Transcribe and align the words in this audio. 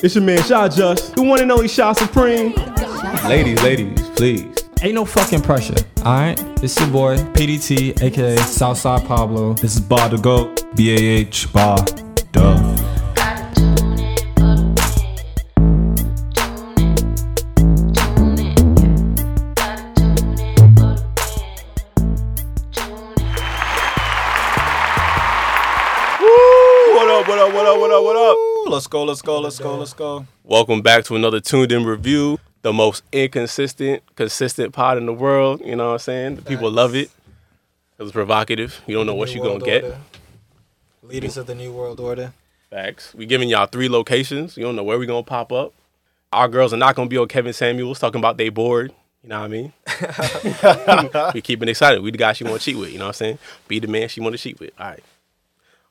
It's 0.00 0.14
your 0.14 0.22
man 0.22 0.40
Shaw 0.44 0.68
Just, 0.68 1.16
the 1.16 1.22
one 1.24 1.42
and 1.42 1.50
only 1.50 1.66
Shaw 1.66 1.92
Supreme. 1.92 2.52
Ladies, 3.26 3.60
ladies, 3.64 4.00
please. 4.10 4.54
Ain't 4.80 4.94
no 4.94 5.04
fucking 5.04 5.42
pressure. 5.42 5.74
Alright? 5.98 6.40
It's 6.62 6.78
your 6.78 6.88
boy, 6.90 7.16
PDT, 7.16 8.00
aka 8.00 8.36
Southside 8.36 9.04
Pablo. 9.08 9.54
This 9.54 9.74
is 9.74 9.80
Bar 9.80 10.10
to 10.10 10.18
Go. 10.18 10.54
B 10.76 10.92
A 10.92 10.96
H 10.96 11.52
Bar. 11.52 11.78
Duh. 12.30 12.76
What 26.94 27.08
up, 27.10 27.28
what 27.28 27.38
up, 27.40 27.52
what 27.52 27.66
up, 27.66 27.78
what 27.80 27.90
up, 27.90 28.04
what 28.04 28.16
up? 28.16 28.47
Let's 28.68 28.86
go, 28.86 29.02
let's 29.04 29.22
go, 29.22 29.40
let's 29.40 29.58
go, 29.58 29.78
let's 29.78 29.94
go. 29.94 30.26
Welcome 30.44 30.82
back 30.82 31.04
to 31.04 31.16
another 31.16 31.40
Tuned 31.40 31.72
In 31.72 31.86
Review, 31.86 32.38
the 32.60 32.70
most 32.70 33.02
inconsistent, 33.12 34.02
consistent 34.14 34.74
pod 34.74 34.98
in 34.98 35.06
the 35.06 35.12
world. 35.14 35.62
You 35.64 35.74
know 35.74 35.86
what 35.86 35.92
I'm 35.94 35.98
saying? 36.00 36.36
The 36.36 36.42
people 36.42 36.70
love 36.70 36.94
it. 36.94 37.10
Because 37.96 38.10
it's 38.10 38.12
provocative. 38.12 38.82
You 38.86 38.94
don't 38.94 39.06
know 39.06 39.14
what 39.14 39.34
you're 39.34 39.42
going 39.42 39.60
to 39.60 39.64
get. 39.64 39.96
Leaders 41.02 41.38
of 41.38 41.46
the 41.46 41.54
New 41.54 41.72
World 41.72 41.98
Order. 41.98 42.34
Facts. 42.68 43.14
We 43.14 43.24
giving 43.24 43.48
y'all 43.48 43.66
three 43.66 43.88
locations. 43.88 44.58
You 44.58 44.64
don't 44.64 44.76
know 44.76 44.84
where 44.84 44.98
we 44.98 45.06
gonna 45.06 45.22
pop 45.22 45.50
up. 45.50 45.72
Our 46.30 46.46
girls 46.46 46.74
are 46.74 46.76
not 46.76 46.94
gonna 46.94 47.08
be 47.08 47.16
on 47.16 47.26
Kevin 47.26 47.54
Samuels 47.54 47.98
talking 47.98 48.18
about 48.18 48.36
they 48.36 48.50
bored. 48.50 48.92
You 49.22 49.30
know 49.30 49.40
what 49.40 49.46
I 49.46 49.48
mean? 49.48 51.32
we 51.34 51.40
keeping 51.40 51.68
excited. 51.70 52.02
We 52.02 52.10
the 52.10 52.18
guy 52.18 52.34
she 52.34 52.44
want 52.44 52.60
to 52.60 52.64
cheat 52.64 52.76
with. 52.78 52.92
You 52.92 52.98
know 52.98 53.06
what 53.06 53.08
I'm 53.08 53.14
saying? 53.14 53.38
Be 53.66 53.78
the 53.78 53.88
man 53.88 54.08
she 54.10 54.20
want 54.20 54.34
to 54.34 54.38
cheat 54.38 54.60
with. 54.60 54.72
All 54.78 54.88
right. 54.88 55.02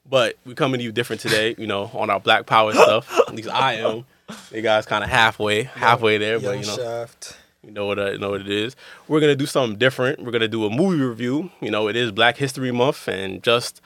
But 0.10 0.38
we 0.46 0.54
coming 0.56 0.80
to 0.80 0.84
you 0.84 0.92
different 0.92 1.22
today. 1.22 1.56
You 1.58 1.68
know, 1.68 1.92
on 1.94 2.10
our 2.10 2.20
Black 2.20 2.46
Power 2.46 2.74
stuff. 2.74 3.12
At 3.28 3.36
least 3.36 3.50
I 3.50 3.74
am. 3.76 4.06
You 4.52 4.62
guys 4.62 4.86
kind 4.86 5.04
of 5.04 5.10
halfway, 5.10 5.64
halfway 5.64 6.18
there, 6.18 6.40
but 6.40 6.60
you 6.60 6.66
know, 6.66 6.76
Shaft. 6.76 7.38
you 7.64 7.72
know 7.72 7.86
what, 7.86 7.98
I, 7.98 8.12
you 8.12 8.18
know 8.18 8.32
what 8.32 8.42
it 8.42 8.50
is. 8.50 8.76
We're 9.08 9.22
gonna 9.22 9.36
do 9.38 9.46
something 9.46 9.78
different. 9.78 10.22
We're 10.22 10.32
gonna 10.32 10.50
do 10.50 10.66
a 10.66 10.70
movie 10.70 11.02
review. 11.02 11.50
You 11.62 11.72
know, 11.72 11.88
it 11.88 11.96
is 11.96 12.12
Black 12.12 12.36
History 12.38 12.72
Month, 12.72 13.08
and 13.08 13.42
just 13.42 13.82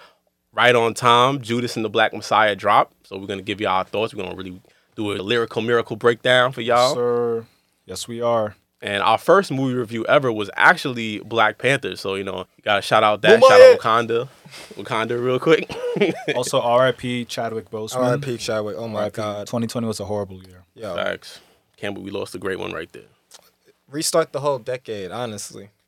right 0.52 0.74
on 0.76 0.94
time, 0.96 1.42
Judas 1.42 1.76
and 1.76 1.86
the 1.86 1.90
Black 1.90 2.14
Messiah 2.14 2.56
drop. 2.56 2.92
So 3.04 3.18
we're 3.18 3.28
gonna 3.28 3.44
give 3.44 3.62
y'all 3.62 3.72
our 3.78 3.84
thoughts. 3.84 4.16
We're 4.16 4.24
gonna 4.24 4.36
really 4.36 4.62
do 4.96 5.12
a 5.12 5.22
lyrical 5.22 5.62
miracle 5.62 5.96
breakdown 5.96 6.52
for 6.52 6.62
y'all. 6.62 6.96
Sir. 6.96 7.46
Yes, 7.86 8.08
we 8.08 8.22
are. 8.22 8.56
And 8.84 9.04
our 9.04 9.18
first 9.20 9.52
movie 9.52 9.76
review 9.76 10.06
ever 10.08 10.32
was 10.32 10.50
actually 10.56 11.20
Black 11.20 11.58
Panther. 11.60 11.96
So 11.96 12.16
you 12.16 12.24
know, 12.24 12.46
gotta 12.64 12.82
shout 12.82 13.04
out 13.04 13.22
that, 13.22 13.40
Boom, 13.40 13.50
shout 13.50 13.60
boy. 13.60 13.74
out 13.74 13.80
Wakanda, 13.80 14.28
Wakanda, 14.74 15.24
real 15.24 15.40
quick. 15.40 15.70
Also, 16.36 16.60
R.I.P. 16.62 17.26
Chadwick 17.26 17.70
Boseman. 17.70 17.98
R.I.P. 17.98 18.38
Chadwick. 18.38 18.76
Oh 18.78 18.88
my 18.88 19.02
R.I.P. 19.02 19.16
God. 19.16 19.48
2020 19.48 19.86
was 19.88 20.00
a 20.00 20.06
horrible 20.06 20.42
year. 20.42 20.64
Yeah. 20.74 20.96
Facts. 20.96 21.42
Can't 21.78 21.94
believe 21.94 22.12
we 22.14 22.18
lost 22.20 22.34
a 22.34 22.38
great 22.40 22.58
one 22.60 22.72
right 22.72 22.92
there. 22.92 23.04
restart 23.90 24.32
the 24.32 24.40
whole 24.40 24.58
decade. 24.60 25.12
Honestly. 25.12 25.70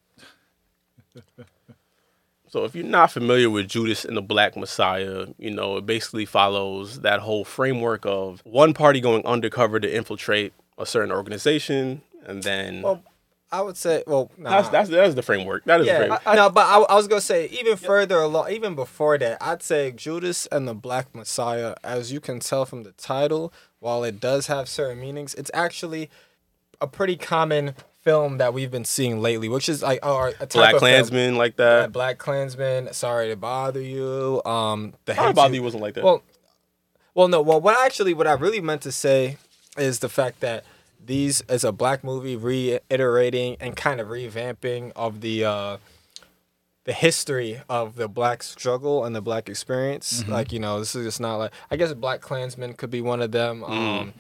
So 2.50 2.66
if 2.66 2.76
you're 2.76 2.86
not 2.86 3.10
familiar 3.12 3.50
with 3.50 3.68
Judas 3.68 4.06
and 4.06 4.16
the 4.16 4.22
Black 4.22 4.56
Messiah, 4.56 5.26
you 5.40 5.50
know, 5.50 5.78
it 5.78 5.88
basically 5.88 6.26
follows 6.26 7.00
that 7.00 7.20
whole 7.22 7.44
framework 7.44 8.06
of 8.06 8.42
one 8.46 8.76
party 8.76 9.02
going 9.02 9.26
undercover 9.26 9.80
to 9.80 9.92
infiltrate 9.92 10.54
a 10.78 10.86
certain 10.86 11.12
organization 11.12 12.04
and 12.26 12.42
then 12.44 12.82
Well, 12.82 13.04
I 13.52 13.62
would 13.62 13.78
say. 13.78 14.04
Well, 14.08 14.32
nah. 14.38 14.50
that's, 14.50 14.70
that's 14.70 14.90
that's 14.90 15.14
the 15.16 15.22
framework. 15.22 15.64
That 15.66 15.82
is 15.82 15.86
the 15.86 15.92
yeah, 15.94 15.98
framework. 16.00 16.26
no, 16.26 16.50
but 16.50 16.66
I, 16.66 16.80
I 16.82 16.96
was 16.96 17.08
gonna 17.08 17.22
say 17.22 17.48
even 17.50 17.78
further 17.78 18.18
along, 18.18 18.52
even 18.52 18.74
before 18.76 19.18
that, 19.20 19.38
I'd 19.42 19.62
say 19.62 19.92
Judas 19.92 20.48
and 20.48 20.68
the 20.68 20.74
Black 20.74 21.14
Messiah, 21.14 21.76
as 21.84 22.12
you 22.12 22.20
can 22.20 22.40
tell 22.40 22.66
from 22.66 22.84
the 22.84 22.94
title, 22.94 23.54
while 23.80 24.04
it 24.04 24.20
does 24.20 24.48
have 24.48 24.68
certain 24.68 25.00
meanings, 25.00 25.34
it's 25.36 25.52
actually 25.54 26.10
a 26.82 26.88
pretty 26.88 27.16
common 27.16 27.76
film 28.02 28.38
that 28.38 28.54
we've 28.54 28.72
been 28.72 28.84
seeing 28.84 29.22
lately, 29.22 29.48
which 29.48 29.70
is 29.70 29.82
like 29.82 30.00
a 30.04 30.34
type 30.40 30.50
Black. 30.50 30.76
Klansman 30.76 31.36
like 31.38 31.54
Yeah, 31.58 31.82
that. 31.82 31.92
Black 31.94 32.18
Klansman. 32.18 32.92
Sorry 32.92 33.30
to 33.30 33.36
bother 33.38 33.80
you. 33.80 34.42
Um, 34.46 34.94
the 35.06 35.14
Sorry 35.16 35.30
about 35.30 35.54
You- 35.54 35.64
wasn't 35.64 35.84
like 35.84 35.94
that. 35.94 36.04
Well, 36.04 36.22
well, 37.14 37.28
no. 37.28 37.42
Well, 37.42 37.62
what 37.62 37.78
I 37.78 37.86
actually, 37.86 38.14
what 38.16 38.26
I 38.28 38.34
really 38.34 38.60
meant 38.62 38.82
to 38.82 38.92
say 38.92 39.38
is 39.78 40.00
the 40.00 40.10
fact 40.10 40.40
that 40.42 40.66
these 41.06 41.42
is 41.50 41.64
a 41.64 41.72
black 41.72 42.04
movie 42.04 42.36
reiterating 42.36 43.58
and 43.60 43.76
kind 43.76 44.00
of 44.00 44.08
revamping 44.08 44.92
of 44.96 45.22
the 45.22 45.46
uh, 45.46 45.78
the 46.86 46.94
history 46.94 47.62
of 47.70 47.96
the 47.96 48.08
black 48.08 48.44
struggle 48.44 49.06
and 49.06 49.16
the 49.16 49.22
black 49.22 49.48
experience. 49.50 50.28
Like 50.28 50.52
you 50.52 50.60
know, 50.60 50.80
this 50.80 50.96
is 50.96 51.06
just 51.06 51.20
not 51.20 51.38
like 51.38 51.52
I 51.72 51.76
guess 51.78 51.94
Black 51.94 52.22
Klansman 52.22 52.74
could 52.74 52.90
be 52.90 53.02
one 53.02 53.22
of 53.22 53.32
them. 53.32 53.64
Um, 53.64 54.14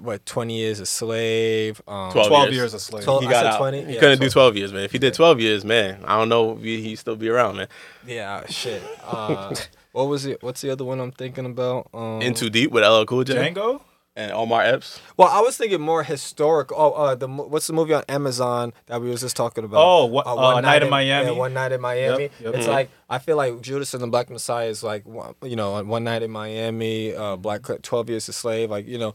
What 0.00 0.24
twenty 0.24 0.56
years 0.56 0.78
a 0.80 0.86
slave? 0.86 1.82
Um, 1.88 2.12
12 2.12 2.28
12 2.28 2.44
years. 2.46 2.54
years 2.56 2.74
a 2.74 2.80
slave. 2.80 3.04
Twelve- 3.04 3.22
he 3.22 3.26
I 3.28 3.30
got 3.32 3.40
said 3.42 3.46
out. 3.54 3.58
20? 3.58 3.84
He 3.86 3.94
Yeah, 3.94 4.00
couldn't 4.00 4.20
do 4.20 4.30
12. 4.30 4.32
12 4.32 4.56
years, 4.56 4.72
man. 4.72 4.82
If 4.84 4.92
he 4.92 4.98
did 4.98 5.12
12 5.14 5.40
years, 5.40 5.64
man, 5.64 6.04
I 6.06 6.16
don't 6.16 6.28
know 6.28 6.52
if 6.56 6.62
he, 6.62 6.80
he'd 6.80 6.96
still 6.96 7.16
be 7.16 7.28
around, 7.28 7.56
man. 7.56 7.66
Yeah, 8.06 8.46
shit. 8.46 8.82
Uh, 9.04 9.52
what 9.92 10.04
was 10.04 10.26
it? 10.26 10.42
What's 10.44 10.60
the 10.60 10.70
other 10.70 10.84
one 10.84 11.00
I'm 11.00 11.10
thinking 11.10 11.44
about? 11.44 11.88
Um, 11.92 12.22
In 12.22 12.34
Too 12.34 12.48
Deep 12.50 12.70
with 12.70 12.84
LL 12.84 13.04
Cool 13.04 13.24
J 13.24 13.34
Django? 13.34 13.80
And 14.16 14.32
Omar 14.32 14.62
Epps. 14.62 15.00
Well, 15.16 15.28
I 15.28 15.40
was 15.40 15.56
thinking 15.56 15.80
more 15.80 16.02
historic. 16.02 16.70
Oh, 16.72 16.92
uh, 16.92 17.14
the 17.14 17.28
what's 17.28 17.66
the 17.66 17.72
movie 17.72 17.94
on 17.94 18.02
Amazon 18.08 18.72
that 18.86 19.00
we 19.00 19.08
was 19.08 19.20
just 19.20 19.36
talking 19.36 19.64
about? 19.64 19.82
Oh, 19.84 20.06
what- 20.06 20.26
uh, 20.26 20.60
Night 20.60 20.82
in 20.82 20.90
Miami? 20.90 21.26
Yeah, 21.30 21.38
One 21.38 21.54
Night 21.54 21.72
in 21.72 21.80
Miami. 21.80 22.24
Yep, 22.24 22.32
yep. 22.40 22.54
It's 22.54 22.66
Mhm. 22.66 22.70
like 22.70 22.90
I 23.08 23.18
feel 23.18 23.36
like 23.36 23.60
Judas 23.60 23.94
and 23.94 24.02
the 24.02 24.08
Black 24.08 24.28
Messiah 24.30 24.66
is 24.68 24.82
like 24.82 25.04
you 25.42 25.56
know, 25.56 25.82
One 25.84 26.04
Night 26.04 26.22
in 26.22 26.30
Miami, 26.30 27.14
uh, 27.14 27.36
Black 27.36 27.62
Twelve 27.82 28.10
Years 28.10 28.28
a 28.28 28.32
Slave, 28.32 28.70
like 28.70 28.86
you 28.88 28.98
know, 28.98 29.14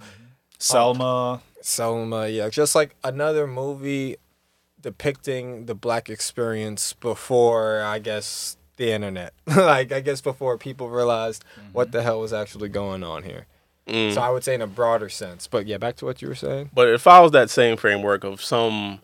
Selma. 0.59 1.41
Selma. 1.61 2.27
Yeah, 2.27 2.49
just 2.49 2.75
like 2.75 2.95
another 3.03 3.47
movie 3.47 4.17
depicting 4.81 5.65
the 5.65 5.75
black 5.75 6.09
experience 6.09 6.93
before 6.93 7.81
I 7.81 7.99
guess 7.99 8.57
the 8.77 8.91
internet. 8.91 9.33
like 9.47 9.91
I 9.91 9.99
guess 9.99 10.21
before 10.21 10.57
people 10.57 10.89
realized 10.89 11.43
what 11.73 11.91
the 11.91 12.01
hell 12.03 12.19
was 12.19 12.33
actually 12.33 12.69
going 12.69 13.03
on 13.03 13.23
here. 13.23 13.47
Mm. 13.87 14.13
So 14.13 14.21
I 14.21 14.29
would 14.29 14.43
say 14.43 14.55
in 14.55 14.61
a 14.61 14.67
broader 14.67 15.09
sense. 15.09 15.47
But 15.47 15.67
yeah, 15.67 15.77
back 15.77 15.95
to 15.97 16.05
what 16.05 16.21
you 16.21 16.27
were 16.27 16.35
saying. 16.35 16.71
But 16.73 16.87
it 16.87 17.01
follows 17.01 17.31
that 17.31 17.49
same 17.49 17.77
framework 17.77 18.23
of 18.23 18.41
some 18.41 19.01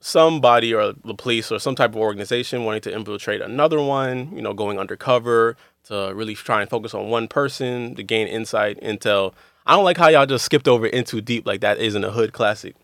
somebody 0.00 0.72
or 0.72 0.92
the 1.04 1.14
police 1.14 1.50
or 1.50 1.58
some 1.58 1.74
type 1.74 1.90
of 1.90 1.96
organization 1.96 2.64
wanting 2.64 2.82
to 2.82 2.94
infiltrate 2.94 3.40
another 3.40 3.80
one, 3.80 4.30
you 4.34 4.42
know, 4.42 4.52
going 4.52 4.78
undercover 4.78 5.56
to 5.84 6.12
really 6.14 6.34
try 6.34 6.60
and 6.60 6.70
focus 6.70 6.94
on 6.94 7.08
one 7.08 7.28
person 7.28 7.94
to 7.94 8.02
gain 8.02 8.26
insight, 8.26 8.80
intel. 8.80 9.32
I 9.66 9.74
don't 9.74 9.84
like 9.84 9.96
how 9.96 10.08
y'all 10.08 10.26
just 10.26 10.44
skipped 10.44 10.68
over 10.68 10.86
In 10.86 11.04
Too 11.04 11.20
Deep 11.20 11.46
like 11.46 11.60
that 11.60 11.78
isn't 11.78 12.04
a 12.04 12.10
hood 12.10 12.32
classic. 12.32 12.76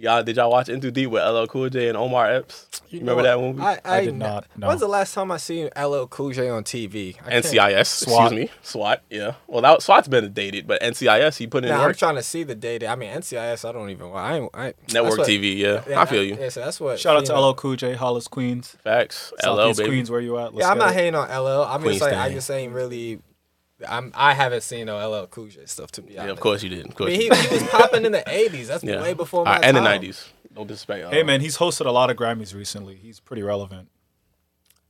Y'all 0.00 0.22
did 0.22 0.36
y'all 0.36 0.50
watch 0.50 0.68
In 0.68 0.80
Too 0.80 0.90
Deep 0.90 1.10
with 1.10 1.22
LL 1.22 1.46
Cool 1.46 1.68
J 1.68 1.88
and 1.88 1.96
Omar 1.96 2.30
Epps? 2.30 2.66
You 2.90 3.00
remember 3.00 3.22
that 3.22 3.38
movie? 3.38 3.60
I, 3.60 3.74
I, 3.84 3.98
I 3.98 4.04
did 4.04 4.14
not, 4.14 4.46
no. 4.56 4.68
When's 4.68 4.80
the 4.80 4.88
last 4.88 5.12
time 5.14 5.30
I 5.30 5.36
seen 5.36 5.68
LL 5.76 6.04
Cool 6.06 6.30
J 6.32 6.48
on 6.48 6.64
TV? 6.64 7.16
I 7.26 7.32
NCIS, 7.40 7.86
SWAT. 7.86 8.32
excuse 8.32 8.32
me, 8.32 8.50
SWAT. 8.62 9.02
Yeah, 9.10 9.34
well, 9.46 9.60
that 9.62 9.82
SWAT's 9.82 10.08
been 10.08 10.32
dated, 10.32 10.66
but 10.66 10.80
NCIS 10.80 11.36
he 11.38 11.46
put 11.46 11.64
in 11.64 11.70
Nah, 11.70 11.84
I'm 11.84 11.94
trying 11.94 12.14
to 12.16 12.22
see 12.22 12.44
the 12.44 12.54
data. 12.54 12.86
I 12.88 12.96
mean, 12.96 13.10
NCIS. 13.10 13.68
I 13.68 13.72
don't 13.72 13.90
even. 13.90 14.06
I, 14.12 14.48
I 14.54 14.74
Network 14.92 15.18
what- 15.18 15.28
TV, 15.28 15.56
yeah, 15.56 15.82
yeah, 15.88 16.00
I 16.00 16.04
feel 16.06 16.22
you. 16.22 16.36
Yeah, 16.38 16.48
so 16.48 16.60
that's 16.64 16.80
what. 16.80 16.98
Shout 16.98 17.16
out 17.16 17.26
to 17.26 17.32
you 17.32 17.38
know- 17.38 17.48
LL 17.50 17.54
Cool 17.54 17.76
J, 17.76 17.94
Hollis, 17.94 18.28
Queens. 18.28 18.76
Facts, 18.82 19.32
LL 19.44 19.72
baby. 19.74 19.88
Queens, 19.88 20.10
where 20.10 20.20
you 20.20 20.38
at? 20.38 20.54
Let's 20.54 20.64
Yeah, 20.66 20.70
I'm 20.70 20.78
not 20.78 20.90
it. 20.90 20.94
hating 20.94 21.14
on 21.14 21.28
LL. 21.28 21.64
I'm 21.64 21.80
Queen 21.82 21.92
just 21.94 22.02
like 22.02 22.14
I 22.14 22.32
just 22.32 22.50
ain't 22.50 22.72
really. 22.72 23.20
I'm. 23.86 24.12
I 24.14 24.34
haven't 24.34 24.62
seen 24.62 24.86
no 24.86 24.96
LL 25.10 25.26
Cool 25.26 25.48
J 25.48 25.66
stuff 25.66 25.90
to 25.92 26.02
be 26.02 26.18
honest. 26.18 26.26
Yeah, 26.26 26.32
of 26.32 26.40
course 26.40 26.62
you 26.62 26.68
didn't. 26.70 26.86
Of 26.88 26.92
I 26.92 26.96
course, 26.96 27.10
mean, 27.10 27.20
you 27.20 27.34
he, 27.34 27.46
he 27.48 27.54
was 27.54 27.62
popping 27.68 28.04
in 28.06 28.12
the 28.12 28.18
'80s. 28.26 28.66
That's 28.66 28.82
Yeah. 28.84 29.00
way 29.02 29.12
before 29.14 29.44
my 29.44 29.56
right, 29.56 29.64
and 29.64 29.76
the 29.76 29.80
'90s. 29.80 30.26
No 30.56 30.64
disrespect. 30.64 31.12
Hey, 31.12 31.20
uh, 31.20 31.24
man, 31.24 31.40
he's 31.40 31.58
hosted 31.58 31.86
a 31.86 31.90
lot 31.92 32.10
of 32.10 32.16
Grammys 32.16 32.54
recently. 32.54 32.96
He's 32.96 33.20
pretty 33.20 33.42
relevant. 33.42 33.88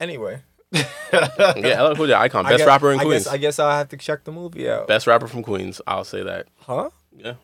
Anyway, 0.00 0.42
Yeah, 0.72 1.82
LL 1.82 1.94
Cool 1.96 2.06
J 2.06 2.14
icon, 2.14 2.46
I 2.46 2.50
best 2.50 2.58
guess- 2.60 2.66
rapper 2.66 2.92
in 2.92 3.00
I 3.00 3.04
Queens. 3.04 3.24
Guess, 3.24 3.32
I 3.32 3.36
guess 3.36 3.58
I'll 3.58 3.76
have 3.76 3.88
to 3.90 3.96
check 3.96 4.24
the 4.24 4.32
movie 4.32 4.70
out. 4.70 4.86
Best 4.88 5.06
rapper 5.06 5.26
from 5.26 5.42
Queens. 5.42 5.80
I'll 5.86 6.04
say 6.04 6.22
that. 6.22 6.46
Huh? 6.60 6.90
Yeah. 7.16 7.34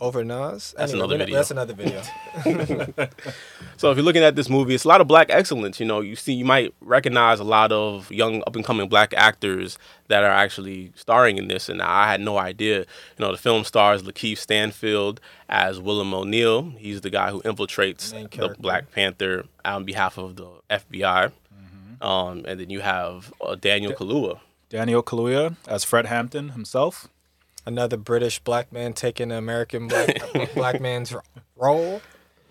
Over 0.00 0.24
Nas? 0.24 0.74
That's 0.76 0.92
Anyway, 0.92 1.04
another 1.04 1.18
video. 1.18 1.36
That's 1.36 1.50
another 1.50 1.74
video. 1.74 2.02
So 3.76 3.92
if 3.92 3.96
you're 3.96 4.04
looking 4.04 4.24
at 4.24 4.34
this 4.34 4.48
movie, 4.48 4.74
it's 4.74 4.84
a 4.84 4.88
lot 4.88 5.00
of 5.00 5.06
black 5.06 5.28
excellence. 5.30 5.78
You 5.78 5.86
know, 5.86 6.00
you 6.00 6.16
see, 6.16 6.32
you 6.32 6.44
might 6.44 6.74
recognize 6.80 7.38
a 7.38 7.44
lot 7.44 7.70
of 7.70 8.10
young 8.10 8.42
up 8.44 8.56
and 8.56 8.64
coming 8.64 8.88
black 8.88 9.14
actors 9.14 9.78
that 10.08 10.24
are 10.24 10.32
actually 10.32 10.90
starring 10.96 11.38
in 11.38 11.46
this, 11.46 11.68
and 11.68 11.80
I 11.80 12.10
had 12.10 12.20
no 12.20 12.38
idea. 12.38 12.78
You 12.80 12.86
know, 13.20 13.30
the 13.30 13.38
film 13.38 13.62
stars 13.62 14.02
Lakeith 14.02 14.38
Stanfield 14.38 15.20
as 15.48 15.80
William 15.80 16.12
O'Neill. 16.12 16.72
He's 16.76 17.02
the 17.02 17.10
guy 17.10 17.30
who 17.30 17.40
infiltrates 17.42 18.12
Main 18.12 18.28
the. 18.32 18.56
Black 18.58 18.90
Panther 18.90 19.44
on 19.64 19.84
behalf 19.84 20.18
of 20.18 20.34
the 20.34 20.48
FBI. 20.68 21.30
Um, 22.00 22.44
and 22.46 22.58
then 22.58 22.70
you 22.70 22.80
have 22.80 23.32
uh, 23.40 23.54
Daniel 23.54 23.92
Kaluuya. 23.92 24.40
Daniel 24.68 25.02
Kaluuya 25.04 25.54
as 25.68 25.84
Fred 25.84 26.06
Hampton 26.06 26.50
himself. 26.50 27.08
Another 27.68 27.98
British 27.98 28.38
black 28.38 28.72
man 28.72 28.94
taking 28.94 29.30
an 29.30 29.36
American 29.36 29.88
black 29.88 30.16
black 30.54 30.80
man's 30.80 31.14
role. 31.54 32.00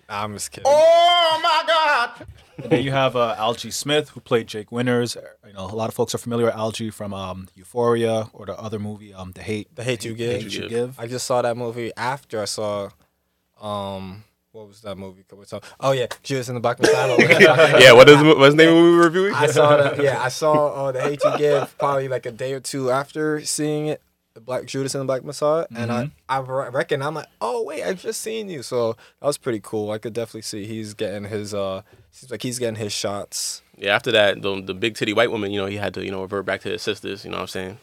Nah, 0.07 0.23
I'm 0.23 0.33
just 0.33 0.51
kidding. 0.51 0.67
Oh 0.67 1.39
my 1.41 1.63
God! 1.65 2.27
And 2.61 2.71
then 2.71 2.83
you 2.83 2.91
have 2.91 3.15
uh, 3.15 3.35
Algee 3.35 3.73
Smith, 3.73 4.09
who 4.09 4.19
played 4.19 4.45
Jake 4.45 4.71
Winters. 4.71 5.17
You 5.43 5.53
know, 5.53 5.65
a 5.65 5.73
lot 5.73 5.89
of 5.89 5.95
folks 5.95 6.13
are 6.13 6.19
familiar 6.19 6.45
with 6.45 6.53
Algee 6.53 6.93
from 6.93 7.15
um, 7.15 7.47
Euphoria 7.55 8.29
or 8.31 8.45
the 8.45 8.55
other 8.59 8.77
movie, 8.77 9.11
um, 9.11 9.31
The 9.31 9.41
Hate. 9.41 9.75
The 9.75 9.83
Hate 9.83 10.05
You 10.05 10.13
Give. 10.13 10.33
Hate 10.39 10.53
You 10.53 10.61
Give. 10.61 10.69
Give. 10.69 10.99
I 10.99 11.07
just 11.07 11.25
saw 11.25 11.41
that 11.41 11.57
movie 11.57 11.91
after 11.97 12.39
I 12.39 12.45
saw, 12.45 12.89
um, 13.59 14.23
what 14.51 14.67
was 14.67 14.81
that 14.81 14.99
movie? 14.99 15.25
What's 15.31 15.51
up? 15.51 15.65
Oh 15.79 15.93
yeah, 15.93 16.05
Judas 16.21 16.47
and 16.47 16.57
the 16.57 16.61
Black 16.61 16.79
Messiah. 16.79 17.15
yeah, 17.79 17.91
what 17.91 18.07
is 18.07 18.21
what's 18.21 18.53
the 18.53 18.63
name 18.63 18.69
of 18.69 18.75
the 18.75 18.81
movie 18.81 18.97
we're 18.97 19.03
reviewing? 19.05 19.33
I 19.33 19.47
saw 19.47 19.77
that. 19.77 19.99
Yeah, 19.99 20.21
I 20.21 20.29
saw 20.29 20.67
uh, 20.85 20.91
the 20.91 21.01
Hate 21.01 21.23
You 21.23 21.37
Give 21.39 21.77
probably 21.79 22.07
like 22.07 22.27
a 22.27 22.31
day 22.31 22.53
or 22.53 22.59
two 22.59 22.91
after 22.91 23.43
seeing 23.43 23.87
it, 23.87 24.01
the 24.06 24.06
Black 24.41 24.65
Judas 24.65 24.93
and 24.95 25.01
the 25.01 25.05
Black 25.05 25.23
Messiah, 25.23 25.65
and 25.75 25.91
I 25.91 26.11
I 26.29 26.39
reckon 26.39 27.01
I'm 27.01 27.13
like, 27.15 27.27
oh 27.41 27.63
wait, 27.63 27.83
I've 27.83 28.01
just 28.01 28.21
seen 28.21 28.49
you. 28.49 28.63
So 28.63 28.93
that 29.19 29.27
was 29.27 29.37
pretty 29.37 29.59
cool. 29.61 29.91
I 29.91 29.97
could 29.97 30.13
definitely 30.13 30.41
see 30.43 30.65
he's 30.65 30.93
getting 30.93 31.25
his 31.25 31.53
uh, 31.53 31.81
seems 32.11 32.31
like 32.31 32.41
he's 32.43 32.59
getting 32.59 32.75
his 32.75 32.93
shots. 32.93 33.61
Yeah, 33.77 33.95
after 33.95 34.11
that, 34.11 34.41
the, 34.41 34.61
the 34.61 34.73
big 34.73 34.95
titty 34.95 35.13
white 35.13 35.31
woman, 35.31 35.51
you 35.51 35.59
know, 35.59 35.67
he 35.67 35.75
had 35.77 35.93
to, 35.93 36.03
you 36.03 36.09
know, 36.09 36.21
revert 36.21 36.45
back 36.45 36.61
to 36.61 36.69
his 36.69 36.81
sisters. 36.81 37.23
You 37.23 37.29
know 37.31 37.37
what 37.37 37.41
I'm 37.43 37.47
saying? 37.47 37.77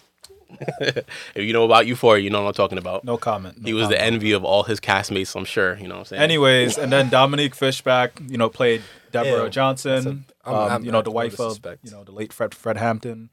if 0.81 1.05
you 1.37 1.53
know 1.53 1.65
about 1.65 1.87
Euphoria, 1.87 2.23
you 2.23 2.31
know 2.31 2.43
what 2.43 2.49
I'm 2.49 2.55
talking 2.55 2.79
about. 2.79 3.05
No 3.05 3.17
comment. 3.17 3.59
no 3.61 3.67
he 3.67 3.75
was 3.75 3.89
the 3.89 4.01
envy 4.01 4.33
of 4.33 4.45
all 4.45 4.63
his 4.65 4.81
castmates, 4.81 5.35
I'm 5.37 5.45
sure. 5.45 5.77
You 5.79 5.89
know 5.89 5.95
what 5.95 6.01
I'm 6.01 6.05
saying? 6.07 6.23
Anyways, 6.23 6.79
and 6.79 6.93
then 6.93 7.09
Dominique 7.11 7.55
Fishback, 7.55 8.21
you 8.29 8.39
know, 8.39 8.49
played 8.49 8.83
Deborah 9.13 9.45
Ew. 9.45 9.51
Johnson. 9.51 10.25
A- 10.45 10.49
I'm- 10.49 10.57
um, 10.57 10.71
I'm 10.73 10.85
you 10.85 10.91
know, 10.93 10.99
not 10.99 11.05
the 11.05 11.11
wife 11.11 11.33
of 11.35 11.39
disrespect. 11.39 11.81
you 11.85 11.91
know 11.91 12.05
the 12.05 12.13
late 12.13 12.33
Fred 12.33 12.55
Fred 12.55 12.77
Hampton. 12.77 13.31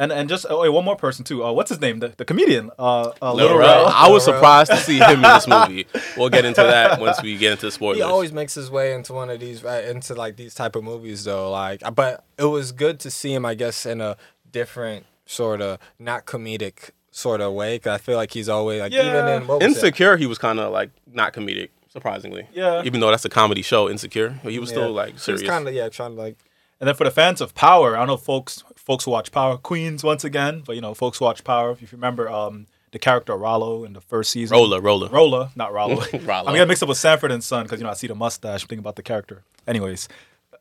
And 0.00 0.10
and 0.12 0.30
just 0.30 0.46
oh 0.48 0.62
wait, 0.62 0.70
one 0.70 0.86
more 0.86 0.96
person 0.96 1.26
too. 1.26 1.44
Uh, 1.44 1.52
what's 1.52 1.68
his 1.68 1.78
name? 1.78 1.98
The, 1.98 2.08
the 2.16 2.24
comedian. 2.24 2.70
Uh, 2.78 3.12
uh, 3.20 3.34
Lil 3.34 3.48
Lil 3.48 3.58
Rel. 3.58 3.84
Rel. 3.84 3.86
I 3.88 4.08
was 4.08 4.26
Lil 4.26 4.34
Rel. 4.34 4.40
surprised 4.40 4.70
to 4.70 4.78
see 4.78 4.98
him 4.98 5.16
in 5.16 5.20
this 5.22 5.46
movie. 5.54 5.86
We'll 6.16 6.30
get 6.30 6.46
into 6.46 6.62
that 6.62 6.98
once 6.98 7.22
we 7.22 7.36
get 7.36 7.52
into 7.52 7.66
the 7.66 7.70
spoilers. 7.70 7.98
He 7.98 8.02
always 8.02 8.32
makes 8.32 8.54
his 8.54 8.70
way 8.70 8.94
into 8.94 9.12
one 9.12 9.28
of 9.28 9.40
these 9.40 9.62
right 9.62 9.84
into 9.84 10.14
like 10.14 10.36
these 10.36 10.54
type 10.54 10.74
of 10.74 10.84
movies 10.84 11.24
though. 11.24 11.50
Like, 11.50 11.82
but 11.94 12.24
it 12.38 12.46
was 12.46 12.72
good 12.72 12.98
to 13.00 13.10
see 13.10 13.34
him, 13.34 13.44
I 13.44 13.54
guess, 13.54 13.84
in 13.84 14.00
a 14.00 14.16
different 14.50 15.04
sort 15.26 15.60
of 15.60 15.78
not 15.98 16.24
comedic 16.24 16.92
sort 17.10 17.42
of 17.42 17.52
way. 17.52 17.78
Cause 17.78 17.92
I 17.92 17.98
feel 17.98 18.16
like 18.16 18.32
he's 18.32 18.48
always 18.48 18.80
like 18.80 18.92
even 18.92 19.28
in 19.28 19.46
what 19.46 19.60
was 19.60 19.66
it? 19.66 19.76
Insecure, 19.76 20.16
he 20.16 20.24
was 20.24 20.38
kind 20.38 20.58
of 20.58 20.72
like 20.72 20.92
not 21.12 21.34
comedic, 21.34 21.68
surprisingly. 21.88 22.48
Yeah. 22.54 22.82
Even 22.86 23.00
though 23.00 23.10
that's 23.10 23.26
a 23.26 23.28
comedy 23.28 23.60
show, 23.60 23.90
Insecure, 23.90 24.40
but 24.42 24.50
he 24.50 24.58
was 24.58 24.70
still 24.70 24.92
like 24.92 25.18
serious. 25.18 25.42
Kind 25.42 25.68
of 25.68 25.74
yeah, 25.74 25.90
trying 25.90 26.14
to 26.14 26.22
like 26.22 26.38
And 26.80 26.88
then 26.88 26.94
for 26.94 27.04
the 27.04 27.10
fans 27.10 27.40
of 27.40 27.54
Power, 27.54 27.94
I 27.94 27.98
don't 28.00 28.08
know 28.08 28.16
folks 28.16 28.64
folks 28.74 29.04
who 29.04 29.10
watch 29.10 29.30
Power 29.30 29.58
Queens 29.58 30.02
once 30.02 30.24
again, 30.24 30.62
but 30.64 30.74
you 30.74 30.80
know 30.80 30.94
folks 30.94 31.18
who 31.18 31.26
watch 31.26 31.44
Power. 31.44 31.72
If 31.72 31.82
you 31.82 31.88
remember 31.92 32.28
um, 32.30 32.66
the 32.92 32.98
character 32.98 33.36
Rollo 33.36 33.84
in 33.84 33.92
the 33.92 34.00
first 34.00 34.30
season, 34.30 34.56
Roller, 34.56 34.80
roller. 34.80 35.08
Rolla, 35.08 35.52
not 35.54 35.72
Rollo. 35.72 36.02
Rollo. 36.12 36.48
I'm 36.48 36.54
gonna 36.54 36.66
mix 36.66 36.82
up 36.82 36.88
with 36.88 36.98
Sanford 36.98 37.32
and 37.32 37.44
Son 37.44 37.64
because 37.64 37.80
you 37.80 37.84
know 37.84 37.90
I 37.90 37.94
see 37.94 38.06
the 38.06 38.14
mustache. 38.14 38.62
I'm 38.62 38.68
thinking 38.68 38.78
about 38.78 38.96
the 38.96 39.02
character. 39.02 39.42
Anyways, 39.66 40.08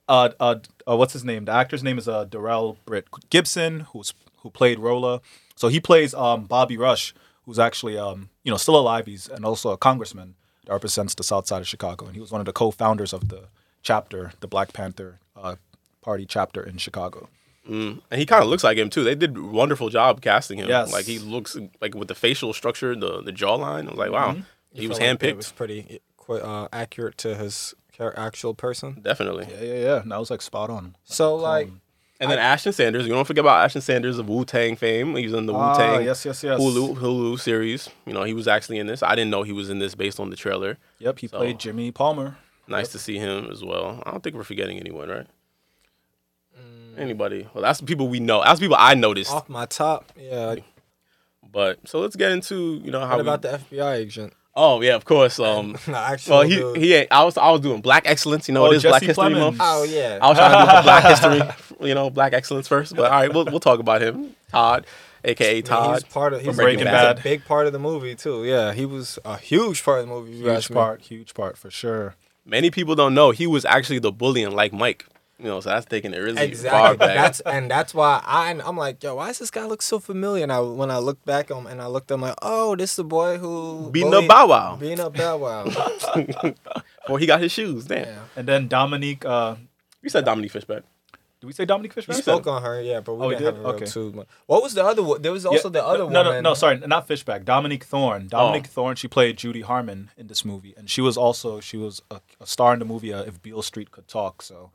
uh, 0.09 0.29
uh, 0.39 0.55
uh, 0.87 0.97
what's 0.97 1.13
his 1.13 1.23
name? 1.23 1.45
The 1.45 1.53
actor's 1.53 1.83
name 1.83 1.97
is 1.97 2.07
uh, 2.07 2.25
Darrell 2.25 2.77
Britt 2.85 3.07
Gibson, 3.29 3.81
who's 3.91 4.13
who 4.39 4.49
played 4.49 4.77
Rolla. 4.79 5.21
So 5.55 5.69
he 5.69 5.79
plays 5.79 6.13
um, 6.13 6.45
Bobby 6.45 6.77
Rush, 6.77 7.13
who's 7.45 7.59
actually 7.59 7.97
um, 7.97 8.29
you 8.43 8.51
know 8.51 8.57
still 8.57 8.75
alive. 8.77 9.05
He's 9.05 9.29
and 9.29 9.45
also 9.45 9.71
a 9.71 9.77
congressman 9.77 10.35
that 10.65 10.73
represents 10.73 11.15
the 11.15 11.23
South 11.23 11.47
Side 11.47 11.61
of 11.61 11.67
Chicago, 11.67 12.07
and 12.07 12.15
he 12.15 12.21
was 12.21 12.31
one 12.31 12.41
of 12.41 12.45
the 12.45 12.53
co-founders 12.53 13.13
of 13.13 13.29
the 13.29 13.45
chapter, 13.81 14.33
the 14.41 14.47
Black 14.47 14.73
Panther 14.73 15.19
uh, 15.37 15.55
Party 16.01 16.25
chapter 16.25 16.61
in 16.63 16.77
Chicago. 16.77 17.29
And 17.67 18.01
he 18.11 18.25
kind 18.25 18.41
of 18.41 18.49
looks 18.49 18.63
like 18.63 18.77
him 18.79 18.89
too. 18.89 19.03
They 19.03 19.13
did 19.13 19.37
a 19.37 19.43
wonderful 19.43 19.89
job 19.89 20.21
casting 20.21 20.57
him. 20.57 20.67
Yes. 20.67 20.91
Like 20.91 21.05
he 21.05 21.19
looks 21.19 21.55
like 21.81 21.93
with 21.93 22.07
the 22.07 22.15
facial 22.15 22.51
structure, 22.53 22.95
the 22.95 23.21
the 23.21 23.31
jawline. 23.31 23.85
I 23.87 23.89
was 23.91 23.97
like, 23.99 24.11
wow, 24.11 24.37
he 24.73 24.87
was 24.87 24.97
felt 24.97 25.11
like 25.21 25.23
It 25.29 25.35
was 25.37 25.45
handpicked. 25.51 25.55
pretty 25.55 25.99
qu- 26.17 26.33
uh, 26.37 26.67
accurate 26.73 27.17
to 27.19 27.35
his 27.35 27.75
actual 28.15 28.55
person. 28.55 29.01
Definitely. 29.03 29.47
Yeah, 29.51 29.61
yeah, 29.61 29.79
yeah. 29.83 30.01
And 30.01 30.11
that 30.11 30.17
was 30.19 30.31
like 30.31 30.41
spot 30.41 30.71
on. 30.71 30.95
So 31.03 31.35
like, 31.35 31.69
And 32.19 32.31
then 32.31 32.39
Ashton 32.39 32.73
Sanders. 32.73 33.05
You 33.05 33.13
don't 33.13 33.25
forget 33.25 33.43
about 33.45 33.63
Ashton 33.65 33.81
Sanders 33.83 34.17
of 34.17 34.27
Wu 34.27 34.45
Tang 34.45 34.75
fame. 34.75 35.15
He 35.15 35.25
was 35.25 35.33
in 35.35 35.45
the 35.45 35.53
Wu 35.53 35.59
Ah, 35.59 35.77
Tang 35.77 36.03
yes, 36.03 36.25
yes, 36.25 36.43
yes. 36.43 36.59
Hulu 36.59 36.97
Hulu 36.97 37.39
series. 37.39 37.87
You 38.07 38.13
know, 38.13 38.23
he 38.23 38.33
was 38.33 38.47
actually 38.47 38.79
in 38.79 38.87
this. 38.87 39.03
I 39.03 39.13
didn't 39.13 39.29
know 39.29 39.43
he 39.43 39.51
was 39.53 39.69
in 39.69 39.77
this 39.77 39.93
based 39.93 40.19
on 40.19 40.31
the 40.31 40.35
trailer. 40.35 40.79
Yep, 40.97 41.19
he 41.19 41.27
So- 41.27 41.37
played 41.37 41.59
Jimmy 41.59 41.91
Palmer. 41.91 42.37
Nice 42.67 42.87
to 42.93 42.97
see 42.99 43.17
him 43.19 43.49
as 43.51 43.63
well. 43.63 44.01
I 44.05 44.11
don't 44.11 44.23
think 44.23 44.35
we're 44.35 44.43
forgetting 44.43 44.79
anyone, 44.79 45.09
right? 45.09 45.27
Anybody? 46.99 47.47
Well, 47.53 47.63
that's 47.63 47.79
the 47.79 47.85
people 47.85 48.07
we 48.07 48.19
know. 48.19 48.43
That's 48.43 48.59
the 48.59 48.65
people 48.65 48.77
I 48.79 48.93
noticed. 48.93 49.31
off 49.31 49.47
my 49.49 49.65
top, 49.65 50.11
yeah. 50.17 50.55
But 51.51 51.79
so 51.87 51.99
let's 51.99 52.15
get 52.15 52.31
into 52.31 52.79
you 52.83 52.91
know 52.91 52.99
how 52.99 53.17
what 53.17 53.25
we, 53.25 53.31
about 53.31 53.41
the 53.41 53.59
FBI 53.75 53.95
agent? 53.95 54.33
Oh 54.55 54.81
yeah, 54.81 54.95
of 54.95 55.05
course. 55.05 55.39
Um, 55.49 55.73
The 55.85 56.21
well, 56.29 56.41
he 56.41 56.55
dude. 56.57 56.77
he. 56.77 57.09
I 57.09 57.23
was 57.23 57.37
I 57.37 57.49
was 57.51 57.61
doing 57.61 57.81
Black 57.81 58.03
Excellence. 58.05 58.47
You 58.47 58.53
know, 58.53 58.65
Oh, 58.67 58.71
it 58.71 58.75
is 58.77 58.83
Black 58.83 59.01
Jesse 59.01 59.07
History 59.07 59.23
Plemons. 59.25 59.39
Month. 59.39 59.57
Oh 59.61 59.83
yeah. 59.83 60.19
I 60.21 60.27
was 60.29 60.37
trying 60.37 60.67
to 60.67 60.75
do 60.75 60.81
Black 60.83 61.03
History, 61.05 61.87
you 61.87 61.95
know, 61.95 62.09
Black 62.09 62.33
Excellence 62.33 62.67
first. 62.67 62.95
But 62.95 63.05
all 63.05 63.11
right, 63.19 63.33
we'll 63.33 63.45
we'll 63.45 63.59
talk 63.59 63.79
about 63.79 64.01
him, 64.01 64.35
Todd, 64.51 64.85
aka 65.23 65.55
Yeah, 65.55 65.61
Todd. 65.61 65.93
he's 65.95 66.03
part 66.13 66.33
of 66.33 66.41
he's 66.41 66.55
Breaking 66.55 66.79
he's 66.79 66.85
Bad. 66.85 67.19
a 67.19 67.21
big 67.23 67.45
part 67.45 67.65
of 67.67 67.73
the 67.73 67.79
movie 67.79 68.15
too. 68.15 68.43
Yeah, 68.45 68.73
he 68.73 68.85
was 68.85 69.17
a 69.25 69.37
huge 69.37 69.83
part 69.83 70.01
of 70.01 70.07
the 70.07 70.13
movie. 70.13 70.33
if 70.33 70.45
Huge 70.65 70.69
part, 70.71 71.01
huge 71.01 71.33
part 71.33 71.57
for 71.57 71.71
sure. 71.71 72.15
Many 72.45 72.69
people 72.69 72.95
don't 72.95 73.13
know 73.13 73.31
he 73.31 73.47
was 73.47 73.63
actually 73.65 73.99
the 73.99 74.11
bully 74.11 74.43
in 74.43 74.51
like 74.51 74.73
Mike. 74.73 75.05
You 75.39 75.45
know, 75.45 75.61
so 75.61 75.69
that's 75.69 75.85
taking 75.85 76.13
it 76.13 76.17
really 76.17 76.35
far 76.35 76.43
Exactly. 76.43 76.97
back. 76.97 77.15
That's 77.15 77.39
and 77.41 77.71
that's 77.71 77.93
why 77.93 78.21
I 78.25 78.51
I'm 78.51 78.75
like, 78.75 79.01
yo, 79.01 79.15
why 79.15 79.27
does 79.27 79.39
this 79.39 79.49
guy 79.49 79.63
look 79.65 79.81
so 79.81 79.97
familiar? 79.97 80.43
And 80.43 80.51
I 80.51 80.59
when 80.59 80.91
I 80.91 80.97
look 80.97 81.23
back 81.23 81.49
on 81.49 81.65
and 81.65 81.81
I 81.81 81.87
looked, 81.87 82.11
I'm 82.11 82.19
like, 82.21 82.35
oh, 82.41 82.75
this 82.75 82.89
is 82.91 82.95
the 82.97 83.03
boy 83.05 83.37
who 83.37 83.89
Beating 83.89 84.11
bullied- 84.11 84.29
up 84.29 84.35
Bow 84.35 84.47
Wow. 84.47 84.75
Beating 84.75 84.99
up 84.99 85.13
Bow 85.15 85.37
Wow. 85.37 85.63
Or 87.09 87.17
he 87.19 87.25
got 87.25 87.41
his 87.41 87.51
shoes. 87.51 87.85
Damn. 87.85 88.05
yeah. 88.05 88.19
And 88.35 88.47
then 88.47 88.67
Dominique, 88.67 89.25
uh, 89.25 89.55
You 90.01 90.09
said 90.09 90.25
Dominique 90.25 90.51
Fishback. 90.51 90.83
did 91.39 91.47
we 91.47 91.53
say 91.53 91.65
Dominique 91.65 91.93
Fishback? 91.93 92.17
We 92.17 92.21
spoke 92.21 92.45
on 92.47 92.61
her, 92.61 92.81
yeah, 92.81 92.99
but 92.99 93.15
we 93.15 93.25
Oh, 93.25 93.29
didn't 93.29 93.45
have 93.45 93.55
did? 93.55 93.59
a 93.61 93.67
real 93.67 93.75
Okay. 93.75 93.85
too 93.85 94.11
much. 94.11 94.27
What 94.45 94.61
was 94.61 94.73
the 94.73 94.83
other 94.85 95.01
one? 95.03 95.21
There 95.21 95.31
was 95.31 95.45
Yeah, 95.45 95.51
also 95.51 95.69
the 95.69 95.83
other 95.85 96.03
one. 96.03 96.13
no, 96.13 96.23
woman. 96.23 96.43
No, 96.43 96.49
no, 96.51 96.53
sorry, 96.53 96.77
not 96.79 97.07
Fishback. 97.07 97.45
Dominique 97.45 97.85
Thorne. 97.85 98.27
Dominique 98.27 98.65
Oh. 98.67 98.73
Thorne. 98.73 98.95
She 98.97 99.07
played 99.07 99.37
Judy 99.37 99.61
Harmon 99.61 100.11
in 100.17 100.27
this 100.27 100.43
movie, 100.45 100.73
and 100.77 100.89
she 100.89 101.01
was 101.01 101.17
also 101.17 101.59
she 101.61 101.77
was 101.77 102.01
a, 102.11 102.19
a 102.41 102.45
star 102.45 102.73
in 102.73 102.79
the 102.79 102.85
movie 102.85 103.11
uh, 103.13 103.23
If 103.23 103.41
Beale 103.41 103.61
Street 103.63 103.89
Could 103.91 104.07
Talk. 104.07 104.41
So, 104.41 104.71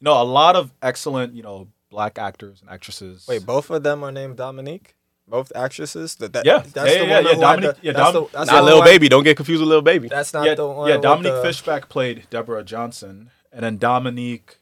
you 0.00 0.04
know, 0.04 0.20
a 0.20 0.24
lot 0.24 0.56
of 0.56 0.72
excellent, 0.82 1.34
you 1.34 1.42
know, 1.42 1.68
black 1.90 2.18
actors 2.18 2.60
and 2.62 2.70
actresses. 2.70 3.26
Wait, 3.28 3.44
both 3.44 3.70
of 3.70 3.82
them 3.82 4.02
are 4.04 4.12
named 4.12 4.36
Dominique. 4.36 4.94
Both 5.28 5.52
actresses. 5.54 6.16
That, 6.16 6.32
that 6.32 6.44
Yeah. 6.44 6.58
that's 6.58 6.74
Yeah, 6.74 6.82
the 6.84 7.06
yeah, 7.06 7.16
woman 7.18 7.24
yeah, 7.32 7.40
Dominique- 7.40 7.76
the, 7.76 7.86
yeah, 7.86 7.92
that's 7.92 8.12
Dom- 8.12 8.24
the, 8.24 8.30
that's 8.38 8.50
Not 8.50 8.56
the 8.60 8.62
Lil 8.66 8.78
one- 8.78 8.84
Baby. 8.86 9.08
Don't 9.08 9.22
get 9.24 9.36
confused 9.36 9.60
with 9.60 9.68
Lil 9.68 9.82
Baby. 9.82 10.08
That's 10.08 10.32
not 10.32 10.44
yeah, 10.46 10.54
the 10.54 10.66
one. 10.66 10.88
yeah. 10.88 10.96
Dominique 10.96 11.34
the- 11.34 11.42
Fishback 11.42 11.88
played 11.88 12.26
Deborah 12.30 12.64
Johnson, 12.64 13.30
and 13.52 13.62
then 13.62 13.78
Dominique 13.78 14.56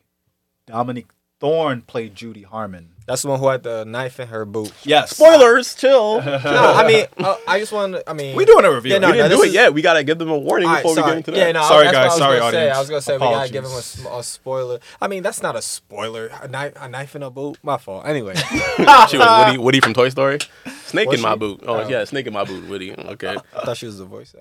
Dominique 0.67 1.09
Thorne 1.41 1.83
played 1.83 2.15
Judy 2.15 2.43
Harmon. 2.43 2.91
That's 3.09 3.23
the 3.23 3.29
one 3.29 3.41
who 3.41 3.49
had 3.49 3.63
the 3.63 3.85
knife 3.87 4.21
in 4.21 4.29
her 4.29 4.45
boot. 4.45 4.71
Yes. 4.85 5.17
Spoilers, 5.17 5.75
chill. 5.75 6.21
no, 6.23 6.39
I 6.45 6.87
mean, 6.87 7.07
uh, 7.17 7.37
I 7.49 7.59
just 7.59 7.73
want 7.73 7.95
to. 7.95 8.09
I 8.09 8.13
mean, 8.13 8.37
We 8.37 8.45
doing 8.45 8.67
a 8.67 8.71
review. 8.71 8.93
Yeah, 8.93 8.99
no, 8.99 9.07
we 9.09 9.13
We 9.13 9.17
didn't 9.17 9.31
no, 9.31 9.37
do 9.37 9.37
this 9.37 9.45
it 9.47 9.49
is- 9.49 9.55
yet. 9.55 9.73
We 9.75 9.81
gotta 9.81 10.05
give 10.05 10.19
them 10.19 10.29
a 10.29 10.37
warning 10.39 10.69
All 10.69 10.75
right, 10.75 10.83
before 10.83 10.93
we 10.95 11.01
sorry. 11.01 11.11
get 11.13 11.17
into 11.17 11.31
that. 11.31 11.39
Yeah, 11.39 11.53
no, 11.53 11.63
Sorry, 11.63 11.85
that's 11.87 11.95
guys, 11.97 12.05
What 12.05 12.05
I 12.05 12.09
was 12.11 12.19
sorry, 12.19 12.39
gonna 12.39 12.53
say. 12.53 12.71
I 12.71 12.79
was 12.79 12.89
gonna 12.91 13.01
say 13.03 13.13
we 13.15 13.19
gotta 13.21 13.51
give 13.51 13.65
them 13.65 13.73
a, 14.13 14.19
a 14.19 14.23
spoiler. 14.23 14.79
I 15.01 15.09
mean, 15.09 15.23
that's 15.23 15.43
not 15.43 15.57
a 15.57 15.63
spoiler. 15.63 16.27
A 16.43 16.49
knife, 16.49 16.75
a 16.77 16.89
knife 16.89 17.17
in 17.17 17.23
a 17.23 17.31
boot. 17.31 17.57
My 17.63 17.79
fault. 17.79 18.07
Anyway, 18.07 18.35
She 19.09 19.17
was 19.17 19.47
Woody, 19.47 19.59
Woody 19.59 19.81
from 19.81 19.95
Toy 19.95 20.11
Story. 20.11 20.39
Snake 20.85 21.09
Was 21.09 21.19
in 21.19 21.23
my 21.23 21.35
boot. 21.35 21.65
Oh, 21.67 21.77
Oh. 21.81 21.89
yeah, 21.89 22.05
snake 22.05 22.27
in 22.27 22.35
my 22.35 22.45
boot, 22.45 22.69
Woody. 22.69 22.93
Okay. 22.93 23.37
I 23.57 23.65
thought 23.65 23.77
she 23.79 23.87
was 23.87 23.97
the 23.99 24.05
voice. 24.05 24.35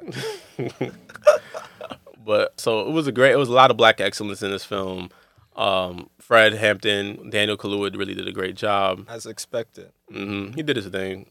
actor. 0.60 0.92
But 2.26 2.60
so 2.60 2.82
it 2.88 2.92
was 2.92 3.08
a 3.08 3.12
great. 3.14 3.32
It 3.32 3.38
was 3.38 3.48
a 3.50 3.54
lot 3.54 3.72
of 3.72 3.78
black 3.78 4.02
excellence 4.02 4.44
in 4.44 4.52
this 4.52 4.66
film. 4.66 5.10
Um, 5.58 6.10
Fred 6.20 6.54
Hampton, 6.54 7.30
Daniel 7.30 7.58
Kaluuya 7.58 7.98
really 7.98 8.14
did 8.14 8.28
a 8.28 8.32
great 8.32 8.56
job. 8.56 9.06
As 9.10 9.26
expected. 9.26 9.92
hmm 10.12 10.52
He 10.52 10.62
did 10.64 10.76
his 10.76 10.88
thing. 10.88 11.30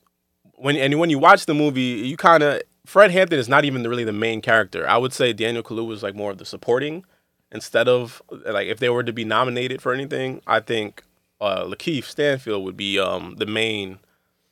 When 0.54 0.76
and 0.76 0.99
when 0.99 1.11
you 1.11 1.18
watch 1.18 1.47
the 1.47 1.54
movie, 1.54 1.80
you 2.11 2.16
kind 2.16 2.42
of 2.42 2.62
Fred 2.87 3.11
Hampton 3.11 3.38
is 3.38 3.49
not 3.49 3.64
even 3.64 3.83
really 3.85 4.04
the 4.04 4.12
main 4.12 4.40
character. 4.40 4.88
I 4.88 4.97
would 4.97 5.12
say 5.12 5.33
Daniel 5.33 5.62
Kaluuya 5.62 5.87
was 5.87 6.02
like 6.02 6.14
more 6.14 6.30
of 6.30 6.38
the 6.38 6.45
supporting 6.45 7.04
instead 7.52 7.88
of 7.88 8.23
like 8.47 8.66
if 8.68 8.78
they 8.78 8.88
were 8.88 9.02
to 9.04 9.12
be 9.12 9.25
nominated 9.25 9.80
for 9.83 9.92
anything. 9.92 10.40
I 10.47 10.61
think 10.61 11.02
uh, 11.40 11.64
Lakeith 11.64 12.04
Stanfield 12.04 12.64
would 12.64 12.76
be 12.76 12.99
um, 12.99 13.37
the 13.38 13.47
main. 13.47 13.99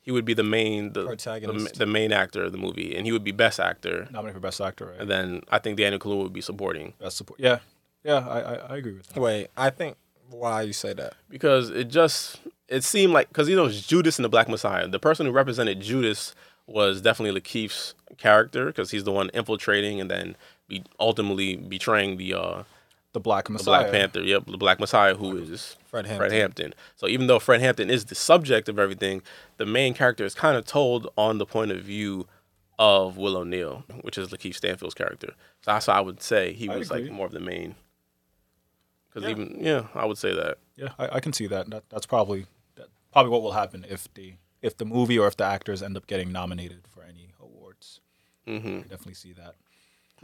He 0.01 0.11
would 0.11 0.25
be 0.25 0.35
the 0.35 0.43
main 0.43 0.93
the, 0.93 1.03
the 1.05 1.71
the 1.75 1.85
main 1.87 2.11
actor 2.13 2.43
of 2.43 2.51
the 2.51 2.59
movie, 2.59 2.95
and 2.95 3.07
he 3.07 3.11
would 3.11 3.23
be 3.23 3.31
best 3.31 3.59
actor. 3.59 4.07
Nominated 4.11 4.35
for 4.35 4.39
best 4.39 4.61
actor, 4.61 4.85
right? 4.85 4.99
And 4.99 5.09
then 5.09 5.41
I 5.49 5.57
think 5.57 5.77
Daniel 5.77 5.99
Kaluuya 5.99 6.23
would 6.23 6.33
be 6.33 6.41
supporting 6.41 6.93
Best 6.99 7.17
support. 7.17 7.39
Yeah, 7.39 7.59
yeah. 8.05 8.25
I 8.27 8.39
I, 8.39 8.53
I 8.55 8.77
agree 8.77 8.93
with 8.93 9.07
that. 9.07 9.19
Wait, 9.19 9.47
I 9.57 9.69
think 9.69 9.97
why 10.29 10.61
you 10.61 10.73
say 10.73 10.93
that? 10.93 11.13
because 11.29 11.69
it 11.69 11.85
just 11.89 12.39
it 12.67 12.83
seemed 12.83 13.13
like 13.13 13.27
because 13.27 13.49
you 13.49 13.55
know 13.55 13.69
Judas 13.69 14.17
and 14.17 14.23
the 14.25 14.29
Black 14.29 14.47
Messiah. 14.47 14.87
The 14.87 14.99
person 14.99 15.25
who 15.25 15.31
represented 15.31 15.81
Judas 15.81 16.33
was 16.67 17.01
definitely 17.01 17.39
Lakeith's 17.39 17.93
character 18.17 18.67
because 18.67 18.91
he's 18.91 19.03
the 19.03 19.11
one 19.11 19.29
infiltrating 19.33 19.99
and 20.01 20.09
then 20.09 20.35
be 20.67 20.83
ultimately 20.99 21.55
betraying 21.57 22.17
the 22.17 22.33
uh, 22.33 22.63
The 23.13 23.19
Black 23.19 23.49
Messiah, 23.49 23.63
the 23.63 23.71
Messiah. 23.71 23.91
Black 23.91 23.91
Panther. 23.91 24.21
Yep, 24.21 24.45
the 24.47 24.57
Black 24.57 24.79
Messiah 24.79 25.13
who 25.15 25.37
is 25.37 25.75
Fred 25.85 26.07
Hampton. 26.07 26.17
Fred 26.17 26.31
Hampton. 26.31 26.73
So 26.95 27.07
even 27.07 27.27
though 27.27 27.37
Fred 27.39 27.61
Hampton 27.61 27.91
is 27.91 28.05
the 28.05 28.15
subject 28.15 28.67
of 28.67 28.79
everything, 28.79 29.21
the 29.57 29.65
main 29.67 29.93
character 29.93 30.25
is 30.25 30.33
kind 30.33 30.57
of 30.57 30.65
told 30.65 31.07
on 31.17 31.37
the 31.37 31.45
point 31.45 31.69
of 31.71 31.81
view 31.83 32.27
of 32.79 33.15
Will 33.15 33.37
O'Neill, 33.37 33.83
which 34.01 34.17
is 34.17 34.29
Lakeith 34.29 34.55
Stanfield's 34.55 34.95
character. 34.95 35.33
So 35.61 35.71
that's 35.71 35.87
why 35.87 35.93
I 35.93 36.01
would 36.01 36.21
say 36.21 36.53
he 36.53 36.67
I'd 36.67 36.79
was 36.79 36.89
like 36.89 37.11
more 37.11 37.27
of 37.27 37.31
the 37.31 37.39
main. 37.39 37.75
Because 39.15 39.29
Yeah. 39.29 39.43
even 39.43 39.63
yeah, 39.63 39.83
I 39.95 40.05
would 40.05 40.17
say 40.17 40.33
that. 40.33 40.57
Yeah, 40.75 40.89
I, 40.99 41.15
I 41.15 41.19
can 41.21 41.31
see 41.31 41.47
that. 41.47 41.69
that. 41.69 41.83
That's 41.89 42.05
probably 42.05 42.45
that, 42.75 42.87
probably 43.13 43.31
what 43.31 43.41
will 43.41 43.53
happen 43.53 43.85
if 43.89 44.13
the 44.13 44.33
if 44.61 44.75
the 44.77 44.83
movie 44.85 45.17
or 45.17 45.27
if 45.27 45.37
the 45.37 45.45
actors 45.45 45.81
end 45.81 45.95
up 45.95 46.05
getting 46.07 46.31
nominated 46.31 46.81
for 46.93 47.01
any 47.03 47.29
awards. 47.41 48.01
Mm-hmm. 48.47 48.67
I 48.67 48.81
definitely 48.81 49.13
see 49.13 49.31
that. 49.33 49.55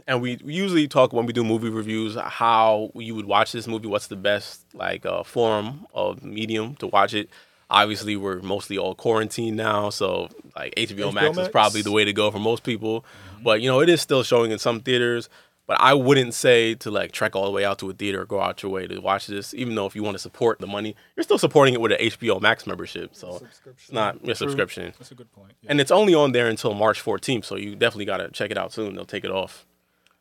And 0.06 0.20
we, 0.20 0.38
we 0.44 0.52
usually 0.54 0.88
talk 0.88 1.12
when 1.12 1.26
we 1.26 1.32
do 1.32 1.44
movie 1.44 1.68
reviews 1.68 2.16
how 2.16 2.90
you 2.94 3.14
would 3.14 3.26
watch 3.26 3.52
this 3.52 3.66
movie. 3.68 3.86
What's 3.86 4.08
the 4.08 4.16
best 4.16 4.62
like 4.74 5.06
uh, 5.06 5.22
form 5.22 5.86
of 5.94 6.22
medium 6.24 6.74
to 6.76 6.86
watch 6.88 7.14
it? 7.14 7.30
Obviously, 7.70 8.16
we're 8.16 8.40
mostly 8.42 8.76
all 8.76 8.94
quarantined 8.94 9.56
now, 9.56 9.88
so 9.90 10.28
like 10.56 10.74
HBO, 10.74 11.10
HBO 11.10 11.14
Max, 11.14 11.38
is 11.38 11.48
probably 11.48 11.80
the 11.82 11.92
way 11.92 12.04
to 12.04 12.12
go 12.12 12.30
for 12.30 12.38
most 12.38 12.64
people. 12.64 13.04
But 13.42 13.62
you 13.62 13.70
know, 13.70 13.80
it 13.80 13.88
is 13.88 14.02
still 14.02 14.22
showing 14.22 14.50
in 14.50 14.58
some 14.58 14.80
theaters. 14.80 15.30
But 15.66 15.80
I 15.80 15.94
wouldn't 15.94 16.34
say 16.34 16.74
to 16.76 16.90
like 16.90 17.12
trek 17.12 17.36
all 17.36 17.44
the 17.44 17.50
way 17.52 17.64
out 17.64 17.78
to 17.78 17.88
a 17.90 17.92
theater 17.92 18.22
or 18.22 18.24
go 18.24 18.40
out 18.40 18.62
your 18.62 18.72
way 18.72 18.86
to 18.88 18.98
watch 18.98 19.28
this. 19.28 19.54
Even 19.54 19.74
though 19.76 19.86
if 19.86 19.94
you 19.94 20.02
want 20.02 20.16
to 20.16 20.18
support 20.18 20.58
the 20.58 20.66
money, 20.66 20.96
you're 21.16 21.22
still 21.24 21.38
supporting 21.38 21.72
it 21.72 21.80
with 21.80 21.92
an 21.92 21.98
HBO 21.98 22.40
Max 22.40 22.66
membership. 22.66 23.14
So 23.14 23.40
it's 23.66 23.92
not 23.92 24.24
your 24.26 24.34
subscription. 24.34 24.92
That's 24.98 25.12
a 25.12 25.14
good 25.14 25.32
point. 25.32 25.52
Yeah. 25.62 25.70
And 25.70 25.80
it's 25.80 25.92
only 25.92 26.14
on 26.14 26.32
there 26.32 26.48
until 26.48 26.74
March 26.74 27.02
14th, 27.02 27.44
so 27.44 27.56
you 27.56 27.76
definitely 27.76 28.06
got 28.06 28.16
to 28.18 28.28
check 28.30 28.50
it 28.50 28.58
out 28.58 28.72
soon. 28.72 28.96
They'll 28.96 29.04
take 29.04 29.24
it 29.24 29.30
off. 29.30 29.64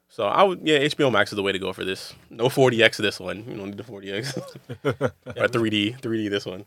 So 0.10 0.26
I 0.26 0.44
would, 0.44 0.60
yeah, 0.64 0.78
HBO 0.80 1.12
Max 1.12 1.32
is 1.32 1.38
the 1.38 1.44
way 1.44 1.54
to 1.54 1.60
go 1.60 1.74
for 1.74 1.84
this. 1.86 2.14
No 2.30 2.46
4DX 2.48 2.98
this 2.98 3.20
one. 3.20 3.38
You 3.48 3.56
don't 3.56 3.68
need 3.68 3.78
the 3.78 3.84
4DX 3.84 4.38
or 4.84 5.48
3D, 5.48 6.00
3D 6.02 6.30
this 6.30 6.46
one. 6.46 6.66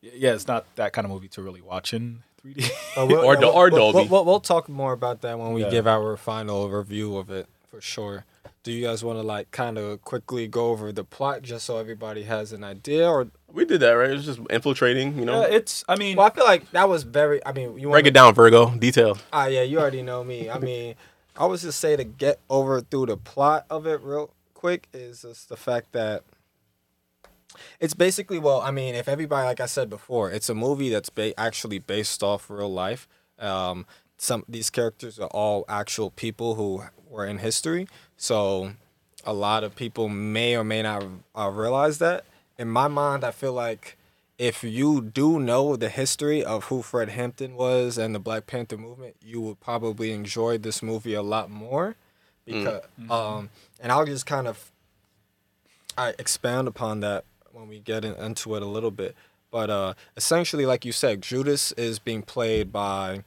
yeah, 0.00 0.32
it's 0.34 0.46
not 0.46 0.64
that 0.76 0.92
kind 0.92 1.04
of 1.06 1.10
movie 1.10 1.28
to 1.28 1.42
really 1.42 1.60
watch 1.62 1.92
in 1.92 2.22
3D. 2.44 2.70
But 2.94 3.08
we'll- 3.08 3.24
Or 3.24 3.34
yeah, 3.34 3.40
Dol- 3.40 3.50
we'll- 3.54 3.58
or 3.62 3.70
we'll- 3.70 3.92
Dolby. 3.92 4.08
We'll, 4.10 4.24
we'll 4.26 4.40
talk 4.40 4.68
more 4.68 4.92
about 4.92 5.22
that 5.22 5.38
when 5.38 5.54
we 5.54 5.62
Yeah. 5.62 5.70
give 5.70 5.86
our 5.86 6.16
final 6.16 6.68
review 6.70 7.16
of 7.16 7.30
it 7.30 7.48
for 7.70 7.80
sure. 7.80 8.24
Do 8.62 8.72
you 8.72 8.84
guys 8.84 9.04
want 9.04 9.18
to 9.18 9.22
like 9.22 9.50
kind 9.52 9.78
of 9.78 10.02
quickly 10.02 10.48
go 10.48 10.70
over 10.70 10.90
the 10.92 11.04
plot 11.04 11.42
just 11.42 11.66
so 11.66 11.78
everybody 11.78 12.24
has 12.24 12.52
an 12.52 12.64
idea, 12.64 13.08
or 13.08 13.28
We 13.52 13.64
did 13.64 13.80
that, 13.80 13.92
right? 13.92 14.10
It 14.10 14.14
was 14.14 14.24
just 14.26 14.40
infiltrating, 14.50 15.18
you 15.18 15.24
know. 15.24 15.42
yeah, 15.42 15.54
it's. 15.56 15.84
I 15.88 15.96
mean, 15.96 16.16
well, 16.16 16.26
I 16.26 16.30
feel 16.30 16.44
like 16.44 16.70
that 16.72 16.88
was 16.88 17.04
very. 17.04 17.44
I 17.46 17.52
mean, 17.52 17.78
you 17.78 17.88
Break 17.88 18.04
want 18.04 18.06
it 18.08 18.14
down, 18.14 18.34
Virgo. 18.34 18.70
Detail. 18.70 19.18
Ah, 19.32 19.46
yeah, 19.46 19.62
you 19.62 19.78
already 19.78 20.02
know 20.02 20.24
me. 20.24 20.50
I 20.50 20.58
mean, 20.58 20.96
I 21.36 21.46
was 21.46 21.62
just 21.62 21.78
say 21.78 21.94
to 21.96 22.04
get 22.04 22.40
over 22.50 22.80
through 22.80 23.06
the 23.06 23.16
plot 23.16 23.66
of 23.70 23.86
it 23.86 24.00
real 24.02 24.30
quick 24.54 24.88
is 24.92 25.22
just 25.22 25.48
the 25.48 25.56
fact 25.56 25.92
that 25.92 26.24
it's 27.80 27.94
basically 27.94 28.38
well, 28.38 28.60
I 28.60 28.70
mean, 28.70 28.94
if 28.94 29.08
everybody, 29.08 29.46
like 29.46 29.60
I 29.60 29.66
said 29.66 29.88
before, 29.88 30.30
it's 30.30 30.48
a 30.48 30.54
movie 30.54 30.88
that's 30.90 31.10
ba- 31.10 31.38
actually 31.38 31.78
based 31.78 32.22
off 32.22 32.50
real 32.50 32.72
life. 32.72 33.06
Um, 33.38 33.86
some 34.18 34.44
these 34.48 34.70
characters 34.70 35.18
are 35.18 35.28
all 35.28 35.64
actual 35.68 36.10
people 36.10 36.54
who 36.54 36.82
were 37.16 37.26
in 37.26 37.38
history, 37.38 37.88
so 38.16 38.72
a 39.24 39.32
lot 39.32 39.64
of 39.64 39.74
people 39.74 40.08
may 40.08 40.54
or 40.54 40.62
may 40.62 40.82
not 40.82 41.04
uh, 41.34 41.48
realize 41.48 41.98
that. 41.98 42.24
In 42.58 42.68
my 42.68 42.88
mind, 42.88 43.24
I 43.24 43.30
feel 43.30 43.52
like 43.54 43.96
if 44.38 44.62
you 44.62 45.00
do 45.00 45.40
know 45.40 45.76
the 45.76 45.88
history 45.88 46.44
of 46.44 46.64
who 46.64 46.82
Fred 46.82 47.08
Hampton 47.08 47.56
was 47.56 47.96
and 47.96 48.14
the 48.14 48.18
Black 48.18 48.46
Panther 48.46 48.76
movement, 48.76 49.16
you 49.22 49.40
would 49.40 49.60
probably 49.60 50.12
enjoy 50.12 50.58
this 50.58 50.82
movie 50.82 51.14
a 51.14 51.22
lot 51.22 51.50
more. 51.50 51.96
Because, 52.44 52.82
um, 53.10 53.50
and 53.80 53.90
I'll 53.90 54.04
just 54.04 54.26
kind 54.26 54.46
of, 54.46 54.70
I 55.98 56.14
expound 56.18 56.68
upon 56.68 57.00
that 57.00 57.24
when 57.50 57.66
we 57.66 57.80
get 57.80 58.04
in, 58.04 58.14
into 58.14 58.54
it 58.54 58.62
a 58.62 58.66
little 58.66 58.90
bit. 58.92 59.16
But 59.50 59.70
uh, 59.70 59.94
essentially, 60.16 60.66
like 60.66 60.84
you 60.84 60.92
said, 60.92 61.22
Judas 61.22 61.72
is 61.72 61.98
being 61.98 62.22
played 62.22 62.70
by 62.70 63.24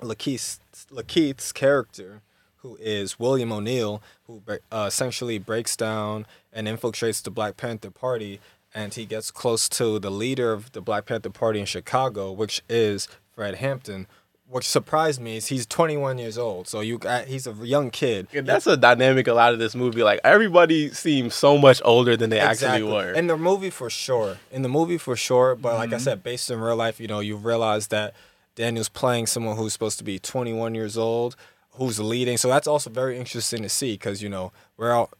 Lakeith's, 0.00 0.58
Lakeith's 0.90 1.52
character, 1.52 2.22
who 2.62 2.76
is 2.80 3.18
William 3.18 3.52
O'Neill, 3.52 4.02
who 4.26 4.42
uh, 4.70 4.84
essentially 4.86 5.38
breaks 5.38 5.76
down 5.76 6.26
and 6.52 6.66
infiltrates 6.68 7.22
the 7.22 7.30
Black 7.30 7.56
Panther 7.56 7.90
Party, 7.90 8.40
and 8.74 8.94
he 8.94 9.04
gets 9.06 9.30
close 9.30 9.68
to 9.70 9.98
the 9.98 10.10
leader 10.10 10.52
of 10.52 10.72
the 10.72 10.80
Black 10.80 11.06
Panther 11.06 11.30
Party 11.30 11.60
in 11.60 11.66
Chicago, 11.66 12.30
which 12.32 12.62
is 12.68 13.08
Fred 13.34 13.56
Hampton. 13.56 14.06
Which 14.48 14.66
surprised 14.66 15.20
me 15.20 15.36
is 15.36 15.46
he's 15.46 15.64
21 15.64 16.18
years 16.18 16.36
old, 16.36 16.66
so 16.66 16.80
you 16.80 16.98
got, 16.98 17.26
he's 17.26 17.46
a 17.46 17.52
young 17.62 17.90
kid. 17.90 18.26
Yeah, 18.32 18.40
that's 18.40 18.66
a 18.66 18.76
dynamic 18.76 19.28
a 19.28 19.32
lot 19.32 19.52
of 19.52 19.60
this 19.60 19.76
movie. 19.76 20.02
Like 20.02 20.18
everybody 20.24 20.90
seems 20.90 21.36
so 21.36 21.56
much 21.56 21.80
older 21.84 22.16
than 22.16 22.30
they 22.30 22.40
actually 22.40 22.82
were. 22.82 23.12
In 23.12 23.28
the 23.28 23.36
movie 23.36 23.70
for 23.70 23.88
sure. 23.88 24.38
In 24.50 24.62
the 24.62 24.68
movie 24.68 24.98
for 24.98 25.14
sure. 25.14 25.54
But 25.54 25.74
like 25.74 25.90
I 25.90 25.92
Mm-hmm. 25.94 26.02
said, 26.02 26.22
based 26.24 26.50
in 26.50 26.58
real 26.60 26.74
life, 26.74 26.98
you 26.98 27.06
know, 27.06 27.20
you 27.20 27.36
realize 27.36 27.86
that 27.88 28.12
Daniel's 28.56 28.88
playing 28.88 29.28
someone 29.28 29.56
who's 29.56 29.72
supposed 29.72 29.98
to 29.98 30.04
be 30.04 30.18
21 30.18 30.74
years 30.74 30.98
old, 30.98 31.36
who's 31.72 31.98
leading. 31.98 32.36
So 32.36 32.48
that's 32.48 32.66
also 32.66 32.90
very 32.90 33.18
interesting 33.18 33.62
to 33.62 33.68
see 33.68 33.94
because 33.94 34.22
you 34.22 34.28
know 34.28 34.52
we're 34.76 34.92
all. 34.92 35.10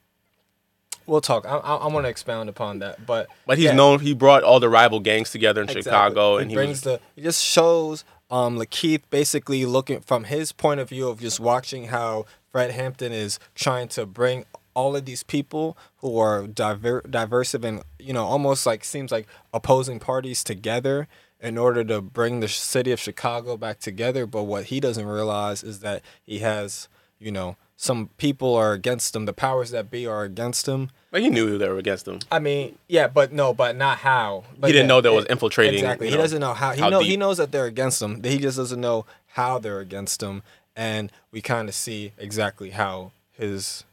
We'll 1.06 1.20
talk. 1.20 1.44
I, 1.44 1.56
I, 1.56 1.76
I 1.76 1.86
want 1.88 2.04
to 2.04 2.10
expound 2.10 2.48
upon 2.48 2.80
that, 2.80 3.04
but 3.06 3.28
but 3.46 3.58
he's 3.58 3.66
yeah, 3.66 3.74
known. 3.74 4.00
He 4.00 4.14
brought 4.14 4.42
all 4.42 4.60
the 4.60 4.68
rival 4.68 5.00
gangs 5.00 5.30
together 5.30 5.62
in 5.62 5.68
exactly. 5.68 5.90
Chicago, 5.90 6.36
He 6.36 6.42
and 6.42 6.50
he 6.50 6.56
brings 6.56 6.70
was 6.70 6.80
the. 6.82 7.00
He 7.16 7.22
just 7.22 7.44
shows 7.44 8.04
um 8.30 8.58
Lakeith 8.58 9.02
basically 9.10 9.66
looking 9.66 10.00
from 10.00 10.24
his 10.24 10.52
point 10.52 10.78
of 10.80 10.88
view 10.88 11.08
of 11.08 11.20
just 11.20 11.40
watching 11.40 11.88
how 11.88 12.26
Fred 12.52 12.70
Hampton 12.70 13.12
is 13.12 13.38
trying 13.54 13.88
to 13.88 14.06
bring 14.06 14.44
all 14.74 14.94
of 14.94 15.04
these 15.04 15.22
people 15.22 15.76
who 15.96 16.18
are 16.18 16.46
diver- 16.46 17.02
diverse 17.08 17.54
and 17.54 17.82
you 17.98 18.12
know 18.12 18.24
almost 18.24 18.66
like 18.66 18.84
seems 18.84 19.10
like 19.10 19.26
opposing 19.52 19.98
parties 19.98 20.44
together 20.44 21.08
in 21.42 21.56
order 21.58 21.82
to 21.84 22.00
bring 22.00 22.40
the 22.40 22.48
city 22.48 22.92
of 22.92 23.00
Chicago 23.00 23.56
back 23.56 23.78
together. 23.80 24.26
But 24.26 24.44
what 24.44 24.64
he 24.66 24.80
doesn't 24.80 25.06
realize 25.06 25.62
is 25.62 25.80
that 25.80 26.02
he 26.22 26.38
has 26.40 26.88
you 27.18 27.30
know 27.32 27.56
some 27.76 28.08
people 28.18 28.54
are 28.54 28.72
against 28.72 29.16
him. 29.16 29.24
The 29.24 29.32
powers 29.32 29.70
that 29.70 29.90
be 29.90 30.06
are 30.06 30.22
against 30.24 30.68
him. 30.68 30.90
But 31.10 31.22
he 31.22 31.30
knew 31.30 31.56
they 31.58 31.68
were 31.68 31.78
against 31.78 32.06
him. 32.06 32.20
I 32.30 32.38
mean, 32.38 32.78
yeah, 32.88 33.08
but 33.08 33.32
no, 33.32 33.52
but 33.54 33.74
not 33.74 33.98
how. 33.98 34.44
But 34.58 34.68
He 34.68 34.72
didn't 34.74 34.84
yeah, 34.84 34.88
know 34.88 35.00
there 35.00 35.12
was 35.12 35.24
it- 35.24 35.30
infiltrating, 35.32 35.74
Exactly. 35.80 36.08
he 36.08 36.14
know, 36.14 36.20
doesn't 36.20 36.40
know 36.40 36.52
how. 36.54 36.72
He 36.72 36.80
how 36.82 36.88
know 36.90 37.00
he 37.00 37.16
knows 37.16 37.38
that 37.38 37.50
they're 37.52 37.64
against 37.66 38.00
him. 38.02 38.22
He 38.22 38.38
just 38.38 38.56
doesn't 38.58 38.80
know 38.80 39.06
how 39.28 39.58
they're 39.58 39.80
against 39.80 40.22
him, 40.22 40.42
and 40.76 41.10
we 41.32 41.40
kind 41.40 41.68
of 41.68 41.74
see 41.74 42.12
exactly 42.18 42.70
how 42.70 43.12
his 43.32 43.84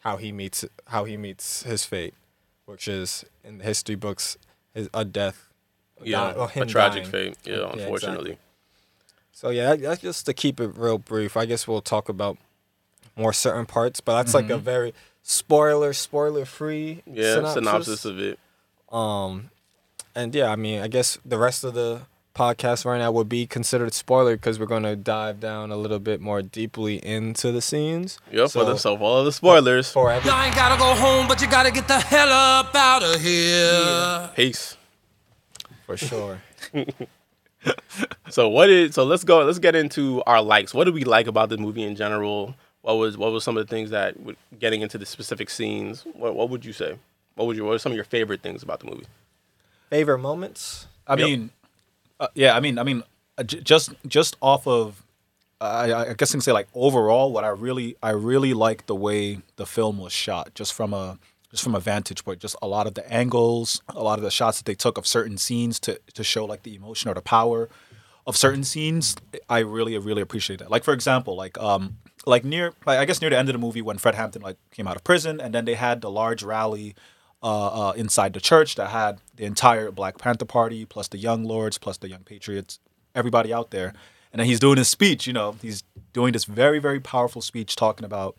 how 0.00 0.16
he 0.16 0.32
meets 0.32 0.64
how 0.88 1.04
he 1.04 1.16
meets 1.16 1.62
his 1.62 1.84
fate, 1.84 2.14
which 2.66 2.88
is 2.88 3.24
in 3.44 3.58
the 3.58 3.64
history 3.64 3.94
books 3.94 4.36
is 4.74 4.88
a 4.92 5.04
death. 5.04 5.48
Yeah, 6.02 6.32
Di- 6.32 6.38
or 6.38 6.50
a 6.62 6.66
tragic 6.66 7.02
dying. 7.04 7.10
fate. 7.10 7.36
Yeah, 7.44 7.54
exactly. 7.54 7.82
unfortunately. 7.82 8.38
So 9.32 9.50
yeah, 9.50 9.76
that's 9.76 10.00
just 10.02 10.26
to 10.26 10.34
keep 10.34 10.60
it 10.60 10.72
real 10.76 10.98
brief. 10.98 11.36
I 11.36 11.44
guess 11.46 11.66
we'll 11.68 11.82
talk 11.82 12.08
about 12.08 12.38
more 13.16 13.32
certain 13.32 13.66
parts, 13.66 14.00
but 14.00 14.16
that's 14.16 14.34
like 14.34 14.50
a 14.50 14.58
very 14.58 14.94
spoiler 15.22 15.92
spoiler 15.92 16.44
free 16.44 17.02
Yeah, 17.06 17.52
synopsis. 17.52 18.04
of 18.04 18.18
it. 18.20 18.38
Um, 18.92 19.50
and 20.14 20.34
yeah, 20.34 20.50
I 20.50 20.56
mean, 20.56 20.80
I 20.80 20.88
guess 20.88 21.18
the 21.24 21.38
rest 21.38 21.64
of 21.64 21.74
the 21.74 22.02
podcast 22.34 22.84
right 22.84 22.98
now 22.98 23.10
would 23.10 23.28
be 23.28 23.46
considered 23.46 23.92
spoiler 23.94 24.36
because 24.36 24.58
we're 24.60 24.66
gonna 24.66 24.94
dive 24.96 25.40
down 25.40 25.70
a 25.70 25.76
little 25.76 25.98
bit 25.98 26.20
more 26.20 26.42
deeply 26.42 26.96
into 27.04 27.50
the 27.52 27.62
scenes. 27.62 28.18
Yep, 28.30 28.48
So, 28.50 28.60
for 28.60 28.66
the 28.72 28.76
so 28.78 28.96
for 28.96 29.02
all 29.02 29.24
the 29.24 29.32
spoilers. 29.32 29.90
for 29.90 30.12
every, 30.12 30.30
Y'all 30.30 30.42
ain't 30.42 30.54
gotta 30.54 30.78
go 30.78 30.94
home, 30.94 31.26
but 31.28 31.40
you 31.40 31.46
gotta 31.48 31.70
get 31.70 31.88
the 31.88 31.98
hell 31.98 32.28
up 32.30 32.74
out 32.74 33.02
of 33.02 33.20
here. 33.20 34.30
Peace. 34.36 34.76
For 35.86 35.96
sure. 35.96 36.40
So 38.30 38.48
what 38.48 38.70
is 38.70 38.94
so 38.94 39.04
let's 39.04 39.24
go 39.24 39.44
let's 39.44 39.58
get 39.58 39.74
into 39.74 40.22
our 40.26 40.42
likes. 40.42 40.72
What 40.74 40.84
do 40.84 40.92
we 40.92 41.04
like 41.04 41.26
about 41.26 41.48
the 41.48 41.56
movie 41.56 41.82
in 41.82 41.96
general? 41.96 42.54
What 42.82 42.94
was 42.94 43.16
what 43.16 43.32
was 43.32 43.42
some 43.42 43.56
of 43.56 43.66
the 43.66 43.70
things 43.74 43.90
that 43.90 44.20
would 44.20 44.36
getting 44.60 44.82
into 44.82 44.98
the 44.98 45.06
specific 45.06 45.50
scenes? 45.50 46.04
What 46.12 46.34
what 46.36 46.48
would 46.50 46.64
you 46.64 46.72
say? 46.72 46.96
What 47.34 47.46
would 47.46 47.56
you 47.56 47.64
what 47.64 47.72
are 47.74 47.78
some 47.78 47.92
of 47.92 47.96
your 47.96 48.04
favorite 48.04 48.42
things 48.42 48.62
about 48.62 48.80
the 48.80 48.86
movie? 48.86 49.06
Favorite 49.90 50.18
moments? 50.18 50.86
I 51.08 51.14
Yep. 51.16 51.26
mean, 51.26 51.50
uh, 52.20 52.28
yeah, 52.34 52.56
I 52.56 52.60
mean, 52.60 52.78
I 52.78 52.82
mean, 52.82 53.02
uh, 53.38 53.42
j- 53.44 53.60
just 53.60 53.94
just 54.06 54.36
off 54.42 54.66
of, 54.66 55.02
I, 55.60 55.92
I 55.92 56.14
guess 56.14 56.30
I 56.32 56.34
can 56.34 56.40
say 56.40 56.52
like 56.52 56.68
overall, 56.74 57.32
what 57.32 57.44
I 57.44 57.48
really, 57.48 57.96
I 58.02 58.10
really 58.10 58.54
like 58.54 58.86
the 58.86 58.94
way 58.96 59.40
the 59.56 59.66
film 59.66 59.98
was 59.98 60.12
shot, 60.12 60.54
just 60.54 60.72
from 60.74 60.92
a, 60.92 61.18
just 61.56 61.64
from 61.64 61.74
a 61.74 61.80
vantage 61.80 62.22
point, 62.22 62.38
just 62.38 62.54
a 62.60 62.68
lot 62.68 62.86
of 62.86 62.94
the 62.94 63.12
angles, 63.12 63.80
a 63.88 64.02
lot 64.02 64.18
of 64.18 64.22
the 64.22 64.30
shots 64.30 64.58
that 64.58 64.66
they 64.66 64.74
took 64.74 64.98
of 64.98 65.06
certain 65.06 65.38
scenes 65.38 65.80
to 65.80 65.98
to 66.14 66.22
show 66.22 66.44
like 66.44 66.62
the 66.64 66.74
emotion 66.74 67.10
or 67.10 67.14
the 67.14 67.22
power 67.22 67.68
of 68.26 68.36
certain 68.36 68.62
scenes. 68.62 69.16
I 69.48 69.60
really, 69.60 69.96
really 69.96 70.22
appreciate 70.22 70.58
that. 70.58 70.70
Like 70.70 70.84
for 70.84 70.92
example, 70.92 71.34
like 71.34 71.56
um, 71.58 71.96
like 72.26 72.44
near, 72.44 72.74
like 72.84 72.98
I 72.98 73.06
guess 73.06 73.20
near 73.22 73.30
the 73.30 73.38
end 73.38 73.48
of 73.48 73.54
the 73.54 73.58
movie 73.58 73.80
when 73.80 73.96
Fred 73.96 74.14
Hampton 74.14 74.42
like 74.42 74.58
came 74.70 74.86
out 74.86 74.96
of 74.96 75.04
prison, 75.04 75.40
and 75.40 75.54
then 75.54 75.64
they 75.64 75.74
had 75.74 76.02
the 76.02 76.10
large 76.10 76.42
rally 76.42 76.94
uh, 77.42 77.88
uh, 77.88 77.92
inside 77.92 78.34
the 78.34 78.40
church 78.40 78.74
that 78.74 78.90
had 78.90 79.20
the 79.36 79.44
entire 79.44 79.90
Black 79.90 80.18
Panther 80.18 80.44
Party, 80.44 80.84
plus 80.84 81.08
the 81.08 81.18
Young 81.18 81.44
Lords, 81.44 81.78
plus 81.78 81.96
the 81.96 82.08
Young 82.08 82.24
Patriots, 82.24 82.80
everybody 83.14 83.52
out 83.52 83.70
there. 83.70 83.94
And 84.32 84.40
then 84.40 84.46
he's 84.46 84.60
doing 84.60 84.76
his 84.76 84.88
speech. 84.88 85.26
You 85.26 85.32
know, 85.32 85.56
he's 85.62 85.84
doing 86.12 86.32
this 86.34 86.44
very, 86.44 86.80
very 86.80 87.00
powerful 87.00 87.40
speech 87.40 87.76
talking 87.76 88.04
about, 88.04 88.36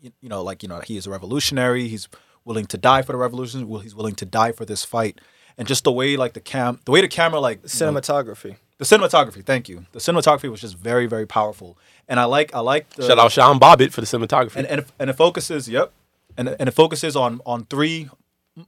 you, 0.00 0.10
you 0.20 0.28
know, 0.28 0.42
like 0.42 0.62
you 0.62 0.68
know, 0.68 0.80
he 0.80 0.96
is 0.96 1.06
a 1.06 1.10
revolutionary. 1.10 1.86
He's 1.88 2.08
willing 2.44 2.66
to 2.66 2.78
die 2.78 3.02
for 3.02 3.12
the 3.12 3.18
revolution. 3.18 3.68
Well, 3.68 3.80
he's 3.80 3.94
willing 3.94 4.14
to 4.16 4.24
die 4.26 4.52
for 4.52 4.64
this 4.64 4.84
fight. 4.84 5.20
And 5.58 5.68
just 5.68 5.84
the 5.84 5.92
way, 5.92 6.16
like 6.16 6.32
the 6.32 6.40
cam, 6.40 6.80
the 6.84 6.92
way 6.92 7.02
the 7.02 7.08
camera, 7.08 7.38
like 7.38 7.58
you 7.58 7.62
know, 7.62 7.92
Cinematography. 7.92 8.56
The 8.78 8.84
cinematography, 8.84 9.44
thank 9.44 9.68
you. 9.68 9.86
The 9.92 10.00
cinematography 10.00 10.50
was 10.50 10.60
just 10.60 10.76
very, 10.76 11.06
very 11.06 11.26
powerful, 11.26 11.78
and 12.08 12.18
I 12.18 12.24
like 12.24 12.52
I 12.52 12.60
like 12.60 12.90
the 12.90 13.06
Shout 13.06 13.18
out 13.18 13.30
Sean 13.30 13.60
Bobbitt 13.60 13.92
for 13.92 14.00
the 14.00 14.06
cinematography. 14.08 14.56
and 14.56 14.66
and 14.66 14.80
it, 14.80 14.86
and 14.98 15.10
it 15.10 15.12
focuses 15.12 15.68
yep 15.68 15.92
and 16.36 16.56
and 16.58 16.68
it 16.68 16.72
focuses 16.72 17.16
on 17.16 17.40
on 17.46 17.64
three 17.66 18.08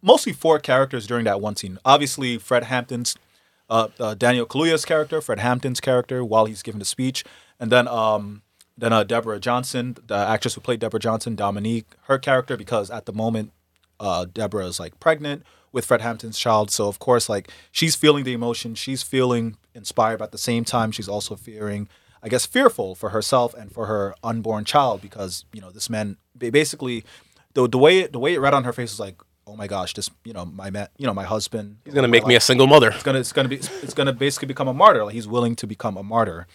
mostly 0.02 0.32
four 0.32 0.58
characters 0.58 1.06
during 1.06 1.24
that 1.24 1.40
one 1.40 1.56
scene 1.56 1.78
obviously 1.84 2.38
fred 2.38 2.64
hampton's 2.64 3.16
uh, 3.70 3.88
uh 3.98 4.14
daniel 4.14 4.46
kaluuya's 4.46 4.84
character 4.84 5.20
fred 5.20 5.38
hampton's 5.38 5.80
character 5.80 6.24
while 6.24 6.46
he's 6.46 6.62
giving 6.62 6.78
the 6.78 6.84
speech 6.84 7.24
and 7.60 7.70
then 7.70 7.86
um 7.88 8.42
then 8.76 8.92
uh 8.92 9.02
deborah 9.02 9.40
johnson 9.40 9.96
the 10.06 10.14
actress 10.14 10.54
who 10.54 10.60
played 10.60 10.80
deborah 10.80 11.00
johnson 11.00 11.34
dominique 11.34 11.86
her 12.04 12.18
character 12.18 12.56
because 12.56 12.90
at 12.90 13.06
the 13.06 13.12
moment 13.12 13.52
uh 14.00 14.24
deborah 14.24 14.66
is 14.66 14.80
like 14.80 14.98
pregnant 15.00 15.42
with 15.72 15.84
fred 15.84 16.00
hampton's 16.00 16.38
child. 16.38 16.70
So 16.70 16.88
of 16.88 16.98
course 16.98 17.28
like 17.28 17.50
she's 17.72 17.96
feeling 17.96 18.24
the 18.24 18.32
emotion. 18.32 18.74
She's 18.74 19.02
feeling 19.02 19.56
inspired 19.74 20.18
but 20.18 20.26
at 20.26 20.32
the 20.32 20.38
same 20.38 20.64
time 20.64 20.92
she's 20.92 21.08
also 21.08 21.34
fearing 21.34 21.88
I 22.22 22.28
guess 22.28 22.46
fearful 22.46 22.94
for 22.94 23.10
herself 23.10 23.52
and 23.54 23.70
for 23.70 23.86
her 23.86 24.14
unborn 24.22 24.64
child 24.64 25.02
because 25.02 25.44
you 25.52 25.60
know 25.60 25.70
this 25.70 25.90
man 25.90 26.16
basically 26.38 27.04
the 27.54 27.68
the 27.68 27.78
way 27.78 28.06
the 28.06 28.18
way 28.18 28.34
it 28.34 28.40
read 28.40 28.54
on 28.54 28.64
her 28.64 28.72
face 28.72 28.92
was 28.92 29.00
like 29.00 29.20
oh 29.46 29.56
my 29.56 29.66
gosh 29.66 29.94
this 29.94 30.08
you 30.24 30.32
know 30.32 30.44
my 30.44 30.70
man 30.70 30.88
you 30.96 31.06
know 31.06 31.12
my 31.12 31.24
husband 31.24 31.78
He's 31.84 31.92
gonna 31.92 32.08
make 32.08 32.26
me 32.26 32.34
a 32.34 32.40
single 32.40 32.66
mother. 32.66 32.90
it's 32.90 33.02
gonna 33.02 33.18
it's 33.18 33.32
gonna 33.32 33.48
be 33.48 33.56
it's 33.56 33.94
gonna 33.94 34.12
basically 34.12 34.46
become 34.46 34.68
a 34.68 34.74
martyr. 34.74 35.04
Like 35.04 35.14
he's 35.14 35.28
willing 35.28 35.54
to 35.56 35.66
become 35.66 35.96
a 35.96 36.02
martyr. 36.02 36.46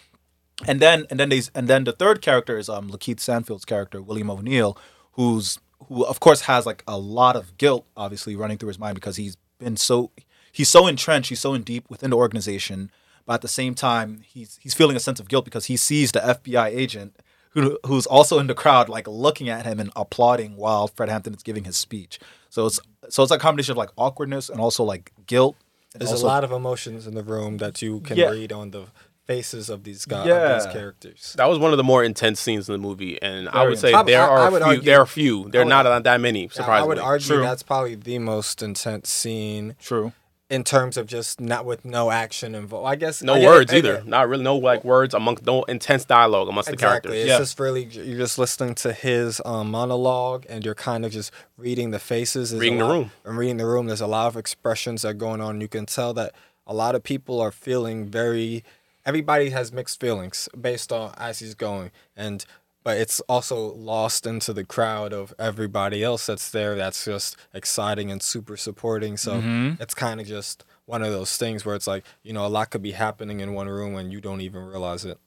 And 0.67 0.79
then 0.81 1.05
and 1.10 1.19
then 1.19 1.29
these 1.29 1.51
and 1.53 1.67
then 1.67 1.84
the 1.84 1.93
third 1.93 2.22
character 2.22 2.58
is 2.58 2.67
um 2.69 2.89
Lakeith 2.89 3.19
Stanfield's 3.19 3.65
character 3.65 4.01
William 4.01 4.29
O'Neill 4.31 4.77
who's 5.13 5.60
who 5.88 6.05
of 6.05 6.19
course 6.19 6.41
has 6.41 6.65
like 6.65 6.83
a 6.88 6.98
lot 6.98 7.36
of 7.36 7.57
guilt 7.57 7.86
obviously 7.95 8.36
running 8.36 8.57
through 8.57 8.67
his 8.69 8.79
mind 8.79 8.95
because 8.95 9.15
he's 9.15 9.38
been 9.59 9.77
so 9.77 10.12
he's 10.51 10.69
so 10.69 10.88
entrenched 10.88 11.29
he's 11.29 11.39
so 11.39 11.53
in 11.53 11.63
deep 11.63 11.86
within 11.89 12.09
the 12.12 12.17
organization 12.17 12.91
but 13.25 13.33
at 13.36 13.41
the 13.41 13.48
same 13.48 13.74
time 13.75 14.21
he's 14.27 14.57
he's 14.62 14.74
feeling 14.74 14.95
a 14.95 15.00
sense 15.00 15.19
of 15.19 15.27
guilt 15.27 15.45
because 15.45 15.65
he 15.65 15.77
sees 15.77 16.12
the 16.12 16.19
FBI 16.19 16.67
agent 16.67 17.15
who 17.51 17.79
who's 17.86 18.05
also 18.05 18.39
in 18.39 18.48
the 18.48 18.53
crowd 18.53 18.89
like 18.89 19.07
looking 19.07 19.50
at 19.50 19.65
him 19.65 19.79
and 19.79 19.89
applauding 19.95 20.55
while 20.55 20.88
Fred 20.88 21.09
Hampton 21.09 21.33
is 21.33 21.43
giving 21.43 21.63
his 21.63 21.77
speech 21.77 22.19
so 22.50 22.65
it's 22.67 22.79
so 23.09 23.24
it's 23.24 23.31
a 23.31 23.38
combination 23.39 23.71
of 23.71 23.77
like 23.77 23.89
awkwardness 23.98 24.50
and 24.50 24.59
also 24.59 24.83
like 24.83 25.12
guilt 25.25 25.55
There's 25.95 26.12
also- 26.12 26.25
a 26.25 26.27
lot 26.27 26.43
of 26.43 26.51
emotions 26.51 27.07
in 27.07 27.15
the 27.15 27.24
room 27.24 27.57
that 27.57 27.81
you 27.81 28.01
can 28.01 28.17
Yeah. 28.17 28.29
read 28.29 28.51
on 28.51 28.71
the 28.71 28.86
faces 29.29 29.69
of 29.69 29.83
these 29.83 30.05
guys, 30.05 30.25
Yeah. 30.25 30.55
of 30.57 30.63
these 30.63 30.74
characters. 30.74 31.33
That 31.38 31.48
was 31.48 31.59
one 31.59 31.69
of 31.71 31.77
the 31.77 31.83
more 31.83 32.03
intense 32.03 32.39
scenes 32.39 32.67
in 32.67 32.74
the 32.74 32.79
movie, 32.79 33.21
and 33.21 33.48
I 33.50 33.59
Very 33.59 33.69
would 33.69 33.77
say 33.79 33.91
there 34.03 34.24
I- 34.24 34.25
I 34.25 34.29
are 34.45 34.51
would 34.51 34.57
few. 34.63 34.67
argue- 34.71 34.81
there 34.83 35.01
are 35.01 35.05
few. 35.05 35.50
There 35.51 35.62
are 35.62 35.65
would- 35.65 35.69
not 35.69 36.03
that 36.03 36.19
many. 36.19 36.48
Surprisingly, 36.50 36.79
I 36.79 36.88
would 36.88 36.98
argue 37.00 37.27
True. 37.36 37.43
that's 37.43 37.62
probably 37.62 37.93
the 37.93 38.17
most 38.17 38.63
intense 38.63 39.07
scene 39.12 39.75
true 39.79 40.13
in 40.50 40.63
terms 40.63 40.98
of 40.98 41.05
just 41.05 41.39
not 41.39 41.63
with 41.63 41.86
no 41.86 42.09
action 42.09 42.55
involved. 42.55 42.88
I 42.88 42.95
guess 42.95 43.21
no 43.21 43.36
I 43.36 43.39
get- 43.41 43.48
words 43.48 43.71
I- 43.71 43.75
I- 43.75 43.77
either. 43.77 44.03
Not 44.03 44.27
really. 44.29 44.43
No 44.43 44.55
like 44.55 44.83
words 44.83 45.13
amongst 45.13 45.45
no 45.45 45.62
intense 45.65 46.05
dialogue 46.05 46.48
amongst 46.50 46.69
Exactly. 46.71 46.75
the 46.75 46.89
characters. 46.89 47.13
It's 47.13 47.29
Yeah. 47.29 47.38
just 47.38 47.59
really 47.59 47.83
you're 47.83 48.17
just 48.17 48.39
listening 48.39 48.74
to 48.75 48.93
his 48.93 49.39
um, 49.45 49.69
monologue, 49.69 50.48
and 50.50 50.65
you're 50.65 50.74
kind 50.74 51.05
of 51.05 51.12
just 51.12 51.31
reading 51.55 51.91
the 51.91 52.00
faces, 52.00 52.50
There's 52.50 52.57
a 52.59 52.62
Reading 52.62 52.79
the 52.79 52.86
lot- 52.86 52.93
room. 52.93 53.12
and 53.25 53.38
reading 53.38 53.57
the 53.57 53.67
room. 53.67 53.86
There's 53.86 54.01
a 54.01 54.07
lot 54.07 54.25
of 54.25 54.36
expressions 54.38 55.03
that 55.03 55.09
are 55.09 55.13
going 55.13 55.39
on. 55.39 55.62
You 55.62 55.67
can 55.67 55.86
tell 55.86 56.15
that 56.15 56.33
a 56.65 56.74
lot 56.74 56.93
of 56.95 57.03
people 57.03 57.39
are 57.39 57.51
feeling 57.51 58.05
very. 58.05 58.63
Everybody 59.05 59.49
has 59.51 59.71
mixed 59.71 59.99
feelings 59.99 60.49
based 60.59 60.91
on 60.91 61.13
as 61.17 61.39
he's 61.39 61.55
going, 61.55 61.91
and 62.15 62.45
but 62.83 62.97
it's 62.97 63.19
also 63.21 63.73
lost 63.73 64.25
into 64.25 64.53
the 64.53 64.63
crowd 64.63 65.11
of 65.13 65.33
everybody 65.37 66.03
else 66.03 66.25
that's 66.27 66.49
there. 66.51 66.75
That's 66.75 67.03
just 67.05 67.35
exciting 67.53 68.09
and 68.11 68.21
super 68.21 68.55
supporting. 68.57 69.17
So 69.17 69.33
Mm-hmm. 69.33 69.81
it's 69.81 69.93
kind 69.93 70.19
of 70.21 70.27
just 70.27 70.63
one 70.85 71.03
of 71.03 71.11
those 71.11 71.35
things 71.37 71.65
where 71.65 71.75
it's 71.75 71.87
like 71.87 72.03
you 72.23 72.33
know 72.33 72.45
a 72.45 72.47
lot 72.49 72.69
could 72.71 72.81
be 72.81 72.91
happening 72.93 73.39
in 73.41 73.53
one 73.53 73.67
room 73.69 73.95
and 73.95 74.11
you 74.11 74.21
don't 74.21 74.41
even 74.41 74.63
realize 74.65 75.05
it. 75.05 75.17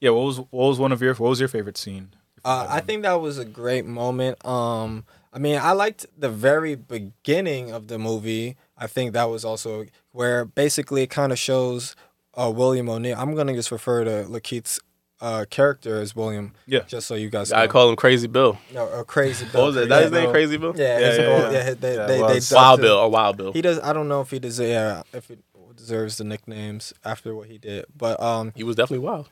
yeah 0.00 0.10
what 0.10 0.24
was 0.24 0.38
what 0.38 0.68
was 0.68 0.78
one 0.78 0.92
of 0.92 1.00
your 1.02 1.14
what 1.14 1.28
was 1.30 1.40
your 1.40 1.48
favorite 1.48 1.76
scene 1.78 2.08
Uh, 2.44 2.66
I 2.68 2.80
think 2.80 3.02
that 3.02 3.20
was 3.20 3.38
a 3.38 3.44
great 3.44 3.86
moment. 3.86 4.44
Um, 4.44 5.04
I 5.32 5.38
mean, 5.38 5.58
I 5.58 5.72
liked 5.72 6.04
the 6.18 6.28
very 6.28 6.74
beginning 6.76 7.72
of 7.72 7.88
the 7.88 7.98
movie. 7.98 8.56
I 8.76 8.86
think 8.86 9.12
that 9.14 9.30
was 9.30 9.44
also 9.46 9.86
where 10.12 10.44
basically 10.44 11.02
it 11.02 11.10
kind 11.10 11.32
of 11.32 11.38
shows 11.38 11.96
uh, 12.36 12.50
William 12.54 12.88
O'Neill. 12.88 13.16
I'm 13.18 13.34
gonna 13.34 13.54
just 13.54 13.70
refer 13.70 14.04
to 14.04 14.24
Lakeith's 14.28 14.80
uh, 15.20 15.44
character 15.48 16.00
as 16.00 16.14
William. 16.14 16.52
Yeah. 16.66 16.80
Just 16.80 17.06
so 17.06 17.14
you 17.14 17.30
guys. 17.30 17.52
I 17.52 17.66
know. 17.66 17.72
call 17.72 17.88
him 17.90 17.96
Crazy 17.96 18.26
Bill. 18.26 18.58
no, 18.72 18.86
or 18.86 19.04
crazy. 19.04 19.44
What 19.46 19.54
was 19.66 19.74
Bill. 19.74 19.84
it? 19.84 19.88
That 19.88 20.02
his 20.02 20.12
name. 20.12 20.30
Crazy 20.30 20.56
Bill. 20.56 20.74
Yeah, 20.76 20.98
Yeah, 20.98 21.06
yeah, 21.06 21.16
yeah. 21.16 21.50
yeah, 21.52 21.74
they, 21.74 21.94
Yeah, 21.96 22.06
they, 22.06 22.20
it 22.36 22.42
they 22.42 22.54
Wild 22.56 22.80
Bill 22.80 22.96
or 22.98 23.10
Wild 23.10 23.36
Bill. 23.36 23.52
He 23.52 23.62
does. 23.62 23.78
I 23.80 23.92
don't 23.92 24.08
know 24.08 24.20
if 24.20 24.30
he 24.30 24.38
does. 24.38 24.58
Yeah, 24.60 25.02
if 25.12 25.30
it 25.30 25.38
deserves 25.76 26.18
the 26.18 26.24
nicknames 26.24 26.92
after 27.04 27.34
what 27.34 27.48
he 27.48 27.58
did, 27.58 27.84
but 27.96 28.20
um, 28.20 28.52
He 28.54 28.62
was 28.64 28.76
definitely 28.76 29.04
wild. 29.04 29.28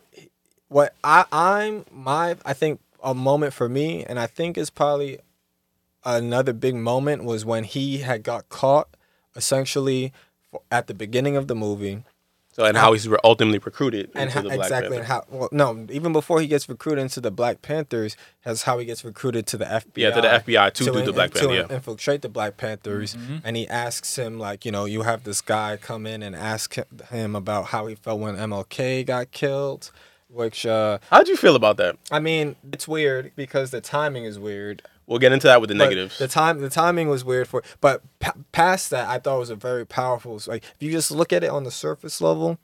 what 0.69 0.95
I 1.05 1.25
I'm 1.33 1.85
my 1.91 2.37
I 2.45 2.53
think 2.53 2.81
a 3.03 3.15
moment 3.15 3.53
for 3.53 3.69
me, 3.69 4.05
and 4.05 4.19
I 4.19 4.27
think 4.27 4.57
is 4.57 4.71
probably 4.71 5.19
another 6.05 6.53
big 6.53 6.75
moment 6.75 7.25
was 7.25 7.45
when 7.45 7.65
he 7.65 7.99
had 7.99 8.23
got 8.23 8.49
caught, 8.49 8.89
essentially 9.37 10.13
at 10.71 10.87
the 10.87 10.95
beginning 10.95 11.37
of 11.37 11.49
the 11.49 11.55
movie, 11.55 12.03
So 12.53 12.65
and 12.67 12.77
how 12.77 12.93
he's 12.93 13.09
ultimately 13.25 13.59
recruited 13.59 14.11
and 14.15 14.25
into 14.25 14.35
how, 14.35 14.43
the 14.43 14.49
Black 14.51 14.67
exactly 14.67 14.97
and 14.99 15.07
how 15.07 15.25
well 15.31 15.49
no 15.53 15.87
even 15.91 16.13
before 16.13 16.39
he 16.41 16.47
gets 16.47 16.69
recruited 16.69 17.01
into 17.01 17.21
the 17.21 17.31
Black 17.31 17.63
Panthers, 17.63 18.15
has 18.43 18.65
how 18.65 18.79
he 18.79 18.85
gets 18.85 19.05
recruited 19.05 19.47
to 19.49 19.57
the 19.57 19.65
FBI. 19.65 19.93
Yeah, 19.97 20.11
to 20.11 20.21
the 20.21 20.29
FBI 20.29 20.73
to 20.75 20.85
do 20.85 20.99
in- 20.99 21.05
the 21.07 21.13
Black 21.13 21.33
to 21.33 21.53
yeah. 21.53 21.67
infiltrate 21.75 22.21
the 22.21 22.29
Black 22.29 22.59
Panthers, 22.59 23.17
and 23.43 23.57
he 23.57 23.67
asks 23.69 24.17
him 24.17 24.39
like, 24.39 24.67
you 24.67 24.73
know, 24.73 24.85
you 24.85 25.03
have 25.03 25.25
this 25.25 25.41
guy 25.41 25.79
come 25.79 26.07
in 26.07 26.23
and 26.23 26.37
ask 26.37 26.75
him- 26.75 27.01
him 27.11 27.35
about 27.35 27.67
how 27.67 27.87
he 27.87 27.95
felt 27.95 28.21
when 28.21 28.37
MLK 28.37 29.07
got 29.07 29.31
killed, 29.31 29.91
which 30.29 30.67
uh 30.67 30.99
How'd 31.11 31.29
you 31.29 31.39
feel 31.39 31.57
about 31.57 31.79
that? 31.79 31.97
I 32.11 32.21
mean, 32.21 32.57
it's 32.71 32.87
weird 32.87 33.33
because 33.35 33.71
the 33.71 33.81
timing 33.81 34.25
is 34.25 34.39
weird. 34.39 34.83
We'll 35.07 35.19
get 35.19 35.33
into 35.33 35.47
that 35.49 35.61
with 35.61 35.69
the 35.69 35.75
But 35.75 35.85
negatives. 35.85 36.19
The 36.19 36.29
time, 36.29 36.61
the 36.61 36.71
timing 36.71 37.09
was 37.09 37.25
weird 37.25 37.49
for, 37.49 37.63
but 37.81 38.03
pa- 38.21 38.35
past 38.53 38.91
that, 38.91 39.09
I 39.09 39.19
thought 39.19 39.37
it 39.37 39.41
was 39.41 39.51
a 39.51 39.57
very 39.57 39.85
powerful. 39.85 40.41
Like 40.47 40.65
if 40.65 40.77
you 40.81 40.91
just 40.91 41.11
look 41.11 41.33
at 41.33 41.43
it 41.43 41.51
on 41.51 41.65
the 41.65 41.71
surface 41.71 42.21
level, 42.21 42.59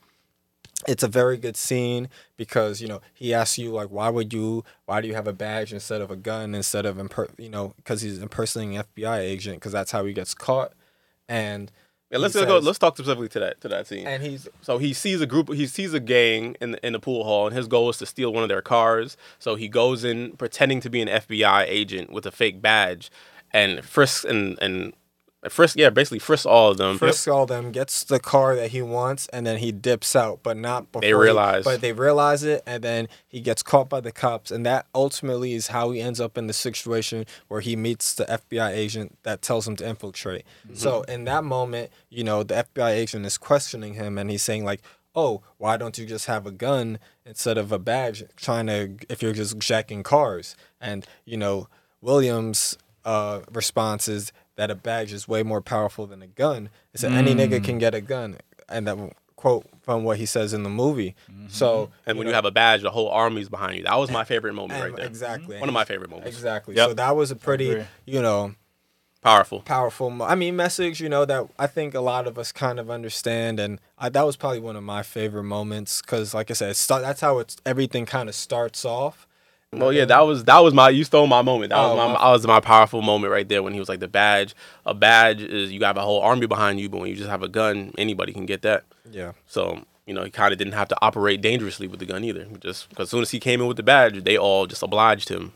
it's 0.87 1.03
a 1.03 1.09
very 1.09 1.37
good 1.37 1.57
scene 1.57 2.09
because 2.37 2.81
you 2.81 2.87
know 2.89 3.01
he 3.13 3.35
asks 3.35 3.59
you 3.59 3.73
like, 3.73 3.89
why 3.89 4.09
would 4.09 4.33
you, 4.33 4.65
why 4.87 5.01
do 5.01 5.09
you 5.09 5.15
have 5.15 5.27
a 5.27 5.33
badge 5.33 5.73
instead 5.73 6.01
of 6.01 6.11
a 6.11 6.17
gun 6.17 6.55
instead 6.55 6.87
of 6.87 6.97
imper- 6.97 7.39
you 7.39 7.49
know, 7.49 7.75
because 7.77 8.03
he's 8.03 8.19
impersonating 8.23 8.77
an 8.77 8.85
FBI 8.95 9.19
agent 9.19 9.57
because 9.57 9.73
that's 9.73 9.91
how 9.91 10.05
he 10.05 10.13
gets 10.13 10.35
caught, 10.35 10.73
and 11.29 11.73
yeah, 12.11 12.19
let's 12.19 12.35
go. 12.35 12.59
Let's 12.59 12.79
talk 12.79 12.97
specifically 12.97 13.29
to 13.29 13.41
that 13.41 13.61
to 13.61 13.69
that 13.69 13.87
scene. 13.87 14.07
and 14.07 14.23
he's 14.23 14.49
So 14.63 14.79
he 14.79 14.93
sees 14.93 15.21
a 15.21 15.27
group. 15.27 15.53
He 15.53 15.67
sees 15.67 15.93
a 15.95 16.01
gang 16.01 16.57
in 16.61 16.73
the, 16.73 16.87
in 16.87 16.93
the 16.95 17.01
pool 17.01 17.25
hall, 17.25 17.47
and 17.47 17.57
his 17.57 17.67
goal 17.67 17.91
is 17.91 17.99
to 17.99 18.07
steal 18.07 18.33
one 18.33 18.43
of 18.43 18.49
their 18.49 18.63
cars. 18.63 19.17
So 19.39 19.55
he 19.57 19.69
goes 19.69 20.05
in 20.05 20.33
pretending 20.33 20.81
to 20.81 20.91
be 20.91 21.01
an 21.01 21.09
FBI 21.09 21.65
agent 21.67 22.11
with 22.11 22.27
a 22.27 22.31
fake 22.31 22.63
badge, 22.63 23.11
and 23.53 23.85
frisks 23.85 24.25
and 24.25 24.59
and 24.61 24.93
frisk. 25.53 25.77
Yeah, 25.77 25.91
basically 25.91 26.19
frisk 26.19 26.47
all 26.47 26.71
of 26.71 26.77
them. 26.79 26.99
frisks 26.99 27.27
all 27.29 27.43
of 27.43 27.49
them, 27.49 27.73
gets 27.73 28.05
the 28.05 28.19
car 28.21 28.55
that 28.57 28.71
he 28.71 28.83
wants, 28.83 29.29
and 29.33 29.47
then 29.47 29.59
he 29.59 29.73
dips 29.73 30.15
out, 30.17 30.41
but 30.43 30.57
not 30.57 30.93
before 30.93 31.01
They 31.03 31.09
he- 31.09 31.15
realize. 31.15 31.65
but 31.65 31.81
they 31.81 31.93
realize 31.93 32.43
it, 32.45 32.63
and 32.67 32.83
then 32.83 33.09
he 33.27 33.41
gets 33.41 33.63
caught 33.63 33.89
by 33.89 34.01
the 34.01 34.13
cops, 34.13 34.51
and 34.51 34.65
that 34.67 34.87
ultimately 34.95 35.55
is 35.55 35.69
how 35.69 35.91
he 35.91 36.01
ends 36.01 36.21
up 36.21 36.37
in 36.39 36.47
the 36.47 36.53
situation 36.53 37.25
where 37.49 37.61
he 37.61 37.77
meets 37.77 38.15
the 38.15 38.25
FBI 38.25 38.71
agent 38.73 39.19
that 39.23 39.43
tells 39.43 39.67
him 39.69 39.77
to 39.77 39.89
infiltrate. 39.89 40.45
So 40.75 41.03
in 41.03 41.25
that 41.25 41.45
moment, 41.45 41.91
you 42.11 42.25
know, 42.25 42.43
the 42.43 42.55
FBI 42.55 42.91
agent 42.91 43.27
is 43.27 43.39
questioning 43.39 43.95
him, 43.95 44.19
and 44.19 44.31
he's 44.31 44.43
saying 44.43 44.65
like. 44.65 44.83
Oh, 45.15 45.43
why 45.57 45.77
don't 45.77 45.99
you 45.99 46.07
just 46.07 46.27
have 46.27 46.47
a 46.47 46.53
gun 46.53 47.01
instead 47.27 47.59
of 47.59 47.73
a 47.73 47.79
badge? 47.79 48.23
Trying 48.37 48.67
to, 48.69 48.91
if 49.09 49.21
you're 49.21 49.33
just 49.33 49.59
jacking 49.59 50.05
cars, 50.05 50.55
and 50.81 51.05
you 51.25 51.37
know, 51.37 51.67
Williams' 52.01 52.79
uh, 53.05 53.41
response 53.51 54.07
is 54.07 54.33
that 54.59 54.73
a 54.73 54.75
badge 54.75 55.13
is 55.13 55.29
way 55.29 55.45
more 55.45 55.61
powerful 55.61 56.07
than 56.09 56.21
a 56.21 56.27
gun. 56.27 56.69
It 56.93 56.99
said 56.99 57.13
any 57.13 57.33
nigga 57.33 57.63
can 57.63 57.77
mm. 57.77 57.81
get 57.81 57.95
a 57.95 58.01
gun, 58.01 58.39
and 58.69 58.89
that 58.89 58.99
quote 59.37 59.65
from 59.83 60.03
what 60.03 60.19
he 60.19 60.27
says 60.27 60.53
in 60.53 60.65
the 60.65 60.69
movie. 60.69 61.15
Mm-hmm. 61.31 61.47
So, 61.49 61.91
and 62.05 62.19
when 62.19 62.27
you 62.27 62.35
have 62.35 62.45
a 62.45 62.51
badge, 62.51 62.83
the 62.83 62.91
whole 62.91 63.09
army's 63.09 63.49
behind 63.49 63.77
you. 63.77 63.85
That 63.85 63.95
was 63.95 64.11
my 64.11 64.25
favorite 64.25 64.55
moment 64.55 64.83
right 64.83 64.97
there. 64.97 65.07
exactly, 65.07 65.61
One 65.61 65.69
of 65.69 65.73
my 65.73 65.85
favorite 65.85 66.11
moments. 66.11 66.37
exactly. 66.37 66.75
Yep. 66.75 66.89
So 66.89 66.95
that 66.95 67.15
was 67.15 67.31
a 67.31 67.37
pretty, 67.37 67.85
you 68.05 68.21
know, 68.21 68.57
Powerful. 69.23 69.61
powerful. 69.61 70.11
mo- 70.11 70.25
I 70.25 70.35
mean, 70.35 70.57
message. 70.57 71.01
You 71.01 71.09
know 71.09 71.25
that 71.25 71.47
I 71.57 71.69
think 71.69 71.95
a 71.95 72.01
lot 72.01 72.27
of 72.27 72.37
us 72.37 72.51
kind 72.51 72.81
of 72.81 72.91
understand, 72.91 73.61
and 73.61 73.81
I, 73.97 74.09
that 74.09 74.27
was 74.27 74.37
probably 74.37 74.61
one 74.61 74.75
of 74.75 74.83
my 74.83 75.05
favorite 75.05 75.45
moments 75.45 76.03
because, 76.03 76.35
like 76.35 76.51
I 76.51 76.55
said, 76.55 76.71
it 76.71 76.75
start, 76.75 77.03
that's 77.03 77.21
how 77.21 77.39
it's 77.39 77.57
everything 77.65 78.07
kind 78.07 78.29
of 78.29 78.35
starts 78.35 78.85
off. 78.85 79.28
Well, 79.73 79.93
yeah, 79.93 80.07
that 80.07 80.21
was 80.21 80.45
that 80.45 80.59
was 80.61 80.73
my 80.73 80.89
you 80.89 81.05
stole 81.05 81.27
my 81.27 81.43
moment. 81.43 81.71
That 81.71 81.79
Oh, 81.79 81.89
was 81.91 81.97
my, 81.99 82.07
my- 82.15 82.21
that 82.25 82.31
was 82.33 82.47
my 82.47 82.61
powerful 82.61 83.03
moment 83.03 83.31
right 83.31 83.47
there 83.49 83.63
when 83.63 83.75
he 83.75 83.79
was 83.79 83.89
like 83.89 84.01
the 84.01 84.09
badge. 84.09 84.55
A 84.87 84.95
badge 84.95 85.43
is 85.43 85.71
you 85.73 85.81
have 85.85 85.99
a 85.99 86.01
whole 86.03 86.21
army 86.21 86.47
behind 86.47 86.81
you, 86.81 86.89
but 86.89 87.01
when 87.01 87.11
you 87.11 87.17
just 87.17 87.29
have 87.29 87.43
a 87.43 87.49
gun, 87.49 87.93
anybody 87.99 88.33
can 88.33 88.47
get 88.47 88.63
that. 88.63 88.85
Yeah. 89.11 89.33
So 89.47 89.83
you 90.07 90.15
know 90.15 90.25
he 90.25 90.31
kind 90.31 90.53
of 90.53 90.59
didn't 90.59 90.73
have 90.73 90.89
to 90.89 90.97
operate 91.03 91.43
dangerously 91.43 91.87
with 91.87 92.01
the 92.01 92.07
gun 92.07 92.25
either. 92.25 92.47
Just 92.61 92.89
because 92.89 93.05
as 93.09 93.11
soon 93.11 93.21
as 93.23 93.31
he 93.31 93.39
came 93.41 93.61
in 93.61 93.67
with 93.67 93.77
the 93.77 93.83
badge, 93.83 94.25
they 94.25 94.39
all 94.39 94.67
just 94.67 94.83
obliged 94.83 95.29
him. 95.29 95.53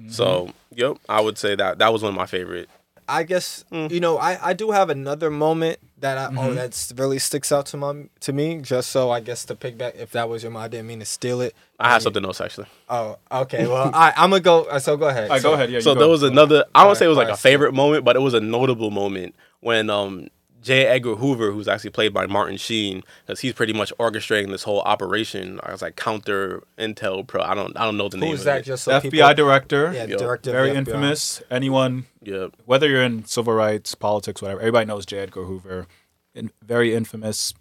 Mm-hmm. 0.00 0.10
So 0.10 0.50
yep, 0.74 0.96
I 1.10 1.20
would 1.20 1.36
say 1.36 1.54
that 1.54 1.78
that 1.78 1.92
was 1.92 2.02
one 2.02 2.10
of 2.10 2.16
my 2.16 2.26
favorite 2.26 2.70
I 3.08 3.22
guess 3.24 3.64
Mm. 3.72 3.90
you 3.90 4.00
know 4.00 4.16
I, 4.18 4.50
I 4.50 4.52
do 4.52 4.70
have 4.70 4.90
another 4.90 5.30
moment 5.30 5.78
that 5.98 6.18
I 6.18 6.26
Mm-hmm. 6.26 6.38
oh 6.38 6.54
that's 6.54 6.92
really 6.96 7.18
sticks 7.18 7.52
out 7.52 7.66
to 7.66 7.76
my 7.76 8.04
to 8.20 8.32
me. 8.32 8.60
Just 8.60 8.90
so 8.90 9.10
I 9.10 9.20
guess 9.20 9.44
to 9.46 9.54
pick 9.54 9.78
back 9.78 9.94
if 9.96 10.10
that 10.12 10.28
was 10.28 10.42
your, 10.42 10.56
I 10.56 10.68
didn't 10.68 10.86
mean 10.88 10.98
to 11.00 11.04
steal 11.04 11.40
it. 11.40 11.54
I 11.78 11.90
have 11.90 12.02
something 12.02 12.24
else 12.24 12.40
actually. 12.40 12.66
Oh, 12.88 13.18
okay. 13.30 13.66
Well, 13.66 13.90
I 13.94 14.12
I'm 14.16 14.30
gonna 14.30 14.40
go. 14.40 14.64
uh, 14.64 14.78
So 14.78 14.96
go 14.96 15.08
ahead. 15.08 15.24
All 15.24 15.30
right, 15.30 15.42
So- 15.42 15.50
go 15.50 15.54
ahead. 15.54 15.70
Yeah, 15.70 15.80
so 15.80 15.90
you 15.90 15.94
go. 15.94 16.00
there 16.00 16.08
was 16.08 16.22
another. 16.22 16.64
I 16.74 16.84
don't 16.84 16.96
say 16.96 17.04
it 17.06 17.08
was 17.08 17.18
like 17.18 17.26
alright, 17.26 17.38
a 17.38 17.42
favorite 17.42 17.72
moment, 17.74 18.04
but 18.04 18.16
it 18.16 18.20
was 18.20 18.34
a 18.34 18.40
notable 18.40 18.90
moment 18.90 19.34
when 19.60 19.90
um 19.90 20.28
J. 20.62 20.86
Edgar 20.86 21.16
Hoover, 21.16 21.50
who's 21.50 21.66
actually 21.68 21.90
played 21.90 22.14
by 22.14 22.26
Martin 22.26 22.56
Sheen, 22.56 23.02
because 23.26 23.40
he's 23.40 23.52
pretty 23.52 23.72
much 23.72 23.92
orchestrating 23.98 24.48
this 24.50 24.62
whole 24.62 24.80
operation. 24.82 25.58
I 25.62 25.72
was 25.72 25.82
like 25.82 25.96
counter 25.96 26.62
intel 26.78 27.26
pro. 27.26 27.42
I 27.42 27.54
don't 27.54 27.76
I 27.76 27.84
don't 27.84 27.96
know 27.96 28.08
the 28.08 28.16
name. 28.16 28.30
Who's 28.30 28.40
of 28.40 28.44
that? 28.46 28.60
It. 28.60 28.64
Just 28.66 28.84
so 28.84 28.92
FBI 28.92 29.02
people, 29.10 29.34
director. 29.34 29.92
Yeah, 29.92 30.04
Yo, 30.04 30.18
director. 30.18 30.50
of 30.50 30.54
very 30.54 30.68
the 30.70 30.74
FBI. 30.76 30.78
infamous. 30.78 31.42
Anyone, 31.50 32.06
Yeah. 32.22 32.46
whether 32.64 32.88
you're 32.88 33.02
in 33.02 33.24
civil 33.24 33.52
rights, 33.54 33.94
politics, 33.94 34.40
whatever, 34.40 34.60
everybody 34.60 34.86
knows 34.86 35.04
J. 35.04 35.18
Edgar 35.18 35.44
Hoover. 35.44 35.86
In, 36.34 36.50
very 36.64 36.94
infamous 36.94 37.52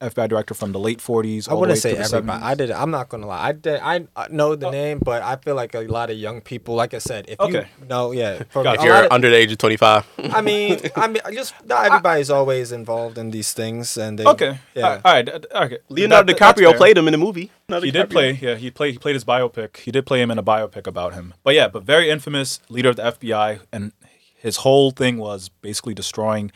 FBI 0.00 0.28
director 0.28 0.54
from 0.54 0.70
the 0.72 0.78
late 0.78 0.98
40s. 1.00 1.48
I 1.48 1.52
all 1.52 1.56
the 1.56 1.60
wouldn't 1.60 1.76
way 1.76 1.80
say 1.80 1.90
to 1.90 1.96
the 1.96 2.04
everybody. 2.04 2.40
70s. 2.40 2.46
I 2.46 2.54
did. 2.54 2.70
I'm 2.70 2.90
not 2.90 3.08
gonna 3.08 3.26
lie. 3.26 3.48
I 3.48 3.52
did. 3.52 3.80
I 3.82 4.06
I 4.14 4.28
know 4.28 4.54
the 4.54 4.68
oh. 4.68 4.70
name, 4.70 5.00
but 5.00 5.22
I 5.22 5.36
feel 5.36 5.56
like 5.56 5.74
a 5.74 5.80
lot 5.80 6.10
of 6.10 6.16
young 6.16 6.40
people. 6.40 6.76
Like 6.76 6.94
I 6.94 6.98
said, 6.98 7.24
if 7.28 7.40
Okay. 7.40 7.66
you 7.80 7.86
know, 7.86 8.12
yeah, 8.12 8.42
for, 8.50 8.64
if 8.66 8.82
you're 8.82 9.04
of- 9.06 9.12
under 9.12 9.28
the 9.28 9.36
age 9.36 9.50
of 9.50 9.58
25. 9.58 10.06
I 10.32 10.40
mean, 10.40 10.78
I 10.94 11.08
mean, 11.08 11.20
just 11.32 11.54
not 11.64 11.86
everybody's 11.90 12.30
always 12.30 12.70
involved 12.70 13.18
in 13.18 13.30
these 13.32 13.52
things, 13.52 13.96
and 13.96 14.18
they. 14.18 14.24
Okay. 14.24 14.58
Yeah. 14.74 15.00
All 15.04 15.12
right. 15.12 15.28
Okay. 15.28 15.78
Leonardo 15.88 16.32
That- 16.32 16.56
DiCaprio 16.56 16.76
played 16.76 16.96
him 16.96 17.08
in 17.08 17.12
the 17.12 17.18
movie. 17.18 17.50
Leonardo 17.68 17.84
He 17.86 17.90
did 17.90 18.08
play. 18.10 18.38
Yeah, 18.40 18.54
he 18.54 18.70
played. 18.70 18.92
He 18.92 18.98
played 18.98 19.14
his 19.14 19.24
biopic. 19.24 19.78
He 19.78 19.90
did 19.90 20.06
play 20.06 20.22
him 20.22 20.30
in 20.30 20.38
a 20.38 20.42
biopic 20.44 20.86
about 20.86 21.14
him. 21.14 21.34
But 21.42 21.54
yeah, 21.54 21.66
but 21.68 21.82
very 21.82 22.08
infamous 22.08 22.60
leader 22.68 22.90
of 22.90 22.96
the 22.96 23.02
FBI, 23.02 23.60
and 23.72 23.92
his 24.36 24.58
whole 24.58 24.92
thing 24.92 25.18
was 25.18 25.48
basically 25.48 25.94
destroying 25.94 26.52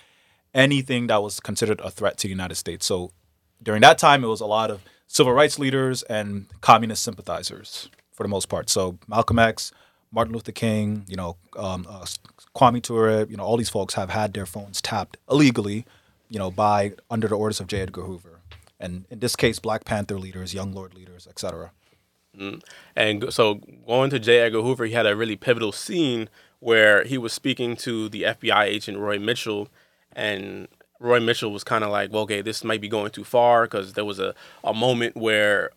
anything 0.55 1.09
that 1.09 1.23
was 1.23 1.41
considered 1.41 1.81
a 1.81 1.91
threat 1.91 2.19
to 2.19 2.29
the 2.29 2.31
United 2.31 2.55
States. 2.55 2.87
So 2.87 3.11
during 3.63 3.83
that 3.83 3.99
time, 3.99 4.25
it 4.25 4.29
was 4.29 4.41
a 4.41 4.47
lot 4.47 4.71
of 4.71 4.83
civil 5.07 5.33
rights 5.33 5.59
leaders 5.59 6.03
and 6.05 6.47
communist 6.61 7.03
sympathizers 7.03 7.91
for 8.13 8.23
the 8.23 8.29
most 8.29 8.49
part. 8.49 8.69
So 8.71 8.99
Malcolm 9.07 9.39
X, 9.39 9.73
Martin 10.11 10.35
Luther 10.35 10.53
King, 10.53 11.05
you 11.09 11.17
know, 11.17 11.37
um, 11.57 11.87
uh, 11.89 12.05
Kwame 12.55 12.83
Ture, 12.83 13.27
you 13.27 13.37
know, 13.37 13.45
all 13.45 13.57
these 13.57 13.71
folks 13.71 13.95
have 13.95 14.11
had 14.11 14.35
their 14.35 14.47
phones 14.47 14.81
tapped 14.81 15.17
illegally, 15.31 15.87
you 16.29 16.39
know, 16.39 16.51
by 16.51 16.93
under 17.11 17.29
the 17.29 17.37
orders 17.37 17.61
of 17.61 17.67
J. 17.67 17.81
Edgar 17.81 18.03
Hoover, 18.03 18.41
and 18.81 19.05
in 19.11 19.21
this 19.21 19.37
case, 19.37 19.59
Black 19.59 19.85
Panther 19.85 20.19
leaders, 20.19 20.55
Young 20.55 20.73
Lord 20.73 20.95
leaders, 20.95 21.27
etc. 21.27 21.73
And 22.97 23.33
so 23.33 23.61
going 23.87 24.11
to 24.11 24.19
J. 24.19 24.41
Edgar 24.41 24.63
Hoover, 24.63 24.87
he 24.87 24.93
had 24.93 25.07
a 25.07 25.17
really 25.17 25.37
pivotal 25.37 25.73
scene 25.73 26.29
where 26.61 27.05
he 27.05 27.19
was 27.19 27.33
speaking 27.33 27.77
to 27.77 28.09
the 28.09 28.23
FBI 28.23 28.65
agent 28.65 28.99
Roy 28.99 29.19
Mitchell, 29.19 29.69
and 30.15 30.69
Roy 31.03 31.21
Mitchell 31.21 31.53
was 31.53 31.65
kind 31.65 31.85
of 31.85 31.91
like, 31.91 32.13
well, 32.13 32.23
okay, 32.23 32.43
this 32.43 32.63
might 32.63 32.81
be 32.81 32.89
going 32.89 33.11
too 33.11 33.25
far 33.25 33.65
because 33.65 33.95
there 33.95 34.05
was 34.05 34.19
a, 34.19 34.35
a 34.63 34.73
moment 34.73 35.17
where 35.17 35.71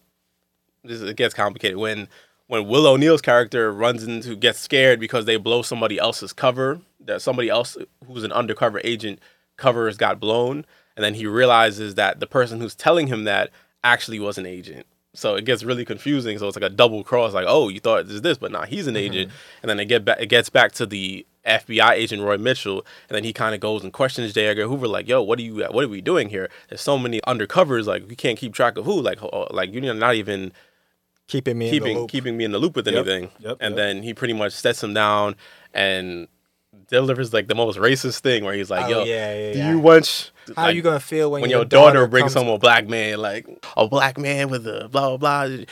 this 0.84 1.02
it 1.02 1.18
gets 1.18 1.34
complicated. 1.34 1.78
When 1.78 2.08
when 2.48 2.68
Will 2.68 2.86
O'Neill's 2.86 3.22
character 3.22 3.74
runs 3.74 4.04
into 4.04 4.36
gets 4.36 4.60
scared 4.60 5.00
because 5.00 5.26
they 5.26 5.38
blow 5.38 5.62
somebody 5.62 5.98
else's 5.98 6.32
cover 6.32 6.80
that 7.00 7.22
somebody 7.22 7.50
else 7.50 7.76
who's 8.08 8.24
an 8.24 8.32
undercover 8.32 8.80
agent 8.84 9.20
covers 9.58 9.98
got 9.98 10.20
blown 10.20 10.66
and 10.96 11.04
then 11.04 11.16
he 11.16 11.26
realizes 11.26 11.96
that 11.96 12.20
the 12.20 12.28
person 12.28 12.60
who's 12.60 12.76
telling 12.76 13.08
him 13.08 13.24
that 13.24 13.50
actually 13.84 14.20
was 14.20 14.38
an 14.38 14.46
agent. 14.46 14.86
So 15.14 15.36
it 15.36 15.46
gets 15.46 15.64
really 15.64 15.86
confusing 15.86 16.38
so 16.38 16.48
it's 16.48 16.58
like 16.58 16.72
a 16.72 16.74
double 16.74 17.04
cross 17.04 17.34
like 17.34 17.46
oh 17.48 17.70
you 17.70 17.80
thought 17.80 18.08
this 18.08 18.22
this 18.22 18.38
but 18.38 18.52
nah 18.52 18.66
he's 18.66 18.86
an 18.86 18.94
mm-hmm. 18.94 19.14
agent. 19.14 19.32
And 19.64 19.70
then 19.70 19.80
it 19.80 19.86
get 19.86 20.06
back 20.06 20.22
it 20.22 20.28
gets 20.28 20.50
back 20.50 20.72
to 20.74 20.86
the 20.86 21.26
FBI 21.46 21.92
agent 21.92 22.22
Roy 22.22 22.38
Mitchell, 22.38 22.86
and 23.10 23.16
then 23.16 23.24
he 23.24 23.34
kind 23.34 23.54
of 23.56 23.62
goes 23.62 23.84
and 23.84 23.94
questions 23.94 24.34
J. 24.34 24.48
Edgar 24.48 24.68
Hoover, 24.68 24.88
like, 24.88 25.08
"Yo, 25.08 25.22
what 25.22 25.40
are 25.40 25.44
you? 25.44 25.64
What 25.72 25.84
are 25.84 25.88
we 25.88 26.02
doing 26.02 26.30
here? 26.30 26.50
There's 26.70 26.82
so 26.82 26.98
many 26.98 27.22
undercovers, 27.28 27.86
like 27.86 28.08
we 28.08 28.16
can't 28.16 28.38
keep 28.38 28.54
track 28.54 28.78
of 28.78 28.86
who. 28.86 29.00
Like, 29.02 29.20
like 29.52 29.74
you're 29.74 29.94
not 29.94 30.16
even 30.16 30.52
keeping 31.28 31.58
me 31.58 31.72
in 31.72 31.80
the 31.80 31.80
keeping 31.80 31.98
loop. 31.98 32.10
keeping 32.10 32.38
me 32.38 32.46
in 32.46 32.52
the 32.52 32.60
loop 32.60 32.76
with 32.76 32.88
Yep, 32.88 32.96
anything. 32.96 33.32
yep, 33.40 33.58
and 33.60 33.76
yep. 33.76 33.78
then 33.78 34.04
he 34.04 34.14
pretty 34.14 34.34
much 34.34 34.54
sets 34.54 34.84
him 34.84 34.94
down 34.94 35.36
and 35.74 36.28
delivers 36.88 37.34
like 37.34 37.48
the 37.48 37.56
most 37.56 37.78
racist 37.80 38.20
thing 38.20 38.44
where 38.44 38.54
he's 38.54 38.70
like, 38.70 38.86
Oh, 38.86 38.90
"Yo, 38.90 39.04
yeah, 39.06 39.34
yeah, 39.34 39.54
do 39.54 39.60
yeah. 39.60 39.70
you 39.72 39.80
want 39.80 40.32
How 40.56 40.64
like, 40.66 40.76
you 40.76 40.82
gonna 40.82 41.00
feel 41.00 41.32
when, 41.32 41.42
when 41.42 41.50
your, 41.50 41.60
your 41.60 41.66
daughter, 41.66 42.00
daughter 42.00 42.08
brings 42.08 42.34
home 42.34 42.48
a 42.48 42.58
black 42.60 42.88
man, 42.88 43.20
like 43.20 43.48
a 43.78 43.88
black 43.88 44.18
man 44.18 44.50
with 44.50 44.68
a 44.68 44.88
blah 44.90 45.18
blah 45.18 45.48
blah, 45.48 45.66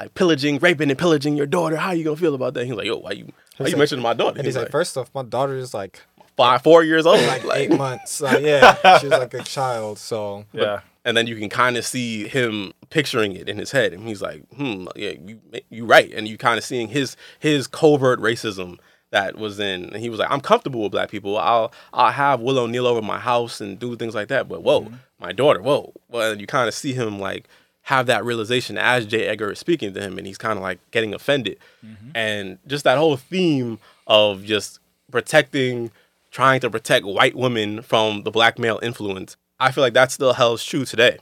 like 0.00 0.14
pillaging, 0.14 0.58
raping, 0.58 0.90
and 0.90 0.98
pillaging 0.98 1.36
your 1.36 1.46
daughter? 1.46 1.76
How 1.76 1.92
you 1.92 2.04
gonna 2.04 2.16
feel 2.16 2.34
about 2.34 2.54
that?" 2.54 2.64
He's 2.66 2.74
like, 2.74 2.86
"Yo, 2.86 2.96
why 2.98 3.12
you 3.12 3.26
why 3.56 3.66
you 3.66 3.72
like- 3.72 3.76
mentioning 3.78 4.02
my 4.02 4.14
daughter?" 4.14 4.38
And 4.38 4.46
he's 4.46 4.56
like, 4.56 4.70
first 4.70 4.96
off, 4.96 5.10
my 5.14 5.22
daughter 5.22 5.56
is 5.56 5.72
like 5.74 6.00
five, 6.36 6.62
four 6.62 6.82
years 6.82 7.06
old, 7.06 7.20
like 7.26 7.44
like, 7.44 7.58
eight 7.70 7.76
months. 7.76 8.20
Like, 8.20 8.42
yeah, 8.44 8.98
she's 8.98 9.10
like 9.10 9.34
a 9.34 9.42
child. 9.42 9.98
So 9.98 10.44
Yeah. 10.52 10.80
and 11.04 11.16
then 11.16 11.26
you 11.26 11.36
can 11.36 11.48
kind 11.48 11.76
of 11.76 11.84
see 11.86 12.26
him 12.28 12.72
picturing 12.90 13.32
it 13.36 13.48
in 13.48 13.58
his 13.58 13.70
head, 13.72 13.92
and 13.92 14.06
he's 14.08 14.22
like, 14.22 14.42
"Hmm, 14.56 14.86
yeah, 14.96 15.10
you 15.10 15.40
you 15.70 15.84
right," 15.86 16.10
and 16.14 16.26
you 16.28 16.36
kind 16.38 16.58
of 16.58 16.64
seeing 16.64 16.88
his 16.88 17.16
his 17.38 17.66
covert 17.66 18.20
racism 18.20 18.78
that 19.10 19.36
was 19.36 19.58
in. 19.58 19.86
And 19.86 19.96
he 19.96 20.08
was 20.08 20.18
like, 20.20 20.30
"I'm 20.30 20.40
comfortable 20.40 20.82
with 20.82 20.92
black 20.92 21.10
people. 21.10 21.36
I'll 21.36 21.72
I'll 21.92 22.12
have 22.12 22.40
Will 22.40 22.58
O'Neal 22.58 22.86
over 22.86 23.02
my 23.02 23.18
house 23.18 23.60
and 23.60 23.78
do 23.78 23.94
things 23.96 24.14
like 24.14 24.28
that." 24.28 24.48
But 24.48 24.62
whoa, 24.62 24.90
my 25.18 25.32
daughter, 25.32 25.60
whoa. 25.60 25.92
Well, 26.08 26.38
you 26.40 26.46
kind 26.46 26.68
of 26.68 26.74
see 26.74 26.92
him 26.94 27.18
like 27.18 27.48
have 27.82 28.06
that 28.06 28.24
realization 28.24 28.78
as 28.78 29.06
J. 29.06 29.26
Edgar 29.26 29.52
is 29.52 29.58
speaking 29.58 29.94
to 29.94 30.00
him, 30.00 30.18
and 30.18 30.26
he's 30.26 30.38
kind 30.38 30.56
of 30.56 30.62
like 30.62 30.78
getting 30.90 31.14
offended, 31.14 31.58
mm-hmm. 31.84 32.10
and 32.14 32.58
just 32.66 32.84
that 32.84 32.98
whole 32.98 33.16
theme 33.16 33.78
of 34.06 34.44
just 34.44 34.80
protecting, 35.10 35.90
trying 36.30 36.60
to 36.60 36.70
protect 36.70 37.04
white 37.06 37.34
women 37.34 37.82
from 37.82 38.22
the 38.22 38.30
black 38.30 38.58
male 38.58 38.78
influence. 38.82 39.36
I 39.58 39.72
feel 39.72 39.82
like 39.82 39.94
that 39.94 40.10
still 40.10 40.34
holds 40.34 40.64
true 40.64 40.84
today, 40.84 41.18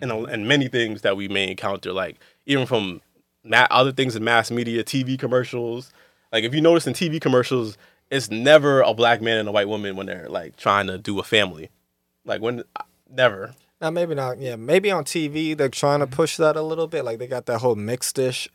and 0.00 0.10
and 0.10 0.48
many 0.48 0.68
things 0.68 1.02
that 1.02 1.16
we 1.16 1.28
may 1.28 1.50
encounter, 1.50 1.92
like 1.92 2.18
even 2.46 2.66
from 2.66 3.00
ma- 3.44 3.66
other 3.70 3.92
things 3.92 4.16
in 4.16 4.24
mass 4.24 4.50
media, 4.50 4.84
TV 4.84 5.18
commercials. 5.18 5.92
Like 6.32 6.44
if 6.44 6.54
you 6.54 6.60
notice 6.60 6.86
in 6.86 6.94
TV 6.94 7.20
commercials, 7.20 7.76
it's 8.10 8.30
never 8.30 8.80
a 8.80 8.94
black 8.94 9.20
man 9.20 9.38
and 9.38 9.48
a 9.48 9.52
white 9.52 9.68
woman 9.68 9.96
when 9.96 10.06
they're 10.06 10.28
like 10.28 10.56
trying 10.56 10.86
to 10.86 10.98
do 10.98 11.18
a 11.18 11.22
family. 11.22 11.70
Like 12.24 12.40
when 12.40 12.64
uh, 12.76 12.82
never. 13.10 13.54
Now 13.82 13.90
maybe 13.90 14.14
not. 14.14 14.38
Yeah, 14.38 14.56
maybe 14.56 14.90
on 14.90 15.04
TV 15.04 15.56
they're 15.56 15.68
trying 15.68 16.00
to 16.00 16.06
mm-hmm. 16.06 16.14
push 16.14 16.36
that 16.38 16.56
a 16.56 16.62
little 16.62 16.86
bit. 16.86 17.04
Like 17.04 17.18
they 17.18 17.26
got 17.26 17.46
that 17.46 17.58
whole 17.58 17.74
mixed 17.74 18.14
dish. 18.14 18.48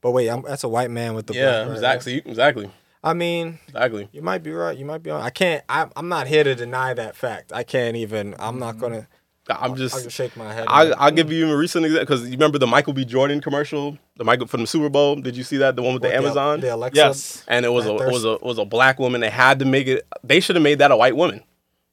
But 0.00 0.12
wait, 0.12 0.30
I'm, 0.30 0.42
that's 0.42 0.64
a 0.64 0.68
white 0.68 0.90
man 0.90 1.14
with 1.14 1.26
the 1.26 1.34
Yeah, 1.34 1.50
black, 1.50 1.66
right? 1.66 1.74
exactly, 1.74 2.22
exactly, 2.24 2.70
I 3.04 3.12
mean, 3.12 3.58
exactly. 3.66 4.08
you 4.12 4.22
might 4.22 4.42
be 4.42 4.50
right. 4.50 4.76
You 4.76 4.86
might 4.86 5.02
be 5.02 5.10
on. 5.10 5.20
I 5.20 5.30
can't. 5.30 5.62
I'm, 5.68 5.90
I'm 5.96 6.08
not 6.08 6.26
here 6.26 6.44
to 6.44 6.54
deny 6.54 6.94
that 6.94 7.16
fact. 7.16 7.52
I 7.52 7.64
can't 7.64 7.96
even. 7.96 8.34
I'm 8.38 8.58
not 8.58 8.76
mm-hmm. 8.76 8.80
gonna. 8.80 9.08
I'm 9.48 9.74
just. 9.74 9.94
I'll 9.94 10.08
shake 10.08 10.36
my 10.36 10.52
head. 10.52 10.66
I, 10.68 10.90
I'll 10.92 11.10
give 11.10 11.26
mm. 11.26 11.32
you 11.32 11.50
a 11.50 11.56
recent 11.56 11.84
example 11.84 12.06
because 12.06 12.24
you 12.24 12.32
remember 12.32 12.58
the 12.58 12.66
Michael 12.66 12.92
B. 12.92 13.04
Jordan 13.04 13.40
commercial, 13.40 13.98
the 14.16 14.24
Michael 14.24 14.46
from 14.46 14.60
the 14.60 14.66
Super 14.66 14.88
Bowl. 14.88 15.16
Did 15.16 15.36
you 15.36 15.42
see 15.42 15.56
that? 15.58 15.76
The 15.76 15.82
one 15.82 15.94
with 15.94 16.02
What, 16.02 16.10
the 16.10 16.16
Amazon. 16.16 16.60
The 16.60 16.74
Alexa. 16.74 16.96
Yes. 16.96 17.44
and 17.48 17.66
it 17.66 17.70
was 17.70 17.86
a 17.86 17.96
it 17.96 18.12
was 18.12 18.24
a 18.24 18.32
it 18.32 18.42
was 18.42 18.58
a 18.58 18.64
black 18.64 18.98
woman. 18.98 19.20
They 19.20 19.30
had 19.30 19.58
to 19.58 19.64
make 19.64 19.86
it. 19.86 20.06
They 20.22 20.40
should 20.40 20.56
have 20.56 20.62
made 20.62 20.78
that 20.78 20.90
a 20.90 20.96
white 20.96 21.16
woman. 21.16 21.42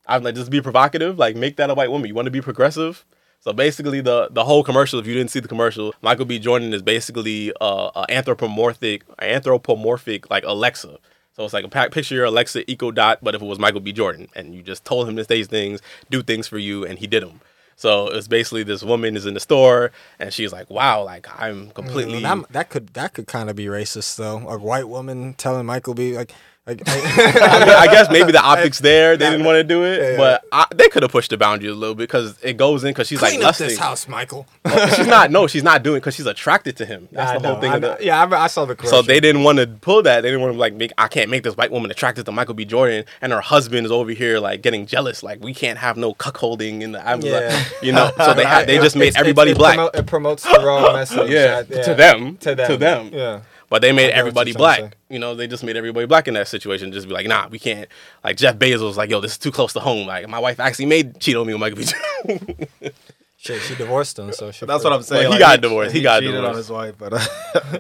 I'm 0.07 0.23
like, 0.23 0.35
just 0.35 0.51
be 0.51 0.61
provocative. 0.61 1.17
Like, 1.17 1.35
make 1.35 1.57
that 1.57 1.69
a 1.69 1.73
white 1.73 1.91
woman. 1.91 2.07
You 2.07 2.15
want 2.15 2.25
to 2.27 2.31
be 2.31 2.41
progressive. 2.41 3.05
So 3.39 3.53
basically, 3.53 4.01
the 4.01 4.29
the 4.31 4.43
whole 4.43 4.63
commercial. 4.63 4.99
If 4.99 5.07
you 5.07 5.13
didn't 5.13 5.31
see 5.31 5.39
the 5.39 5.47
commercial, 5.47 5.93
Michael 6.01 6.25
B. 6.25 6.39
Jordan 6.39 6.73
is 6.73 6.81
basically 6.81 7.53
uh, 7.61 7.91
a 7.95 8.05
anthropomorphic, 8.09 9.03
anthropomorphic 9.19 10.29
like 10.29 10.43
Alexa. 10.45 10.97
So 11.33 11.45
it's 11.45 11.53
like 11.53 11.65
a 11.65 11.89
picture 11.89 12.15
your 12.15 12.25
Alexa 12.25 12.69
Echo 12.69 12.89
Dot, 12.91 13.19
but 13.21 13.35
if 13.35 13.41
it 13.43 13.45
was 13.45 13.59
Michael 13.59 13.79
B. 13.79 13.93
Jordan, 13.93 14.27
and 14.35 14.55
you 14.55 14.63
just 14.63 14.83
told 14.85 15.07
him 15.07 15.15
to 15.17 15.23
say 15.23 15.43
things, 15.43 15.81
do 16.09 16.23
things 16.23 16.47
for 16.47 16.57
you, 16.57 16.83
and 16.83 16.97
he 16.97 17.05
did 17.05 17.21
them. 17.21 17.41
So 17.75 18.07
it's 18.07 18.27
basically 18.27 18.63
this 18.63 18.81
woman 18.81 19.15
is 19.15 19.27
in 19.27 19.35
the 19.35 19.39
store, 19.39 19.91
and 20.17 20.33
she's 20.33 20.51
like, 20.51 20.67
"Wow, 20.71 21.03
like 21.03 21.27
I'm 21.39 21.69
completely." 21.69 22.23
That, 22.23 22.51
that 22.51 22.69
could 22.69 22.87
that 22.95 23.13
could 23.13 23.27
kind 23.27 23.51
of 23.51 23.55
be 23.55 23.65
racist 23.65 24.15
though. 24.15 24.49
A 24.49 24.57
white 24.57 24.89
woman 24.89 25.35
telling 25.35 25.67
Michael 25.67 25.93
B. 25.93 26.17
like 26.17 26.33
like. 26.67 26.82
I, 26.86 26.95
mean, 27.65 27.69
I 27.75 27.88
guess 27.91 28.10
maybe 28.12 28.32
the 28.32 28.41
optics 28.41 28.80
there, 28.80 29.17
they 29.17 29.30
didn't 29.30 29.45
want 29.45 29.56
to 29.58 29.63
do 29.63 29.84
it, 29.84 30.01
yeah. 30.12 30.17
but 30.17 30.43
I, 30.51 30.65
they 30.75 30.89
could 30.89 31.03
have 31.03 31.12
pushed 31.12 31.30
the 31.32 31.38
boundary 31.38 31.69
a 31.69 31.73
little 31.73 31.95
bit 31.95 32.03
because 32.10 32.38
it 32.43 32.58
goes 32.58 32.84
in 32.84 32.91
because 32.91 33.08
she's 33.08 33.19
Clean 33.19 33.34
like 33.36 33.39
up 33.39 33.45
lusting. 33.47 33.67
this 33.69 33.77
house, 33.80 34.08
Michael. 34.08 34.45
Oh, 34.69 34.88
she's 34.95 35.08
not. 35.08 35.32
No, 35.32 35.47
she's 35.47 35.63
not 35.63 35.82
doing 35.82 35.97
because 35.99 36.13
she's 36.15 36.25
attracted 36.25 36.75
to 36.77 36.86
him. 36.86 37.08
That's 37.12 37.32
I 37.32 37.38
the 37.39 37.47
whole 37.47 37.62
thing. 37.62 37.71
I 37.71 37.80
the, 37.80 37.97
yeah, 38.01 38.23
I, 38.23 38.43
I 38.43 38.47
saw 38.47 38.65
the 38.65 38.75
so 38.86 39.01
they 39.01 39.19
didn't 39.19 39.43
want 39.43 39.58
to 39.60 39.65
pull 39.67 40.03
that. 40.03 40.21
They 40.21 40.27
didn't 40.30 40.41
want 40.41 40.53
to 40.53 40.60
like 40.60 40.73
make. 40.73 40.91
I 40.97 41.08
can't 41.08 41.32
make 41.32 41.43
this 41.43 41.56
white 41.56 41.71
woman 41.71 41.89
attracted 41.89 42.25
to 42.25 42.32
Michael 42.34 42.53
B. 42.53 42.65
Jordan, 42.65 43.06
and 43.21 43.32
her 43.32 43.39
husband 43.41 43.86
is 43.86 43.91
over 43.91 44.12
here 44.12 44.39
like 44.39 44.62
getting 44.62 44.86
jealous. 44.86 45.23
Like 45.23 45.41
we 45.41 45.53
can't 45.53 45.80
have 45.80 45.95
no 45.97 46.13
cuckolding 46.13 46.82
in 46.82 46.91
the. 46.91 47.08
I'm 47.08 47.21
Yeah. 47.21 47.32
like, 47.63 47.84
you 47.84 47.91
know. 47.93 48.12
So 48.17 48.34
they 48.34 48.43
had. 48.45 48.67
They 48.67 48.77
just 48.77 48.95
made 48.95 49.08
It's- 49.10 49.19
everybody 49.19 49.51
it, 49.51 49.58
black. 49.58 49.80
It, 49.93 49.99
it 49.99 50.06
promotes 50.06 50.43
the 50.43 50.62
wrong 50.63 50.93
message. 50.93 51.30
yeah, 51.30 51.63
I- 51.67 51.82
to 51.84 51.95
them, 51.95 52.38
To 52.38 52.53
them. 52.56 52.67
to 52.71 52.77
them. 52.77 53.10
Yeah. 53.13 53.39
But 53.69 53.82
they 53.82 53.91
made 53.91 54.12
everybody 54.12 54.51
you're 54.51 54.60
trying 54.60 54.75
to 54.75 54.82
black. 54.82 54.97
You 55.10 55.19
know, 55.19 55.36
they 55.36 55.47
just 55.47 55.63
made 55.63 55.75
everybody 55.75 56.06
black 56.06 56.27
in 56.27 56.34
that 56.36 56.47
situation. 56.47 56.91
Just 56.91 57.08
be 57.08 57.13
like, 57.13 57.27
nah, 57.27 57.47
we 57.49 57.60
can't. 57.60 57.89
Like 58.23 58.38
Jeff 58.38 58.58
Bezos 58.58 58.82
was 58.82 58.97
like, 58.97 59.10
yo, 59.10 59.19
this 59.19 59.34
is 59.34 59.38
too 59.38 59.51
close 59.51 59.73
to 59.73 59.80
home. 59.80 60.08
Like 60.08 60.27
my 60.30 60.39
wife 60.39 60.60
actually 60.60 60.86
made 60.86 61.19
cheat 61.19 61.36
on 61.36 61.45
me 61.47 61.53
with 61.53 61.60
Michael 61.60 61.80
B. 61.80 62.91
Shit, 63.39 63.62
she 63.62 63.75
divorced 63.75 64.17
him, 64.17 64.34
so 64.34 64.51
she 64.51 64.65
That's 64.65 64.84
what 64.84 64.91
I'm 64.91 65.03
saying. 65.03 65.23
he 65.23 65.27
like, 65.30 65.39
got 65.39 65.62
divorced. 65.62 65.93
He 65.93 66.01
got 66.01 66.21
cheated 66.21 66.43
on 66.43 66.56
his 66.56 66.69
wife, 66.71 66.95
but 66.97 67.13
uh, 67.13 67.19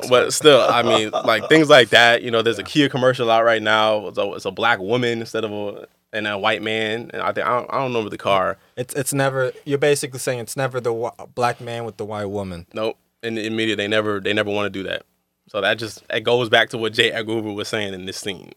but 0.09 0.31
still, 0.31 0.61
I 0.61 0.83
mean, 0.83 1.09
like 1.09 1.49
things 1.49 1.67
like 1.67 1.89
that. 1.89 2.21
You 2.21 2.29
know, 2.29 2.43
there's 2.43 2.59
a 2.59 2.63
Kia 2.63 2.89
commercial 2.89 3.31
out 3.31 3.43
right 3.43 3.61
now. 3.61 4.07
It's 4.07 4.17
a, 4.19 4.33
it's 4.33 4.45
a 4.45 4.51
black 4.51 4.79
woman 4.79 5.19
instead 5.19 5.43
of 5.43 5.51
a 5.51 5.87
and 6.13 6.27
a 6.27 6.37
white 6.37 6.61
man. 6.61 7.09
And 7.11 7.23
I 7.23 7.31
think 7.31 7.47
I 7.47 7.57
don't, 7.59 7.73
I 7.73 7.77
don't 7.79 7.87
remember 7.87 8.11
the 8.11 8.19
car. 8.19 8.57
It's 8.75 8.93
it's 8.93 9.13
never. 9.13 9.51
You're 9.65 9.79
basically 9.79 10.19
saying 10.19 10.39
it's 10.39 10.55
never 10.55 10.79
the 10.79 10.93
wh- 10.93 11.25
black 11.33 11.59
man 11.59 11.85
with 11.85 11.97
the 11.97 12.05
white 12.05 12.25
woman. 12.25 12.67
Nope. 12.73 12.97
In 13.23 13.33
the 13.33 13.49
media, 13.49 13.75
they 13.75 13.87
never 13.87 14.19
they 14.19 14.33
never 14.33 14.51
want 14.51 14.67
to 14.67 14.69
do 14.69 14.87
that. 14.87 15.03
So 15.47 15.61
that 15.61 15.75
just 15.79 16.03
it 16.09 16.21
goes 16.21 16.49
back 16.49 16.69
to 16.69 16.77
what 16.77 16.93
J. 16.93 17.11
Edgar 17.11 17.33
Hoover 17.33 17.53
was 17.53 17.67
saying 17.67 17.93
in 17.93 18.05
this 18.05 18.17
scene. 18.17 18.51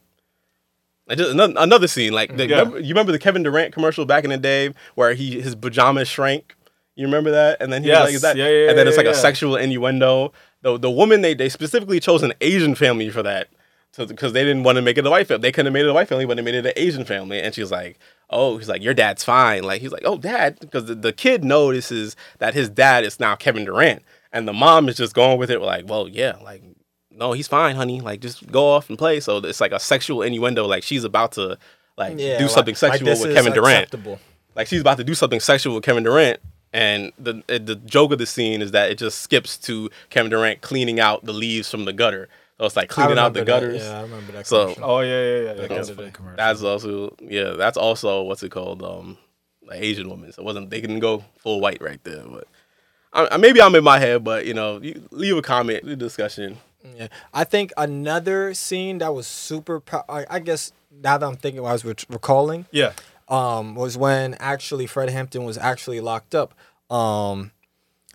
And 1.07 1.17
just 1.17 1.31
another, 1.31 1.53
another 1.57 1.87
scene, 1.87 2.13
like 2.13 2.35
the, 2.37 2.47
Yeah. 2.47 2.59
remember, 2.59 2.79
you 2.79 2.89
remember 2.89 3.11
the 3.11 3.19
Kevin 3.19 3.43
Durant 3.43 3.73
commercial 3.73 4.05
back 4.05 4.23
in 4.23 4.29
the 4.29 4.37
day 4.37 4.73
where 4.95 5.13
he 5.13 5.41
his 5.41 5.55
pajamas 5.55 6.07
shrank. 6.07 6.55
You 6.95 7.05
remember 7.05 7.31
that? 7.31 7.61
And 7.61 7.71
then 7.71 7.83
he 7.83 7.89
was 7.89 7.99
like, 7.99 8.13
"Is 8.13 8.21
that?" 8.21 8.35
Yeah, 8.35 8.47
yeah, 8.49 8.69
and 8.69 8.77
then 8.77 8.87
it's 8.87 8.97
like 8.97 9.05
a 9.07 9.13
sexual 9.13 9.55
innuendo. 9.55 10.31
The 10.61 10.77
the 10.77 10.91
woman 10.91 11.21
they 11.21 11.33
they 11.33 11.49
specifically 11.49 11.99
chose 11.99 12.21
an 12.23 12.33
Asian 12.41 12.75
family 12.75 13.09
for 13.09 13.23
that, 13.23 13.47
so 13.93 14.05
because 14.05 14.33
they 14.33 14.43
didn't 14.43 14.63
want 14.63 14.75
to 14.75 14.81
make 14.81 14.97
it 14.97 15.05
a 15.05 15.09
white 15.09 15.27
family. 15.27 15.41
They 15.41 15.51
couldn't 15.51 15.67
have 15.67 15.73
made 15.73 15.85
it 15.85 15.89
a 15.89 15.93
white 15.93 16.07
family, 16.09 16.25
but 16.25 16.35
they 16.37 16.43
made 16.43 16.55
it 16.55 16.65
an 16.65 16.73
Asian 16.75 17.05
family. 17.05 17.39
And 17.41 17.55
she's 17.55 17.71
like, 17.71 17.97
"Oh, 18.29 18.57
he's 18.57 18.69
like, 18.69 18.83
your 18.83 18.93
dad's 18.93 19.23
fine." 19.23 19.63
Like 19.63 19.81
he's 19.81 19.91
like, 19.91 20.03
"Oh, 20.05 20.17
dad," 20.17 20.57
because 20.59 20.85
the, 20.85 20.95
the 20.95 21.13
kid 21.13 21.43
notices 21.43 22.15
that 22.39 22.53
his 22.53 22.69
dad 22.69 23.03
is 23.05 23.19
now 23.19 23.35
Kevin 23.35 23.65
Durant, 23.65 24.03
and 24.31 24.47
the 24.47 24.53
mom 24.53 24.87
is 24.89 24.97
just 24.97 25.13
going 25.15 25.39
with 25.39 25.49
it, 25.49 25.59
like, 25.61 25.89
"Well, 25.89 26.07
yeah, 26.07 26.35
like." 26.43 26.61
No, 27.15 27.33
he's 27.33 27.47
fine, 27.47 27.75
honey. 27.75 28.01
Like, 28.01 28.19
just 28.21 28.49
go 28.51 28.65
off 28.67 28.89
and 28.89 28.97
play. 28.97 29.19
So 29.19 29.37
it's 29.37 29.61
like 29.61 29.71
a 29.71 29.79
sexual 29.79 30.21
innuendo. 30.21 30.65
Like 30.65 30.83
she's 30.83 31.03
about 31.03 31.33
to 31.33 31.57
like 31.97 32.17
Yeah, 32.17 32.39
do 32.39 32.47
something 32.47 32.73
like 32.73 32.77
sexual 32.77 33.05
this 33.05 33.21
with 33.21 33.31
is 33.31 33.35
Kevin 33.35 33.53
Durant 33.53 33.83
acceptable. 33.83 34.19
like 34.55 34.67
she's 34.67 34.81
about 34.81 34.97
to 34.97 35.03
do 35.03 35.13
something 35.13 35.39
sexual 35.39 35.75
with 35.75 35.83
Kevin 35.83 36.03
Durant, 36.03 36.39
and 36.73 37.11
the 37.19 37.43
the 37.47 37.75
joke 37.75 38.11
of 38.11 38.17
the 38.19 38.25
scene 38.25 38.61
is 38.61 38.71
that 38.71 38.89
it 38.91 38.97
just 38.97 39.19
skips 39.21 39.57
to 39.59 39.89
Kevin 40.09 40.31
Durant 40.31 40.61
cleaning 40.61 40.99
out 40.99 41.23
the 41.25 41.33
leaves 41.33 41.69
from 41.69 41.85
the 41.85 41.93
gutter. 41.93 42.29
So 42.57 42.65
it's 42.65 42.75
like 42.75 42.89
cleaning 42.89 43.17
out 43.17 43.33
the 43.33 43.41
remember 43.41 43.67
that. 43.67 43.73
gutters. 43.77 43.83
Yeah, 43.83 43.99
I 43.99 44.01
remember 44.03 44.31
that. 44.33 44.47
So- 44.47 44.63
commercial. 44.73 44.83
oh 44.85 44.99
yeah, 45.01 45.07
yeah, 45.09 45.25
yeah. 45.25 45.41
yeah. 45.41 45.53
Back 45.61 45.69
That's 45.69 45.89
in 45.89 45.95
the 45.95 46.01
funny 46.01 46.07
day. 46.09 46.13
commercial. 46.15 46.37
That's 46.37 46.63
also 46.63 47.15
yeah. 47.21 47.49
That's 47.57 47.77
also 47.77 48.21
what's 48.23 48.43
it 48.43 48.51
called? 48.51 48.83
Um, 48.83 49.17
an 49.69 49.77
Asian 49.83 50.09
woman. 50.09 50.31
So 50.31 50.41
it 50.41 50.45
wasn't 50.45 50.69
they 50.69 50.79
didn't 50.79 50.99
go 50.99 51.23
full 51.39 51.59
white 51.59 51.81
right 51.81 52.01
there, 52.03 52.23
but. 52.29 52.47
I, 53.13 53.27
I- 53.31 53.37
maybe 53.37 53.61
I'm 53.61 53.75
in 53.75 53.83
my 53.83 53.99
head, 53.99 54.23
but 54.23 54.45
you 54.45 54.53
know, 54.53 54.79
you 54.81 55.01
leave 55.11 55.35
a 55.35 55.41
comment, 55.41 55.83
leave 55.83 55.93
a 55.93 55.95
discussion. 55.97 56.57
Yeah, 56.97 57.07
I 57.33 57.43
think 57.43 57.71
another 57.77 58.53
scene 58.53 58.97
that 58.99 59.13
was 59.13 59.27
super. 59.27 59.79
Pro- 59.79 60.03
I, 60.09 60.25
I 60.29 60.39
guess 60.39 60.71
now 60.91 61.17
that 61.17 61.25
I'm 61.25 61.35
thinking, 61.37 61.59
I 61.65 61.71
was 61.73 61.85
re- 61.85 61.93
recalling, 62.09 62.65
yeah. 62.71 62.93
um, 63.27 63.75
was 63.75 63.97
when 63.97 64.33
actually 64.35 64.87
Fred 64.87 65.09
Hampton 65.09 65.43
was 65.43 65.57
actually 65.57 65.99
locked 65.99 66.33
up. 66.35 66.53
Um, 66.89 67.51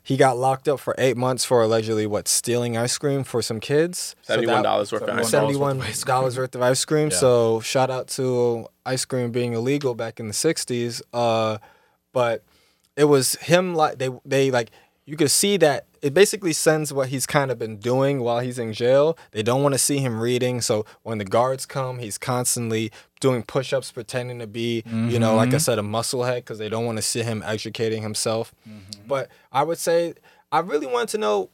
he 0.02 0.16
got 0.16 0.36
locked 0.36 0.68
up 0.68 0.78
for 0.78 0.94
eight 0.98 1.16
months 1.16 1.44
for 1.44 1.62
allegedly 1.62 2.06
what 2.06 2.28
stealing 2.28 2.76
ice 2.76 2.96
cream 2.96 3.24
for 3.24 3.42
some 3.42 3.58
kids. 3.58 4.14
So 4.22 4.34
Seventy 4.34 4.46
one 4.46 4.56
that- 4.56 4.62
dollars 4.62 4.92
worth 4.92 5.02
of 5.02 5.08
ice 5.08 5.14
cream. 5.16 5.24
Seventy-one 5.24 5.78
dollars 6.06 6.38
worth 6.38 6.54
of 6.54 6.62
ice 6.62 6.84
cream. 6.84 7.08
Yeah. 7.10 7.16
So 7.16 7.60
shout 7.60 7.90
out 7.90 8.06
to 8.08 8.68
ice 8.84 9.04
cream 9.04 9.32
being 9.32 9.54
illegal 9.54 9.94
back 9.96 10.20
in 10.20 10.28
the 10.28 10.34
'60s. 10.34 11.02
Uh, 11.12 11.58
but 12.12 12.44
it 12.96 13.04
was 13.04 13.34
him 13.36 13.74
like 13.74 13.98
they 13.98 14.10
they 14.24 14.50
like 14.50 14.70
you 15.06 15.16
could 15.16 15.30
see 15.30 15.56
that 15.58 15.86
it 16.02 16.12
basically 16.12 16.52
sends 16.52 16.92
what 16.92 17.08
he's 17.08 17.26
kind 17.26 17.50
of 17.50 17.58
been 17.58 17.78
doing 17.78 18.20
while 18.20 18.40
he's 18.40 18.58
in 18.58 18.72
jail. 18.72 19.16
They 19.30 19.42
don't 19.42 19.62
want 19.62 19.72
to 19.74 19.78
see 19.78 19.98
him 19.98 20.20
reading, 20.20 20.60
so 20.60 20.84
when 21.04 21.18
the 21.18 21.24
guards 21.24 21.64
come, 21.64 21.98
he's 22.00 22.18
constantly 22.18 22.92
doing 23.20 23.42
push-ups, 23.42 23.90
pretending 23.92 24.38
to 24.40 24.46
be, 24.46 24.82
you 24.86 25.18
know, 25.18 25.34
like 25.36 25.54
I 25.54 25.58
said, 25.58 25.78
a 25.78 25.82
musclehead 25.82 26.36
because 26.36 26.58
they 26.58 26.68
don't 26.68 26.84
want 26.84 26.98
to 26.98 27.02
see 27.02 27.22
him 27.22 27.42
educating 27.46 28.02
himself. 28.02 28.54
But 29.06 29.30
I 29.50 29.62
would 29.62 29.78
say 29.78 30.14
I 30.52 30.58
really 30.60 30.86
wanted 30.86 31.08
to 31.10 31.18
know 31.18 31.50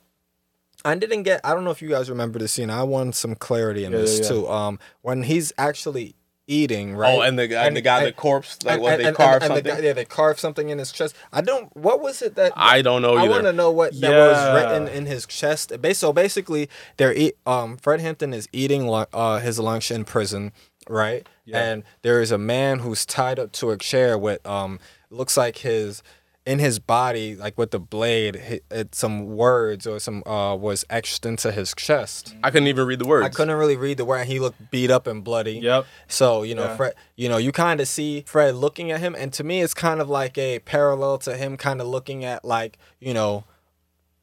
I 0.84 0.96
didn't 0.96 1.22
get. 1.22 1.40
I 1.44 1.54
don't 1.54 1.62
know 1.64 1.70
if 1.70 1.80
you 1.80 1.88
guys 1.88 2.10
remember 2.10 2.38
the 2.40 2.48
scene. 2.48 2.68
I 2.68 2.82
want 2.82 3.14
some 3.14 3.36
clarity 3.36 3.84
in 3.84 3.92
Yeah, 3.92 3.98
this 3.98 4.18
yeah, 4.18 4.24
yeah. 4.24 4.28
too. 4.30 4.48
Um, 4.48 4.78
when 5.02 5.22
he's 5.22 5.52
actually 5.56 6.16
eating, 6.52 6.94
right? 6.94 7.16
Oh, 7.18 7.22
and 7.22 7.38
the 7.38 7.48
guy, 7.48 7.66
and 7.66 7.76
the 7.76 7.80
guy, 7.80 8.04
the 8.04 8.12
corpse, 8.12 8.58
like 8.64 8.74
and- 8.74 8.82
what 8.82 8.98
they 8.98 9.04
and- 9.06 9.16
carved 9.16 9.42
and 9.44 9.52
the 9.52 9.56
something. 9.56 9.74
guy- 9.76 9.86
yeah, 9.86 9.92
they 9.92 10.04
carved 10.04 10.38
something 10.38 10.68
in 10.68 10.78
his 10.78 10.92
chest. 10.92 11.14
I 11.32 11.40
don't. 11.40 11.74
What 11.76 12.00
was 12.00 12.22
it 12.22 12.34
that? 12.36 12.52
I 12.56 12.82
don't 12.82 13.02
know 13.02 13.16
I 13.16 13.26
want 13.28 13.44
to 13.44 13.52
know 13.52 13.70
what 13.70 13.98
that 14.00 14.10
was 14.10 14.54
written 14.54 14.88
in 14.88 15.06
his 15.06 15.26
chest. 15.26 15.72
So 15.94 16.12
basically, 16.12 16.68
they're 16.98 17.14
eat. 17.14 17.36
Um, 17.46 17.76
Fred 17.76 18.00
Hampton 18.00 18.34
is 18.34 18.48
eating 18.52 18.88
uh, 18.90 19.38
his 19.40 19.58
lunch 19.58 19.90
in 19.90 20.04
prison, 20.04 20.52
right? 20.88 21.26
Yeah. 21.44 21.58
And 21.62 21.82
there 22.02 22.20
is 22.20 22.30
a 22.30 22.38
man 22.38 22.80
who's 22.80 23.04
tied 23.06 23.38
up 23.38 23.52
to 23.52 23.70
a 23.70 23.78
chair 23.78 24.16
with 24.18 24.46
um, 24.46 24.78
looks 25.10 25.36
like 25.36 25.58
his 25.58 26.02
in 26.44 26.58
his 26.58 26.80
body, 26.80 27.36
like 27.36 27.56
with 27.56 27.70
the 27.70 27.78
blade, 27.78 28.62
it, 28.70 28.94
some 28.94 29.36
words 29.36 29.86
or 29.86 30.00
some 30.00 30.22
uh 30.26 30.56
was 30.56 30.84
etched 30.90 31.24
into 31.24 31.52
his 31.52 31.72
chest. 31.76 32.34
I 32.42 32.50
couldn't 32.50 32.66
even 32.68 32.86
read 32.86 32.98
the 32.98 33.06
words. 33.06 33.24
I 33.24 33.28
couldn't 33.28 33.56
really 33.56 33.76
read 33.76 33.96
the 33.96 34.04
word. 34.04 34.26
He 34.26 34.40
looked 34.40 34.70
beat 34.70 34.90
up 34.90 35.06
and 35.06 35.22
bloody. 35.22 35.58
Yep. 35.58 35.86
So 36.08 36.42
you 36.42 36.54
know, 36.54 36.64
Yeah. 36.64 36.76
Fred. 36.76 36.94
You 37.14 37.28
know, 37.28 37.36
you 37.36 37.52
kind 37.52 37.80
of 37.80 37.86
see 37.86 38.24
Fred 38.26 38.56
looking 38.56 38.90
at 38.90 38.98
him, 39.00 39.14
and 39.16 39.32
to 39.34 39.44
me, 39.44 39.62
it's 39.62 39.74
kind 39.74 40.00
of 40.00 40.08
like 40.10 40.36
a 40.36 40.58
parallel 40.60 41.18
to 41.18 41.36
him 41.36 41.56
kind 41.56 41.80
of 41.80 41.86
looking 41.86 42.24
at 42.24 42.44
like 42.44 42.76
you 42.98 43.14
know, 43.14 43.44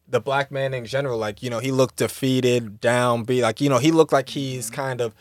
the 0.07 0.19
black 0.19 0.51
man 0.51 0.73
in 0.73 0.85
general. 0.85 1.17
Like 1.17 1.41
you 1.41 1.49
know, 1.49 1.59
he 1.59 1.71
looked 1.71 1.95
defeated, 1.97 2.81
down, 2.81 3.23
be 3.23 3.41
like 3.41 3.61
you 3.61 3.69
know, 3.69 3.77
he 3.77 3.91
looked 3.91 4.11
like 4.11 4.29
he's 4.29 4.69
kind 4.69 4.99
of 4.99 5.15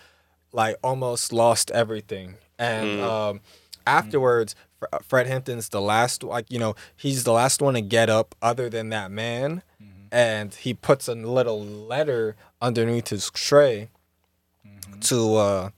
like 0.52 0.76
almost 0.82 1.32
lost 1.32 1.70
everything. 1.70 2.34
And 2.58 3.00
um, 3.00 3.40
afterwards, 3.86 4.56
Fred 5.02 5.26
Hampton's 5.26 5.68
the 5.68 5.80
last. 5.80 6.22
Like 6.22 6.50
you 6.50 6.58
know, 6.58 6.74
he's 6.96 7.24
the 7.24 7.32
last 7.32 7.60
one 7.60 7.74
to 7.74 7.80
get 7.80 8.08
up, 8.10 8.34
other 8.40 8.68
than 8.68 8.90
that 8.90 9.10
man. 9.10 9.62
And 10.10 10.54
he 10.54 10.72
puts 10.72 11.06
a 11.06 11.14
little 11.14 11.62
letter 11.62 12.34
underneath 12.62 13.08
his 13.08 13.30
tray 13.30 13.88
to 15.00 15.36
uh 15.36 15.70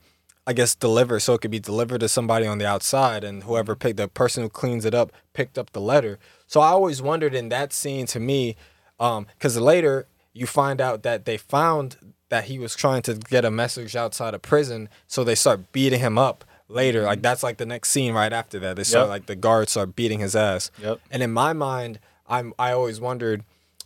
I 0.47 0.53
guess 0.53 0.73
deliver 0.73 1.19
so 1.19 1.35
it 1.35 1.41
could 1.41 1.51
be 1.51 1.59
delivered 1.59 1.99
to 1.99 2.09
somebody 2.09 2.47
on 2.47 2.57
the 2.57 2.65
outside 2.65 3.23
and 3.23 3.43
whoever 3.43 3.75
picked 3.75 3.97
the 3.97 4.07
person 4.07 4.41
who 4.43 4.49
cleans 4.49 4.85
it 4.85 4.93
up 4.93 5.11
picked 5.33 5.57
up 5.57 5.71
the 5.71 5.81
letter. 5.81 6.17
So 6.47 6.61
I 6.61 6.69
always 6.69 7.01
wondered 7.01 7.35
in 7.35 7.49
that 7.49 7.71
scene 7.71 8.05
to 8.07 8.19
me, 8.19 8.55
um, 8.99 9.27
because 9.37 9.57
later 9.57 10.07
you 10.33 10.47
find 10.47 10.81
out 10.81 11.03
that 11.03 11.25
they 11.25 11.37
found 11.37 11.97
that 12.29 12.45
he 12.45 12.57
was 12.57 12.75
trying 12.75 13.01
to 13.03 13.15
get 13.15 13.45
a 13.45 13.51
message 13.51 13.95
outside 13.95 14.33
of 14.33 14.41
prison, 14.41 14.89
so 15.05 15.23
they 15.23 15.35
start 15.35 15.71
beating 15.71 15.99
him 15.99 16.17
up 16.17 16.43
later. 16.71 17.03
Like 17.03 17.21
that's 17.21 17.43
like 17.43 17.57
the 17.57 17.65
next 17.65 17.89
scene 17.89 18.13
right 18.13 18.31
after 18.33 18.59
that. 18.59 18.75
They 18.75 18.83
start 18.83 19.03
Yep. 19.05 19.09
like 19.09 19.25
the 19.25 19.35
guards 19.35 19.71
start 19.71 19.95
beating 19.95 20.19
his 20.19 20.35
ass. 20.35 20.71
Yep. 20.81 20.99
And 21.11 21.23
in 21.23 21.31
my 21.31 21.53
mind, 21.53 21.99
I'm 22.27 22.53
I 22.57 22.71
always 22.71 22.99
wondered, 22.99 23.43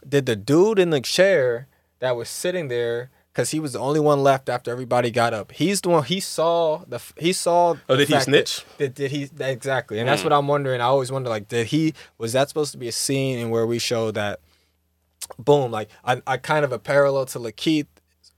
did 0.07 0.25
the 0.25 0.35
dude 0.35 0.79
in 0.79 0.91
the 0.91 1.01
chair 1.01 1.67
that 1.99 2.15
was 2.15 2.29
sitting 2.29 2.67
there, 2.67 3.09
because 3.33 3.51
he 3.51 3.59
was 3.59 3.73
the 3.73 3.79
only 3.79 3.99
one 3.99 4.23
left 4.23 4.47
after 4.47 4.71
everybody 4.71 5.11
got 5.11 5.33
up. 5.33 5.51
He's 5.51 5.81
the 5.81 5.89
one 5.89 6.03
he 6.03 6.19
saw 6.19 6.83
the 6.87 7.01
he 7.17 7.33
saw. 7.33 7.75
Oh, 7.89 7.95
did 7.95 8.07
he 8.07 8.13
fact 8.13 8.27
that- 8.27 8.31
snitch? 8.31 8.65
Did, 8.77 8.93
did 8.93 9.11
he 9.11 9.29
exactly? 9.39 9.99
And 9.99 10.07
that's 10.07 10.21
hmm. 10.21 10.27
what 10.27 10.33
I'm 10.33 10.47
wondering. 10.47 10.79
I 10.79 10.85
always 10.85 11.11
wonder 11.11 11.29
like, 11.29 11.47
did 11.47 11.67
he 11.67 11.93
was 12.17 12.33
that 12.33 12.47
supposed 12.47 12.71
to 12.71 12.77
be 12.77 12.87
a 12.87 12.93
scene 12.93 13.37
in 13.39 13.49
where 13.49 13.65
we 13.65 13.79
show 13.79 14.11
that? 14.11 14.39
Boom! 15.39 15.71
Like 15.71 15.89
I, 16.03 16.21
I 16.27 16.37
kind 16.37 16.63
of 16.63 16.71
a 16.71 16.79
parallel 16.79 17.25
to 17.27 17.39
Lakeith. 17.39 17.87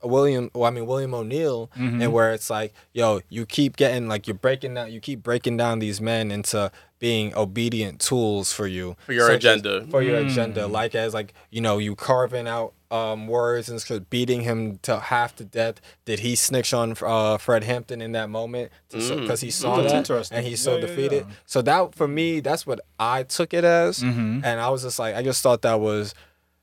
William, 0.02 0.50
well, 0.54 0.64
I 0.64 0.70
mean 0.70 0.86
William 0.86 1.14
O'Neill, 1.14 1.70
and 1.74 2.12
where 2.12 2.32
it's 2.32 2.50
like, 2.50 2.72
yo, 2.92 3.20
you 3.28 3.46
keep 3.46 3.76
getting 3.76 4.08
like 4.08 4.26
you're 4.26 4.34
breaking 4.34 4.74
down, 4.74 4.92
you 4.92 5.00
keep 5.00 5.22
breaking 5.22 5.56
down 5.56 5.78
these 5.80 6.00
men 6.00 6.30
into 6.30 6.70
being 7.00 7.32
obedient 7.36 8.00
tools 8.00 8.52
for 8.52 8.66
you 8.66 8.96
For 9.06 9.12
your 9.12 9.28
such 9.28 9.44
as- 9.44 9.60
agenda. 9.60 9.86
for 9.90 10.02
your 10.02 10.18
agenda, 10.18 10.66
like 10.66 10.94
as 10.94 11.14
like 11.14 11.32
you 11.50 11.60
know 11.60 11.78
you 11.78 11.94
carving 11.94 12.48
out 12.48 12.72
um 12.90 13.28
words 13.28 13.68
and 13.68 13.80
sort 13.82 14.00
of 14.00 14.08
beating 14.10 14.40
him 14.40 14.78
to 14.82 14.98
half 14.98 15.36
to 15.36 15.44
death. 15.44 15.80
Did 16.06 16.20
he 16.20 16.34
snitch 16.34 16.72
on 16.72 16.96
uh, 17.02 17.36
Fred 17.36 17.62
Hampton 17.64 18.00
in 18.00 18.12
that 18.12 18.30
moment 18.30 18.72
because 18.90 19.40
he 19.42 19.50
saw 19.50 19.76
That's 19.76 19.92
that 19.92 19.98
interesting. 19.98 20.38
and 20.38 20.46
he's 20.46 20.60
so 20.60 20.74
Yeah, 20.76 20.80
yeah, 20.80 20.86
defeated? 20.86 21.24
yeah. 21.28 21.34
So 21.44 21.60
that 21.62 21.94
for 21.94 22.08
me, 22.08 22.40
that's 22.40 22.66
what 22.66 22.80
I 22.98 23.24
took 23.24 23.52
it 23.52 23.62
as, 23.64 24.00
Mm-hmm. 24.00 24.40
and 24.42 24.58
I 24.60 24.70
was 24.70 24.82
just 24.82 24.98
like, 24.98 25.14
I 25.14 25.22
just 25.22 25.42
thought 25.42 25.62
that 25.62 25.80
was 25.80 26.14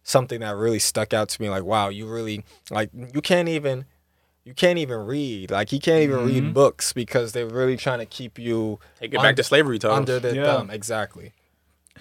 something 0.06 0.39
that 0.39 0.56
really 0.56 0.80
stuck 0.80 1.13
out 1.13 1.28
to 1.30 1.41
me. 1.41 1.50
Like, 1.50 1.63
wow, 1.63 1.89
you 1.89 2.08
really 2.08 2.46
like 2.72 2.89
you 3.13 3.22
can't 3.22 3.50
even. 3.50 3.84
You 4.48 4.54
can't 4.54 4.78
even 4.78 5.00
read. 5.08 5.50
Like 5.50 5.70
he 5.70 5.80
can't 5.80 6.04
even 6.04 6.18
Mm-hmm. 6.20 6.28
read 6.28 6.54
books 6.54 6.94
because 6.94 7.32
they're 7.32 7.48
really 7.48 7.78
trying 7.78 7.98
to 7.98 8.06
keep 8.06 8.38
you 8.38 8.80
Take 9.00 9.12
it 9.15 9.20
back 9.20 9.36
to 9.38 9.44
slavery 9.44 9.80
times. 9.80 9.96
under 9.98 10.20
the 10.20 10.36
Yeah. 10.36 10.44
thumb. 10.46 10.70
Exactly. 10.70 11.32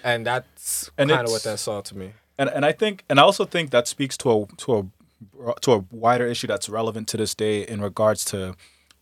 And 0.03 0.27
that's 0.27 0.91
And 0.95 1.09
kind 1.09 1.25
of 1.25 1.31
what 1.31 1.41
that 1.41 1.57
saw 1.57 1.81
to 1.81 1.97
me. 1.97 2.13
and 2.37 2.47
and 2.49 2.63
I 2.63 2.71
think 2.71 3.03
and 3.09 3.19
I 3.19 3.23
also 3.23 3.45
think 3.45 3.71
that 3.71 3.87
speaks 3.87 4.15
to 4.17 4.31
a 4.31 4.45
to 4.57 4.77
a 5.47 5.53
to 5.61 5.73
a 5.73 5.85
wider 5.89 6.27
issue 6.27 6.45
that's 6.45 6.69
relevant 6.69 7.07
to 7.07 7.17
this 7.17 7.33
day 7.33 7.63
in 7.63 7.81
regards 7.81 8.23
to 8.25 8.37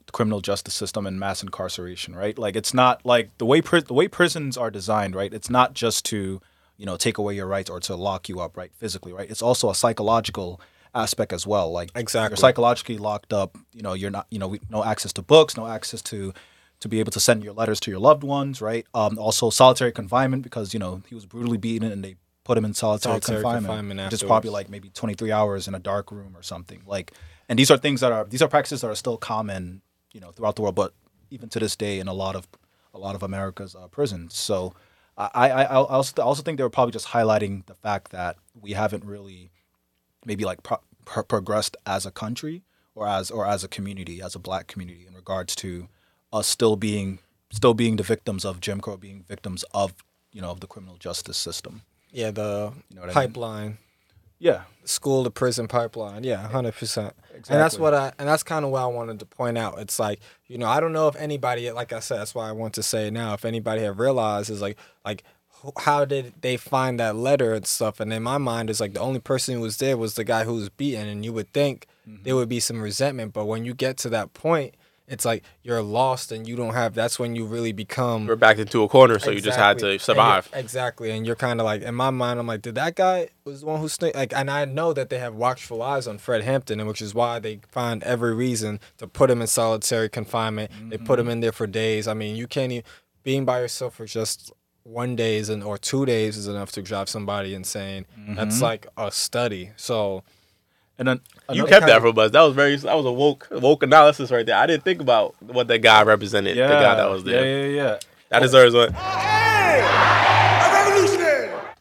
the 0.05 0.11
criminal 0.13 0.39
justice 0.39 0.73
system 0.73 1.05
and 1.05 1.19
mass 1.19 1.43
incarceration, 1.43 2.15
right? 2.15 2.37
Like 2.37 2.55
it's 2.55 2.73
not 2.73 3.05
like 3.05 3.37
the 3.39 3.45
way 3.45 3.61
pri- 3.61 3.81
the 3.81 3.93
way 3.93 4.07
prisons 4.07 4.55
are 4.57 4.71
designed, 4.71 5.15
right? 5.15 5.33
It's 5.33 5.49
not 5.49 5.73
just 5.73 6.05
to 6.05 6.39
you 6.83 6.85
know 6.85 6.97
take 6.97 7.17
away 7.17 7.33
your 7.33 7.47
rights 7.47 7.69
or 7.69 7.79
to 7.79 7.95
lock 7.95 8.27
you 8.27 8.41
up, 8.41 8.57
right, 8.57 8.69
physically, 8.75 9.13
right? 9.13 9.31
It's 9.31 9.41
also 9.41 9.69
a 9.69 9.75
psychological 9.75 10.59
aspect 10.93 11.31
as 11.31 11.47
well. 11.47 11.71
Like 11.71 11.91
Exactly. 11.95 12.33
you're 12.33 12.37
psychologically 12.37 12.97
locked 12.97 13.31
up. 13.31 13.57
You 13.73 13.81
know, 13.81 13.93
you're 13.93 14.11
not 14.11 14.27
you 14.29 14.37
know 14.37 14.49
we, 14.49 14.59
no 14.69 14.83
access 14.83 15.13
to 15.13 15.21
books, 15.21 15.55
no 15.55 15.65
access 15.65 16.01
to 16.01 16.33
to 16.81 16.89
be 16.89 16.99
able 16.99 17.13
to 17.13 17.21
send 17.21 17.41
your 17.41 17.53
letters 17.53 17.79
to 17.79 17.89
your 17.89 18.01
loved 18.01 18.25
ones, 18.25 18.61
right? 18.61 18.85
Um, 18.93 19.17
also 19.17 19.49
solitary 19.49 19.93
confinement 19.93 20.43
because 20.43 20.73
you 20.73 20.79
know 20.81 21.01
he 21.07 21.15
was 21.15 21.25
brutally 21.25 21.57
beaten 21.57 21.89
and 21.89 22.03
they 22.03 22.17
put 22.43 22.57
him 22.57 22.65
in 22.65 22.73
solitary, 22.73 23.13
Solitary 23.13 23.37
confinement, 23.37 23.67
confinement 23.67 24.13
is 24.13 24.21
probably 24.21 24.49
like 24.49 24.67
maybe 24.67 24.89
23 24.89 25.31
hours 25.31 25.69
in 25.69 25.75
a 25.75 25.79
dark 25.79 26.11
room 26.11 26.35
or 26.35 26.43
something. 26.43 26.81
Like, 26.85 27.13
and 27.47 27.57
these 27.57 27.71
are 27.71 27.77
things 27.77 28.01
that 28.01 28.11
are 28.11 28.25
these 28.25 28.41
are 28.41 28.49
practices 28.49 28.81
that 28.81 28.89
are 28.89 28.95
still 28.95 29.15
common, 29.15 29.81
you 30.11 30.19
know, 30.19 30.31
throughout 30.31 30.57
the 30.57 30.63
world, 30.63 30.75
but 30.75 30.93
even 31.29 31.47
to 31.47 31.59
this 31.61 31.77
day 31.77 31.99
in 31.99 32.09
a 32.09 32.13
lot 32.13 32.35
of 32.35 32.45
a 32.93 32.99
lot 32.99 33.15
of 33.15 33.23
America's 33.23 33.73
uh, 33.73 33.87
prisons. 33.87 34.35
So, 34.35 34.73
I 35.17 35.49
I 35.49 35.63
I 35.63 35.75
also, 35.75 36.21
I 36.21 36.25
also 36.25 36.41
think 36.43 36.57
they 36.57 36.63
were 36.63 36.69
probably 36.69 36.91
just 36.91 37.07
highlighting 37.07 37.65
the 37.65 37.75
fact 37.75 38.11
that 38.11 38.37
we 38.59 38.71
haven't 38.71 39.05
really 39.05 39.51
maybe 40.25 40.45
like 40.45 40.63
pro- 40.63 40.81
pro- 41.05 41.23
progressed 41.23 41.77
as 41.85 42.05
a 42.05 42.11
country 42.11 42.63
or 42.95 43.07
as 43.07 43.31
or 43.31 43.45
as 43.45 43.63
a 43.63 43.67
community, 43.67 44.21
as 44.21 44.35
a 44.35 44.39
black 44.39 44.67
community, 44.67 45.05
in 45.07 45.13
regards 45.13 45.55
to 45.57 45.87
us 46.31 46.47
still 46.47 46.75
being 46.75 47.19
still 47.51 47.73
being 47.73 47.97
the 47.97 48.03
victims 48.03 48.43
of 48.45 48.59
Jim 48.59 48.79
Crow, 48.81 48.97
being 48.97 49.23
victims 49.27 49.63
of 49.73 49.93
you 50.31 50.41
know 50.41 50.49
of 50.51 50.59
the 50.59 50.67
criminal 50.67 50.97
justice 50.97 51.37
system. 51.37 51.83
Yeah, 52.11 52.31
the 52.31 52.73
You 52.89 52.95
know 52.95 53.01
what 53.01 53.09
I 53.09 53.13
mean? 53.25 53.33
Yeah, 54.43 54.63
school 54.83 55.23
to 55.23 55.29
prison 55.31 55.67
pipeline. 55.67 56.23
Yeah, 56.25 56.45
hundred 56.47 56.75
percent. 56.75 57.13
Exactly. 57.29 57.53
And 57.55 57.61
that's 57.63 57.77
what 57.79 57.93
I 57.93 58.11
and 58.19 58.27
that's 58.27 58.43
kind 58.43 58.65
of 58.65 58.71
what 58.71 58.81
I 58.81 58.87
wanted 58.87 59.19
to 59.19 59.25
point 59.25 59.57
out. 59.57 59.79
It's 59.79 59.99
like 59.99 60.19
you 60.47 60.57
know 60.57 60.67
I 60.67 60.79
don't 60.81 60.91
know 60.91 61.07
if 61.07 61.15
anybody 61.15 61.71
like 61.71 61.93
I 61.93 61.99
said 62.01 62.19
that's 62.19 62.35
why 62.35 62.49
I 62.49 62.51
want 62.51 62.73
to 62.73 62.83
say 62.83 63.09
now 63.09 63.33
if 63.33 63.45
anybody 63.45 63.81
have 63.83 63.99
realized 63.99 64.49
is 64.49 64.61
like 64.61 64.77
like 65.05 65.23
how 65.77 66.03
did 66.03 66.33
they 66.41 66.57
find 66.57 66.99
that 66.99 67.15
letter 67.15 67.53
and 67.53 67.65
stuff? 67.65 68.01
And 68.01 68.11
in 68.11 68.21
my 68.21 68.37
mind, 68.37 68.69
it's 68.69 68.81
like 68.81 68.93
the 68.93 68.99
only 68.99 69.21
person 69.21 69.55
who 69.55 69.61
was 69.61 69.77
there 69.77 69.95
was 69.95 70.15
the 70.15 70.25
guy 70.25 70.43
who 70.43 70.55
was 70.55 70.67
beaten, 70.67 71.07
and 71.07 71.23
you 71.25 71.31
would 71.33 71.51
think 71.53 71.87
Mm-hmm. 72.05 72.23
there 72.23 72.35
would 72.35 72.49
be 72.49 72.59
some 72.59 72.81
resentment, 72.81 73.31
but 73.31 73.45
when 73.45 73.63
you 73.63 73.73
get 73.73 73.95
to 73.99 74.09
that 74.09 74.33
point, 74.33 74.75
it's 75.07 75.25
like 75.25 75.43
you're 75.63 75.81
lost 75.81 76.31
and 76.31 76.47
you 76.47 76.55
don't 76.55 76.73
have. 76.73 76.93
That's 76.93 77.19
when 77.19 77.35
you 77.35 77.45
really 77.45 77.73
become. 77.73 78.25
We're 78.25 78.35
backed 78.35 78.59
into 78.59 78.83
a 78.83 78.87
corner, 78.87 79.19
so 79.19 79.31
you 79.31 79.41
just 79.41 79.57
had 79.57 79.79
to 79.79 79.99
survive. 79.99 80.49
And 80.53 80.63
exactly, 80.63 81.11
and 81.11 81.25
you're 81.25 81.35
kind 81.35 81.59
of 81.59 81.65
like 81.65 81.81
in 81.81 81.95
my 81.95 82.09
mind, 82.09 82.39
I'm 82.39 82.47
like, 82.47 82.61
did 82.61 82.75
that 82.75 82.95
guy 82.95 83.29
was 83.43 83.61
the 83.61 83.67
one 83.67 83.81
who? 83.81 83.89
Like, 84.13 84.33
and 84.33 84.49
I 84.49 84.65
know 84.65 84.93
that 84.93 85.09
they 85.09 85.19
have 85.19 85.35
watchful 85.35 85.81
eyes 85.81 86.07
on 86.07 86.17
Fred 86.17 86.43
Hampton, 86.43 86.79
and 86.79 86.87
which 86.87 87.01
is 87.01 87.13
why 87.13 87.39
they 87.39 87.59
find 87.69 88.01
every 88.03 88.33
reason 88.33 88.79
to 88.97 89.07
put 89.07 89.29
him 89.29 89.41
in 89.41 89.47
solitary 89.47 90.09
confinement. 90.09 90.71
They 90.89 90.97
put 90.97 91.19
him 91.19 91.25
mm-hmm. 91.25 91.31
in 91.31 91.39
there 91.41 91.51
for 91.51 91.67
days. 91.67 92.07
I 92.07 92.13
mean, 92.13 92.35
you 92.35 92.47
can't 92.47 92.71
even 92.71 92.83
being 93.23 93.45
by 93.45 93.59
yourself 93.59 93.95
for 93.95 94.05
just 94.05 94.51
one 94.83 95.15
day 95.15 95.37
is 95.37 95.49
an, 95.49 95.63
or 95.63 95.77
two 95.77 96.05
days 96.05 96.37
is 96.37 96.47
enough 96.47 96.71
to 96.73 96.81
drive 96.81 97.07
somebody 97.09 97.53
insane. 97.53 98.05
That's 98.29 98.55
mm-hmm. 98.55 98.63
like 98.63 98.87
a 98.97 99.11
study. 99.11 99.71
So 99.77 100.23
and 100.97 101.07
then 101.07 101.21
You 101.51 101.65
kept 101.65 101.85
that 101.87 102.01
from 102.01 102.17
us. 102.17 102.31
That 102.31 102.41
was 102.41 102.53
very. 102.53 102.75
That 102.75 102.95
was 102.95 103.05
a 103.05 103.11
woke 103.11 103.47
woke 103.51 103.83
analysis 103.83 104.31
right 104.31 104.45
there. 104.45 104.57
I 104.57 104.67
didn't 104.67 104.83
think 104.83 105.01
about 105.01 105.35
what 105.41 105.67
that 105.67 105.79
guy 105.79 106.03
represented. 106.03 106.55
yeah, 106.55 106.67
the 106.67 106.73
guy 106.75 106.95
that 106.95 107.09
was 107.09 107.23
there. 107.23 107.45
Yeah, 107.45 107.67
yeah, 107.67 107.83
yeah. 107.83 107.99
That 108.29 108.41
deserves 108.41 108.73
one. 108.73 108.93
Hey, 108.93 109.81
a 109.81 110.43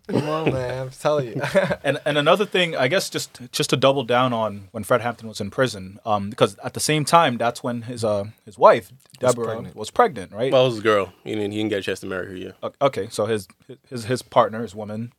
Come 0.08 0.28
on, 0.28 0.52
man, 0.52 0.82
I'm 0.82 0.90
telling 0.90 1.28
you. 1.28 1.42
and 1.84 1.98
and 2.04 2.18
another 2.18 2.44
thing, 2.44 2.76
I 2.76 2.88
guess, 2.88 3.08
just 3.08 3.40
just 3.52 3.70
to 3.70 3.76
double 3.76 4.02
down 4.02 4.32
on 4.32 4.68
when 4.72 4.84
Fred 4.84 5.00
Hampton 5.00 5.28
was 5.28 5.40
in 5.40 5.50
prison, 5.50 5.98
um, 6.04 6.28
because 6.28 6.58
at 6.58 6.74
the 6.74 6.80
same 6.80 7.04
time, 7.04 7.38
that's 7.38 7.62
when 7.62 7.82
his 7.82 8.04
uh 8.04 8.24
his 8.44 8.58
wife 8.58 8.92
Deborah 9.18 9.70
was 9.74 9.90
pregnant, 9.90 10.30
pregnant. 10.30 10.32
right? 10.32 10.52
Well, 10.52 10.66
it 10.66 10.70
was 10.70 10.78
a 10.78 10.82
girl. 10.82 11.12
He 11.24 11.34
didn't. 11.34 11.52
He 11.52 11.58
didn't 11.58 11.70
get 11.70 11.78
a 11.78 11.82
chance 11.82 12.00
to 12.00 12.06
marry 12.06 12.26
her. 12.26 12.54
Yeah. 12.62 12.70
Okay, 12.82 13.08
so 13.10 13.26
his 13.26 13.46
his 13.88 14.04
his 14.06 14.22
partner, 14.22 14.62
his 14.62 14.74
woman, 14.74 15.12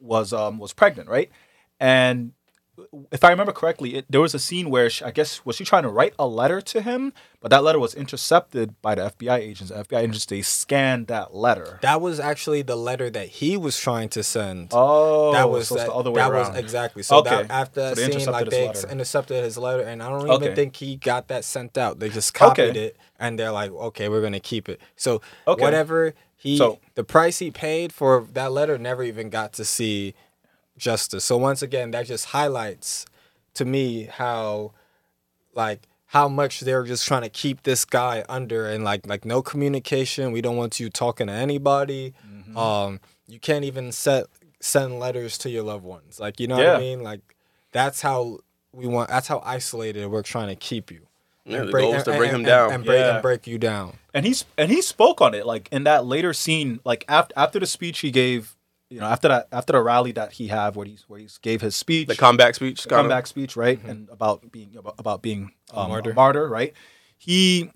was 0.00 0.32
um 0.32 0.58
was 0.58 0.72
pregnant, 0.72 1.08
right? 1.08 1.30
And 1.78 2.32
if 3.12 3.24
I 3.24 3.30
remember 3.30 3.52
correctly, 3.52 3.96
it, 3.96 4.06
there 4.08 4.20
was 4.20 4.34
a 4.34 4.38
scene 4.38 4.70
where 4.70 4.88
she, 4.90 5.04
I 5.04 5.10
guess 5.10 5.44
was 5.44 5.56
she 5.56 5.64
trying 5.64 5.82
to 5.84 5.88
write 5.88 6.14
a 6.18 6.26
letter 6.26 6.60
to 6.60 6.80
him, 6.82 7.12
but 7.40 7.50
that 7.50 7.62
letter 7.64 7.78
was 7.78 7.94
intercepted 7.94 8.80
by 8.82 8.94
the 8.94 9.10
FBI 9.10 9.38
agents. 9.38 9.72
The 9.72 9.84
FBI 9.84 9.98
agents 10.02 10.26
they 10.26 10.42
scanned 10.42 11.06
that 11.08 11.34
letter. 11.34 11.78
that 11.82 12.00
was 12.00 12.20
actually 12.20 12.62
the 12.62 12.76
letter 12.76 13.10
that 13.10 13.28
he 13.28 13.56
was 13.56 13.78
trying 13.78 14.08
to 14.10 14.22
send. 14.22 14.68
Oh, 14.72 15.32
that 15.32 15.48
was 15.50 15.68
so 15.68 15.76
that, 15.76 15.86
the 15.86 15.92
other 15.94 16.10
way 16.10 16.20
that 16.20 16.30
around. 16.30 16.50
was 16.52 16.58
exactly 16.58 17.02
so 17.02 17.16
Okay. 17.18 17.30
that 17.42 17.50
after 17.50 17.80
So 17.80 17.88
that 17.90 17.96
they 17.96 18.02
scene 18.02 18.10
intercepted 18.12 18.32
like 18.46 18.50
they 18.50 18.66
letter. 18.66 18.88
intercepted 18.90 19.44
his 19.44 19.58
letter 19.58 19.82
and 19.82 20.02
i 20.02 20.08
don't 20.08 20.20
even 20.22 20.30
Okay. 20.32 20.54
think 20.54 20.76
he 20.76 20.96
got 20.96 21.28
that 21.28 21.44
sent 21.44 21.76
out 21.78 21.98
they 21.98 22.08
just 22.08 22.34
copied 22.34 22.70
Okay. 22.70 22.84
it 22.86 22.96
and 23.18 23.38
they're 23.38 23.52
like 23.52 23.70
okay 23.72 24.08
we're 24.08 24.22
gonna 24.22 24.40
keep 24.40 24.68
it 24.68 24.80
so 24.96 25.20
whatever 25.44 26.14
he 26.36 26.56
So- 26.56 26.78
the 26.94 27.04
price 27.04 27.38
he 27.38 27.50
paid 27.50 27.92
for 27.92 28.26
that 28.32 28.52
letter 28.52 28.78
never 28.78 29.02
even 29.02 29.30
got 29.30 29.52
to 29.54 29.64
see 29.64 30.14
justice. 30.80 31.24
So 31.24 31.36
once 31.36 31.62
again 31.62 31.90
that 31.92 32.06
just 32.06 32.26
highlights 32.26 33.06
to 33.54 33.64
me 33.64 34.04
how 34.04 34.72
like 35.54 35.86
how 36.06 36.28
much 36.28 36.60
they're 36.60 36.82
just 36.84 37.06
trying 37.06 37.22
to 37.22 37.28
keep 37.28 37.62
this 37.62 37.84
guy 37.84 38.24
under 38.28 38.66
and 38.66 38.82
like 38.84 39.06
like 39.06 39.24
no 39.24 39.42
communication. 39.42 40.32
We 40.32 40.40
don't 40.40 40.56
want 40.56 40.80
you 40.80 40.88
talking 40.90 41.28
to 41.28 41.32
anybody. 41.32 42.14
Mm-hmm. 42.26 42.56
um 42.56 43.00
you 43.28 43.38
can't 43.38 43.64
even 43.64 43.92
set 43.92 44.26
send 44.60 44.98
letters 44.98 45.38
to 45.38 45.50
your 45.50 45.62
loved 45.62 45.84
ones. 45.84 46.18
Like 46.18 46.40
you 46.40 46.48
know 46.48 46.56
what 46.56 46.66
i 46.76 46.78
mean? 46.78 47.02
Like 47.02 47.20
that's 47.72 48.00
how 48.02 48.38
we 48.72 48.86
want 48.86 49.08
that's 49.08 49.28
how 49.28 49.40
isolated 49.44 50.06
we're 50.08 50.22
trying 50.22 50.48
to 50.48 50.56
keep 50.56 50.90
you. 50.90 51.02
Yeah, 51.44 51.58
And 51.60 51.68
the 51.68 51.72
break- 51.72 51.84
goal 51.84 51.92
was 51.94 52.02
to 52.04 52.10
and- 52.10 52.18
bring 52.18 52.30
and- 52.30 52.38
him 52.40 52.44
down. 52.46 52.64
and, 52.66 52.74
and 52.76 52.84
break 52.84 53.00
Yeah. 53.00 53.14
and 53.14 53.22
break 53.22 53.46
you 53.46 53.58
down. 53.58 53.98
And 54.12 54.26
he's 54.26 54.44
and 54.58 54.70
he 54.70 54.82
spoke 54.82 55.20
on 55.20 55.34
it 55.34 55.46
like 55.46 55.68
in 55.72 55.84
that 55.84 56.04
later 56.04 56.32
scene 56.32 56.80
like 56.84 57.04
after 57.08 57.32
after 57.36 57.58
the 57.60 57.66
speech 57.66 58.00
he 58.00 58.10
gave 58.10 58.56
you 58.90 59.00
know 59.00 59.06
after 59.06 59.28
that 59.28 59.48
after 59.52 59.72
the 59.72 59.80
rally 59.82 60.12
that 60.12 60.32
he 60.32 60.48
had 60.48 60.74
where 60.76 60.84
he 60.86 60.98
where 61.08 61.20
he 61.20 61.28
gave 61.42 61.60
his 61.60 61.76
speech 61.76 62.08
The 62.08 62.16
comeback 62.16 62.54
speech. 62.54 62.82
the 62.82 62.88
kinda. 62.88 63.02
comeback 63.02 63.26
speech 63.26 63.56
right 63.56 63.82
and 63.84 64.08
about 64.10 64.50
being 64.52 64.76
about, 64.76 64.94
about 64.98 65.22
being 65.22 65.52
um, 65.72 65.86
a, 65.86 65.88
martyr. 65.88 66.12
martyr. 66.14 66.48
right 66.48 66.72
he 67.16 67.70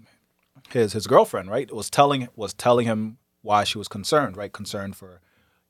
his 0.70 0.92
his 0.92 1.07
girlfriend 1.07 1.48
right 1.50 1.72
was 1.72 1.88
telling 1.88 2.29
was 2.37 2.53
telling 2.53 2.87
him 2.87 3.18
why 3.42 3.64
she 3.64 3.79
was 3.79 3.88
concerned 3.88 4.37
right 4.37 4.53
concerned 4.53 4.96
for 4.96 5.20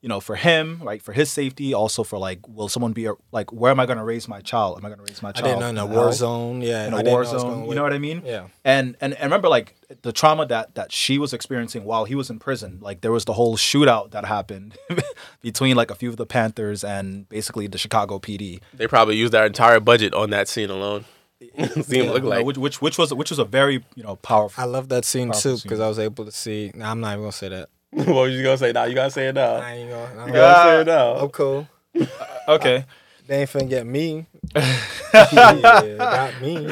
you 0.05 0.09
know 0.09 0.19
for 0.19 0.35
him 0.35 0.79
right 0.83 1.01
for 1.01 1.13
his 1.13 1.31
safety 1.31 1.73
also 1.73 2.03
for 2.03 2.19
like 2.19 2.39
will 2.47 2.69
someone 2.69 2.93
be 2.93 3.07
a, 3.07 3.13
like 3.31 3.51
where 3.51 3.71
am 3.71 3.79
i 3.79 3.87
going 3.87 3.97
to 3.97 4.03
raise 4.03 4.27
my 4.27 4.39
child 4.39 4.77
am 4.77 4.85
i 4.85 4.89
going 4.89 4.99
to 5.03 5.11
raise 5.11 5.23
my 5.23 5.29
i 5.29 5.31
child 5.31 5.45
didn't 5.45 5.61
know 5.61 5.69
in 5.69 5.77
a 5.79 5.85
war 5.87 6.03
hell? 6.03 6.11
zone 6.11 6.61
yeah 6.61 6.85
in 6.87 6.93
I 6.93 6.99
a 6.99 7.03
didn't 7.03 7.11
war 7.13 7.23
know 7.23 7.29
it 7.29 7.33
was 7.33 7.41
zone. 7.41 7.65
You 7.69 7.73
know 7.73 7.81
what 7.81 7.93
I 7.93 7.97
mean? 7.97 8.21
Yeah. 8.23 8.49
And 8.63 8.95
and 9.01 9.15
I 9.19 9.23
remember 9.23 9.49
like 9.49 9.73
the 10.03 10.11
trauma 10.11 10.45
that 10.53 10.75
that 10.75 10.91
she 10.91 11.17
was 11.17 11.33
experiencing 11.33 11.85
while 11.85 12.05
he 12.05 12.13
was 12.13 12.29
in 12.29 12.37
prison. 12.37 12.77
Like 12.81 13.01
there 13.01 13.11
was 13.11 13.25
the 13.25 13.33
whole 13.33 13.57
shootout 13.57 14.11
that 14.11 14.25
happened 14.25 14.77
between 15.41 15.75
like 15.75 15.89
a 15.89 15.95
few 15.95 16.09
of 16.09 16.17
the 16.17 16.27
Panthers 16.27 16.83
and 16.83 17.27
basically 17.27 17.65
the 17.65 17.79
Chicago 17.79 18.19
PD. 18.19 18.59
They 18.75 18.85
probably 18.87 19.15
used 19.17 19.33
their 19.33 19.45
entire 19.47 19.79
budget 19.79 20.13
on 20.13 20.29
that 20.29 20.47
scene 20.47 20.69
alone. 20.69 21.05
Scene 21.57 21.67
look 21.75 21.89
You 21.89 22.03
know, 22.05 22.27
like. 22.29 22.45
which, 22.45 22.57
which 22.57 22.81
which 22.81 22.97
was 22.99 23.11
which 23.13 23.29
was 23.31 23.39
a 23.39 23.45
very 23.45 23.83
you 23.95 24.03
know 24.03 24.15
powerful. 24.17 24.61
i 24.63 24.65
love 24.65 24.87
that 24.89 25.03
scene 25.03 25.31
too 25.31 25.57
because 25.61 25.79
i 25.81 25.87
was 25.87 25.99
able 25.99 26.23
to 26.25 26.31
see 26.31 26.71
nah, 26.73 26.89
i'm 26.91 27.01
not 27.01 27.11
even 27.11 27.21
gonna 27.23 27.31
say 27.33 27.49
that 27.49 27.69
what 28.05 28.07
was 28.07 28.33
you 28.35 28.43
gonna 28.43 28.57
say 28.57 28.71
now? 28.73 28.83
You 28.83 28.95
gotta 28.95 29.11
say 29.11 29.27
it 29.29 29.35
now. 29.35 29.55
I 29.55 29.73
ain't 29.73 29.89
gonna, 29.89 30.21
I'm, 30.21 30.27
You 30.27 30.33
gotta 30.33 30.69
say 30.69 30.81
it 30.81 30.87
now. 30.87 31.15
I'm 31.15 31.29
cool 31.29 31.67
okay. 32.47 32.85
they 33.25 33.41
ain't 33.41 33.49
finna 33.49 33.69
get 33.69 33.87
me 33.87 34.25
yeah, 34.55 35.97
got 35.97 36.41
me 36.41 36.67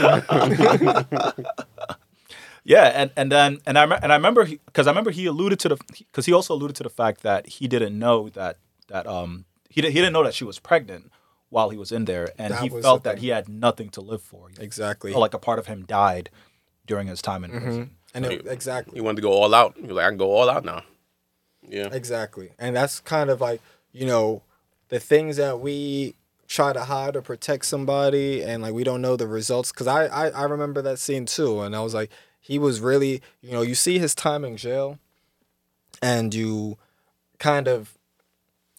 Yeah, 2.65 2.91
and 2.93 3.11
and 3.15 3.31
then 3.31 3.59
and 3.65 3.77
I 3.77 3.83
and 3.83 4.11
I 4.11 4.15
remember 4.15 4.45
because 4.45 4.87
I 4.87 4.91
remember 4.91 5.11
he 5.11 5.25
alluded 5.25 5.59
to 5.61 5.69
the 5.69 5.77
because 5.97 6.25
he 6.25 6.33
also 6.33 6.53
alluded 6.53 6.75
to 6.77 6.83
the 6.83 6.89
fact 6.89 7.21
that 7.23 7.47
he 7.47 7.67
didn't 7.67 7.97
know 7.97 8.29
that 8.29 8.57
that 8.87 9.05
um 9.07 9.45
he 9.69 9.81
di- 9.81 9.89
he 9.91 9.95
didn't 9.95 10.13
know 10.13 10.23
that 10.23 10.33
she 10.33 10.43
was 10.43 10.59
pregnant 10.59 11.11
while 11.49 11.69
he 11.69 11.77
was 11.77 11.91
in 11.91 12.05
there, 12.05 12.31
and 12.37 12.53
That 12.53 12.61
he 12.61 12.69
felt 12.69 13.03
that 13.03 13.19
he 13.19 13.29
had 13.29 13.47
nothing 13.47 13.89
to 13.89 14.01
live 14.01 14.21
for. 14.21 14.49
Exactly 14.59 15.11
felt 15.11 15.21
like 15.21 15.33
a 15.33 15.39
part 15.39 15.59
of 15.59 15.67
him 15.67 15.85
died 15.85 16.29
during 16.85 17.07
his 17.07 17.21
time 17.21 17.43
in 17.43 17.51
prison. 17.51 17.91
and 18.13 18.25
it, 18.25 18.47
exactly 18.47 18.95
He 18.95 19.01
wanted 19.01 19.17
to 19.17 19.21
go 19.23 19.31
all 19.31 19.53
out. 19.53 19.75
He 19.75 19.83
was 19.83 19.91
like, 19.91 20.05
I 20.05 20.09
can 20.09 20.17
go 20.17 20.31
all 20.31 20.49
out 20.49 20.63
now. 20.65 20.83
Yeah. 21.67 21.89
Exactly. 21.91 22.51
And 22.59 22.75
that's 22.75 22.99
kind 22.99 23.29
of 23.29 23.41
like, 23.41 23.61
you 23.91 24.05
know, 24.05 24.41
the 24.89 24.99
things 24.99 25.37
that 25.37 25.59
we 25.59 26.15
try 26.47 26.73
to 26.73 26.83
hide 26.83 27.15
or 27.15 27.21
protect 27.21 27.65
somebody 27.65 28.43
and 28.43 28.61
like 28.61 28.73
we 28.73 28.83
don't 28.83 29.01
know 29.01 29.15
the 29.15 29.27
results. 29.27 29.71
Cause 29.71 29.87
I, 29.87 30.05
I, 30.05 30.27
I 30.29 30.43
remember 30.43 30.81
that 30.81 30.99
scene 30.99 31.25
too. 31.25 31.61
And 31.61 31.75
I 31.75 31.81
was 31.81 31.93
like, 31.93 32.11
he 32.39 32.59
was 32.59 32.81
really, 32.81 33.21
you 33.41 33.51
know, 33.51 33.61
you 33.61 33.75
see 33.75 33.97
his 33.99 34.13
time 34.13 34.43
in 34.43 34.57
jail 34.57 34.99
and 36.01 36.33
you 36.33 36.77
kind 37.39 37.67
of 37.67 37.97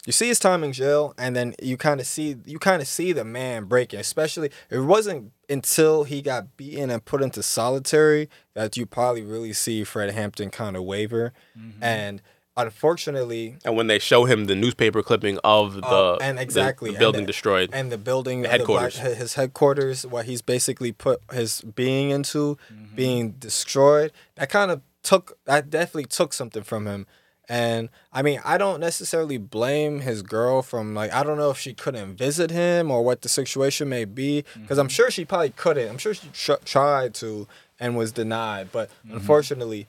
you 0.05 0.11
see 0.11 0.27
his 0.27 0.39
time 0.39 0.63
in 0.63 0.71
jail 0.71 1.13
and 1.17 1.35
then 1.35 1.55
you 1.61 1.77
kind 1.77 1.99
of 1.99 2.05
see 2.07 2.35
you 2.45 2.59
kind 2.59 2.81
of 2.81 2.87
see 2.87 3.11
the 3.11 3.25
man 3.25 3.65
breaking 3.65 3.99
especially 3.99 4.49
it 4.69 4.79
wasn't 4.79 5.31
until 5.49 6.03
he 6.03 6.21
got 6.21 6.55
beaten 6.57 6.89
and 6.89 7.03
put 7.05 7.21
into 7.21 7.41
solitary 7.41 8.29
that 8.53 8.77
you 8.77 8.85
probably 8.85 9.23
really 9.23 9.53
see 9.53 9.83
fred 9.83 10.11
hampton 10.13 10.49
kind 10.49 10.75
of 10.75 10.83
waver 10.83 11.33
mm-hmm. 11.57 11.83
and 11.83 12.21
unfortunately 12.57 13.57
And 13.65 13.75
when 13.75 13.87
they 13.87 13.99
show 13.99 14.25
him 14.25 14.45
the 14.45 14.55
newspaper 14.55 15.01
clipping 15.01 15.39
of 15.43 15.75
the, 15.75 15.85
uh, 15.85 16.17
and 16.21 16.39
exactly 16.39 16.89
the, 16.91 16.95
and 16.95 16.99
building 16.99 17.21
the- 17.21 17.27
destroyed, 17.27 17.69
and 17.73 17.91
the 17.91 17.97
building 17.97 18.41
The 18.41 18.47
black- 18.49 18.59
headquarters. 18.59 18.97
his 18.97 19.33
headquarters 19.35 20.05
what 20.05 20.25
he's 20.25 20.41
basically 20.41 20.91
put 20.91 21.21
his 21.31 21.61
being 21.61 22.09
into 22.11 22.57
Mm-hmm. 22.71 22.95
being 22.95 23.31
destroyed 23.31 24.11
that 24.35 24.49
kind 24.49 24.71
of 24.71 24.81
took 25.03 25.37
that 25.45 25.69
definitely 25.69 26.05
took 26.05 26.33
something 26.33 26.63
from 26.63 26.85
him 26.87 27.05
and 27.47 27.89
i 28.11 28.21
mean 28.23 28.39
i 28.43 28.57
don't 28.57 28.79
necessarily 28.79 29.37
blame 29.37 29.99
his 29.99 30.21
girl 30.23 30.61
from 30.61 30.93
like 30.95 31.11
i 31.13 31.21
don't 31.23 31.37
know 31.37 31.51
if 31.51 31.57
she 31.59 31.73
couldn't 31.73 32.15
visit 32.15 32.49
him 32.51 32.89
or 32.89 33.03
what 33.03 33.21
the 33.21 33.29
situation 33.29 33.87
may 33.89 34.03
be 34.05 34.41
because 34.41 34.77
Mm-hmm. 34.77 34.79
i'm 34.79 34.89
sure 34.89 35.11
she 35.11 35.25
probably 35.25 35.51
couldn't 35.51 35.87
i'm 35.89 35.97
sure 35.99 36.13
she 36.15 36.27
tr- 36.33 36.63
tried 36.65 37.13
to 37.15 37.47
and 37.79 37.95
was 37.95 38.11
denied 38.11 38.69
but 38.71 38.89
Mm-hmm. 38.89 39.17
unfortunately 39.17 39.87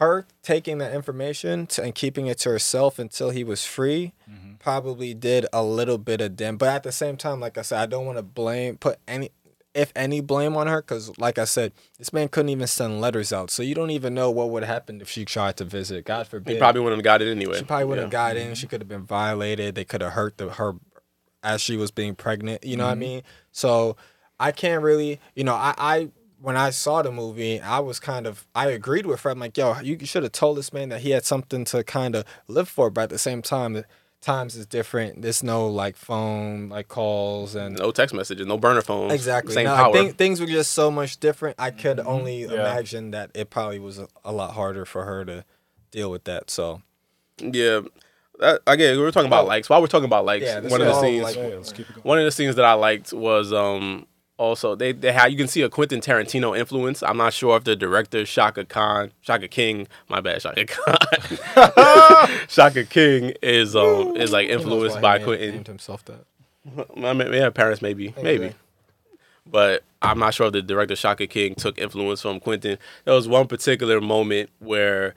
her 0.00 0.26
taking 0.42 0.78
that 0.78 0.92
information 0.94 1.66
to, 1.68 1.82
and 1.82 1.94
keeping 1.94 2.26
it 2.26 2.38
to 2.38 2.50
herself 2.50 2.98
until 2.98 3.30
he 3.30 3.44
was 3.44 3.64
free 3.64 4.12
Mm-hmm. 4.30 4.54
probably 4.60 5.12
did 5.12 5.44
a 5.52 5.62
little 5.64 5.98
bit 5.98 6.20
of 6.20 6.36
damage. 6.36 6.58
But 6.60 6.68
at 6.68 6.82
the 6.84 6.92
same 6.92 7.16
time, 7.16 7.40
like 7.40 7.58
I 7.58 7.62
said, 7.62 7.80
I 7.80 7.86
don't 7.86 8.06
want 8.06 8.16
to 8.18 8.22
blame 8.22 8.76
put 8.76 8.98
any 9.08 9.30
if 9.74 9.92
any 9.96 10.20
blame 10.20 10.56
on 10.56 10.66
her 10.68 10.82
because 10.82 11.16
like 11.18 11.38
I 11.38 11.44
said, 11.44 11.72
this 11.98 12.12
man 12.12 12.28
couldn't 12.28 12.48
even 12.48 12.66
send 12.66 13.00
letters 13.00 13.32
out, 13.32 13.50
so 13.50 13.62
you 13.62 13.74
don't 13.74 13.90
even 13.90 14.14
know 14.14 14.30
what 14.30 14.50
would 14.50 14.62
happen 14.64 15.00
if 15.00 15.08
she 15.08 15.24
tried 15.24 15.56
to 15.58 15.64
visit. 15.64 16.04
God 16.04 16.26
forbid. 16.28 16.52
He 16.54 16.58
probably 16.58 16.80
wouldn't 16.80 16.98
have 17.00 17.04
got 17.04 17.22
it 17.22 17.30
anyway. 17.30 17.58
She 17.58 17.64
probably 17.64 17.84
wouldn't 17.86 18.12
Yeah. 18.12 18.18
have 18.24 18.34
got 18.34 18.36
in. 18.36 18.54
She 18.54 18.66
could 18.66 18.80
have 18.80 18.88
been 18.88 19.04
violated. 19.04 19.74
They 19.74 19.84
could 19.84 20.00
have 20.00 20.12
hurt 20.12 20.38
the, 20.38 20.50
her 20.50 20.74
as 21.42 21.60
she 21.60 21.76
was 21.76 21.90
being 21.90 22.14
pregnant. 22.14 22.64
You 22.64 22.76
know 22.76 22.84
what 22.86 22.92
I 22.92 22.96
mean? 22.96 23.22
So 23.52 23.96
I 24.38 24.52
can't 24.52 24.82
really, 24.82 25.20
you 25.34 25.44
know, 25.44 25.54
I, 25.54 25.74
I 25.78 26.10
when 26.40 26.56
I 26.56 26.70
saw 26.70 27.02
the 27.02 27.12
movie, 27.12 27.60
I 27.60 27.80
was 27.80 28.00
kind 28.00 28.26
of 28.26 28.46
I 28.54 28.68
agreed 28.70 29.06
with 29.06 29.20
Fred. 29.20 29.32
I'm 29.32 29.40
like, 29.40 29.56
yo, 29.56 29.78
you 29.80 29.98
should 30.06 30.22
have 30.22 30.32
told 30.32 30.56
this 30.58 30.72
man 30.72 30.88
that 30.88 31.00
he 31.02 31.10
had 31.10 31.24
something 31.24 31.64
to 31.66 31.84
kind 31.84 32.14
of 32.14 32.24
live 32.48 32.68
for. 32.68 32.90
But 32.90 33.02
at 33.02 33.10
the 33.10 33.18
same 33.18 33.42
time, 33.42 33.84
times 34.20 34.54
is 34.56 34.66
different. 34.66 35.22
There's 35.22 35.42
no 35.42 35.66
like 35.68 35.96
phone 35.96 36.68
like 36.68 36.88
calls 36.88 37.54
and 37.54 37.78
No 37.78 37.90
text 37.90 38.14
messages, 38.14 38.46
no 38.46 38.58
burner 38.58 38.82
phones. 38.82 39.12
Exactly. 39.12 39.52
Same 39.54 39.66
No, 39.66 39.74
power. 39.76 39.92
thi- 39.94 40.10
things 40.12 40.40
were 40.40 40.46
just 40.46 40.72
so 40.72 40.90
much 40.90 41.20
different. 41.20 41.56
I 41.58 41.70
could 41.70 41.98
Mm-hmm. 41.98 42.08
only 42.08 42.42
Yeah. 42.42 42.52
imagine 42.52 43.10
that 43.12 43.30
it 43.34 43.50
probably 43.50 43.78
was 43.78 43.98
a, 43.98 44.08
a 44.24 44.32
lot 44.32 44.52
harder 44.54 44.84
for 44.84 45.04
her 45.04 45.24
to 45.24 45.44
deal 45.90 46.10
with 46.10 46.24
that. 46.24 46.50
So 46.50 46.82
yeah. 47.38 47.80
That, 48.38 48.62
again, 48.66 48.96
we 48.96 49.02
were 49.02 49.12
talking 49.12 49.26
about 49.26 49.46
likes. 49.46 49.68
While 49.68 49.82
we're 49.82 49.86
talking 49.88 50.06
about 50.06 50.24
likes, 50.24 50.46
Yeah, 50.46 50.60
one 50.60 50.80
of 50.80 50.86
the 50.86 50.98
scenes, 51.00 51.22
like- 51.22 51.36
Yeah, 51.36 51.42
let's 51.56 51.72
keep 51.72 51.88
it 51.90 51.94
going. 51.96 52.02
one 52.04 52.18
of 52.18 52.24
the 52.24 52.30
scenes 52.30 52.56
that 52.56 52.64
I 52.64 52.72
liked 52.72 53.12
was 53.12 53.52
um 53.52 54.06
also 54.40 54.74
they 54.74 54.92
they 54.92 55.12
had 55.12 55.30
you 55.30 55.36
can 55.36 55.46
see 55.46 55.62
a 55.62 55.68
Quentin 55.68 56.00
Tarantino 56.00 56.58
influence. 56.58 57.02
I'm 57.02 57.18
not 57.18 57.32
sure 57.34 57.56
if 57.58 57.64
the 57.64 57.76
director 57.76 58.24
Shaka 58.26 58.64
Khan, 58.64 59.12
Shaka 59.20 59.46
King, 59.48 59.86
my 60.08 60.20
bad, 60.20 60.40
Shaka 60.42 60.64
Khan, 60.66 60.96
Shaka 62.48 62.84
King 62.84 63.34
is 63.42 63.76
um 63.76 64.16
is 64.16 64.32
like 64.32 64.48
influenced 64.48 65.00
by 65.00 65.18
named- 65.18 65.24
Quentin. 65.26 65.50
named 65.52 65.66
himself 65.66 66.04
that. 66.06 66.24
I 67.04 67.12
mean, 67.14 67.32
yeah, 67.32 67.50
parents 67.50 67.80
maybe, 67.82 68.14
maybe. 68.22 68.52
But 69.46 69.82
I'm 70.02 70.18
not 70.18 70.34
sure 70.34 70.46
if 70.46 70.52
the 70.52 70.62
director 70.62 70.94
Shaka 70.96 71.26
King 71.26 71.54
took 71.54 71.78
influence 71.78 72.20
from 72.22 72.38
Quentin. 72.40 72.78
There 73.04 73.14
was 73.14 73.26
one 73.28 73.46
particular 73.46 74.00
moment 74.00 74.50
where, 74.58 75.14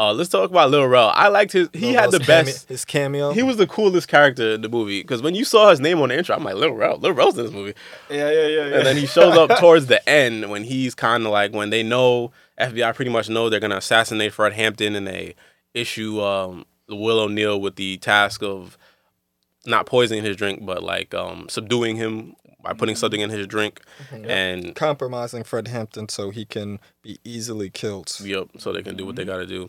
uh, 0.00 0.14
let's 0.14 0.30
talk 0.30 0.48
about 0.50 0.70
Lil 0.70 0.86
Rel. 0.86 1.12
I 1.14 1.28
liked 1.28 1.52
his. 1.52 1.68
He 1.74 1.92
Lil 1.92 2.00
had 2.00 2.10
the 2.10 2.18
Rel's 2.18 2.26
cameo- 2.26 2.44
best. 2.44 2.68
his 2.68 2.84
cameo. 2.86 3.32
He 3.32 3.42
was 3.42 3.56
the 3.58 3.66
coolest 3.66 4.08
character 4.08 4.52
in 4.54 4.62
the 4.62 4.68
movie 4.68 5.02
because 5.02 5.20
when 5.20 5.34
you 5.34 5.44
saw 5.44 5.68
his 5.70 5.78
name 5.80 6.00
on 6.00 6.08
the 6.08 6.16
intro, 6.18 6.34
I'm 6.34 6.42
like 6.44 6.54
Lil 6.54 6.72
Rel. 6.72 6.96
Lil 6.98 7.12
Rel's 7.12 7.36
in 7.36 7.44
this 7.44 7.52
movie, 7.52 7.74
Yeah, 8.08 8.30
yeah, 8.30 8.46
yeah, 8.46 8.66
yeah. 8.68 8.76
and 8.78 8.86
then 8.86 8.96
he 8.96 9.06
shows 9.06 9.36
up 9.36 9.50
towards 9.60 9.86
the 9.86 10.06
end 10.08 10.50
when 10.50 10.64
he's 10.64 10.94
kind 10.94 11.26
of 11.26 11.32
like 11.32 11.52
when 11.52 11.68
they 11.70 11.82
know 11.82 12.32
FBI 12.58 12.94
pretty 12.94 13.10
much 13.10 13.28
know 13.28 13.48
they're 13.50 13.60
gonna 13.60 13.76
assassinate 13.76 14.32
Fred 14.32 14.54
Hampton 14.54 14.96
and 14.96 15.06
they 15.06 15.34
issue 15.74 16.20
um, 16.22 16.64
Will 16.88 17.20
O'Neill 17.20 17.60
with 17.60 17.76
the 17.76 17.98
task 17.98 18.42
of 18.42 18.78
not 19.66 19.84
poisoning 19.86 20.24
his 20.24 20.36
drink, 20.36 20.64
but 20.64 20.82
like 20.82 21.12
um, 21.14 21.46
subduing 21.50 21.96
him 21.96 22.34
by 22.62 22.72
putting 22.72 22.96
something 22.96 23.20
in 23.20 23.30
his 23.30 23.46
drink, 23.46 23.80
mm-hmm, 24.10 24.30
and 24.30 24.74
compromising 24.74 25.44
Fred 25.44 25.68
Hampton 25.68 26.08
so 26.08 26.30
he 26.30 26.44
can 26.44 26.80
be 27.02 27.18
easily 27.24 27.70
killed. 27.70 28.14
yep, 28.20 28.48
so 28.58 28.72
they 28.72 28.82
can 28.82 28.96
do 28.96 29.06
what 29.06 29.16
they 29.16 29.22
mm-hmm. 29.22 29.32
got 29.32 29.38
to 29.38 29.46
do. 29.46 29.68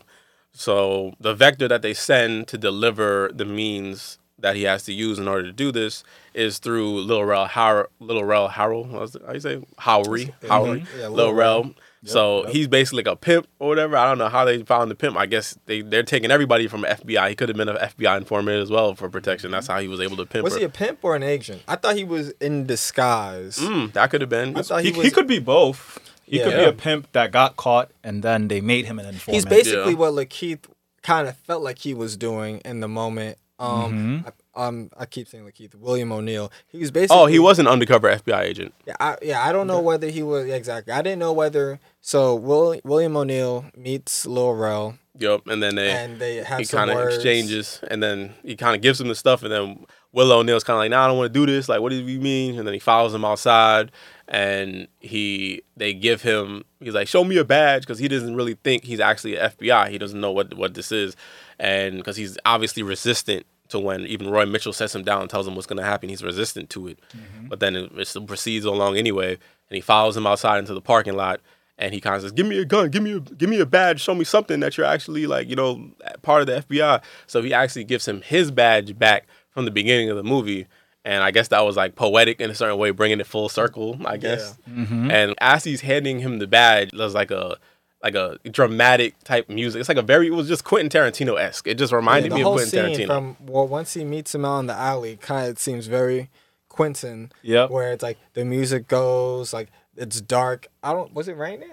So 0.52 1.14
the 1.18 1.34
vector 1.34 1.68
that 1.68 1.82
they 1.82 1.94
send 1.94 2.48
to 2.48 2.58
deliver 2.58 3.30
the 3.32 3.44
means 3.44 4.18
that 4.38 4.56
he 4.56 4.64
has 4.64 4.84
to 4.84 4.92
use 4.92 5.18
in 5.18 5.28
order 5.28 5.44
to 5.44 5.52
do 5.52 5.72
this 5.72 6.04
is 6.34 6.58
through 6.58 7.00
Lil 7.00 7.24
Rel 7.24 7.46
Har 7.46 7.88
Lil 8.00 8.24
Rel 8.24 8.48
Harrell. 8.48 8.86
What's 8.86 9.14
it, 9.14 9.22
how 9.26 9.32
you 9.32 9.40
say 9.40 9.62
Howery 9.78 10.26
mm-hmm. 10.26 10.46
Howery 10.46 10.86
Yeah, 10.98 11.08
Lil 11.08 11.12
Lil 11.12 11.34
Rel. 11.34 11.62
Rel. 11.62 11.74
So 12.04 12.46
he's 12.48 12.66
basically 12.66 13.04
like 13.04 13.12
a 13.12 13.16
pimp 13.16 13.46
or 13.60 13.68
whatever. 13.68 13.96
I 13.96 14.06
don't 14.06 14.18
know 14.18 14.28
how 14.28 14.44
they 14.44 14.62
found 14.62 14.90
the 14.90 14.94
pimp. 14.94 15.16
I 15.16 15.26
guess 15.26 15.56
they 15.66 15.82
they're 15.82 16.02
taking 16.02 16.30
everybody 16.30 16.66
from 16.66 16.82
FBI. 16.82 17.28
He 17.28 17.34
could 17.36 17.48
have 17.48 17.56
been 17.56 17.68
an 17.68 17.76
FBI 17.76 18.16
informant 18.16 18.60
as 18.60 18.70
well 18.70 18.94
for 18.94 19.08
protection. 19.08 19.50
That's 19.52 19.68
how 19.68 19.78
he 19.80 19.86
was 19.88 20.00
able 20.00 20.16
to 20.16 20.26
pimp. 20.26 20.42
Was 20.44 20.54
her. 20.54 20.58
he 20.60 20.64
a 20.64 20.68
pimp 20.68 20.98
or 21.02 21.14
an 21.14 21.22
agent? 21.22 21.62
I 21.68 21.76
thought 21.76 21.96
he 21.96 22.04
was 22.04 22.30
in 22.40 22.66
disguise. 22.66 23.58
Mm, 23.58 23.92
that 23.92 24.10
could 24.10 24.20
have 24.20 24.30
been. 24.30 24.56
I 24.56 24.62
thought 24.62 24.82
he, 24.82 24.90
he 24.92 25.02
he 25.02 25.10
could 25.10 25.26
be 25.28 25.38
both. 25.38 25.98
He 26.24 26.38
could 26.38 26.56
be 26.56 26.64
a 26.64 26.72
pimp 26.72 27.12
that 27.12 27.30
got 27.30 27.56
caught 27.56 27.90
and 28.02 28.22
then 28.22 28.48
they 28.48 28.60
made 28.60 28.86
him 28.86 28.98
an 28.98 29.06
informant. 29.06 29.34
He's 29.34 29.44
basically 29.44 29.92
Yeah. 29.92 29.98
what 29.98 30.12
LaKeith 30.14 30.64
kind 31.02 31.28
of 31.28 31.36
felt 31.36 31.62
like 31.62 31.78
he 31.78 31.94
was 31.94 32.16
doing 32.16 32.58
in 32.64 32.80
the 32.80 32.88
moment. 32.88 33.38
Um, 33.58 34.24
I, 34.26 34.30
um, 34.54 34.90
I 34.96 35.06
keep 35.06 35.28
saying 35.28 35.44
LaKeith 35.44 35.74
William 35.74 36.12
O'Neill. 36.12 36.52
He 36.68 36.78
was 36.78 36.90
basically. 36.90 37.16
Oh, 37.16 37.26
he 37.26 37.38
was 37.38 37.58
an 37.58 37.66
undercover 37.66 38.08
FBI 38.14 38.42
agent. 38.42 38.74
Yeah, 38.86 38.94
I, 39.00 39.16
yeah. 39.22 39.46
I 39.46 39.52
don't 39.52 39.66
know 39.66 39.80
whether 39.80 40.08
he 40.08 40.22
was 40.22 40.46
yeah, 40.46 40.54
exactly. 40.56 40.92
I 40.92 41.02
didn't 41.02 41.18
know 41.18 41.32
whether. 41.32 41.80
So 42.00 42.34
Will, 42.34 42.78
William 42.84 43.16
O'Neill 43.16 43.66
meets 43.76 44.26
Lil 44.26 44.54
Rel, 44.54 44.98
Yep, 45.18 45.46
and 45.46 45.62
then 45.62 45.74
they 45.74 45.90
and 45.90 46.18
they 46.18 46.36
have 46.36 46.58
he 46.58 46.64
some 46.64 46.78
kind 46.78 46.90
of 46.90 46.96
words. 46.96 47.16
exchanges, 47.16 47.80
and 47.90 48.02
then 48.02 48.34
he 48.42 48.56
kind 48.56 48.74
of 48.74 48.80
gives 48.80 49.00
him 49.00 49.08
the 49.08 49.14
stuff, 49.14 49.42
and 49.42 49.52
then 49.52 49.84
Will 50.12 50.32
O'Neill's 50.32 50.64
kind 50.64 50.74
of 50.76 50.78
like, 50.78 50.90
"Nah, 50.90 51.04
I 51.04 51.08
don't 51.08 51.18
want 51.18 51.32
to 51.32 51.38
do 51.38 51.44
this. 51.50 51.68
Like, 51.68 51.80
what 51.80 51.90
do 51.90 51.96
you 51.96 52.20
mean?" 52.20 52.58
And 52.58 52.66
then 52.66 52.72
he 52.72 52.80
follows 52.80 53.14
him 53.14 53.24
outside, 53.24 53.92
and 54.26 54.88
he 55.00 55.62
they 55.76 55.92
give 55.92 56.22
him 56.22 56.64
he's 56.80 56.94
like, 56.94 57.08
"Show 57.08 57.24
me 57.24 57.36
a 57.36 57.44
badge," 57.44 57.82
because 57.82 57.98
he 57.98 58.08
doesn't 58.08 58.34
really 58.34 58.54
think 58.64 58.84
he's 58.84 59.00
actually 59.00 59.36
an 59.36 59.50
FBI. 59.50 59.90
He 59.90 59.98
doesn't 59.98 60.20
know 60.20 60.32
what 60.32 60.54
what 60.54 60.72
this 60.74 60.90
is, 60.90 61.14
and 61.58 61.98
because 61.98 62.16
he's 62.16 62.38
obviously 62.46 62.82
resistant 62.82 63.44
to 63.72 63.78
when 63.78 64.06
even 64.06 64.30
Roy 64.30 64.46
Mitchell 64.46 64.72
sets 64.72 64.94
him 64.94 65.02
down 65.02 65.22
and 65.22 65.30
tells 65.30 65.46
him 65.46 65.54
what's 65.54 65.66
going 65.66 65.78
to 65.78 65.84
happen. 65.84 66.08
He's 66.08 66.22
resistant 66.22 66.70
to 66.70 66.88
it, 66.88 66.98
mm-hmm. 67.16 67.48
but 67.48 67.60
then 67.60 67.76
it, 67.76 67.92
it 67.98 68.06
still 68.06 68.24
proceeds 68.24 68.64
along 68.64 68.96
anyway, 68.96 69.32
and 69.32 69.74
he 69.74 69.80
follows 69.80 70.16
him 70.16 70.26
outside 70.26 70.58
into 70.58 70.74
the 70.74 70.80
parking 70.80 71.14
lot. 71.14 71.40
And 71.78 71.92
he 71.92 72.00
kind 72.00 72.14
of 72.14 72.22
says, 72.22 72.32
"Give 72.32 72.46
me 72.46 72.58
a 72.58 72.64
gun, 72.64 72.90
give 72.90 73.02
me 73.02 73.14
a 73.14 73.20
give 73.20 73.48
me 73.50 73.58
a 73.58 73.66
badge, 73.66 74.00
show 74.00 74.14
me 74.14 74.24
something 74.24 74.60
that 74.60 74.76
you're 74.76 74.86
actually 74.86 75.26
like, 75.26 75.48
you 75.48 75.56
know, 75.56 75.90
part 76.22 76.42
of 76.42 76.46
the 76.46 76.62
FBI." 76.62 77.02
So 77.26 77.42
he 77.42 77.52
actually 77.52 77.84
gives 77.84 78.06
him 78.06 78.22
his 78.22 78.50
badge 78.50 78.96
back 78.98 79.26
from 79.50 79.64
the 79.64 79.70
beginning 79.70 80.08
of 80.08 80.16
the 80.16 80.22
movie, 80.22 80.66
and 81.04 81.24
I 81.24 81.30
guess 81.30 81.48
that 81.48 81.60
was 81.60 81.76
like 81.76 81.96
poetic 81.96 82.40
in 82.40 82.50
a 82.50 82.54
certain 82.54 82.78
way, 82.78 82.90
bringing 82.90 83.20
it 83.20 83.26
full 83.26 83.48
circle. 83.48 83.98
I 84.04 84.16
guess. 84.16 84.56
Mm-hmm. 84.70 85.10
And 85.10 85.34
as 85.38 85.64
he's 85.64 85.80
handing 85.80 86.20
him 86.20 86.38
the 86.38 86.46
badge, 86.46 86.90
there's 86.92 87.14
like 87.14 87.30
a 87.30 87.56
like 88.02 88.14
a 88.14 88.38
dramatic 88.50 89.14
type 89.24 89.48
music. 89.48 89.80
It's 89.80 89.88
like 89.88 89.98
a 89.98 90.02
very 90.02 90.26
it 90.28 90.30
was 90.32 90.48
just 90.48 90.64
Quentin 90.64 90.88
Tarantino 90.90 91.40
esque. 91.40 91.66
It 91.66 91.78
just 91.78 91.92
reminded 91.92 92.32
the 92.32 92.36
me 92.36 92.40
of 92.42 92.46
whole 92.46 92.54
Quentin 92.56 92.94
scene 92.96 93.06
Tarantino. 93.06 93.06
from 93.06 93.36
well, 93.46 93.66
once 93.68 93.94
he 93.94 94.04
meets 94.04 94.34
him 94.34 94.44
out 94.44 94.58
in 94.60 94.66
the 94.66 94.74
alley, 94.74 95.16
kind 95.16 95.48
of 95.48 95.58
seems 95.58 95.86
very 95.86 96.30
Quentin. 96.68 97.30
Yeah, 97.42 97.66
Where 97.66 97.92
it's 97.92 98.02
like 98.02 98.18
the 98.34 98.44
music 98.44 98.88
goes, 98.88 99.52
like 99.52 99.68
it's 99.96 100.20
dark. 100.20 100.66
I 100.82 100.92
don't. 100.92 101.12
Was 101.14 101.28
it 101.28 101.36
raining? 101.36 101.70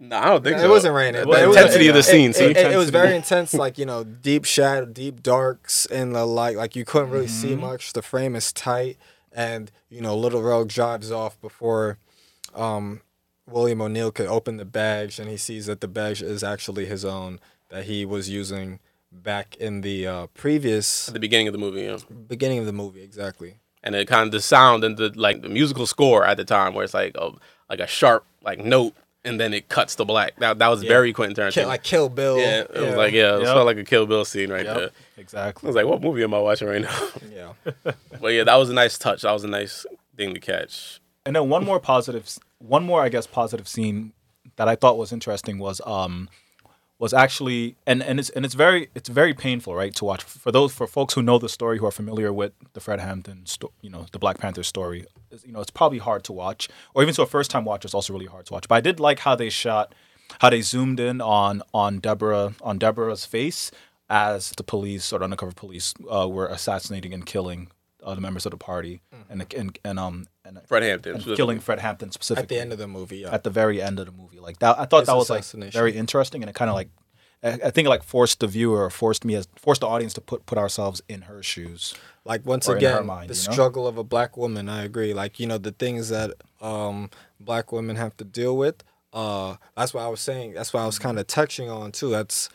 no, 0.00 0.16
I 0.16 0.26
don't 0.26 0.44
think 0.44 0.56
it 0.56 0.60
so. 0.60 0.66
It 0.66 0.70
wasn't 0.70 0.94
raining. 0.94 1.20
The 1.22 1.26
but 1.26 1.42
it 1.42 1.48
intensity 1.48 1.88
of 1.88 1.94
the 1.94 2.02
scene. 2.02 2.30
It, 2.30 2.36
see? 2.36 2.44
it- 2.46 2.56
it 2.56 2.76
was 2.76 2.90
very 2.90 3.14
intense, 3.22 3.52
like 3.54 3.78
you 3.78 3.84
know, 3.86 4.04
deep 4.04 4.44
shadow, 4.44 4.86
deep 4.86 5.22
darks, 5.22 5.86
in 5.86 6.12
the 6.12 6.24
light. 6.24 6.56
Like 6.56 6.74
you 6.76 6.84
couldn't 6.84 7.10
really 7.10 7.26
see 7.28 7.50
Mm-hmm. 7.50 7.60
much. 7.60 7.92
The 7.92 8.02
frame 8.02 8.34
is 8.36 8.52
tight, 8.52 8.96
and 9.32 9.70
you 9.90 10.00
know, 10.00 10.16
Little 10.16 10.42
Rogue 10.42 10.68
drives 10.68 11.10
off 11.12 11.40
before 11.40 11.98
um, 12.54 13.00
William 13.50 13.80
O'Neill 13.80 14.10
could 14.10 14.26
open 14.26 14.56
the 14.58 14.64
badge, 14.64 15.18
and 15.18 15.28
he 15.30 15.36
sees 15.36 15.66
that 15.66 15.80
the 15.80 15.88
badge 15.88 16.22
is 16.22 16.42
actually 16.44 16.86
his 16.86 17.04
own 17.04 17.40
that 17.70 17.84
he 17.84 18.04
was 18.04 18.28
using 18.28 18.78
back 19.10 19.56
in 19.56 19.80
the 19.82 20.06
uh, 20.06 20.26
previous 20.34 21.08
At 21.08 21.14
the 21.14 21.20
beginning 21.20 21.48
of 21.48 21.52
the 21.52 21.58
movie, 21.58 21.82
yeah. 21.82 21.98
beginning 22.28 22.58
of 22.58 22.66
the 22.66 22.72
movie. 22.72 23.02
Exactly. 23.02 23.56
and 23.82 23.94
it 23.94 24.06
kind 24.08 24.26
of 24.26 24.32
the 24.32 24.40
sound 24.40 24.84
and 24.84 24.96
the 24.96 25.10
like 25.16 25.40
the 25.42 25.48
musical 25.48 25.86
score 25.86 26.24
at 26.26 26.36
the 26.36 26.44
time 26.44 26.74
where 26.74 26.84
it's 26.84 26.94
like 26.94 27.16
a 27.16 27.30
like 27.70 27.80
a 27.80 27.86
sharp 27.86 28.24
like 28.42 28.58
note 28.58 28.94
and 29.24 29.38
then 29.40 29.52
it 29.54 29.68
cuts 29.68 29.94
to 29.96 30.04
black. 30.04 30.36
That 30.38 30.58
that 30.58 30.68
was 30.68 30.82
very 30.82 31.12
Quentin 31.12 31.36
Tarantino. 31.36 31.52
Kill, 31.54 31.68
like 31.68 31.82
Kill 31.82 32.08
Bill. 32.08 32.38
yeah, 32.38 32.60
it 32.62 32.80
was 32.80 32.94
like 32.96 33.12
yeah, 33.12 33.36
it 33.36 33.42
Yep. 33.42 33.54
felt 33.54 33.66
like 33.66 33.76
a 33.78 33.84
Kill 33.84 34.06
Bill 34.06 34.24
scene 34.24 34.50
right 34.50 34.64
there. 34.66 34.80
Yep, 34.80 34.92
I 35.16 35.20
exactly. 35.20 35.66
was 35.66 35.76
like, 35.76 35.86
what 35.86 36.00
movie 36.02 36.22
am 36.22 36.34
I 36.34 36.38
watching 36.40 36.68
right 36.68 36.82
now? 36.82 37.08
yeah. 37.32 37.52
but 38.20 38.28
yeah, 38.28 38.44
that 38.44 38.56
was 38.56 38.68
a 38.70 38.74
nice 38.74 38.96
touch. 38.98 39.22
That 39.22 39.32
was 39.32 39.44
a 39.44 39.48
nice 39.48 39.86
thing 40.16 40.34
to 40.34 40.40
catch. 40.40 41.00
And 41.28 41.36
then 41.36 41.50
one 41.50 41.62
more 41.62 41.78
one 42.58 42.84
more 42.84 43.02
I 43.02 43.10
guess 43.10 43.26
positive 43.26 43.68
scene 43.68 44.14
that 44.56 44.66
I 44.66 44.76
thought 44.76 44.96
was 44.96 45.12
interesting 45.12 45.58
was 45.58 45.78
um 45.84 46.30
was 46.98 47.12
actually 47.12 47.76
and 47.86 48.02
and 48.02 48.18
it's 48.18 48.30
and 48.30 48.46
it's 48.46 48.54
very 48.54 48.88
it's 48.94 49.10
very 49.10 49.34
painful 49.34 49.74
right 49.74 49.94
to 49.96 50.06
watch. 50.06 50.22
For 50.22 50.50
those 50.50 50.72
for 50.72 50.86
folks 50.86 51.12
who 51.12 51.20
know 51.22 51.38
the 51.38 51.50
story 51.50 51.76
who 51.76 51.84
are 51.84 51.90
familiar 51.90 52.32
with 52.32 52.52
the 52.72 52.80
Fred 52.80 52.98
Hampton 53.00 53.44
sto- 53.44 53.72
you 53.82 53.90
know 53.90 54.06
the 54.10 54.18
Black 54.18 54.38
Panther 54.38 54.62
story 54.62 55.04
you 55.44 55.52
know 55.52 55.60
it's 55.60 55.70
probably 55.70 55.98
hard 55.98 56.24
to 56.24 56.32
watch 56.32 56.70
or 56.94 57.02
even 57.02 57.12
to 57.14 57.20
a 57.20 57.26
first 57.26 57.50
time 57.50 57.66
watcher 57.66 57.84
it's 57.84 57.92
also 57.92 58.14
really 58.14 58.24
hard 58.24 58.46
to 58.46 58.54
watch. 58.54 58.66
But 58.66 58.76
I 58.76 58.80
did 58.80 58.98
like 58.98 59.18
how 59.18 59.34
they 59.34 59.50
shot 59.50 59.94
how 60.40 60.48
they 60.48 60.62
zoomed 60.62 60.98
in 60.98 61.20
on 61.20 61.60
on 61.74 61.98
Deborah 61.98 62.54
on 62.62 62.78
Deborah's 62.78 63.26
face 63.26 63.70
as 64.08 64.52
the 64.52 64.62
police 64.62 65.12
or 65.12 65.18
the 65.18 65.26
undercover 65.26 65.52
police 65.52 65.92
uh, 66.10 66.26
were 66.26 66.46
assassinating 66.46 67.12
and 67.12 67.26
killing 67.26 67.68
uh, 68.02 68.14
the 68.14 68.22
members 68.22 68.46
of 68.46 68.52
the 68.52 68.56
party. 68.56 69.02
And 69.28 69.54
and 69.54 69.78
and 69.84 69.98
um 69.98 70.26
and 70.48 70.60
Fred 70.66 70.82
Hampton. 70.82 71.14
and 71.16 71.36
killing 71.36 71.60
Fred 71.60 71.78
Hampton 71.78 72.10
specifically 72.10 72.42
At 72.42 72.48
the 72.48 72.60
end 72.60 72.72
of 72.72 72.78
the 72.78 72.88
movie. 72.88 73.18
Yeah. 73.18 73.32
at 73.34 73.44
the 73.44 73.50
very 73.50 73.80
end 73.82 73.98
of 74.00 74.06
the 74.06 74.12
movie. 74.12 74.40
Like 74.40 74.58
that, 74.60 74.78
I 74.78 74.84
thought 74.86 75.00
His 75.00 75.06
that 75.08 75.16
was 75.16 75.30
like 75.30 75.44
very 75.72 75.92
interesting, 75.96 76.42
and 76.42 76.50
it 76.50 76.54
kind 76.54 76.68
of 76.70 76.74
like, 76.74 76.88
I 77.42 77.50
I 77.66 77.70
think 77.70 77.86
it 77.86 77.90
like 77.90 78.02
forced 78.02 78.40
the 78.40 78.46
viewer, 78.46 78.84
or 78.84 78.90
forced 78.90 79.24
me 79.24 79.34
as 79.34 79.46
forced 79.56 79.82
the 79.82 79.86
audience 79.86 80.14
to 80.14 80.20
put 80.20 80.46
put 80.46 80.58
ourselves 80.58 81.02
in 81.08 81.22
her 81.22 81.42
shoes. 81.42 81.94
like 82.24 82.44
once 82.46 82.68
or 82.68 82.76
in 82.76 82.82
her 82.82 82.88
again 82.88 83.06
mind, 83.06 83.30
the 83.30 83.34
you 83.34 83.46
know? 83.46 83.52
struggle 83.52 83.86
of 83.86 83.96
a 83.96 84.04
black 84.04 84.36
woman 84.36 84.68
i 84.68 84.82
agree 84.82 85.14
like 85.14 85.40
you 85.40 85.46
know 85.46 85.56
the 85.56 85.70
things 85.72 86.08
that 86.10 86.30
um 86.60 87.08
black 87.40 87.70
women 87.72 87.96
have 87.96 88.14
to 88.16 88.24
deal 88.24 88.54
with 88.56 88.82
uh 89.14 89.56
that's 89.76 89.94
what 89.94 90.02
I 90.02 90.08
was 90.08 90.20
saying. 90.20 90.52
That's 90.54 90.72
what 90.74 90.82
I 90.82 90.86
was 90.86 90.98
kind 90.98 91.18
of 91.18 91.26
touching 91.26 91.70
on 91.70 91.92
too. 91.92 92.10
That's 92.10 92.50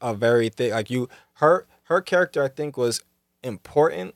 a 0.00 0.14
very 0.14 0.48
thing 0.48 0.70
like 0.70 0.88
you 0.88 1.08
her 1.34 1.66
her 1.84 2.00
character 2.00 2.42
I 2.42 2.48
think 2.48 2.76
was 2.78 3.02
important 3.42 4.14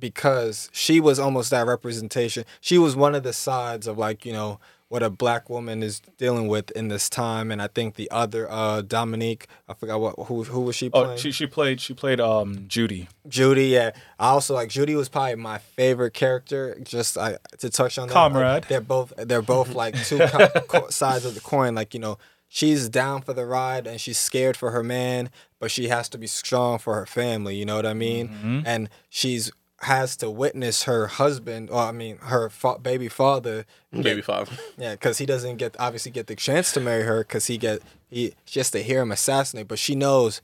because 0.00 0.68
she 0.72 1.00
was 1.00 1.18
almost 1.18 1.50
that 1.50 1.66
representation. 1.66 2.44
She 2.60 2.78
was 2.78 2.96
one 2.96 3.14
of 3.14 3.22
the 3.22 3.32
sides 3.32 3.86
of 3.86 3.98
like, 3.98 4.24
you 4.24 4.32
know, 4.32 4.58
what 4.88 5.04
a 5.04 5.10
black 5.10 5.48
woman 5.48 5.84
is 5.84 6.00
dealing 6.18 6.48
with 6.48 6.72
in 6.72 6.88
this 6.88 7.08
time 7.08 7.52
and 7.52 7.62
I 7.62 7.68
think 7.68 7.94
the 7.94 8.10
other 8.10 8.50
uh 8.50 8.82
Dominique, 8.82 9.46
I 9.68 9.74
forgot 9.74 10.00
what 10.00 10.14
who 10.26 10.42
who 10.42 10.62
was 10.62 10.74
she 10.74 10.90
playing? 10.90 11.10
Oh, 11.10 11.16
she 11.16 11.30
she 11.30 11.46
played 11.46 11.80
she 11.80 11.94
played 11.94 12.20
um 12.20 12.64
Judy. 12.66 13.08
Judy, 13.28 13.66
yeah. 13.66 13.92
I 14.18 14.30
also 14.30 14.52
like 14.54 14.68
Judy 14.68 14.96
was 14.96 15.08
probably 15.08 15.36
my 15.36 15.58
favorite 15.58 16.12
character. 16.12 16.76
Just 16.82 17.16
I 17.16 17.36
to 17.58 17.70
touch 17.70 17.98
on 17.98 18.08
that, 18.08 18.14
like, 18.14 18.32
Comrade. 18.32 18.64
they're 18.68 18.80
both 18.80 19.12
they're 19.16 19.42
both 19.42 19.74
like 19.74 19.94
two 20.04 20.18
co- 20.18 20.48
co- 20.66 20.88
sides 20.90 21.24
of 21.24 21.34
the 21.36 21.40
coin. 21.40 21.76
Like 21.76 21.94
you 21.94 22.00
know, 22.00 22.18
she's 22.48 22.88
down 22.88 23.22
for 23.22 23.32
the 23.32 23.46
ride 23.46 23.86
and 23.86 24.00
she's 24.00 24.18
scared 24.18 24.56
for 24.56 24.72
her 24.72 24.82
man, 24.82 25.30
but 25.60 25.70
she 25.70 25.86
has 25.86 26.08
to 26.08 26.18
be 26.18 26.26
strong 26.26 26.80
for 26.80 26.96
her 26.96 27.06
family. 27.06 27.54
You 27.54 27.64
know 27.64 27.76
what 27.76 27.86
I 27.86 27.94
mean? 27.94 28.28
Mm-hmm. 28.28 28.60
And 28.66 28.88
she's 29.08 29.52
has 29.82 30.16
to 30.16 30.30
witness 30.30 30.82
her 30.84 31.06
husband, 31.06 31.70
or 31.70 31.82
I 31.82 31.92
mean 31.92 32.18
her 32.18 32.50
fa- 32.50 32.78
baby 32.78 33.08
father, 33.08 33.64
Baby 33.92 34.20
five. 34.20 34.60
yeah, 34.78 34.92
because 34.92 35.18
he 35.18 35.26
doesn't 35.26 35.56
get 35.56 35.74
obviously 35.78 36.12
get 36.12 36.26
the 36.26 36.36
chance 36.36 36.72
to 36.72 36.80
marry 36.80 37.02
her 37.02 37.20
because 37.20 37.46
he 37.46 37.56
get 37.58 37.80
he 38.10 38.34
just 38.44 38.72
to 38.72 38.82
hear 38.82 39.00
him 39.00 39.12
assassinate. 39.12 39.68
But 39.68 39.78
she 39.78 39.94
knows 39.94 40.42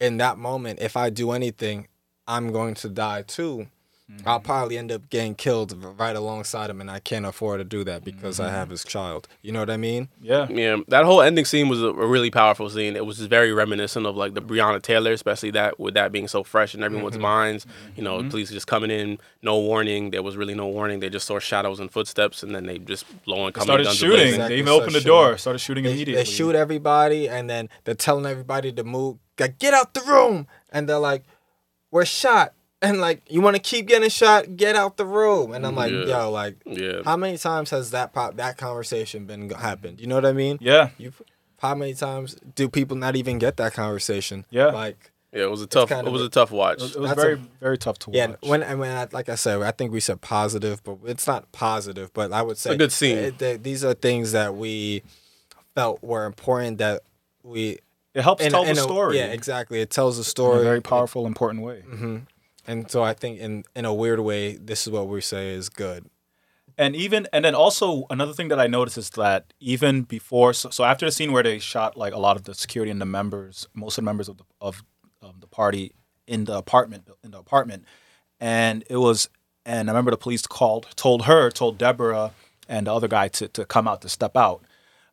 in 0.00 0.16
that 0.16 0.38
moment, 0.38 0.80
if 0.80 0.96
I 0.96 1.10
do 1.10 1.32
anything, 1.32 1.88
I'm 2.26 2.52
going 2.52 2.74
to 2.76 2.88
die 2.88 3.22
too. 3.22 3.68
I'll 4.26 4.40
probably 4.40 4.76
end 4.76 4.92
up 4.92 5.08
getting 5.08 5.34
killed 5.34 5.72
right 5.98 6.14
alongside 6.14 6.70
him, 6.70 6.80
and 6.80 6.90
I 6.90 7.00
can't 7.00 7.24
afford 7.24 7.60
to 7.60 7.64
do 7.64 7.84
that 7.84 8.04
because 8.04 8.38
I 8.38 8.50
have 8.50 8.64
mm-hmm. 8.64 8.72
his 8.72 8.84
child. 8.84 9.28
You 9.42 9.52
know 9.52 9.60
what 9.60 9.70
I 9.70 9.76
mean? 9.76 10.08
Yeah. 10.20 10.46
Yeah, 10.48 10.78
that 10.88 11.04
whole 11.04 11.22
ending 11.22 11.44
scene 11.44 11.68
was 11.68 11.82
a, 11.82 11.88
a 11.88 12.06
really 12.06 12.30
powerful 12.30 12.68
scene. 12.68 12.96
It 12.96 13.06
was 13.06 13.18
just 13.18 13.30
very 13.30 13.52
reminiscent 13.52 14.06
of 14.06 14.16
like 14.16 14.34
the 14.34 14.42
Breonna 14.42 14.82
Taylor, 14.82 15.12
especially 15.12 15.50
that 15.52 15.80
with 15.80 15.94
that 15.94 16.12
being 16.12 16.28
so 16.28 16.42
fresh 16.42 16.74
in 16.74 16.82
everyone's 16.82 17.14
mm-hmm. 17.14 17.22
minds. 17.22 17.64
Mm-hmm. 17.64 17.92
You 17.96 18.04
know, 18.04 18.22
police 18.28 18.50
just 18.50 18.66
coming 18.66 18.90
in, 18.90 19.18
no 19.42 19.58
warning. 19.58 20.10
There 20.10 20.22
was 20.22 20.36
really 20.36 20.54
no 20.54 20.66
warning. 20.66 21.00
They 21.00 21.10
just 21.10 21.26
saw 21.26 21.38
shadows 21.38 21.80
and 21.80 21.90
footsteps, 21.90 22.42
and 22.42 22.54
then 22.54 22.66
they 22.66 22.78
just 22.78 23.06
blowing 23.24 23.52
coming 23.52 23.66
Started 23.66 23.84
guns 23.84 23.96
shooting. 23.96 24.28
Exactly, 24.28 24.56
They 24.56 24.58
even 24.60 24.72
opened 24.72 24.94
the 24.94 25.00
shooting. 25.00 25.06
door. 25.06 25.38
Started 25.38 25.58
shooting 25.58 25.84
They, 25.84 25.92
immediately. 25.92 26.22
they 26.22 26.30
shoot 26.30 26.54
everybody, 26.54 27.28
and 27.28 27.48
then 27.48 27.68
they're 27.84 27.94
telling 27.94 28.26
everybody 28.26 28.72
to 28.72 28.84
move. 28.84 29.18
Like, 29.38 29.58
get 29.58 29.72
out 29.72 29.94
the 29.94 30.02
room, 30.02 30.46
and 30.70 30.86
they're 30.86 30.98
like, 30.98 31.24
"We're 31.90 32.04
shot." 32.04 32.52
And 32.82 33.00
like, 33.00 33.20
you 33.28 33.40
want 33.42 33.56
to 33.56 33.62
keep 33.62 33.86
getting 33.86 34.08
shot? 34.08 34.56
Get 34.56 34.74
out 34.74 34.96
the 34.96 35.04
room. 35.04 35.52
And 35.52 35.66
I'm 35.66 35.74
like, 35.76 35.92
Yeah. 35.92 36.04
yo, 36.04 36.30
like, 36.30 36.56
Yeah. 36.64 37.02
How 37.04 37.16
many 37.16 37.36
times 37.36 37.70
has 37.70 37.90
that 37.90 38.12
pop 38.14 38.36
that 38.36 38.56
conversation 38.56 39.26
been 39.26 39.50
happened? 39.50 40.00
You 40.00 40.06
know 40.06 40.14
what 40.14 40.24
I 40.26 40.32
mean? 40.32 40.58
Yeah. 40.60 40.90
You, 40.96 41.12
how 41.58 41.74
many 41.74 41.92
times 41.94 42.36
do 42.54 42.68
people 42.70 42.96
not 42.96 43.16
even 43.16 43.38
get 43.38 43.58
that 43.58 43.74
conversation? 43.74 44.46
Yeah. 44.50 44.66
Like, 44.68 45.10
Yeah, 45.32 45.42
it 45.42 45.50
was 45.50 45.60
a 45.60 45.66
tough. 45.66 45.90
kind 45.90 46.06
It 46.06 46.10
was 46.10 46.22
a- 46.22 46.26
a 46.26 46.28
tough 46.30 46.50
watch. 46.50 46.78
It 46.78 46.96
was 46.98 47.08
That's 47.08 47.20
very 47.20 47.34
a- 47.34 47.40
very 47.60 47.76
tough 47.76 47.98
to 48.00 48.10
watch. 48.10 48.16
yeah. 48.16 48.34
When 48.48 48.62
and 48.62 48.80
when 48.80 48.90
I, 48.96 49.06
like 49.12 49.28
I 49.28 49.34
said, 49.34 49.60
I 49.60 49.70
think 49.72 49.92
we 49.92 50.00
said 50.00 50.22
positive, 50.22 50.82
but 50.82 50.96
it's 51.04 51.26
not 51.26 51.52
positive. 51.52 52.12
But 52.14 52.32
I 52.32 52.40
would 52.40 52.56
say 52.56 52.72
a 52.72 52.76
good 52.76 52.92
scene. 52.92 53.18
it- 53.18 53.38
that 53.40 53.62
these 53.62 53.84
are 53.84 53.92
things 53.94 54.32
that 54.32 54.56
we 54.56 55.02
felt 55.74 56.02
were 56.02 56.24
important 56.24 56.78
that 56.78 57.02
we 57.42 57.78
it 58.14 58.22
helps 58.22 58.42
in- 58.42 58.50
tell 58.50 58.62
in 58.64 58.74
the 58.74 58.80
a- 58.80 58.84
story. 58.84 59.18
Yeah, 59.18 59.26
exactly. 59.26 59.80
It 59.82 59.90
tells 59.90 60.18
a 60.18 60.24
story 60.24 60.54
in 60.56 60.60
a 60.62 60.64
very 60.64 60.80
powerful, 60.80 61.26
important 61.26 61.62
way. 61.62 61.84
Mm-hmm. 61.86 62.16
And 62.70 62.88
so 62.90 63.02
I 63.02 63.14
think 63.14 63.40
in 63.40 63.64
in 63.74 63.84
a 63.84 63.92
weird 63.92 64.20
way, 64.20 64.42
this 64.70 64.86
is 64.86 64.92
what 64.92 65.08
we 65.08 65.20
say 65.20 65.44
is 65.60 65.68
good. 65.68 66.02
and 66.78 66.94
even 67.04 67.26
and 67.32 67.44
then 67.44 67.54
also 67.54 67.86
another 68.10 68.32
thing 68.32 68.48
that 68.52 68.60
I 68.60 68.68
noticed 68.78 68.98
is 68.98 69.10
that 69.10 69.42
even 69.72 69.94
before 70.16 70.50
so, 70.60 70.70
so 70.70 70.84
after 70.84 71.04
the 71.06 71.12
scene 71.12 71.32
where 71.32 71.42
they 71.42 71.58
shot 71.58 71.96
like 72.04 72.14
a 72.14 72.22
lot 72.26 72.36
of 72.38 72.44
the 72.44 72.54
security 72.54 72.90
and 72.94 73.00
the 73.00 73.10
members 73.20 73.68
most 73.74 73.98
of 73.98 74.02
the 74.02 74.06
members 74.10 74.28
of 74.32 74.36
the 74.40 74.44
of 74.60 74.74
um, 75.24 75.36
the 75.44 75.50
party 75.60 75.84
in 76.26 76.40
the 76.44 76.56
apartment 76.64 77.02
in 77.24 77.30
the 77.32 77.38
apartment 77.46 77.84
and 78.40 78.76
it 78.88 79.00
was 79.06 79.28
and 79.66 79.82
I 79.88 79.92
remember 79.92 80.12
the 80.12 80.24
police 80.26 80.46
called 80.46 80.84
told 81.04 81.20
her 81.30 81.50
told 81.50 81.76
Deborah 81.84 82.28
and 82.68 82.86
the 82.86 82.94
other 82.94 83.08
guy 83.08 83.26
to, 83.36 83.48
to 83.48 83.62
come 83.74 83.86
out 83.90 84.00
to 84.02 84.08
step 84.08 84.36
out 84.36 84.60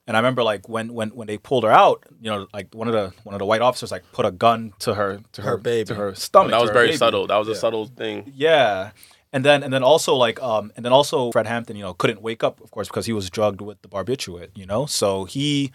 and 0.08 0.16
I 0.18 0.20
remember 0.20 0.42
like 0.44 0.68
when 0.70 0.94
when 0.94 1.10
when 1.10 1.28
they 1.28 1.38
pulled 1.38 1.64
her 1.66 1.72
out 1.72 2.04
you 2.22 2.30
know 2.32 2.48
like 2.54 2.74
one 2.74 2.88
of 2.88 2.94
the 2.94 3.14
one 3.24 3.36
of 3.36 3.40
the 3.40 3.46
white 3.46 3.62
officers 3.62 3.92
like 3.92 4.04
put 4.14 4.26
a 4.26 4.32
gun 4.32 4.74
to 4.80 4.94
her 4.96 5.20
to 5.34 5.42
her, 5.42 5.52
Her 5.52 5.58
baby. 5.58 5.86
to 5.90 5.96
her 5.96 6.16
stomach 6.16 6.52
that 6.52 6.62
was 6.62 6.72
very 6.72 6.88
baby. 6.88 6.98
subtle. 6.98 7.28
That 7.28 7.38
was 7.38 7.48
a 7.50 7.56
subtle 7.56 7.86
thing. 7.88 8.32
Yeah. 8.36 8.92
And 9.34 9.44
then 9.44 9.62
and 9.64 9.72
then 9.74 9.84
also 9.84 10.16
like 10.16 10.42
um 10.42 10.72
and 10.76 10.86
then 10.86 10.94
also 10.94 11.32
Fred 11.32 11.48
Hampton, 11.48 11.76
you 11.76 11.84
know, 11.84 11.94
couldn't 11.94 12.22
wake 12.22 12.44
up, 12.44 12.62
of 12.62 12.72
course, 12.72 12.88
because 12.88 13.06
he 13.06 13.14
was 13.14 13.30
drugged 13.30 13.60
with 13.62 13.82
the 13.82 13.90
barbiturate, 13.90 14.52
you 14.56 14.66
know. 14.66 14.86
So 14.86 15.26
he, 15.26 15.74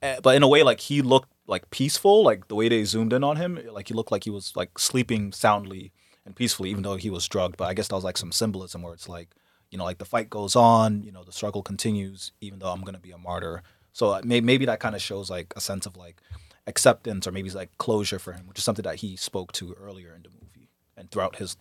eh, 0.00 0.20
but 0.22 0.36
in 0.36 0.42
a 0.44 0.48
way, 0.48 0.62
like 0.62 0.80
he 0.80 1.02
looked 1.02 1.30
like 1.46 1.68
peaceful, 1.70 2.22
like 2.22 2.46
the 2.48 2.54
way 2.54 2.68
they 2.68 2.84
zoomed 2.84 3.12
in 3.12 3.24
on 3.24 3.36
him, 3.36 3.58
like 3.72 3.88
he 3.88 3.94
looked 3.94 4.12
like 4.12 4.24
he 4.24 4.30
was 4.30 4.52
like 4.54 4.78
sleeping 4.78 5.32
soundly 5.32 5.90
and 6.24 6.36
peacefully, 6.36 6.70
even 6.70 6.82
though 6.84 6.96
he 6.96 7.10
was 7.10 7.26
drugged. 7.28 7.56
But 7.56 7.66
I 7.66 7.74
guess 7.74 7.88
that 7.88 7.96
was 7.96 8.04
like 8.04 8.16
some 8.16 8.30
symbolism 8.32 8.80
where 8.82 8.94
it's 8.94 9.08
like, 9.08 9.30
you 9.74 9.78
know, 9.78 9.82
like 9.84 9.98
the 9.98 10.04
fight 10.04 10.30
goes 10.30 10.54
on, 10.54 11.02
you 11.02 11.10
know, 11.10 11.24
the 11.24 11.32
struggle 11.32 11.60
continues, 11.60 12.30
even 12.40 12.60
though 12.60 12.68
I'm 12.70 12.82
gonna 12.82 13.00
be 13.00 13.10
a 13.10 13.18
martyr. 13.18 13.64
So 13.92 14.10
uh, 14.10 14.20
maybe 14.24 14.64
that 14.66 14.78
kind 14.78 14.94
of 14.94 15.02
shows 15.02 15.28
like 15.28 15.52
a 15.56 15.60
sense 15.60 15.84
of 15.84 15.96
like 15.96 16.22
acceptance 16.68 17.26
or 17.26 17.32
maybe 17.32 17.50
like 17.50 17.76
closure 17.78 18.20
for 18.20 18.32
him, 18.32 18.46
which 18.46 18.58
is 18.58 18.64
something 18.64 18.84
that 18.84 18.96
he 18.96 19.16
spoke 19.16 19.50
to 19.54 19.72
earlier 19.82 20.14
in 20.14 20.22
the 20.22 20.28
movie 20.30 20.68
and 20.96 21.10
throughout 21.10 21.34
his, 21.36 21.56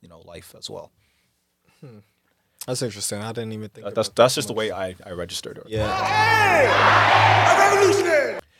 you 0.00 0.08
know, 0.08 0.20
life 0.24 0.54
as 0.58 0.70
well. 0.70 0.90
That's 2.66 2.80
interesting. 2.80 3.20
I 3.20 3.32
didn't 3.32 3.52
even 3.52 3.68
think. 3.68 3.84
That- 3.84 3.94
That's 3.94 4.08
about 4.08 4.16
that's 4.16 4.34
that 4.34 4.38
just 4.38 4.48
the 4.48 4.54
way 4.54 4.72
I, 4.72 4.94
I 5.04 5.10
registered 5.12 5.58
it. 5.58 5.64
Yeah. 5.68 5.86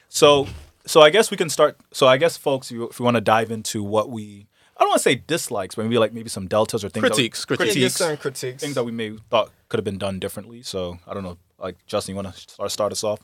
So 0.09 0.47
so 0.87 1.01
I 1.03 1.11
guess 1.11 1.31
we 1.31 1.37
can 1.37 1.49
start. 1.51 1.77
So 1.93 2.07
I 2.07 2.17
guess 2.19 2.37
folks, 2.37 2.71
if 2.71 2.75
you, 2.77 2.89
if 2.89 3.01
we 3.01 3.05
want 3.05 3.17
to 3.17 3.21
dive 3.21 3.51
into 3.51 3.83
what 3.83 4.09
we, 4.11 4.47
I 4.79 4.83
don't 4.85 4.91
want 4.91 4.99
to 5.01 5.03
say 5.03 5.17
dislikes, 5.17 5.75
but 5.75 5.83
maybe 5.85 5.99
like 5.99 6.13
maybe 6.13 6.29
some 6.29 6.47
deltas 6.47 6.85
or 6.85 6.89
things. 6.89 7.03
that 7.03 7.11
we- 7.11 7.29
Critiques, 7.29 7.45
critiques. 7.45 7.77
Yeah, 7.77 7.89
certain 7.89 8.17
critiques. 8.17 8.63
things 8.63 8.75
that 8.77 8.85
we 8.85 8.93
may 8.93 9.17
thought 9.29 9.51
could 9.69 9.79
have 9.79 9.85
been 9.85 9.99
done 9.99 10.19
differently. 10.21 10.63
So 10.63 10.99
I 11.07 11.15
don't 11.15 11.25
know. 11.25 11.37
Like 11.59 11.77
Justin, 11.87 12.15
you 12.15 12.23
want 12.23 12.33
to 12.35 12.41
start 12.41 12.71
start 12.71 12.93
us 12.93 13.03
off? 13.03 13.19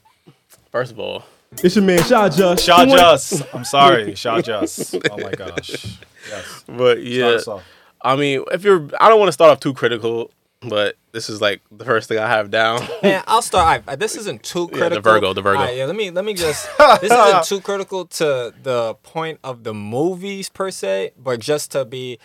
First 0.73 0.91
of 0.93 0.99
all, 0.99 1.23
It's 1.63 1.77
your 1.77 1.85
man 1.85 2.03
Shah 2.03 2.29
Just. 2.29 2.65
Shah 2.65 2.85
Who 2.85 2.91
Just. 2.97 3.45
I'm 3.55 3.65
sorry, 3.65 4.15
Shah 4.17 4.41
Just. 4.43 4.97
Oh 5.11 5.17
my 5.19 5.31
gosh. 5.33 5.99
Yes. 6.29 6.65
but 6.67 6.75
Start 6.97 6.99
yeah, 7.03 7.27
us 7.27 7.47
off. 7.49 7.63
I 8.01 8.17
mean, 8.17 8.43
if 8.51 8.65
you're, 8.65 8.89
I 8.99 9.11
don't 9.11 9.19
want 9.19 9.29
to 9.29 9.33
start 9.33 9.51
off 9.53 9.61
too 9.61 9.75
critical, 9.75 10.31
but 10.69 10.97
this 11.13 11.29
is 11.29 11.41
like 11.41 11.61
the 11.71 11.85
first 11.85 12.09
thing 12.09 12.19
I 12.19 12.29
have 12.29 12.51
down. 12.51 12.87
Man, 13.03 13.23
I'll 13.27 13.43
start. 13.43 13.85
I, 13.87 13.97
this 13.97 14.17
isn't 14.17 14.43
too 14.43 14.69
critical. 14.69 14.97
the. 14.97 15.01
Virgo, 15.01 15.33
the 15.33 15.43
Virgo. 15.43 15.61
Alright, 15.61 15.77
yeah, 15.77 15.85
let 15.87 15.97
me 15.97 16.11
let 16.11 16.25
me 16.25 16.35
just. 16.35 16.69
this 17.01 17.13
isn't 17.13 17.45
too 17.45 17.61
critical 17.61 18.07
to 18.07 18.55
the 18.63 18.95
point 19.03 19.41
of 19.45 19.65
the 19.65 19.75
movies 19.75 20.49
per 20.49 20.71
se, 20.71 21.13
but 21.19 21.41
just 21.41 21.73
to 21.73 21.85
be 21.85 22.19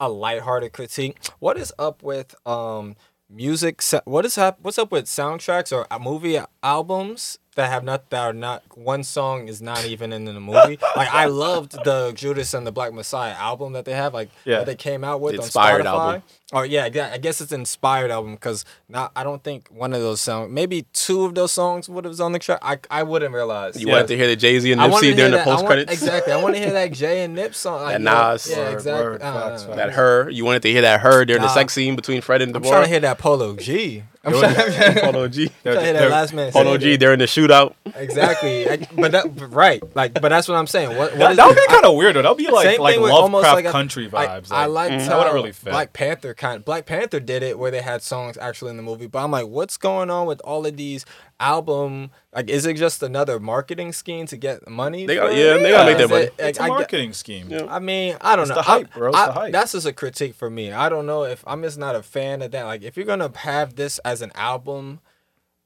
a 0.00 0.08
lighthearted 0.08 0.72
critique. 0.72 1.18
What 1.38 1.56
is 1.56 1.72
up 1.78 2.02
with 2.02 2.34
um 2.46 2.96
music? 3.28 3.82
What 4.04 4.24
is 4.24 4.38
up? 4.38 4.58
What's 4.62 4.78
up 4.78 4.92
with 4.92 5.06
soundtracks 5.06 5.72
or 5.72 5.86
uh, 5.90 5.98
movie 5.98 6.38
albums 6.62 7.38
that 7.58 7.68
have 7.70 7.84
not 7.84 8.08
that 8.10 8.20
are 8.22 8.32
not 8.32 8.62
one 8.76 9.04
song 9.04 9.46
is 9.48 9.60
not 9.60 9.84
even 9.84 10.12
in 10.12 10.24
the 10.24 10.32
movie? 10.40 10.78
like 10.96 11.12
I 11.12 11.26
loved 11.26 11.72
the 11.84 12.12
Judas 12.16 12.54
and 12.54 12.66
the 12.66 12.72
Black 12.72 12.92
Messiah 12.94 13.34
album 13.34 13.74
that 13.74 13.84
they 13.84 13.92
have, 13.92 14.14
like 14.14 14.30
Yeah. 14.44 14.58
that 14.58 14.66
they 14.66 14.74
came 14.74 15.04
out 15.04 15.20
with 15.20 15.34
The 15.34 15.40
on 15.40 15.44
inspired 15.44 15.82
Spotify. 15.84 15.86
album. 15.86 16.22
Oh 16.50 16.62
yeah, 16.62 16.84
I 16.84 17.12
I 17.14 17.18
guess 17.18 17.42
it's 17.42 17.52
inspired 17.52 18.10
album 18.10 18.32
because 18.32 18.64
not. 18.88 19.12
I 19.14 19.22
don't 19.22 19.44
think 19.44 19.68
one 19.68 19.92
of 19.92 20.00
those 20.00 20.22
songs, 20.22 20.50
maybe 20.50 20.86
two 20.94 21.24
of 21.26 21.34
those 21.34 21.52
songs 21.52 21.90
would 21.90 22.06
have 22.06 22.18
on 22.22 22.32
the 22.32 22.38
track. 22.38 22.58
I 22.62 22.78
I 22.90 23.02
wouldn't 23.02 23.34
realize. 23.34 23.78
You 23.78 23.88
wanted 23.88 24.08
to 24.08 24.16
hear 24.16 24.26
the 24.28 24.36
Jay 24.44 24.58
Z 24.58 24.72
and 24.72 24.80
Nipsey 24.80 25.14
during 25.14 25.32
the 25.32 25.42
post 25.42 25.66
credits. 25.66 25.92
Exactly. 25.92 26.32
I 26.32 26.40
want 26.42 26.54
to 26.54 26.60
hear 26.60 26.72
that 26.72 26.92
Jay 26.92 27.22
and 27.24 27.34
Nip 27.34 27.54
song. 27.54 27.82
Like, 27.82 27.96
That 27.96 28.00
Nas. 28.00 28.48
Yeah, 28.50 28.56
Word, 28.58 28.72
exactly. 28.72 29.04
word, 29.04 29.22
Uh. 29.22 29.74
That 29.76 29.88
H.E.R., 29.90 30.30
you 30.30 30.44
wanted 30.46 30.62
to 30.62 30.72
hear 30.72 30.80
that 30.82 31.00
H.E.R. 31.00 31.24
during 31.26 31.42
the 31.42 31.48
sex 31.52 31.74
scene 31.74 31.96
between 31.96 32.22
Fred 32.22 32.40
and 32.40 32.54
the 32.54 32.60
boy. 32.60 32.68
I'm 32.68 32.72
trying 32.72 32.84
to 32.84 32.90
hear 32.90 33.00
that 33.00 33.18
Polo 33.18 33.54
G. 33.56 34.04
I'm 34.34 34.54
trying, 34.54 34.98
I'm 34.98 35.12
Polo 35.12 35.28
G. 35.28 35.50
trying 35.62 35.74
to 35.76 35.82
hear 35.84 35.92
that 35.94 36.10
last 36.10 36.32
man. 36.32 36.52
Polo 36.52 36.74
say 36.74 36.78
G 36.78 36.90
that. 36.92 36.98
during 37.00 37.18
the 37.18 37.24
shootout. 37.26 37.74
Exactly. 37.94 38.68
I- 38.68 38.86
but 38.96 39.12
that 39.12 39.26
right. 39.50 39.82
Like, 39.94 40.14
but 40.14 40.28
that's 40.28 40.48
what 40.48 40.56
I'm 40.56 40.66
saying. 40.66 40.96
What 40.96 41.16
what 41.16 41.36
That, 41.36 41.46
would 41.46 41.56
be 41.56 41.66
kind 41.68 41.84
of 41.84 41.96
weird 41.96 42.16
though. 42.16 42.22
That 42.22 42.30
would 42.30 42.38
be 42.38 42.50
like 42.50 42.78
like 42.78 42.96
almost 42.98 43.12
Lovecraft 43.44 43.54
like 43.56 43.64
a- 43.66 43.72
country 43.72 44.08
vibes. 44.08 44.50
I 44.52 44.66
like, 44.66 44.90
like 44.90 45.00
mm, 45.00 45.04
that 45.04 45.10
how 45.10 45.18
wouldn't 45.18 45.34
really 45.34 45.52
fit. 45.52 45.70
Black 45.70 45.92
Panther 45.92 46.34
kind. 46.34 46.64
Black 46.64 46.86
Panther 46.86 47.20
did 47.20 47.42
it 47.42 47.58
where 47.58 47.70
they 47.70 47.82
had 47.82 48.02
songs 48.02 48.36
actually 48.38 48.70
in 48.70 48.76
the 48.76 48.82
movie, 48.82 49.06
but 49.06 49.22
I'm 49.22 49.30
like, 49.30 49.46
what's 49.46 49.76
going 49.76 50.10
on 50.10 50.26
with 50.26 50.40
all 50.40 50.64
of 50.66 50.76
these 50.76 51.04
album? 51.40 52.10
Like, 52.34 52.48
is 52.50 52.66
it 52.66 52.76
just 52.76 53.02
another 53.02 53.38
marketing 53.40 53.92
scheme 53.92 54.26
to 54.26 54.36
get 54.36 54.68
money? 54.68 55.06
They 55.06 55.16
for 55.16 55.22
got- 55.28 55.32
it? 55.32 55.38
yeah, 55.38 55.56
they 55.62 55.70
gotta 55.70 55.84
make 55.92 55.92
Is 55.94 55.98
their 55.98 56.08
money. 56.08 56.22
it- 56.24 56.38
like, 56.38 56.48
it's 56.48 56.58
a 56.58 56.62
I 56.62 56.66
get- 56.66 56.74
marketing 56.74 57.12
scheme. 57.12 57.66
I 57.68 57.78
mean, 57.78 58.16
I 58.20 58.36
don't 58.36 58.42
It's 58.44 58.48
know. 58.50 58.54
the 58.56 58.62
hype, 58.62 58.92
bro. 58.94 59.08
It's 59.08 59.16
I- 59.18 59.26
the 59.26 59.32
hype. 59.32 59.52
That's 59.52 59.72
just 59.72 59.86
a 59.86 59.92
critique 59.92 60.34
for 60.34 60.50
me. 60.50 60.72
I 60.72 60.88
don't 60.88 61.06
know 61.06 61.24
if 61.24 61.44
I'm 61.46 61.62
just 61.62 61.78
not 61.78 61.94
a 61.96 62.02
fan 62.02 62.42
of 62.42 62.50
that. 62.52 62.64
Like, 62.64 62.82
if 62.82 62.96
you're 62.96 63.06
gonna 63.06 63.30
have 63.36 63.76
this 63.76 63.98
as 64.00 64.22
an 64.22 64.32
album, 64.34 65.00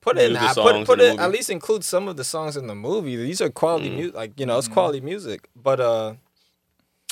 put 0.01 0.19
it 0.19 0.27
in, 0.27 0.33
the 0.35 0.39
put, 0.61 0.85
put 0.87 1.01
in 1.01 1.07
it 1.07 1.11
movie. 1.13 1.23
at 1.23 1.31
least 1.31 1.49
include 1.51 1.85
some 1.85 2.09
of 2.09 2.17
the 2.17 2.25
songs 2.25 2.57
in 2.57 2.67
the 2.67 2.75
movie. 2.75 3.17
These 3.17 3.41
are 3.41 3.51
quality 3.51 3.89
Mm. 3.91 3.95
music. 3.97 4.15
Like 4.15 4.33
you 4.41 4.47
know, 4.47 4.59
it's 4.59 4.69
quality 4.69 5.01
music. 5.01 5.49
But 5.55 5.81
uh, 5.81 6.15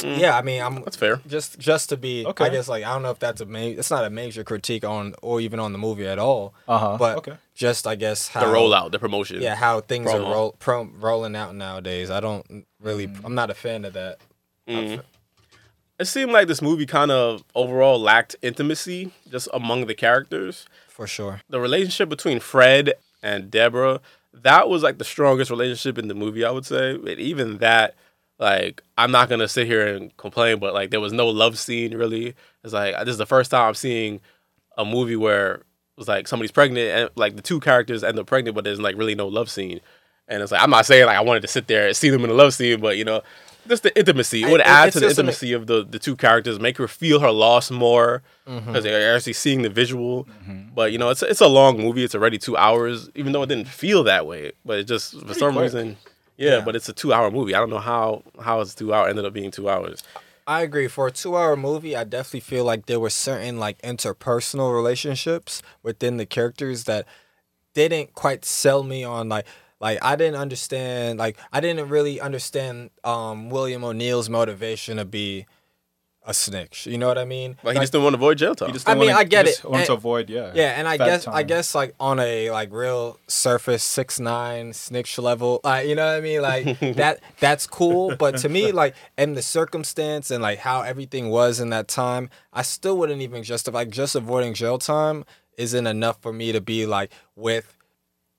Yeah, 0.03 0.35
I 0.39 0.41
mean, 0.41 0.63
I'm 0.63 0.83
That's 0.83 0.97
fair. 0.97 1.21
just 1.27 1.59
just 1.59 1.91
to 1.91 1.97
be. 1.99 2.25
Okay. 2.25 2.47
I 2.47 2.49
guess 2.49 2.69
like 2.69 2.85
I 2.85 2.93
don't 2.95 3.03
know 3.03 3.11
if 3.11 3.19
that's 3.19 3.43
a 3.43 3.45
main. 3.47 3.79
It's 3.79 3.91
not 3.91 4.03
a 4.05 4.09
major 4.11 4.43
critique 4.45 4.83
on 4.83 5.15
or 5.21 5.43
even 5.43 5.61
on 5.61 5.73
the 5.73 5.79
movie 5.79 6.07
at 6.07 6.19
all. 6.19 6.55
Uh-huh, 6.67 6.97
But 6.99 7.19
okay. 7.19 7.35
Just 7.61 7.87
I 7.87 7.95
guess 7.95 8.27
how 8.27 8.41
The 8.41 8.47
rollout, 8.47 8.91
the 8.91 8.99
promotion. 8.99 9.43
Yeah, 9.43 9.55
how 9.55 9.83
things 9.83 10.11
are 10.11 10.19
roll, 10.19 10.57
pro, 10.59 10.85
rolling 10.85 11.37
out 11.37 11.55
nowadays. 11.55 12.11
I 12.11 12.19
don't 12.19 12.67
really. 12.81 13.07
Mm. 13.07 13.21
I'm 13.23 13.35
not 13.35 13.51
a 13.51 13.55
fan 13.55 13.85
of 13.85 13.93
that. 13.93 14.19
It 14.67 16.07
seemed 16.07 16.33
like 16.33 16.49
this 16.49 16.63
movie 16.63 16.87
kind 16.87 17.11
of 17.11 17.45
overall 17.55 18.01
lacked 18.01 18.35
intimacy 18.41 19.13
just 19.31 19.47
among 19.53 19.87
the 19.87 19.95
characters. 19.95 20.65
For 20.89 21.07
sure. 21.07 21.43
The 21.51 21.61
relationship 21.61 22.09
between 22.09 22.41
Fred 22.41 22.95
and 23.23 23.51
Deborah, 23.51 24.01
that 24.33 24.71
was 24.71 24.83
like 24.83 24.97
the 24.97 25.05
strongest 25.05 25.51
relationship 25.51 25.99
in 25.99 26.09
the 26.09 26.15
movie, 26.15 26.47
I 26.47 26.51
would 26.51 26.65
say. 26.65 26.95
Even 27.19 27.59
that, 27.59 27.95
like, 28.39 28.83
I'm 28.97 29.11
not 29.11 29.29
gonna 29.29 29.49
sit 29.49 29.67
here 29.67 29.87
and 29.87 30.17
complain, 30.17 30.61
but 30.61 30.73
like 30.73 30.91
there 30.91 31.01
was 31.01 31.13
no 31.13 31.29
love 31.29 31.59
scene 31.59 31.95
really. 31.95 32.35
It's 32.65 32.73
like 32.73 32.99
this 33.01 33.11
is 33.11 33.19
the 33.19 33.27
first 33.27 33.51
time 33.51 33.69
I'm 33.69 33.75
seeing 33.75 34.23
a 34.79 34.85
movie 34.87 35.17
where 35.17 35.65
was 36.01 36.09
like 36.09 36.27
somebody's 36.27 36.51
pregnant 36.51 36.89
and 36.89 37.11
like 37.15 37.37
the 37.37 37.43
two 37.43 37.61
characters 37.61 38.03
end 38.03 38.19
up 38.19 38.27
pregnant, 38.27 38.57
but 38.57 38.65
there's 38.65 38.81
like 38.81 38.97
really 38.97 39.15
no 39.15 39.29
love 39.29 39.49
scene. 39.49 39.81
And 40.27 40.43
it's 40.43 40.51
like 40.53 40.61
I'm 40.63 40.71
not 40.71 40.87
saying 40.87 41.07
like 41.07 41.17
I 41.17 41.21
wanted 41.21 41.43
to 41.43 41.49
sit 41.49 41.69
there 41.69 41.87
and 41.87 41.97
see 41.97 42.11
them 42.11 42.25
in 42.25 42.31
a 42.31 42.35
love 42.35 42.55
scene, 42.55 42.81
but 42.81 42.97
you 42.97 43.05
know, 43.05 43.21
just 43.69 43.83
the 43.83 43.97
intimacy. 43.99 44.43
It 44.43 44.51
would 44.51 44.61
It- 44.61 44.67
add 44.67 44.93
to 44.95 45.01
the 45.01 45.07
just 45.07 45.19
an- 45.19 45.27
intimacy 45.27 45.53
of 45.53 45.67
the 45.69 45.85
the 45.89 45.99
two 45.99 46.17
characters, 46.17 46.59
make 46.59 46.77
her 46.79 46.89
feel 46.89 47.21
her 47.21 47.31
loss 47.31 47.71
more 47.71 48.23
because 48.45 48.63
Mm-hmm. 48.65 48.83
they're 48.83 49.15
actually 49.17 49.35
seeing 49.35 49.63
the 49.63 49.69
visual. 49.71 50.27
But 50.75 50.93
you 50.93 50.99
know, 50.99 51.11
it's 51.11 51.23
it's 51.23 51.41
a 51.41 51.49
long 51.49 51.79
movie. 51.79 52.03
It's 52.05 52.15
already 52.15 52.39
two 52.39 52.57
hours, 52.57 53.11
even 53.15 53.33
though 53.33 53.43
it 53.43 53.49
didn't 53.49 53.69
feel 53.69 54.03
that 54.05 54.27
way. 54.27 54.53
But 54.65 54.79
it 54.79 54.85
just 54.85 55.21
for 55.27 55.35
some 55.35 55.53
quick. 55.53 55.65
reason, 55.65 55.97
yeah, 56.39 56.63
But 56.65 56.75
it's 56.77 56.89
a 56.89 56.93
two 56.93 57.13
hour 57.13 57.31
movie. 57.31 57.55
I 57.55 57.59
don't 57.59 57.71
know 57.71 57.79
how 57.79 58.23
how 58.41 58.61
it's 58.61 58.75
two 58.75 58.95
hour 58.95 59.09
ended 59.09 59.25
up 59.25 59.33
being 59.35 59.51
two 59.51 59.69
hours. 59.69 60.03
I 60.51 60.63
agree. 60.63 60.89
For 60.89 61.07
a 61.07 61.13
two-hour 61.13 61.55
movie, 61.55 61.95
I 61.95 62.03
definitely 62.03 62.41
feel 62.41 62.65
like 62.65 62.87
there 62.87 62.99
were 62.99 63.09
certain 63.09 63.61
like 63.61 63.81
interpersonal 63.83 64.75
relationships 64.75 65.63
within 65.85 66.17
the 66.17 66.27
characters 66.27 66.85
that 66.85 67.07
didn't 67.73 68.15
quite 68.15 68.45
sell 68.45 68.83
me 68.83 69.05
on 69.05 69.29
like 69.29 69.47
like 69.81 70.01
I 70.03 70.17
didn't 70.17 70.41
understand 70.41 71.21
like 71.21 71.39
I 71.53 71.61
didn't 71.61 71.89
really 71.89 72.21
understand 72.21 72.91
um 73.05 73.49
William 73.49 73.85
O'Neill's 73.85 74.29
motivation 74.29 74.97
to 74.97 75.05
be 75.05 75.47
a 76.27 76.35
snitch. 76.35 76.87
You 76.87 76.99
know 76.99 77.09
what 77.09 77.17
I 77.19 77.25
mean? 77.25 77.57
But 77.63 77.71
he 77.71 77.75
Like, 77.77 77.83
just 77.85 77.93
didn't 77.93 78.05
want 78.05 78.15
to 78.15 78.19
avoid 78.19 78.39
jail 78.39 78.55
time. 78.55 78.69
He 78.69 78.73
just 78.75 78.89
I 78.89 78.95
mean, 78.95 79.07
wanna- 79.09 79.19
I 79.19 79.25
get 79.25 79.47
he 79.47 79.53
just 79.53 79.65
it. 79.65 79.71
Wanted 79.71 79.87
to 79.87 79.93
avoid, 79.95 80.29
yeah. 80.31 80.53
Yeah, 80.55 80.79
and 80.79 80.87
I 80.87 80.97
bad 80.99 81.07
guess 81.07 81.27
I 81.27 81.43
guess 81.43 81.75
like 81.75 81.95
on 81.99 82.21
a 82.21 82.51
like 82.51 82.71
real 82.73 83.19
surface 83.27 83.83
six 83.83 84.21
nine 84.21 84.73
snitch 84.73 85.19
level, 85.19 85.61
like 85.65 85.89
you 85.89 85.95
know 85.95 86.07
what 86.07 86.17
I 86.19 86.21
mean, 86.21 86.43
like 86.43 86.79
that 86.97 87.21
that's 87.39 87.67
cool. 87.67 88.15
But 88.17 88.37
to 88.39 88.49
me, 88.49 88.71
like 88.71 88.95
in 89.17 89.35
the 89.35 89.43
circumstance 89.43 90.31
and 90.31 90.43
like 90.43 90.59
how 90.59 90.83
everything 90.83 91.31
was 91.31 91.59
in 91.61 91.71
that 91.71 91.89
time, 91.89 92.29
I 92.53 92.63
still 92.63 92.97
wouldn't 92.99 93.23
even 93.23 93.43
justify 93.43 93.79
like 93.79 93.91
just 93.91 94.15
avoiding 94.15 94.55
jail 94.55 94.79
time 94.79 95.25
isn't 95.57 95.87
enough 95.87 96.21
for 96.23 96.33
me 96.33 96.53
to 96.53 96.61
be 96.61 96.87
like 96.87 97.11
with 97.37 97.77
go, 97.79 97.80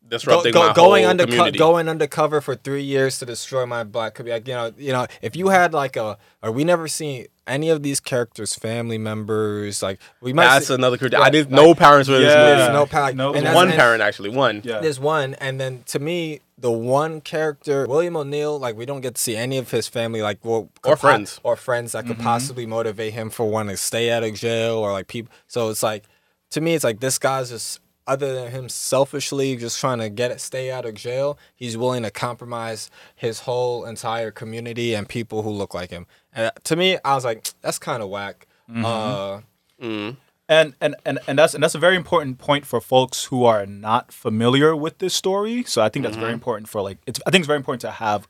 disrupting 0.08 0.54
go, 0.54 0.68
my 0.68 0.74
going 0.74 1.04
whole 1.04 1.12
under 1.12 1.26
community. 1.26 1.58
going 1.58 1.88
undercover 1.88 2.42
for 2.42 2.56
three 2.56 2.84
years 2.84 3.20
to 3.20 3.26
destroy 3.26 3.66
my 3.66 3.84
black 3.84 4.14
community. 4.16 4.40
Like, 4.42 4.48
you 4.48 4.54
know, 4.54 4.86
you 4.88 4.94
know, 4.94 5.08
if 5.22 5.36
you 5.36 5.50
had 5.50 5.74
like 5.74 5.96
a, 5.96 6.18
or 6.44 6.52
we 6.52 6.64
never 6.64 6.88
seen 6.88 7.28
any 7.48 7.70
of 7.70 7.82
these 7.84 8.00
characters, 8.00 8.54
family 8.56 8.98
members, 8.98 9.82
like 9.82 10.00
we 10.22 10.34
might. 10.34 10.46
That's 10.46 10.68
see, 10.68 10.74
another 10.74 10.98
critique. 10.98 11.20
Yeah, 11.20 11.26
I 11.26 11.30
didn't. 11.30 11.52
like- 11.52 11.66
no 11.66 11.74
parents 11.76 12.10
were 12.10 12.16
in 12.18 12.22
this 12.24 12.34
Yeah. 12.34 12.44
movie. 12.44 12.58
There's 12.58 12.74
no 12.74 12.86
pa- 12.86 13.12
No- 13.16 13.34
and 13.34 13.54
one 13.56 13.72
parent 13.72 14.02
actually. 14.02 14.30
One. 14.30 14.62
Yeah. 14.64 14.80
There's 14.80 15.00
one, 15.00 15.34
and 15.36 15.60
then 15.60 15.84
to 15.88 16.00
me, 16.00 16.42
the 16.58 16.72
one 16.72 17.22
character, 17.22 17.88
William 17.88 18.16
O'Neill, 18.16 18.60
like 18.60 18.76
we 18.78 18.86
don't 18.86 19.02
get 19.02 19.16
to 19.16 19.22
see 19.22 19.36
any 19.36 19.58
of 19.58 19.72
his 19.72 19.88
family, 19.88 20.22
like 20.22 20.40
well, 20.44 20.56
Or 20.56 20.70
could 20.82 20.90
po- 20.92 20.96
friends. 20.98 21.40
or 21.44 21.56
friends 21.56 21.94
that 21.94 22.06
could 22.06 22.18
mm-hmm. 22.18 22.24
possibly 22.24 22.66
motivate 22.66 23.14
him 23.14 23.30
for 23.30 23.50
wanting 23.50 23.76
to 23.76 23.82
stay 23.82 24.12
out 24.12 24.24
of 24.24 24.34
jail, 24.36 24.76
or 24.76 24.92
like 24.92 25.08
people. 25.08 25.34
So 25.48 25.70
it's 25.70 25.82
like, 25.84 26.04
to 26.52 26.62
me, 26.62 26.76
it's 26.76 26.84
like 26.84 27.00
this 27.00 27.18
guy's 27.18 27.50
just 27.50 27.80
other 28.08 28.34
than 28.34 28.52
him 28.52 28.68
selfishly 28.70 29.56
just 29.56 29.80
trying 29.80 30.00
to 30.00 30.10
get 30.10 30.32
it, 30.32 30.42
stay 30.42 30.72
out 30.72 30.86
of 30.86 30.96
jail. 30.96 31.38
He's 31.56 31.78
willing 31.78 32.04
to 32.04 32.12
compromise 32.12 32.90
his 33.16 33.42
whole 33.42 33.86
entire 33.86 34.32
community 34.32 34.94
and 34.94 35.08
people 35.08 35.44
who 35.44 35.50
look 35.52 35.74
like 35.74 35.90
him. 35.92 36.08
And 36.34 36.52
to 36.66 36.76
me, 36.76 36.98
I 37.06 37.16
was 37.16 37.24
like, 37.26 37.50
that's 37.62 37.80
kind 37.80 38.02
of 38.04 38.10
whack. 38.10 38.48
Uh, 38.74 39.42
Mm. 39.82 40.18
and 40.48 40.76
and 40.80 40.96
and 41.06 41.18
and 41.28 41.40
that's 41.40 41.54
and 41.56 41.64
that's 41.64 41.74
a 41.76 41.80
very 41.80 41.96
important 41.96 42.38
point 42.38 42.66
for 42.68 42.80
folks 42.80 43.26
who 43.26 43.46
are 43.46 43.66
not 43.66 44.12
familiar 44.12 44.76
with 44.76 45.00
this 45.00 45.14
story. 45.14 45.64
So 45.64 45.82
I 45.82 45.90
think 45.90 46.04
that's 46.04 46.14
Mm-hmm. 46.16 46.22
very 46.22 46.34
important 46.34 46.70
for 46.70 46.82
like 46.82 47.00
it's. 47.08 47.20
I 47.26 47.32
think 47.32 47.42
it's 47.42 47.48
very 47.48 47.58
important 47.58 47.82
to 47.82 47.92
have 47.92 48.28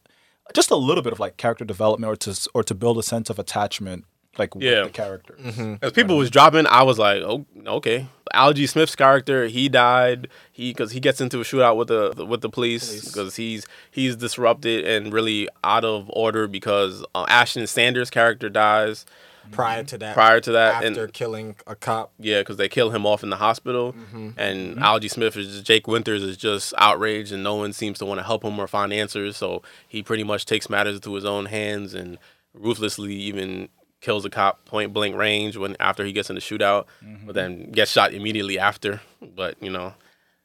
just 0.53 0.71
a 0.71 0.75
little 0.75 1.03
bit 1.03 1.11
of 1.13 1.19
like 1.19 1.37
character 1.37 1.65
development 1.65 2.09
or 2.11 2.15
to 2.15 2.49
or 2.53 2.63
to 2.63 2.73
build 2.73 2.97
a 2.99 3.03
sense 3.03 3.29
of 3.29 3.37
attachment 3.37 4.05
like 4.41 4.53
Yeah. 4.55 4.83
with 4.83 4.93
the 4.93 4.97
characters. 5.03 5.39
Mm-hmm. 5.41 5.75
As 5.85 5.91
people 5.91 6.17
was 6.17 6.29
dropping, 6.29 6.67
I 6.67 6.83
was 6.83 6.97
like, 6.99 7.21
oh, 7.21 7.45
okay. 7.65 8.07
Algee 8.33 8.67
Smith's 8.67 8.95
character, 8.95 9.47
he 9.47 9.69
died. 9.69 10.27
He 10.51 10.71
because 10.71 10.91
he 10.91 10.99
gets 10.99 11.19
into 11.21 11.39
a 11.41 11.43
shootout 11.43 11.75
with 11.75 11.89
the 11.89 12.25
with 12.25 12.41
the 12.41 12.49
police 12.49 13.05
because 13.05 13.35
he's 13.35 13.65
he's 13.91 14.15
disrupted 14.15 14.85
and 14.85 15.11
really 15.13 15.47
out 15.63 15.83
of 15.85 16.09
order 16.13 16.47
because 16.47 17.03
uh, 17.13 17.25
Ashton 17.27 17.67
Sanders' 17.67 18.09
character 18.09 18.49
dies. 18.49 19.05
prior 19.51 19.83
to 19.83 19.97
that, 19.97 20.13
Prior 20.13 20.39
to 20.39 20.51
that, 20.53 20.83
and- 20.83 20.95
after 20.95 21.07
killing 21.07 21.55
a 21.67 21.75
cop. 21.75 22.13
Yeah, 22.19 22.39
because 22.39 22.55
they 22.55 22.69
kill 22.69 22.91
him 22.91 23.05
off 23.05 23.21
in 23.23 23.29
the 23.29 23.35
hospital, 23.37 23.91
mm-hmm. 23.93 24.29
and 24.37 24.75
mm-hmm. 24.75 24.83
Algee 24.83 25.09
Smith 25.09 25.35
is 25.35 25.47
just, 25.47 25.65
Jake 25.65 25.87
Winters 25.87 26.23
is 26.23 26.37
just 26.37 26.73
outraged, 26.77 27.33
and 27.33 27.43
no 27.43 27.55
one 27.55 27.73
seems 27.73 27.97
to 27.99 28.05
want 28.05 28.19
to 28.19 28.23
help 28.23 28.45
him 28.45 28.57
or 28.57 28.67
find 28.67 28.93
answers. 28.93 29.35
So 29.35 29.61
he 29.87 30.01
pretty 30.03 30.23
much 30.23 30.45
takes 30.45 30.69
matters 30.69 30.95
into 30.95 31.13
his 31.15 31.25
own 31.25 31.47
hands 31.47 31.93
and 31.93 32.17
ruthlessly 32.53 33.13
even 33.15 33.67
kills 34.01 34.25
a 34.25 34.29
cop 34.29 34.65
point 34.65 34.93
blank 34.93 35.15
range 35.15 35.55
when 35.57 35.77
after 35.79 36.03
he 36.03 36.11
gets 36.11 36.29
in 36.29 36.35
the 36.35 36.41
shootout, 36.41 36.85
but 37.25 37.35
then 37.35 37.71
gets 37.71 37.91
shot 37.91 38.13
immediately 38.13 38.59
after. 38.59 38.99
But 39.35 39.55
you 39.61 39.69
know, 39.69 39.93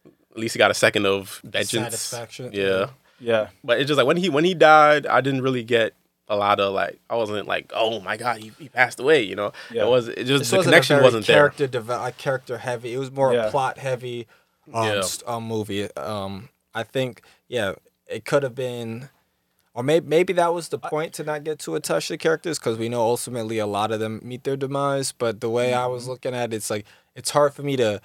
at 0.07 0.39
least 0.39 0.55
he 0.55 0.59
got 0.59 0.71
a 0.71 0.75
second 0.75 1.07
of 1.07 1.41
vengeance. 1.45 1.99
Satisfaction, 1.99 2.51
Yeah. 2.53 2.63
yeah. 2.65 2.87
Yeah. 3.19 3.49
But 3.65 3.81
it's 3.81 3.89
just 3.89 3.97
like 3.99 4.07
when 4.07 4.19
he 4.19 4.29
when 4.29 4.45
he 4.45 4.53
died, 4.55 5.07
I 5.07 5.21
didn't 5.23 5.41
really 5.43 5.65
get 5.65 5.95
a 6.29 6.37
lot 6.37 6.61
of 6.61 6.75
like 6.75 6.99
I 7.09 7.17
wasn't 7.17 7.47
like 7.47 7.73
oh 7.75 8.01
my 8.01 8.17
god 8.17 8.39
he, 8.39 8.51
he 8.59 8.69
passed 8.69 8.99
away 8.99 9.23
you 9.23 9.37
know 9.37 9.53
Yeah. 9.71 9.85
it 9.85 9.89
was 9.89 10.09
it 10.09 10.25
just 10.25 10.41
This 10.41 10.51
the 10.51 10.57
wasn't 10.57 10.73
connection 10.73 10.95
a 10.95 10.99
very 10.99 11.05
wasn't 11.07 11.27
there 11.27 11.37
character 11.37 11.67
develop, 11.69 12.03
like 12.03 12.19
character 12.19 12.59
heavy. 12.59 12.93
It 12.93 12.99
was 12.99 13.11
more 13.13 13.33
Yeah. 13.33 13.47
a 13.47 13.51
plot 13.51 13.79
heavy 13.79 14.27
um, 14.75 14.85
Yeah. 14.87 14.99
s- 14.99 15.23
um, 15.27 15.45
movie. 15.45 15.91
Um, 15.97 16.49
I 16.75 16.83
think 16.83 17.23
yeah, 17.49 17.75
it 18.09 18.25
could 18.25 18.43
have 18.43 18.55
been, 18.57 19.09
or 19.77 19.83
maybe 19.85 20.07
maybe 20.09 20.33
that 20.33 20.53
was 20.55 20.69
the 20.71 20.79
point 20.79 21.13
to 21.15 21.23
not 21.25 21.45
get 21.45 21.59
too 21.61 21.75
attached 21.77 22.09
to 22.09 22.17
characters 22.17 22.59
because 22.59 22.79
we 22.79 22.89
know 22.89 23.03
ultimately 23.03 23.59
a 23.59 23.67
lot 23.67 23.93
of 23.93 24.01
them 24.01 24.21
meet 24.25 24.43
their 24.45 24.57
demise. 24.57 25.13
But 25.13 25.41
the 25.41 25.51
way 25.51 25.73
I 25.75 25.83
Mm-hmm. 25.83 25.93
was 25.93 26.09
looking 26.09 26.35
at 26.35 26.53
it, 26.53 26.57
it's 26.57 26.71
like 26.71 26.87
it's 27.15 27.31
hard 27.31 27.55
for 27.55 27.63
me 27.63 27.77
to. 27.77 28.01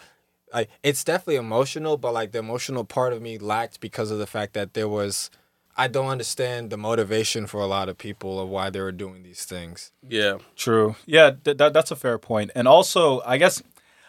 Like 0.53 0.69
it's 0.83 1.03
definitely 1.05 1.37
emotional, 1.37 1.95
but 1.95 2.13
like 2.13 2.33
the 2.33 2.39
emotional 2.39 2.83
part 2.83 3.13
of 3.13 3.21
me 3.21 3.37
lacked 3.37 3.79
because 3.79 4.11
of 4.11 4.19
the 4.19 4.27
fact 4.27 4.53
that 4.53 4.73
there 4.73 4.89
was. 4.89 5.31
I 5.77 5.87
don't 5.87 6.07
understand 6.09 6.69
the 6.69 6.77
motivation 6.77 7.47
for 7.47 7.61
a 7.61 7.65
lot 7.65 7.87
of 7.87 7.97
people 7.97 8.37
of 8.41 8.49
why 8.49 8.69
they 8.69 8.81
were 8.81 8.91
doing 8.91 9.23
these 9.23 9.45
things. 9.45 9.93
yeah 10.05 10.39
True. 10.57 10.97
Yeah, 11.05 11.31
th- 11.41 11.55
that, 11.55 11.71
that's 11.71 11.89
a 11.91 11.95
fair 11.95 12.17
point. 12.17 12.51
And 12.53 12.67
also, 12.67 13.21
I 13.25 13.37
guess 13.37 13.63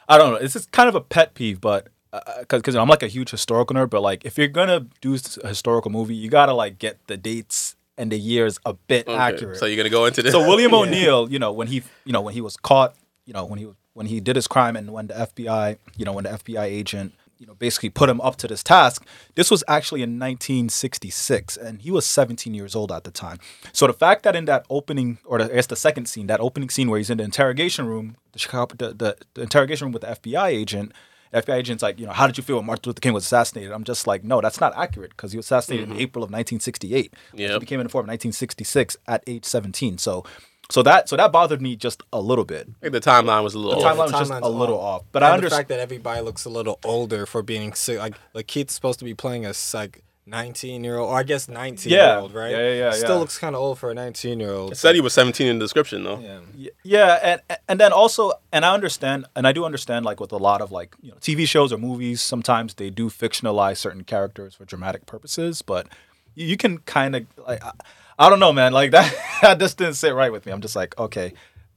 I 0.09 0.19
don't 0.19 0.33
know. 0.33 0.39
It's 0.39 0.55
just 0.55 0.73
kind 0.73 0.89
of 0.89 0.97
a 0.97 1.01
pet 1.01 1.35
peeve, 1.35 1.61
but 1.61 1.87
Uh, 2.13 2.21
uh, 2.27 2.41
because 2.41 2.61
because 2.61 2.77
I'm 2.77 2.89
like 2.89 3.03
a 3.03 3.09
huge 3.09 3.31
historical 3.31 3.75
nerd, 3.75 3.91
but 3.91 4.03
like 4.03 4.25
if 4.25 4.37
you're 4.37 4.49
gonna 4.49 4.87
do 5.01 5.17
a 5.43 5.49
historical 5.49 5.91
movie, 5.91 6.15
you 6.15 6.29
gotta 6.29 6.53
like 6.53 6.79
get 6.79 6.99
the 7.07 7.17
dates 7.17 7.75
and 7.97 8.13
the 8.13 8.19
years 8.19 8.59
a 8.67 8.75
bit 8.75 9.09
Okay, 9.09 9.17
accurate. 9.17 9.59
so 9.59 9.67
you're 9.67 9.77
gonna 9.77 9.89
go 9.91 10.05
into 10.07 10.23
this 10.23 10.33
so 10.33 10.41
William 10.49 10.75
O'Neill, 10.75 11.31
you 11.31 11.39
know, 11.39 11.53
when 11.53 11.69
he, 11.69 11.83
you 12.05 12.13
know, 12.13 12.21
when 12.21 12.35
he 12.35 12.41
was 12.41 12.57
caught, 12.57 12.95
you 13.25 13.33
know, 13.33 13.45
when 13.45 13.59
he 13.59 13.69
when 13.95 14.07
he 14.07 14.21
did 14.21 14.37
his 14.37 14.47
crime, 14.47 14.77
and 14.77 14.91
when 14.93 15.07
the 15.07 15.15
FBI, 15.15 15.79
you 15.97 16.05
know, 16.05 16.13
when 16.13 16.25
the 16.25 16.31
FBI 16.31 16.65
agent, 16.65 17.13
you 17.39 17.47
know, 17.47 17.55
basically 17.55 17.91
put 17.91 18.09
him 18.09 18.21
up 18.23 18.37
to 18.37 18.49
this 18.49 18.63
task, 18.63 19.07
this 19.35 19.51
was 19.51 19.63
actually 19.69 20.03
in 20.03 20.19
1966, 20.19 21.57
and 21.57 21.83
he 21.83 21.91
was 21.91 22.07
17 22.07 22.55
years 22.55 22.75
old 22.75 22.91
at 22.93 23.05
the 23.05 23.11
time. 23.11 23.39
So 23.73 23.87
the 23.87 23.93
fact 23.93 24.23
that 24.23 24.35
in 24.37 24.47
that 24.47 24.65
opening, 24.71 25.19
or 25.25 25.39
the, 25.39 25.45
I 25.45 25.55
guess 25.57 25.67
the 25.67 25.77
second 25.77 26.07
scene, 26.07 26.27
that 26.29 26.41
opening 26.41 26.71
scene 26.71 26.89
where 26.89 26.99
he's 26.99 27.11
in 27.11 27.19
the 27.19 27.25
interrogation 27.25 27.87
room, 27.87 28.17
the 28.33 28.39
Chicago, 28.39 28.75
the, 28.77 28.95
the, 28.95 29.17
the 29.35 29.43
interrogation 29.43 29.87
room 29.87 29.93
with 29.93 30.03
the 30.03 30.09
FBI 30.09 30.49
agent. 30.49 30.93
The 31.33 31.43
FBI 31.43 31.55
agent's 31.57 31.83
like, 31.83 31.99
you 31.99 32.07
know, 32.07 32.13
how 32.13 32.27
did 32.27 32.37
you 32.37 32.45
feel 32.45 32.57
when 32.57 32.67
Martin 32.67 32.91
Luther 32.91 33.01
King 33.01 33.15
was 33.15 33.25
assassinated? 33.25 33.73
I'm 33.73 33.85
just 33.85 34.07
like, 34.07 34.23
no, 34.23 34.41
that's 34.41 34.61
not 34.61 34.77
accurate 34.77 35.11
because 35.11 35.33
he 35.33 35.39
was 35.39 35.47
assassinated 35.47 35.89
in 35.89 35.95
mm-hmm. 35.95 36.01
April 36.03 36.23
of 36.23 36.29
1968. 36.31 37.15
He 37.35 37.43
Yep. 37.43 37.61
became 37.61 37.81
informed 37.81 38.07
in 38.07 38.13
1966 38.13 38.97
at 39.09 39.25
age 39.27 39.45
17. 39.45 39.99
So, 39.99 40.25
so 40.71 40.83
that 40.85 41.09
so 41.09 41.17
that 41.17 41.33
bothered 41.33 41.61
me 41.61 41.75
just 41.77 42.03
a 42.13 42.21
little 42.21 42.45
bit. 42.45 42.69
I 42.69 42.91
think 42.91 42.93
the 42.93 43.01
timeline 43.01 43.43
was 43.43 43.55
a 43.55 43.59
little 43.59 43.81
The 43.81 43.87
off. 43.87 43.97
timeline 43.97 44.13
was 44.13 44.29
just 44.29 44.31
a 44.43 44.49
little 44.49 44.79
off. 44.79 45.01
off, 45.03 45.07
but 45.13 45.23
and 45.23 45.27
I 45.27 45.29
the 45.31 45.35
understand. 45.35 45.59
fact 45.59 45.69
that 45.71 45.81
everybody 45.81 46.21
looks 46.21 46.45
a 46.45 46.51
little 46.51 46.79
older 46.85 47.27
for 47.27 47.43
being 47.43 47.75
sick. 47.75 47.99
Like 47.99 48.15
like 48.35 48.47
Keith's 48.47 48.75
supposed 48.75 48.99
to 49.01 49.05
be 49.05 49.15
playing 49.15 49.45
a 49.45 49.53
like 49.75 50.03
nineteen 50.27 50.85
year 50.85 50.99
old, 50.99 51.11
or 51.11 51.17
I 51.19 51.23
guess 51.23 51.49
nineteen 51.49 51.93
Yeah. 51.93 52.13
year 52.13 52.21
old, 52.21 52.35
right? 52.35 52.51
Yeah, 52.51 52.59
yeah, 52.59 52.75
yeah, 52.75 52.91
Still 52.93 53.11
yeah. 53.11 53.17
looks 53.17 53.39
kind 53.39 53.55
of 53.55 53.61
old 53.63 53.79
for 53.79 53.91
a 53.91 53.95
nineteen 53.95 54.41
year 54.41 54.53
old. 54.53 54.73
It 54.73 54.77
said 54.77 54.95
he 54.95 55.01
was 55.01 55.13
17 55.13 55.47
in 55.47 55.59
the 55.59 55.65
description 55.65 56.05
though. 56.05 56.19
Yeah. 56.21 56.69
Yeah, 56.85 57.19
and 57.23 57.59
and 57.69 57.81
then 57.81 57.93
also, 57.93 58.33
and 58.53 58.65
I 58.65 58.73
understand, 58.75 59.27
and 59.37 59.47
I 59.47 59.53
do 59.53 59.65
understand, 59.65 60.05
like 60.05 60.21
with 60.21 60.33
a 60.33 60.37
lot 60.37 60.61
of 60.61 60.71
like 60.73 60.95
you 61.03 61.11
know 61.11 61.17
TV 61.19 61.47
shows 61.47 61.73
or 61.73 61.79
movies, 61.79 62.21
sometimes 62.21 62.75
they 62.75 62.91
do 62.91 63.09
fictionalize 63.11 63.79
certain 63.79 64.05
characters 64.05 64.55
for 64.55 64.65
dramatic 64.65 65.07
purposes, 65.07 65.63
but 65.63 65.87
you 66.35 66.47
you 66.47 66.57
can 66.57 66.79
kind 66.79 67.17
of 67.17 67.27
like. 67.47 67.63
I, 67.65 67.73
I 68.19 68.29
don't 68.29 68.41
know, 68.41 68.53
man. 68.53 68.73
Like 68.75 68.91
that, 68.93 69.13
that 69.43 69.59
just 69.59 69.79
didn't 69.79 69.95
sit 69.95 70.15
right 70.15 70.31
with 70.31 70.45
me. 70.47 70.53
I'm 70.53 70.61
just 70.61 70.77
like, 70.77 70.97
okay, 70.99 71.33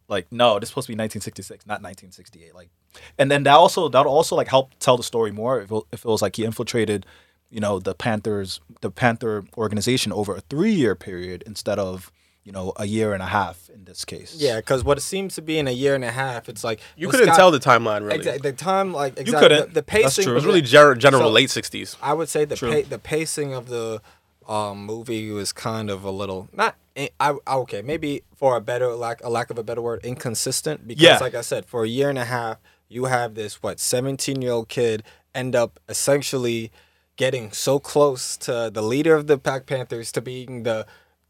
like 0.10 0.30
no, 0.32 0.60
this 0.60 0.68
is 0.68 0.70
supposed 0.72 0.88
to 0.88 0.92
be 0.92 0.96
1966, 1.00 1.66
not 1.66 1.82
1968. 1.82 2.54
Like, 2.54 2.70
and 3.18 3.32
then 3.32 3.44
that 3.44 3.56
also 3.56 3.88
that 3.90 4.06
also 4.06 4.36
like 4.36 4.50
help 4.50 4.72
tell 4.80 4.98
the 4.98 5.02
story 5.04 5.32
more 5.32 5.62
if 5.62 5.72
it, 5.72 5.84
if 5.94 6.00
it 6.06 6.08
was 6.08 6.22
like 6.22 6.36
he 6.36 6.44
infiltrated, 6.44 7.06
you 7.50 7.60
know, 7.60 7.80
the 7.80 7.94
Panthers, 7.96 8.60
the 8.82 8.92
Panther 8.92 9.44
organization 9.58 10.12
over 10.12 10.36
a 10.36 10.42
three 10.42 10.72
year 10.74 10.96
period 10.96 11.44
instead 11.46 11.80
of 11.80 12.12
you 12.44 12.52
know 12.52 12.74
a 12.78 12.86
year 12.86 13.14
and 13.14 13.24
a 13.24 13.28
half 13.28 13.70
in 13.74 13.86
this 13.86 14.06
case. 14.06 14.36
Yeah, 14.38 14.58
because 14.58 14.84
what 14.84 14.98
it 14.98 15.02
seems 15.02 15.34
to 15.36 15.42
be 15.42 15.58
in 15.58 15.68
a 15.68 15.72
year 15.72 15.96
and 15.96 16.04
a 16.06 16.12
half, 16.12 16.48
it's 16.48 16.64
like 16.64 16.80
You 16.96 17.08
this 17.08 17.16
couldn't 17.16 17.30
guy- 17.30 17.36
tell 17.38 17.50
the 17.52 17.60
timeline 17.60 18.02
really. 18.04 18.18
Exactly. 18.18 18.52
The 18.52 18.56
time, 18.58 18.94
like 18.94 19.18
exactly, 19.20 19.40
couldn't. 19.48 19.60
The, 19.60 19.66
the 19.68 19.74
That's 19.82 19.86
pacing. 20.16 20.24
true. 20.26 20.34
It 20.34 20.36
was 20.36 20.46
really 20.46 20.62
general, 20.62 20.96
general 20.96 21.24
So- 21.24 21.30
late 21.30 21.50
'60s. 21.50 21.96
I 22.02 22.14
would 22.14 22.30
say 22.30 22.46
the 22.46 22.56
pa- 22.56 22.88
the 22.88 23.00
pacing 23.00 23.54
of 23.54 23.68
the 23.68 24.02
um, 24.48 24.86
movie 24.86 25.32
was 25.32 25.52
kind 25.52 25.90
of 25.90 26.04
a 26.04 26.12
little 26.12 26.48
not. 26.54 26.76
I, 26.98 27.10
I 27.20 27.36
okay 27.48 27.82
maybe 27.82 28.22
for 28.36 28.56
a 28.56 28.62
better 28.62 28.94
lack 28.96 29.22
a 29.24 29.30
lack 29.30 29.50
of 29.50 29.58
a 29.58 29.64
better 29.64 29.82
word 29.82 30.00
inconsistent 30.06 30.88
because 30.88 31.04
Yeah. 31.04 31.18
like 31.20 31.36
I 31.36 31.42
said 31.42 31.66
for 31.66 31.84
a 31.84 31.88
year 31.88 32.10
and 32.10 32.18
a 32.20 32.26
half 32.26 32.58
you 32.88 33.06
have 33.06 33.34
this 33.36 33.62
what 33.64 33.80
17 33.82 34.42
year 34.42 34.52
old 34.52 34.70
kid 34.70 35.04
end 35.34 35.56
up 35.56 35.80
essentially 35.90 36.72
getting 37.18 37.52
so 37.52 37.80
close 37.80 38.36
to 38.38 38.70
the 38.74 38.82
leader 38.82 39.16
of 39.16 39.28
the 39.28 39.38
Black 39.38 39.66
Panthers 39.66 40.12
to 40.14 40.22
being 40.22 40.64
the 40.64 40.86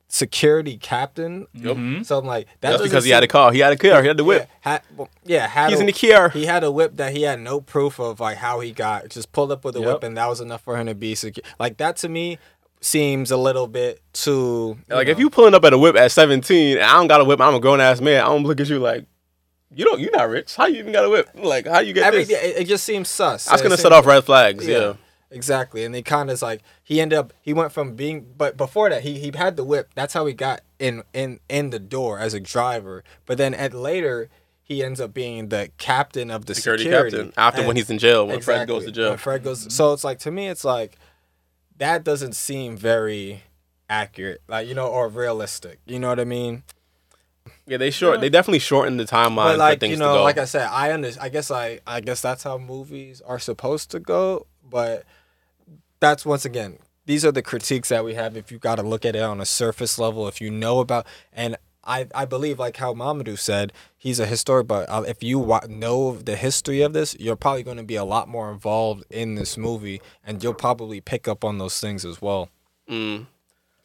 security 0.08 0.78
captain. 0.78 1.48
Yep. 1.54 1.76
Mm-hmm. 1.78 2.04
So 2.04 2.18
I'm 2.20 2.26
like 2.26 2.48
that 2.62 2.72
That's 2.72 2.84
because 2.84 3.06
he 3.06 3.12
had 3.12 3.24
a 3.24 3.26
seem- 3.26 3.30
car. 3.32 3.52
He 3.52 3.60
had 3.60 3.74
a 3.74 3.78
car. 3.78 4.02
He 4.02 4.08
had 4.08 4.18
the 4.18 4.24
whip. 4.24 4.42
yeah, 4.48 4.72
had, 4.72 4.82
well, 4.96 5.10
yeah, 5.24 5.48
had 5.48 5.70
He's 5.70 5.78
a, 5.80 5.82
in 5.82 5.88
the 5.88 5.92
Kia. 5.94 6.30
He 6.30 6.46
had 6.46 6.64
a 6.64 6.72
whip 6.72 6.96
that 6.98 7.14
he 7.16 7.24
had 7.24 7.40
no 7.40 7.60
proof 7.62 8.00
of, 8.00 8.20
like 8.20 8.38
how 8.38 8.60
he 8.60 8.72
got. 8.72 9.10
Just 9.10 9.32
pulled 9.32 9.52
up 9.52 9.64
with 9.66 9.76
a 9.76 9.80
Yep. 9.80 9.88
whip, 9.88 10.04
and 10.04 10.18
that 10.18 10.28
was 10.28 10.42
enough 10.42 10.62
for 10.62 10.78
him 10.78 10.88
to 10.88 10.96
be 10.96 11.16
secure. 11.16 11.44
Like 11.60 11.78
that 11.78 11.98
to 11.98 12.10
me 12.10 12.38
seems 12.82 13.32
a 13.32 13.38
little 13.38 13.68
bit 13.68 14.02
too. 14.14 14.78
Like 14.90 15.08
if 15.08 15.18
you 15.20 15.30
pulling 15.30 15.56
up 15.56 15.64
at 15.66 15.74
a 15.74 15.78
whip 15.78 15.96
at 15.96 16.12
17, 16.12 16.78
and 16.78 16.86
I 16.86 16.94
don't 16.94 17.08
got 17.08 17.22
a 17.22 17.26
whip, 17.26 17.42
I'm 17.42 17.56
a 17.56 17.60
grown 17.60 17.82
ass 17.82 18.00
man. 18.00 18.22
I 18.22 18.28
don't 18.28 18.44
look 18.44 18.60
at 18.60 18.70
you 18.70 18.80
like 18.80 19.06
you 19.74 19.84
don't. 19.86 20.00
You're 20.00 20.12
not 20.16 20.30
rich. 20.30 20.56
How 20.56 20.68
you 20.68 20.80
even 20.80 20.94
got 20.94 21.04
a 21.06 21.10
whip? 21.10 21.30
Like 21.36 21.68
how 21.68 21.80
you 21.80 21.94
get 21.94 22.06
every, 22.06 22.24
this? 22.26 22.42
it, 22.44 22.62
it 22.62 22.66
just 22.68 22.84
seems 22.86 23.10
sus. 23.10 23.46
That's 23.46 23.62
It 23.62 23.64
gonna 23.64 23.78
set 23.78 23.92
off 23.92 24.06
red 24.06 24.24
flags. 24.24 24.66
Yeah. 24.68 24.94
Exactly, 25.36 25.84
and 25.84 25.94
he 25.94 26.02
kind 26.02 26.30
of 26.32 26.42
like 26.42 26.62
he 26.82 27.02
ended 27.02 27.20
up 27.20 27.34
he 27.42 27.54
went 27.54 27.74
from 27.74 27.94
being 27.94 28.26
but 28.38 28.56
before 28.56 28.90
that 28.90 29.04
he 29.04 29.20
he 29.20 29.32
had 29.36 29.58
the 29.58 29.66
whip. 29.66 29.92
That's 29.94 30.14
how 30.14 30.26
he 30.26 30.34
got 30.34 30.62
in 30.80 31.04
in 31.14 31.42
in 31.50 31.72
the 31.72 31.80
door 31.80 32.20
as 32.20 32.34
a 32.34 32.40
driver. 32.40 33.04
But 33.26 33.38
then 33.38 33.54
at 33.54 33.74
later 33.74 34.30
he 34.64 34.82
ends 34.82 35.02
up 35.02 35.14
being 35.14 35.50
the 35.50 35.70
captain 35.78 36.32
of 36.32 36.46
the 36.46 36.56
Security, 36.56 36.84
security, 36.86 37.18
captain. 37.18 37.34
After 37.38 37.68
when 37.68 37.76
he's 37.76 37.90
in 37.90 37.98
jail, 37.98 38.26
when 38.26 38.40
Fred 38.40 38.66
goes 38.66 38.86
to 38.86 38.92
jail. 38.92 39.10
When 39.10 39.18
Fred 39.18 39.44
goes. 39.44 39.72
So 39.74 39.92
it's 39.92 40.06
like 40.06 40.20
to 40.20 40.32
me, 40.32 40.48
it's 40.48 40.64
like 40.64 40.98
that 41.78 42.06
doesn't 42.06 42.34
seem 42.34 42.78
very 42.78 43.44
accurate, 43.90 44.42
like 44.48 44.70
you 44.70 44.74
know, 44.74 44.88
or 44.88 45.10
realistic. 45.10 45.80
You 45.86 46.00
know 46.00 46.08
what 46.08 46.20
I 46.22 46.24
mean? 46.26 46.64
Yeah, 47.68 47.78
they 47.78 47.92
short. 47.92 48.22
They 48.22 48.30
definitely 48.30 48.60
shortened 48.60 49.00
the 49.00 49.06
timeline 49.06 49.36
But 49.36 49.58
like 49.58 49.80
things 49.80 49.92
you 49.92 49.98
to 49.98 50.04
know, 50.04 50.14
go. 50.16 50.24
like 50.24 50.38
I 50.38 50.46
said, 50.46 50.68
I 50.72 50.94
under, 50.94 51.12
I 51.20 51.30
guess 51.30 51.52
I, 51.52 51.80
I 51.86 52.00
guess 52.00 52.22
that's 52.22 52.44
how 52.44 52.58
movies 52.58 53.22
are 53.22 53.40
supposed 53.40 53.92
to 53.92 54.00
go. 54.00 54.48
But 54.68 55.04
that's 56.06 56.26
once 56.26 56.46
again, 56.46 56.78
these 57.06 57.26
are 57.26 57.32
the 57.32 57.42
critiques 57.42 57.90
that 57.90 58.06
we 58.06 58.14
have. 58.14 58.38
If 58.38 58.52
you 58.52 58.60
got 58.60 58.76
to 58.76 58.84
look 58.84 59.06
at 59.06 59.16
it 59.16 59.22
on 59.22 59.42
a 59.42 59.46
surface 59.46 59.98
level, 59.98 60.28
if 60.28 60.40
you 60.40 60.52
know 60.52 60.80
about, 60.80 61.06
and 61.34 61.58
I, 61.84 62.08
I 62.14 62.26
believe 62.26 62.60
like 62.60 62.78
how 62.78 62.94
Mamadou 62.94 63.38
said, 63.38 63.74
he's 63.98 64.20
a 64.20 64.26
historian. 64.26 64.68
But 64.68 64.90
uh, 64.90 65.04
if 65.08 65.24
you 65.24 65.40
wa- 65.40 65.66
know 65.68 66.16
the 66.18 66.36
history 66.36 66.82
of 66.82 66.94
this, 66.94 67.16
you're 67.20 67.36
probably 67.36 67.64
going 67.64 67.78
to 67.78 67.84
be 67.84 67.96
a 67.96 68.04
lot 68.04 68.28
more 68.28 68.52
involved 68.52 69.04
in 69.10 69.36
this 69.36 69.58
movie, 69.58 70.02
and 70.24 70.44
you'll 70.44 70.54
probably 70.54 71.02
pick 71.02 71.28
up 71.28 71.44
on 71.44 71.58
those 71.58 71.80
things 71.80 72.06
as 72.06 72.22
well. 72.22 72.50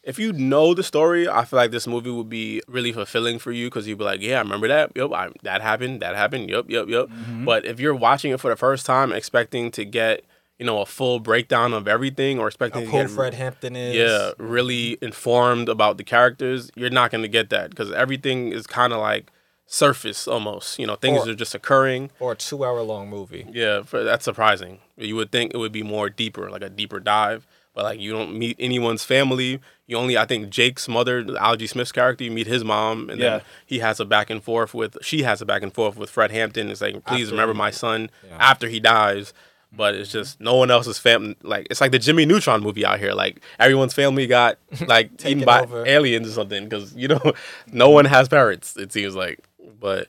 if 0.03 0.19
you 0.19 0.33
know 0.33 0.73
the 0.73 0.83
story, 0.83 1.29
I 1.29 1.45
feel 1.45 1.59
like 1.59 1.71
this 1.71 1.87
movie 1.87 2.11
would 2.11 2.29
be 2.29 2.63
really 2.67 2.93
fulfilling 2.93 3.39
for 3.39 3.53
you 3.53 3.67
because 3.69 3.87
you'd 3.87 3.99
be 3.99 4.05
like, 4.05 4.21
yeah, 4.21 4.37
I 4.37 4.41
remember 4.41 4.69
that. 4.69 4.93
Yep, 4.95 5.13
I, 5.13 5.29
that 5.43 5.61
happened. 5.61 6.01
That 6.01 6.17
happened. 6.17 6.49
Yep, 6.49 6.67
yep, 6.69 6.89
yep. 6.89 7.07
Mm-hmm. 7.07 7.45
But 7.45 7.67
if 7.67 7.81
you're 7.81 7.95
watching 7.95 8.33
it 8.33 8.41
for 8.41 8.51
the 8.51 8.57
first 8.57 8.87
time, 8.87 9.13
expecting 9.13 9.71
to 9.73 9.85
get 9.85 10.25
you 10.61 10.67
know 10.67 10.79
a 10.81 10.87
full 10.87 11.19
breakdown 11.21 11.73
of 11.73 11.89
everything, 11.89 12.39
or 12.39 12.47
expecting 12.47 12.83
to 12.89 12.91
Who 12.91 13.09
Fred 13.09 13.35
Hampton 13.35 13.75
is? 13.75 13.97
yeah 13.97 14.31
really 14.39 14.97
informed 15.03 15.69
about 15.69 15.97
the 15.99 16.05
characters, 16.05 16.71
you're 16.77 16.91
not 17.01 17.11
going 17.11 17.23
to 17.23 17.29
get 17.39 17.51
that 17.51 17.71
because 17.71 17.91
everything 17.91 18.53
is 18.53 18.67
kind 18.67 18.93
of 18.93 19.01
like 19.01 19.33
surface 19.67 20.27
almost. 20.29 20.79
You 20.79 20.87
know, 20.87 20.97
things 20.97 21.27
Or- 21.27 21.31
are 21.31 21.35
just 21.35 21.55
occurring. 21.55 22.11
Or 22.21 22.33
a 22.33 22.37
two-hour-long 22.37 23.09
movie. 23.09 23.47
Yeah, 23.53 23.83
for, 23.83 24.03
that's 24.05 24.25
surprising. 24.25 24.79
You 24.97 25.17
would 25.17 25.31
think 25.33 25.53
it 25.55 25.59
would 25.59 25.73
be 25.73 25.83
more 25.83 26.11
deeper, 26.11 26.51
like 26.51 26.63
a 26.63 26.69
deeper 26.71 27.01
dive. 27.01 27.47
But 27.73 27.85
like 27.85 28.01
you 28.01 28.11
don't 28.13 28.37
meet 28.37 28.57
anyone's 28.59 29.05
family. 29.05 29.61
You 29.87 29.97
only, 29.97 30.19
I 30.19 30.25
think, 30.27 30.51
Jake's 30.51 30.89
mother, 30.89 31.23
Algee 31.25 31.69
Smith's 31.69 31.93
character. 31.93 32.25
You 32.25 32.31
meet 32.33 32.49
his 32.49 32.65
mom, 32.65 33.09
and 33.11 33.21
Yeah. 33.21 33.31
then 33.39 33.41
he 33.65 33.79
has 33.79 34.01
a 34.01 34.05
back 34.05 34.29
and 34.29 34.43
forth 34.43 34.75
with. 34.75 34.99
She 35.03 35.23
has 35.23 35.41
a 35.41 35.47
back 35.47 35.63
and 35.63 35.73
forth 35.73 35.97
with 35.97 36.11
Fred 36.11 36.33
Hampton. 36.33 36.69
It's 36.69 36.81
like, 36.81 37.05
please 37.05 37.27
After 37.29 37.31
remember 37.35 37.53
he- 37.55 37.59
my 37.59 37.71
son 37.71 38.11
Yeah. 38.29 38.37
after 38.41 38.67
he 38.69 38.81
dies. 38.81 39.33
But 39.73 39.95
it's 39.95 40.11
just 40.11 40.41
no 40.41 40.57
one 40.57 40.71
else's 40.71 40.99
family. 40.99 41.37
Like 41.43 41.69
it's 41.71 41.81
like 41.81 41.93
the 41.93 41.99
Jimmy 41.99 42.27
Neutron 42.27 42.61
movie 42.63 42.85
out 42.85 42.99
here. 42.99 43.13
Like 43.13 43.41
everyone's 43.59 43.95
family 43.95 44.27
got 44.27 44.59
like 44.87 45.07
eaten 45.07 45.17
Taken 45.19 45.45
by 45.45 45.61
over. 45.63 45.87
aliens 45.87 46.29
or 46.29 46.33
something 46.33 46.69
because 46.69 46.95
you 46.97 47.09
know 47.09 47.21
no 47.73 47.89
one 47.91 48.05
has 48.07 48.29
parents. 48.29 48.77
It 48.77 48.93
seems 48.93 49.15
like, 49.15 49.39
but 49.79 50.09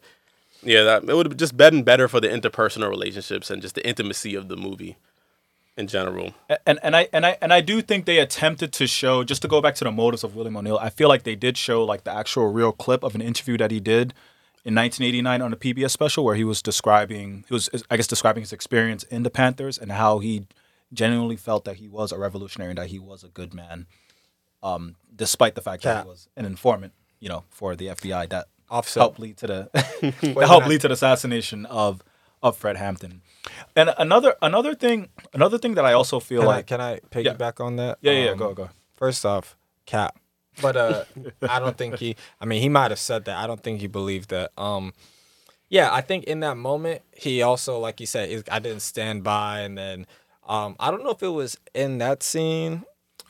yeah, 0.63 0.83
that 0.83 1.03
it 1.03 1.15
would 1.15 1.27
have 1.27 1.37
just 1.37 1.55
been 1.57 1.83
better 1.83 2.07
for 2.07 2.19
the 2.19 2.27
interpersonal 2.27 2.89
relationships 2.89 3.49
and 3.51 3.61
just 3.61 3.75
the 3.75 3.87
intimacy 3.87 4.33
of 4.35 4.47
the 4.47 4.55
movie 4.57 4.97
in 5.77 5.87
general. 5.87 6.33
and 6.65 6.79
and 6.81 6.95
I 6.95 7.07
and 7.13 7.25
I 7.25 7.37
and 7.41 7.53
I 7.53 7.61
do 7.61 7.81
think 7.83 8.05
they 8.05 8.17
attempted 8.17 8.73
to 8.73 8.87
show 8.87 9.23
just 9.23 9.41
to 9.43 9.47
go 9.47 9.61
back 9.61 9.75
to 9.75 9.83
the 9.83 9.91
motives 9.91 10.23
of 10.23 10.35
William 10.35 10.57
O'Neill. 10.57 10.79
I 10.79 10.89
feel 10.89 11.07
like 11.07 11.21
they 11.23 11.35
did 11.35 11.55
show 11.55 11.83
like 11.83 12.03
the 12.03 12.11
actual 12.11 12.47
real 12.51 12.71
clip 12.71 13.03
of 13.03 13.13
an 13.13 13.21
interview 13.21 13.57
that 13.59 13.69
he 13.71 13.79
did 13.79 14.13
in 14.63 14.75
1989 14.75 15.41
on 15.41 15.53
a 15.53 15.55
PBS 15.55 15.91
special 15.91 16.23
where 16.23 16.35
he 16.35 16.43
was 16.43 16.61
describing 16.61 17.45
he 17.47 17.53
was 17.53 17.69
I 17.89 17.97
guess 17.97 18.07
describing 18.07 18.41
his 18.43 18.53
experience 18.53 19.03
in 19.03 19.23
the 19.23 19.29
Panthers 19.29 19.77
and 19.77 19.91
how 19.91 20.19
he 20.19 20.47
genuinely 20.93 21.37
felt 21.37 21.65
that 21.65 21.77
he 21.77 21.87
was 21.87 22.11
a 22.11 22.17
revolutionary 22.17 22.71
and 22.71 22.77
that 22.77 22.87
he 22.87 22.99
was 22.99 23.23
a 23.23 23.29
good 23.29 23.53
man, 23.53 23.87
um, 24.61 24.95
despite 25.15 25.55
the 25.55 25.61
fact 25.61 25.83
that 25.83 25.95
Cap. 25.95 26.03
he 26.03 26.09
was 26.09 26.27
an 26.35 26.45
informant, 26.45 26.93
you 27.19 27.29
know, 27.29 27.43
for 27.49 27.75
the 27.75 27.87
FBI 27.87 28.29
that 28.29 28.47
helped 28.95 29.19
lead 29.19 29.37
to 29.37 29.47
the 29.47 29.69
Wait, 30.35 30.47
helped 30.47 30.67
lead 30.67 30.81
to 30.81 30.87
the 30.87 30.93
assassination 30.93 31.65
of 31.67 32.03
of 32.43 32.57
Fred 32.57 32.75
Hampton. 32.77 33.21
And 33.75 33.93
another 33.97 34.35
another 34.41 34.75
thing 34.75 35.09
another 35.33 35.57
thing 35.57 35.75
that 35.75 35.85
I 35.85 35.93
also 35.93 36.19
feel 36.19 36.41
Can 36.41 36.49
I, 36.49 36.55
like 36.55 36.67
can 36.67 36.81
I 36.81 36.99
piggyback 37.11 37.63
on 37.63 37.75
that? 37.77 37.97
yeah, 38.01 38.11
yeah, 38.11 38.23
yeah, 38.25 38.31
Um, 38.31 38.37
go, 38.37 38.53
go. 38.53 38.69
First 38.95 39.25
off, 39.25 39.55
Cap. 39.85 40.17
But 40.59 40.75
uh 40.75 41.05
I 41.47 41.59
don't 41.59 41.77
think 41.77 41.97
he 41.97 42.15
I 42.39 42.45
mean 42.45 42.61
he 42.61 42.69
might 42.69 42.91
have 42.91 42.99
said 42.99 43.25
that. 43.25 43.37
I 43.37 43.47
don't 43.47 43.61
think 43.61 43.81
he 43.81 43.87
believed 43.87 44.29
that. 44.29 44.51
Um 44.57 44.93
yeah, 45.69 45.93
I 45.93 46.01
think 46.01 46.25
in 46.25 46.41
that 46.41 46.57
moment 46.57 47.01
he 47.15 47.41
also 47.41 47.79
like 47.79 47.99
you 47.99 48.05
said 48.05 48.43
I 48.51 48.59
didn't 48.59 48.81
stand 48.81 49.23
by 49.23 49.61
and 49.61 49.77
then 49.77 50.07
um 50.47 50.75
I 50.79 50.91
don't 50.91 51.03
know 51.03 51.11
if 51.11 51.23
it 51.23 51.29
was 51.29 51.57
in 51.73 51.99
that 51.99 52.23
scene 52.23 52.83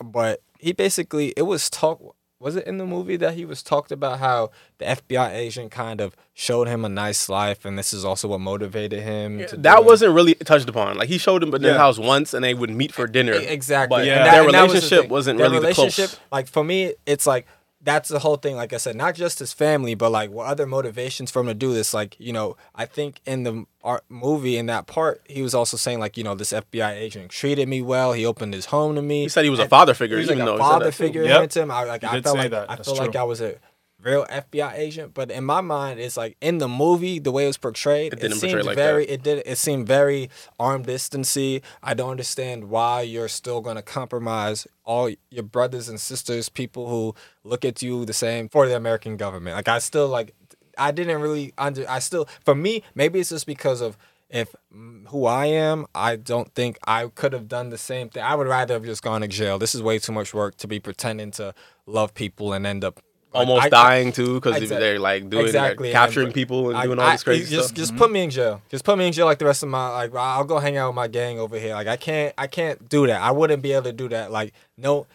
but 0.03 0.41
he 0.59 0.71
basically 0.71 1.33
it 1.37 1.43
was 1.43 1.69
talk 1.69 2.15
was 2.41 2.55
it 2.55 2.65
in 2.65 2.77
the 2.79 2.85
movie 2.87 3.17
that 3.17 3.35
he 3.35 3.45
was 3.45 3.61
talked 3.61 3.91
about 3.91 4.17
how 4.17 4.49
the 4.79 4.85
FBI 4.85 5.31
agent 5.33 5.69
kind 5.71 6.01
of 6.01 6.15
showed 6.33 6.67
him 6.67 6.83
a 6.83 6.89
nice 6.89 7.29
life 7.29 7.65
and 7.65 7.77
this 7.77 7.93
is 7.93 8.03
also 8.03 8.27
what 8.27 8.39
motivated 8.41 9.03
him 9.03 9.45
to 9.45 9.55
That 9.57 9.85
wasn't 9.85 10.13
really 10.15 10.33
touched 10.33 10.67
upon. 10.67 10.97
Like 10.97 11.07
he 11.07 11.19
showed 11.19 11.43
him 11.43 11.53
in 11.53 11.61
their 11.61 11.73
Yeah. 11.73 11.77
house 11.77 11.99
once, 11.99 12.33
and 12.33 12.43
they 12.43 12.55
would 12.55 12.71
meet 12.71 12.91
for 12.93 13.05
dinner. 13.05 13.33
Exactly. 13.33 13.95
But 13.95 13.99
And 13.99 14.07
Yeah. 14.07 14.23
their 14.31 14.41
and 14.41 14.45
was 14.47 14.53
the 14.53 14.59
relationship 14.67 15.09
wasn't 15.11 15.37
Their 15.37 15.47
really 15.49 15.59
the 15.59 15.67
relationship, 15.67 16.09
close. 16.09 16.19
Like 16.31 16.47
for 16.47 16.63
me, 16.63 16.95
it's 17.05 17.27
like 17.27 17.45
that's 17.83 18.09
the 18.09 18.19
whole 18.19 18.35
thing. 18.35 18.55
Like 18.55 18.73
I 18.73 18.77
said, 18.77 18.95
not 18.95 19.15
just 19.15 19.39
his 19.39 19.53
family, 19.53 19.95
but 19.95 20.11
like 20.11 20.29
what 20.31 20.47
other 20.47 20.65
motivations 20.65 21.31
for 21.31 21.39
him 21.41 21.47
to 21.47 21.53
do 21.53 21.73
this. 21.73 21.93
Like 21.93 22.15
you 22.19 22.31
know, 22.33 22.55
I 22.75 22.85
think 22.85 23.21
in 23.25 23.43
the 23.43 23.65
art 23.83 24.03
movie 24.09 24.57
in 24.57 24.67
that 24.67 24.85
part, 24.87 25.21
he 25.27 25.41
was 25.41 25.53
also 25.55 25.77
saying 25.77 25.99
like 25.99 26.17
you 26.17 26.23
know 26.23 26.35
this 26.35 26.51
FBI 26.53 26.91
agent 26.93 27.31
treated 27.31 27.67
me 27.67 27.81
well. 27.81 28.13
He 28.13 28.25
opened 28.25 28.53
his 28.53 28.65
home 28.67 28.95
to 28.95 29.01
me. 29.01 29.23
He 29.23 29.29
said 29.29 29.43
he 29.43 29.49
was 29.49 29.59
a 29.59 29.67
father 29.67 29.93
figure, 29.93 30.17
He 30.17 30.21
was 30.21 30.31
even 30.31 30.39
like 30.39 30.45
though 30.45 30.53
a 30.53 30.57
he 30.57 30.63
said 30.63 30.69
father 30.79 30.91
figure 30.91 31.23
Yep. 31.23 31.49
to 31.51 31.61
him. 31.63 31.71
I 31.71 31.83
like 31.85 32.01
He 32.01 32.07
I 32.07 32.11
did 32.15 32.23
felt 32.23 32.35
say 32.37 32.41
like 32.43 32.51
that. 32.51 32.69
I 32.69 32.75
That's 32.75 32.87
feel 32.91 32.97
like. 32.97 33.15
I 33.15 33.23
was 33.23 33.41
a 33.41 33.55
real 34.03 34.25
FBI 34.25 34.73
agent. 34.73 35.13
But 35.13 35.31
in 35.31 35.43
my 35.43 35.61
mind, 35.61 35.99
it's 35.99 36.17
like 36.17 36.37
in 36.41 36.57
the 36.57 36.67
movie, 36.67 37.19
the 37.19 37.31
way 37.31 37.45
it 37.45 37.47
was 37.47 37.57
portrayed, 37.57 38.13
It 38.13 38.23
it, 38.23 38.33
seemed 38.35 38.63
like 38.63 38.75
very 38.75 39.05
that. 39.05 39.13
it 39.13 39.23
did 39.23 39.43
it 39.45 39.57
seemed 39.57 39.87
very 39.87 40.29
arm 40.59 40.83
distancy. 40.83 41.61
I 41.81 41.93
don't 41.93 42.11
understand 42.11 42.65
why 42.65 43.01
you're 43.01 43.27
still 43.27 43.61
gonna 43.61 43.81
compromise 43.81 44.67
all 44.83 45.09
your 45.29 45.43
brothers 45.43 45.87
and 45.89 45.99
sisters, 45.99 46.49
people 46.49 46.89
who 46.89 47.15
look 47.43 47.63
at 47.65 47.81
you 47.81 48.05
the 48.05 48.13
same 48.13 48.49
for 48.49 48.67
the 48.67 48.75
American 48.75 49.17
government. 49.17 49.55
Like 49.55 49.67
I 49.67 49.79
still 49.79 50.07
like 50.07 50.33
I 50.77 50.91
didn't 50.91 51.21
really 51.21 51.53
under 51.57 51.85
I 51.89 51.99
still 51.99 52.27
for 52.43 52.55
me, 52.55 52.83
maybe 52.95 53.19
it's 53.19 53.29
just 53.29 53.45
because 53.45 53.81
of 53.81 53.97
if 54.29 54.55
mm, 54.73 55.05
who 55.07 55.25
I 55.25 55.47
am, 55.47 55.85
I 55.93 56.15
don't 56.15 56.53
think 56.55 56.79
I 56.87 57.07
could 57.07 57.33
have 57.33 57.49
done 57.49 57.69
the 57.69 57.77
same 57.77 58.07
thing. 58.09 58.23
I 58.23 58.33
would 58.33 58.47
rather 58.47 58.75
have 58.75 58.85
just 58.85 59.03
gone 59.03 59.19
to 59.21 59.27
jail. 59.27 59.59
This 59.59 59.75
is 59.75 59.81
way 59.83 59.99
too 59.99 60.13
much 60.13 60.33
work 60.33 60.55
to 60.57 60.67
be 60.67 60.79
pretending 60.79 61.31
to 61.31 61.53
love 61.85 62.13
people 62.13 62.53
and 62.53 62.65
end 62.65 62.85
up 62.85 63.01
Almost 63.33 63.63
I- 63.65 63.69
dying 63.69 64.11
too, 64.11 64.35
because 64.35 64.57
Exactly. 64.57 64.85
they're 64.85 64.99
like 64.99 65.29
doing 65.29 65.45
Exactly, 65.45 65.87
like, 65.89 65.95
and- 65.95 66.05
capturing 66.05 66.31
people 66.33 66.69
and 66.69 66.77
I- 66.77 66.83
doing 66.85 66.99
all 66.99 67.09
this 67.11 67.23
crazy 67.23 67.49
just, 67.55 67.69
stuff. 67.69 67.77
Just 67.77 67.95
put 67.95 68.11
me 68.11 68.23
in 68.23 68.29
jail. 68.29 68.61
Just 68.69 68.83
put 68.83 68.97
me 68.97 69.07
in 69.07 69.13
jail 69.13 69.25
like 69.25 69.39
the 69.39 69.45
rest 69.45 69.63
of 69.63 69.69
my 69.69 69.87
like. 69.89 70.13
I'll 70.15 70.43
go 70.43 70.59
hang 70.59 70.75
out 70.77 70.89
with 70.89 70.95
my 70.95 71.07
gang 71.07 71.39
over 71.39 71.57
here. 71.57 71.73
Like 71.73 71.87
I 71.87 71.95
can't, 71.97 72.33
I 72.37 72.47
can't 72.47 72.89
do 72.89 73.07
that. 73.07 73.21
I 73.21 73.31
wouldn't 73.31 73.63
be 73.63 73.71
able 73.71 73.83
to 73.83 73.93
do 73.93 74.09
that. 74.09 74.31
Like 74.31 74.53
no, 74.77 75.07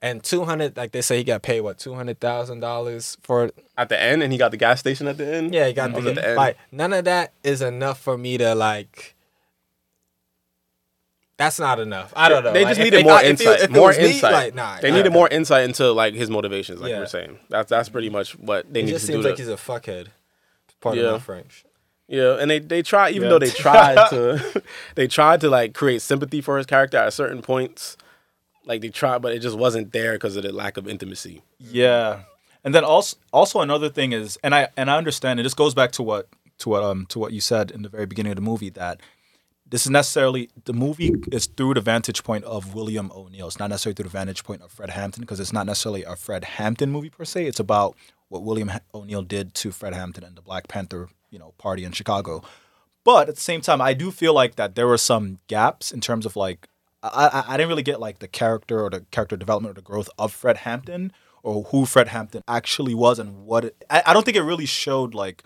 and 0.00 0.22
two 0.24 0.44
hundred 0.46 0.76
like 0.78 0.92
they 0.92 1.02
say 1.02 1.18
he 1.18 1.24
got 1.24 1.42
paid 1.42 1.60
what 1.60 1.78
two 1.78 1.92
hundred 1.94 2.18
thousand 2.20 2.60
dollars 2.60 3.18
for 3.22 3.50
At 3.76 3.90
the 3.90 4.00
end, 4.00 4.22
and 4.22 4.32
he 4.32 4.38
got 4.38 4.52
the 4.52 4.56
gas 4.56 4.80
station 4.80 5.06
at 5.08 5.18
the 5.18 5.26
end. 5.26 5.52
yeah 5.54 5.66
he 5.66 5.74
got 5.74 5.92
Was 5.92 6.04
the, 6.04 6.12
the 6.14 6.26
end. 6.28 6.36
like 6.36 6.56
none 6.72 6.94
of 6.94 7.04
that 7.04 7.32
is 7.44 7.60
enough 7.60 8.00
for 8.00 8.16
me 8.16 8.38
to 8.38 8.54
like. 8.54 9.14
That's 11.40 11.58
not 11.58 11.80
enough. 11.80 12.12
I 12.14 12.28
don't 12.28 12.44
know. 12.44 12.52
They 12.52 12.64
Like, 12.64 12.70
just 12.76 12.80
if- 12.80 12.84
needed 12.84 13.00
if 13.00 13.06
more 13.06 13.14
I- 13.14 13.22
if 13.22 13.30
insight. 13.30 13.58
if 13.60 13.64
it 13.64 13.70
more 13.70 13.88
was 13.88 13.98
me, 13.98 14.10
insight. 14.12 14.32
like, 14.32 14.54
nah, 14.54 14.78
they 14.80 14.90
nah, 14.90 14.96
needed 14.98 15.08
nah. 15.10 15.14
more 15.18 15.28
insight 15.28 15.64
into 15.64 15.90
like 15.90 16.12
his 16.14 16.28
motivations, 16.28 16.80
like 16.80 16.90
you 16.90 16.94
Yeah. 16.96 17.00
were 17.00 17.06
saying. 17.06 17.38
That's 17.48 17.70
that's 17.70 17.88
pretty 17.88 18.10
much 18.10 18.32
what 18.38 18.70
they 18.72 18.80
need 18.80 18.86
needed 18.86 18.96
just 18.96 19.06
to 19.06 19.12
do. 19.12 19.14
seems 19.14 19.24
to- 19.24 19.30
like 19.30 19.38
he's 19.38 19.48
a 19.48 19.56
fuckhead. 19.56 20.06
Pardon 20.82 21.02
Yeah. 21.04 21.12
my 21.12 21.18
French. 21.18 21.64
Yeah, 22.08 22.36
and 22.40 22.50
they 22.50 22.58
they 22.58 22.82
try 22.82 23.08
even 23.10 23.22
Yeah. 23.22 23.28
though 23.30 23.38
they 23.38 23.50
tried 23.50 23.96
to 24.10 24.62
they 24.96 25.06
tried 25.08 25.40
to 25.40 25.48
like 25.48 25.72
create 25.74 26.02
sympathy 26.02 26.40
for 26.42 26.58
his 26.58 26.66
character 26.66 26.98
at 26.98 27.12
certain 27.14 27.40
points. 27.42 27.96
Like 28.66 28.82
they 28.82 28.90
tried, 28.90 29.22
but 29.22 29.32
it 29.32 29.38
just 29.38 29.56
wasn't 29.56 29.92
there 29.92 30.12
because 30.12 30.36
of 30.36 30.42
the 30.42 30.52
lack 30.52 30.76
of 30.76 30.86
intimacy. 30.86 31.42
Yeah, 31.58 32.20
and 32.62 32.74
then 32.74 32.84
also 32.84 33.16
also 33.32 33.60
another 33.60 33.88
thing 33.88 34.12
is, 34.12 34.38
and 34.44 34.54
I 34.54 34.68
and 34.76 34.90
I 34.90 34.98
understand, 34.98 35.40
and 35.40 35.46
this 35.46 35.54
goes 35.54 35.72
back 35.74 35.92
to 35.92 36.02
what 36.02 36.28
to 36.58 36.68
what 36.68 36.82
um 36.82 37.06
to 37.06 37.18
what 37.18 37.32
you 37.32 37.40
said 37.40 37.70
in 37.70 37.80
the 37.82 37.88
very 37.88 38.04
beginning 38.04 38.32
of 38.32 38.36
the 38.36 38.42
movie 38.42 38.68
that 38.70 39.00
this 39.70 39.86
is 39.86 39.90
necessarily 39.90 40.50
the 40.64 40.72
movie 40.72 41.14
is 41.30 41.46
through 41.46 41.74
the 41.74 41.80
vantage 41.80 42.24
point 42.24 42.44
of 42.44 42.74
William 42.74 43.10
O'Neill. 43.14 43.46
It's 43.46 43.58
not 43.58 43.70
necessarily 43.70 43.94
through 43.94 44.04
the 44.04 44.10
vantage 44.10 44.44
point 44.44 44.62
of 44.62 44.72
Fred 44.72 44.90
Hampton 44.90 45.22
because 45.22 45.38
it's 45.38 45.52
not 45.52 45.66
necessarily 45.66 46.02
a 46.02 46.16
Fred 46.16 46.44
Hampton 46.44 46.90
movie 46.90 47.10
per 47.10 47.24
se. 47.24 47.46
It's 47.46 47.60
about 47.60 47.96
what 48.28 48.42
William 48.42 48.70
O'Neill 48.94 49.22
did 49.22 49.54
to 49.54 49.70
Fred 49.70 49.94
Hampton 49.94 50.24
and 50.24 50.36
the 50.36 50.42
Black 50.42 50.68
Panther, 50.68 51.08
you 51.30 51.38
know, 51.38 51.54
party 51.56 51.84
in 51.84 51.92
Chicago. 51.92 52.42
But 53.04 53.28
at 53.28 53.36
the 53.36 53.40
same 53.40 53.60
time, 53.60 53.80
I 53.80 53.94
do 53.94 54.10
feel 54.10 54.34
like 54.34 54.56
that 54.56 54.74
there 54.74 54.86
were 54.86 54.98
some 54.98 55.38
gaps 55.46 55.92
in 55.92 56.00
terms 56.00 56.26
of 56.26 56.36
like 56.36 56.68
I, 57.02 57.44
I, 57.48 57.54
I 57.54 57.56
didn't 57.56 57.68
really 57.68 57.82
get 57.82 58.00
like 58.00 58.18
the 58.18 58.28
character 58.28 58.82
or 58.82 58.90
the 58.90 59.06
character 59.10 59.36
development 59.36 59.72
or 59.72 59.80
the 59.80 59.86
growth 59.86 60.10
of 60.18 60.32
Fred 60.32 60.58
Hampton 60.58 61.12
or 61.42 61.64
who 61.64 61.86
Fred 61.86 62.08
Hampton 62.08 62.42
actually 62.46 62.94
was 62.94 63.18
and 63.18 63.46
what 63.46 63.66
it, 63.66 63.84
I, 63.88 64.02
I 64.06 64.12
don't 64.12 64.24
think 64.24 64.36
it 64.36 64.42
really 64.42 64.66
showed 64.66 65.14
like 65.14 65.44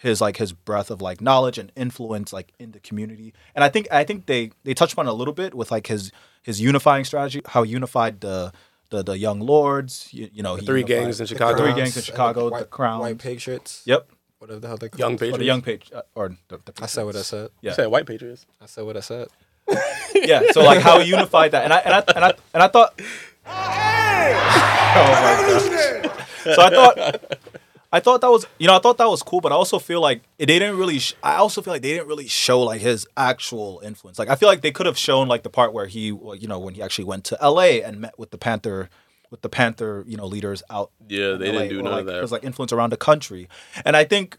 his 0.00 0.20
like 0.20 0.36
his 0.36 0.52
breadth 0.52 0.90
of 0.90 1.02
like 1.02 1.20
knowledge 1.20 1.58
and 1.58 1.72
influence 1.76 2.32
like 2.32 2.52
in 2.58 2.72
the 2.72 2.80
community. 2.80 3.34
And 3.54 3.64
I 3.64 3.68
think 3.68 3.88
I 3.90 4.04
think 4.04 4.26
they 4.26 4.52
they 4.64 4.74
touched 4.74 4.96
on 4.98 5.06
a 5.06 5.12
little 5.12 5.34
bit 5.34 5.54
with 5.54 5.70
like 5.70 5.88
his 5.88 6.12
his 6.42 6.60
unifying 6.60 7.04
strategy, 7.04 7.42
how 7.46 7.62
he 7.64 7.72
unified 7.72 8.20
the 8.20 8.52
the, 8.90 9.02
the 9.02 9.18
young 9.18 9.40
lords, 9.40 10.08
you, 10.12 10.30
you 10.32 10.42
know, 10.42 10.54
he 10.56 10.64
three 10.64 10.80
unified- 10.80 11.04
gangs 11.04 11.20
in 11.20 11.24
The 11.24 11.28
Chicago. 11.28 11.58
Three 11.58 11.74
gangs 11.74 11.96
in 11.96 12.00
and 12.00 12.06
Chicago, 12.06 12.44
the 12.46 12.50
white, 12.52 12.70
Crowns. 12.70 13.00
White 13.02 13.18
Patriots. 13.18 13.82
Yep. 13.84 14.08
Whatever 14.38 14.60
the 14.60 14.68
hell 14.68 14.76
they 14.78 14.88
call 14.88 14.98
Young 15.00 15.14
it. 15.14 15.22
Or 15.34 15.36
the 15.38 15.44
young 15.44 15.62
page 15.62 15.90
uh, 15.92 16.02
or 16.14 16.28
the, 16.48 16.58
the 16.64 16.72
I 16.80 16.86
said 16.86 17.04
what 17.04 17.16
I 17.16 17.22
said. 17.22 17.50
Yeah. 17.60 17.70
You 17.72 17.74
said 17.74 17.86
white 17.88 18.06
patriots. 18.06 18.46
I 18.60 18.66
said 18.66 18.84
what 18.84 18.96
I 18.96 19.00
said. 19.00 19.28
yeah. 20.14 20.42
So 20.52 20.62
like 20.62 20.80
how 20.80 21.00
he 21.00 21.08
unified 21.10 21.50
that, 21.50 21.64
and 21.64 21.72
I 21.72 21.78
and 21.78 21.94
I 21.94 22.04
and 22.14 22.24
I 22.24 22.32
and 22.54 22.62
I 22.62 22.68
thought. 22.68 23.00
Oh 24.90 25.04
my 25.04 25.36
God. 26.04 26.24
So 26.54 26.62
I 26.62 26.70
thought, 26.70 27.38
I 27.90 28.00
thought 28.00 28.20
that 28.20 28.30
was 28.30 28.46
you 28.58 28.66
know 28.66 28.76
I 28.76 28.80
thought 28.80 28.98
that 28.98 29.08
was 29.08 29.22
cool, 29.22 29.40
but 29.40 29.52
I 29.52 29.54
also 29.54 29.78
feel 29.78 30.00
like 30.00 30.22
they 30.38 30.46
didn't 30.46 30.76
really. 30.76 30.98
Sh- 30.98 31.14
I 31.22 31.36
also 31.36 31.62
feel 31.62 31.72
like 31.72 31.82
they 31.82 31.92
didn't 31.94 32.08
really 32.08 32.28
show 32.28 32.60
like 32.60 32.80
his 32.80 33.06
actual 33.16 33.80
influence. 33.84 34.18
Like 34.18 34.28
I 34.28 34.34
feel 34.34 34.48
like 34.48 34.60
they 34.60 34.72
could 34.72 34.86
have 34.86 34.98
shown 34.98 35.28
like 35.28 35.42
the 35.42 35.50
part 35.50 35.72
where 35.72 35.86
he, 35.86 36.06
you 36.06 36.48
know, 36.48 36.58
when 36.58 36.74
he 36.74 36.82
actually 36.82 37.06
went 37.06 37.24
to 37.24 37.38
L.A. 37.42 37.82
and 37.82 38.00
met 38.00 38.18
with 38.18 38.30
the 38.30 38.38
Panther. 38.38 38.88
With 39.30 39.42
the 39.42 39.50
Panther, 39.50 40.04
you 40.06 40.16
know, 40.16 40.24
leaders 40.24 40.62
out. 40.70 40.90
Yeah, 41.06 41.34
they 41.34 41.52
LA, 41.52 41.58
didn't 41.58 41.68
do 41.68 41.80
or, 41.80 41.82
none 41.82 41.92
like, 41.92 42.00
of 42.00 42.06
that. 42.06 42.12
There 42.12 42.22
was 42.22 42.32
like 42.32 42.44
influence 42.44 42.72
around 42.72 42.92
the 42.92 42.96
country, 42.96 43.46
and 43.84 43.94
I 43.94 44.04
think 44.04 44.38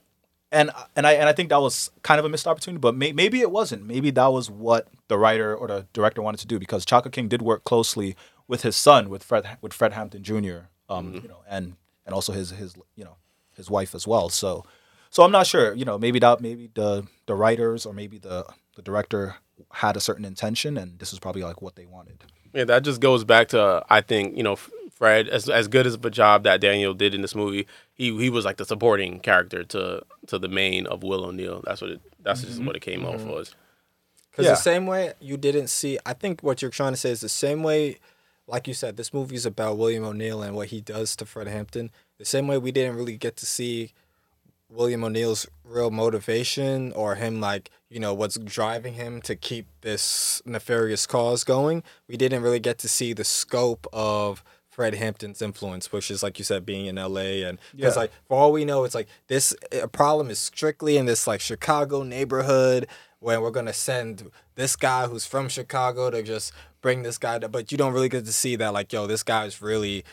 and 0.52 0.72
and 0.96 1.06
I 1.06 1.14
and 1.14 1.30
I 1.30 1.34
think 1.34 1.50
that 1.50 1.62
was 1.62 1.92
kind 2.02 2.18
of 2.18 2.26
a 2.26 2.30
missed 2.30 2.48
opportunity, 2.48 2.80
but 2.80 2.96
may, 2.96 3.12
maybe 3.12 3.42
it 3.42 3.52
wasn't. 3.52 3.86
Maybe 3.86 4.10
that 4.12 4.28
was 4.28 4.50
what 4.50 4.88
the 5.08 5.18
writer 5.18 5.56
or 5.56 5.68
the 5.68 5.86
director 5.94 6.22
wanted 6.22 6.40
to 6.40 6.48
do 6.48 6.58
because 6.58 6.86
Shaka 6.88 7.10
King 7.10 7.28
did 7.28 7.42
work 7.42 7.64
closely 7.64 8.16
with 8.48 8.64
his 8.64 8.76
son, 8.76 9.10
with 9.10 9.24
Fred 9.24 9.58
with 9.62 9.74
Fred 9.74 9.94
Hampton 9.94 10.24
Jr. 10.24 10.70
Um, 10.90 11.14
you 11.14 11.28
know, 11.28 11.44
and 11.48 11.76
and 12.06 12.16
also 12.16 12.34
his 12.34 12.50
his 12.50 12.76
you 12.96 13.04
know 13.04 13.18
his 13.60 13.70
wife 13.70 13.94
as 13.94 14.08
well. 14.08 14.30
So 14.30 14.66
so 15.10 15.24
I'm 15.24 15.32
not 15.32 15.48
sure. 15.48 15.74
You 15.74 15.86
know, 15.86 15.98
maybe 15.98 16.20
that 16.20 16.42
maybe 16.42 16.70
the 16.74 17.06
the 17.26 17.36
writers 17.36 17.86
or 17.86 17.94
maybe 17.94 18.18
the 18.18 18.46
the 18.76 18.82
director 18.82 19.36
had 19.72 19.98
a 19.98 20.00
certain 20.00 20.26
intention, 20.26 20.78
and 20.78 21.00
this 21.00 21.14
is 21.14 21.20
probably 21.20 21.44
like 21.44 21.62
what 21.62 21.76
they 21.76 21.86
wanted. 21.86 22.24
Yeah, 22.54 22.64
that 22.66 22.84
just 22.84 23.02
goes 23.02 23.24
back 23.24 23.50
to 23.50 23.62
uh, 23.62 23.84
I 23.90 24.02
think 24.02 24.38
you 24.38 24.44
know 24.44 24.56
Fred 24.56 25.28
as 25.28 25.50
as 25.50 25.68
good 25.68 25.88
as 25.88 25.96
of 25.96 26.06
a 26.06 26.10
job 26.10 26.44
that 26.44 26.62
Daniel 26.62 26.94
did 26.94 27.14
in 27.14 27.22
this 27.22 27.36
movie. 27.36 27.68
He 27.94 28.16
he 28.18 28.30
was 28.30 28.46
like 28.46 28.58
the 28.58 28.66
supporting 28.66 29.20
character 29.20 29.64
to 29.66 30.04
to 30.28 30.40
the 30.40 30.48
main 30.48 30.86
of 30.88 31.04
Will 31.04 31.26
O'Neill. 31.26 31.62
That's 31.66 31.82
what 31.82 31.92
it. 31.92 32.02
That's 32.22 32.42
just 32.42 32.58
mm-hmm. 32.58 32.68
what 32.68 32.76
it 32.76 32.82
came 32.82 33.06
off 33.06 33.22
mm-hmm. 33.22 33.40
as. 33.40 33.56
Because 34.30 34.46
Yeah. 34.46 34.52
the 34.52 34.58
same 34.58 34.86
way 34.86 35.14
you 35.20 35.38
didn't 35.38 35.68
see, 35.68 35.98
I 36.06 36.14
think 36.14 36.42
what 36.42 36.62
you're 36.62 36.70
trying 36.70 36.94
to 36.94 36.98
say 36.98 37.10
is 37.10 37.22
the 37.22 37.30
same 37.30 37.64
way, 37.64 37.98
like 38.46 38.68
you 38.68 38.74
said, 38.74 38.96
this 38.96 39.14
movie 39.14 39.36
is 39.36 39.46
about 39.46 39.78
William 39.78 40.04
O'Neill 40.04 40.44
and 40.44 40.56
what 40.56 40.68
he 40.68 40.82
does 40.82 41.16
to 41.16 41.26
Fred 41.26 41.48
Hampton. 41.48 41.92
The 42.20 42.26
same 42.26 42.48
way 42.48 42.58
we 42.58 42.72
didn't 42.72 42.96
really 42.98 43.18
get 43.18 43.36
to 43.38 43.46
see 43.46 43.94
William 44.70 45.04
O'Neill's 45.04 45.48
real 45.64 45.90
motivation 45.90 46.92
or 46.94 47.16
him 47.16 47.42
like 47.42 47.72
you 47.90 48.00
know 48.00 48.14
what's 48.14 48.38
driving 48.38 48.94
him 48.94 49.20
to 49.24 49.36
keep 49.36 49.66
this 49.82 50.42
nefarious 50.46 51.08
cause 51.08 51.44
going. 51.44 51.82
We 52.08 52.18
didn't 52.18 52.44
really 52.44 52.60
get 52.60 52.78
to 52.80 52.90
see 52.90 53.14
the 53.14 53.24
scope 53.24 53.88
of 53.92 54.44
Fred 54.70 54.94
Hampton's 54.96 55.42
influence, 55.42 55.92
which 55.92 56.12
is 56.12 56.22
like 56.22 56.38
you 56.38 56.46
said, 56.46 56.66
being 56.66 56.86
in 56.86 56.98
L.A. 57.00 57.44
and 57.44 57.58
because 57.76 57.96
Yeah. 57.96 58.02
like 58.02 58.12
for 58.28 58.38
all 58.38 58.52
we 58.52 58.64
know, 58.64 58.84
it's 58.84 58.94
like 58.96 59.08
this 59.28 59.56
a 59.72 59.88
problem 59.88 60.30
is 60.30 60.38
strictly 60.40 60.98
in 60.98 61.06
this 61.08 61.26
like 61.26 61.42
Chicago 61.42 62.04
neighborhood 62.04 62.86
when 63.20 63.42
we're 63.42 63.52
gonna 63.52 63.74
send 63.74 64.30
this 64.56 64.76
guy 64.76 65.08
who's 65.08 65.26
from 65.26 65.50
Chicago 65.50 66.10
to 66.12 66.22
just 66.22 66.54
bring 66.82 67.02
this 67.02 67.18
guy 67.18 67.40
to, 67.40 67.50
but 67.50 67.72
you 67.72 67.78
don't 67.78 67.92
really 67.92 68.08
get 68.08 68.24
to 68.26 68.32
see 68.32 68.56
that 68.56 68.72
like 68.72 68.94
yo 68.94 69.08
this 69.08 69.24
guy 69.24 69.46
is 69.46 69.62
really 69.62 70.06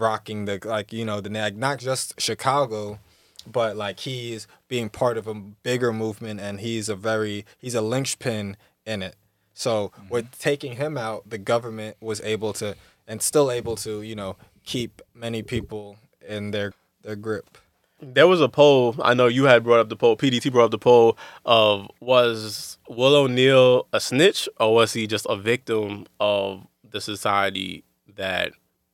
rocking 0.00 0.44
the 0.44 0.58
like 0.64 0.92
you 0.92 1.04
know 1.04 1.20
the 1.20 1.30
like 1.30 1.56
not 1.56 1.78
just 1.78 2.20
Chicago 2.20 2.98
but 3.46 3.76
like 3.76 4.00
he's 4.00 4.46
being 4.68 4.88
part 4.88 5.16
of 5.16 5.26
a 5.26 5.34
bigger 5.34 5.92
movement 5.92 6.40
and 6.40 6.60
he's 6.60 6.88
a 6.88 6.96
very 6.96 7.44
he's 7.58 7.74
a 7.74 7.80
linchpin 7.80 8.56
in 8.86 9.02
it 9.02 9.16
so 9.54 9.88
mm-hmm. 9.88 10.08
with 10.08 10.38
taking 10.38 10.76
him 10.76 10.96
out 10.96 11.28
the 11.28 11.38
government 11.38 11.96
was 12.00 12.20
able 12.22 12.52
to 12.52 12.76
and 13.06 13.22
still 13.22 13.50
able 13.50 13.76
to 13.76 14.02
you 14.02 14.14
know 14.14 14.36
keep 14.64 15.02
many 15.14 15.42
people 15.42 15.96
in 16.26 16.50
their 16.50 16.72
their 17.02 17.16
grip 17.16 17.58
There 18.02 18.26
was 18.28 18.40
a 18.40 18.48
poll. 18.48 18.94
I 19.02 19.14
know 19.14 19.26
you 19.26 19.44
had 19.44 19.62
brought 19.62 19.80
up 19.80 19.88
the 19.88 19.96
poll. 19.96 20.16
PDT 20.16 20.50
brought 20.50 20.66
up 20.66 20.70
the 20.70 20.78
poll 20.78 21.18
of 21.44 21.86
was 22.00 22.78
Will 22.88 23.14
O'Neill 23.14 23.86
a 23.92 24.00
snitch 24.00 24.48
or 24.58 24.74
was 24.74 24.92
he 24.94 25.06
just 25.06 25.26
a 25.28 25.36
victim 25.36 26.06
of 26.18 26.66
the 26.88 27.00
society 27.00 27.84
that 28.16 28.52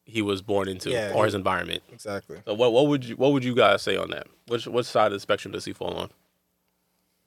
he 0.08 0.22
was 0.22 0.40
born 0.40 0.68
into 0.68 0.90
Yeah, 0.90 1.12
or 1.14 1.24
his 1.26 1.34
environment? 1.34 1.82
exactly 1.92 2.38
So 2.46 2.54
what 2.54 2.72
what 2.72 2.86
would 2.86 3.04
you 3.04 3.16
what 3.16 3.32
would 3.32 3.44
you 3.44 3.54
guys 3.54 3.82
say 3.82 3.96
on 3.96 4.10
that? 4.10 4.26
Which 4.46 4.66
which 4.66 4.86
side 4.86 5.06
of 5.08 5.12
the 5.12 5.20
spectrum 5.20 5.52
does 5.52 5.64
he 5.64 5.72
fall 5.72 5.94
on? 5.94 6.10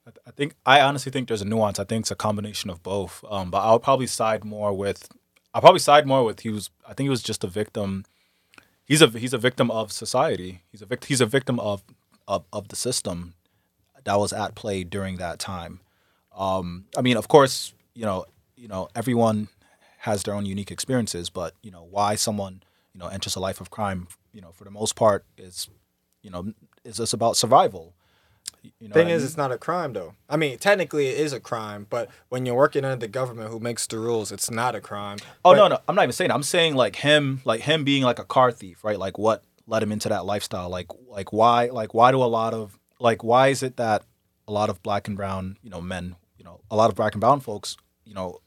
I, 0.08 0.12
th- 0.12 0.24
I 0.26 0.32
think 0.32 0.56
I 0.66 0.82
honestly 0.82 1.12
think 1.12 1.28
there's 1.28 1.42
a 1.42 1.46
nuance. 1.46 1.78
I 1.80 1.84
think 1.84 2.04
it's 2.04 2.12
a 2.12 2.16
combination 2.16 2.70
of 2.70 2.82
both. 2.82 3.24
Um, 3.30 3.52
but 3.52 3.60
I'll 3.60 3.80
probably 3.80 4.08
side 4.08 4.44
more 4.44 4.74
with. 4.74 5.08
I'll 5.54 5.62
probably 5.62 5.80
side 5.80 6.08
more 6.08 6.24
with 6.24 6.40
he 6.40 6.50
was. 6.50 6.70
I 6.88 6.94
think 6.94 7.06
he 7.06 7.10
was 7.10 7.22
just 7.22 7.44
a 7.44 7.48
victim. 7.48 8.06
He's 8.86 9.02
a 9.02 9.08
he's 9.08 9.34
a 9.34 9.38
victim 9.38 9.70
of 9.70 9.92
society. 9.92 10.64
He's 10.72 10.82
a 10.82 10.86
vict, 10.86 11.06
He's 11.06 11.22
a 11.22 11.26
victim 11.26 11.60
of, 11.60 11.84
of 12.28 12.46
of 12.54 12.70
the 12.70 12.76
system 12.76 13.34
that 14.06 14.18
was 14.18 14.32
at 14.34 14.56
play 14.56 14.84
during 14.84 15.18
that 15.18 15.38
time. 15.38 15.82
Um, 16.36 16.86
I 16.98 17.02
mean, 17.02 17.18
of 17.18 17.28
course, 17.28 17.74
you 17.94 18.06
know, 18.06 18.26
you 18.56 18.68
know, 18.68 18.88
everyone 18.96 19.50
has 20.00 20.24
their 20.24 20.34
own 20.34 20.46
unique 20.46 20.72
experiences, 20.72 21.30
but 21.30 21.54
you 21.62 21.70
know, 21.72 21.86
why 21.90 22.16
someone 22.16 22.64
you 22.94 23.00
know 23.00 23.08
enters 23.08 23.36
a 23.36 23.40
life 23.40 23.62
of 23.62 23.70
crime, 23.70 24.08
you 24.34 24.42
know, 24.42 24.52
for 24.52 24.64
the 24.64 24.72
most 24.72 24.96
part 24.96 25.26
is, 25.38 25.70
you 26.22 26.30
know, 26.30 26.54
is 26.84 26.98
just 26.98 27.14
about 27.14 27.38
survival. 27.38 27.94
You 28.80 28.90
know 28.90 28.94
thing 28.94 29.06
what 29.08 29.12
I 29.12 29.16
is 29.16 29.22
mean? 29.22 29.28
it's 29.28 29.38
not 29.38 29.52
a 29.54 29.58
crime 29.58 29.94
though 29.94 30.16
i 30.28 30.36
mean 30.36 30.58
technically 30.58 31.08
it 31.08 31.18
is 31.20 31.32
a 31.34 31.40
crime 31.40 31.88
but 31.90 32.10
when 32.30 32.46
you're 32.46 32.56
working 32.56 32.84
under 32.84 32.98
the 32.98 33.08
government 33.08 33.52
who 33.52 33.60
makes 33.60 33.88
the 33.88 33.98
rules 34.00 34.32
it's 34.34 34.50
not 34.52 34.76
a 34.76 34.82
crime 34.82 35.18
Oh 35.46 35.52
But- 35.52 35.56
no, 35.58 35.68
no, 35.70 35.78
I'm 35.88 35.96
not 35.96 36.04
even 36.04 36.14
saying. 36.14 36.30
that. 36.30 36.34
I'm 36.36 36.44
saying 36.44 36.76
like 36.76 36.98
him, 36.98 37.42
like 37.46 37.62
him 37.62 37.84
being 37.86 38.04
like 38.04 38.20
a 38.20 38.26
car 38.26 38.52
thief, 38.52 38.84
right? 38.84 39.00
Like 39.00 39.18
what 39.18 39.44
led 39.68 39.82
him 39.84 39.92
into 39.94 40.10
that 40.10 40.26
lifestyle? 40.26 40.68
Like, 40.70 40.88
like 41.08 41.32
why, 41.32 41.68
like 41.68 41.94
why 41.94 42.12
do 42.12 42.22
a 42.22 42.26
lot 42.40 42.54
of, 42.54 42.78
like 43.00 43.24
why 43.24 43.48
is 43.50 43.62
it 43.64 43.78
that 43.78 44.04
a 44.48 44.52
lot 44.52 44.70
of 44.70 44.82
black 44.84 45.08
and 45.08 45.16
brown, 45.16 45.56
you 45.62 45.70
know, 45.70 45.80
men, 45.80 46.16
you 46.38 46.44
know, 46.44 46.60
a 46.72 46.76
lot 46.76 46.90
of 46.90 46.96
black 46.96 47.14
and 47.14 47.22
brown 47.22 47.40
folks, 47.40 47.78
you 48.04 48.14
know, 48.14 48.40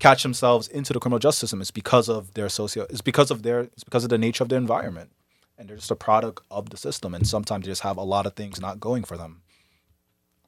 catch 0.00 0.22
themselves 0.22 0.66
into 0.66 0.92
the 0.92 1.00
criminal 1.00 1.18
justice 1.18 1.40
system? 1.40 1.60
It's 1.60 1.70
because 1.70 2.08
of 2.08 2.34
their 2.34 2.48
socio, 2.48 2.86
it's 2.90 3.00
because 3.00 3.30
of 3.30 3.42
their, 3.42 3.60
it's 3.60 3.84
because 3.84 4.02
of 4.04 4.10
the 4.10 4.18
nature 4.18 4.42
of 4.42 4.48
their 4.48 4.58
environment, 4.58 5.10
and 5.56 5.68
they're 5.68 5.76
just 5.76 5.90
a 5.90 5.96
product 5.96 6.44
of 6.50 6.70
the 6.70 6.76
system. 6.76 7.14
And 7.14 7.26
sometimes 7.26 7.64
they 7.64 7.70
just 7.70 7.82
have 7.82 7.96
a 7.96 8.02
lot 8.02 8.26
of 8.26 8.34
things 8.34 8.60
not 8.60 8.80
going 8.80 9.04
for 9.04 9.16
them. 9.16 9.42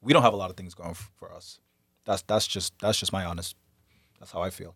We 0.01 0.11
don't 0.11 0.23
have 0.23 0.33
a 0.33 0.37
lot 0.37 0.49
of 0.49 0.57
things 0.57 0.73
going 0.73 0.95
for 0.95 1.31
us. 1.31 1.59
That's 2.05 2.21
that's 2.23 2.47
just 2.47 2.73
that's 2.79 2.99
just 2.99 3.13
my 3.13 3.23
honest. 3.23 3.55
That's 4.19 4.31
how 4.31 4.41
I 4.41 4.49
feel. 4.49 4.75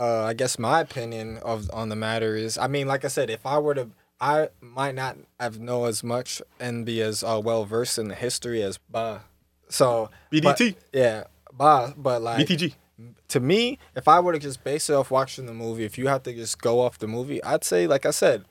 uh, 0.00 0.24
I 0.24 0.32
guess 0.32 0.58
my 0.58 0.80
opinion 0.80 1.38
of 1.38 1.70
on 1.72 1.90
the 1.90 1.96
matter 1.96 2.34
is, 2.36 2.56
I 2.56 2.66
mean, 2.68 2.86
like 2.86 3.04
I 3.04 3.08
said, 3.08 3.28
if 3.28 3.44
I 3.44 3.58
were 3.58 3.74
to, 3.74 3.90
I 4.20 4.48
might 4.60 4.94
not 4.94 5.18
have 5.38 5.60
know 5.60 5.84
as 5.84 6.02
much 6.02 6.40
and 6.58 6.86
be 6.86 7.02
as 7.02 7.22
uh, 7.22 7.40
well 7.42 7.64
versed 7.64 7.98
in 7.98 8.08
the 8.08 8.14
history 8.14 8.62
as 8.62 8.78
Ba. 8.88 9.24
So 9.70 10.10
but- 10.30 10.58
BDT. 10.58 10.74
yeah, 10.92 11.24
But 11.52 11.94
but 12.02 12.20
like 12.22 12.46
BTG. 12.46 12.74
to 13.28 13.40
me, 13.40 13.78
if 13.96 14.06
I 14.08 14.20
were 14.20 14.32
to 14.32 14.38
just 14.38 14.62
base 14.64 14.90
it 14.90 14.94
off 14.94 15.10
watching 15.10 15.46
the 15.46 15.54
movie, 15.54 15.84
if 15.84 15.96
you 15.96 16.08
have 16.08 16.22
to 16.24 16.32
just 16.34 16.60
go 16.60 16.80
off 16.80 16.98
the 16.98 17.06
movie, 17.08 17.42
I'd 17.42 17.64
say, 17.64 17.86
like 17.86 18.04
I 18.04 18.10
said, 18.10 18.44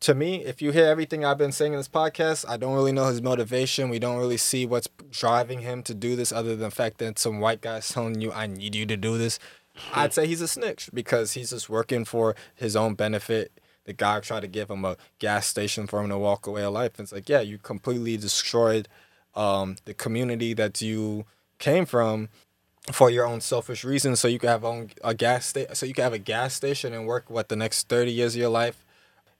to 0.00 0.14
me, 0.14 0.44
if 0.44 0.60
you 0.60 0.72
hear 0.72 0.86
everything 0.86 1.24
I've 1.24 1.38
been 1.38 1.52
saying 1.52 1.74
in 1.74 1.78
this 1.78 1.88
podcast, 1.88 2.44
I 2.48 2.56
don't 2.56 2.74
really 2.74 2.90
know 2.92 3.06
his 3.06 3.22
motivation. 3.22 3.88
We 3.88 4.00
don't 4.00 4.16
really 4.16 4.36
see 4.36 4.66
what's 4.66 4.88
driving 5.10 5.60
him 5.60 5.82
to 5.84 5.94
do 5.94 6.16
this, 6.16 6.32
other 6.32 6.50
than 6.50 6.58
the 6.60 6.70
fact 6.72 6.98
that 6.98 7.18
some 7.20 7.38
white 7.38 7.60
guy's 7.60 7.88
telling 7.88 8.20
you, 8.20 8.32
"I 8.32 8.46
need 8.48 8.74
you 8.74 8.84
to 8.86 8.96
do 8.96 9.16
this." 9.16 9.38
I'd 9.94 10.12
say 10.12 10.26
he's 10.26 10.40
a 10.40 10.48
snitch 10.48 10.90
because 10.92 11.32
he's 11.32 11.50
just 11.50 11.70
working 11.70 12.04
for 12.04 12.34
his 12.54 12.74
own 12.76 12.94
benefit. 12.94 13.52
The 13.84 13.92
guy 13.92 14.20
tried 14.20 14.40
to 14.40 14.48
give 14.48 14.70
him 14.70 14.84
a 14.84 14.96
gas 15.18 15.46
station 15.46 15.86
for 15.86 16.00
him 16.02 16.10
to 16.10 16.18
walk 16.18 16.46
away 16.46 16.62
of 16.64 16.72
life. 16.74 16.98
It's 17.00 17.10
like, 17.12 17.28
yeah, 17.28 17.40
you 17.40 17.58
completely 17.58 18.16
destroyed 18.16 18.86
um, 19.34 19.76
the 19.84 19.94
community 19.94 20.54
that 20.54 20.80
you 20.80 21.24
came 21.58 21.86
from 21.86 22.28
for 22.90 23.10
your 23.10 23.24
own 23.24 23.40
selfish 23.40 23.84
reasons 23.84 24.18
so 24.18 24.26
you 24.26 24.38
can 24.38 24.48
have 24.48 24.64
own 24.64 24.90
a 25.04 25.14
gas 25.14 25.46
sta- 25.46 25.72
so 25.72 25.86
you 25.86 25.94
can 25.94 26.02
have 26.02 26.12
a 26.12 26.18
gas 26.18 26.52
station 26.54 26.92
and 26.92 27.06
work 27.06 27.30
what 27.30 27.48
the 27.48 27.54
next 27.54 27.88
30 27.88 28.10
years 28.10 28.34
of 28.34 28.40
your 28.40 28.50
life 28.50 28.84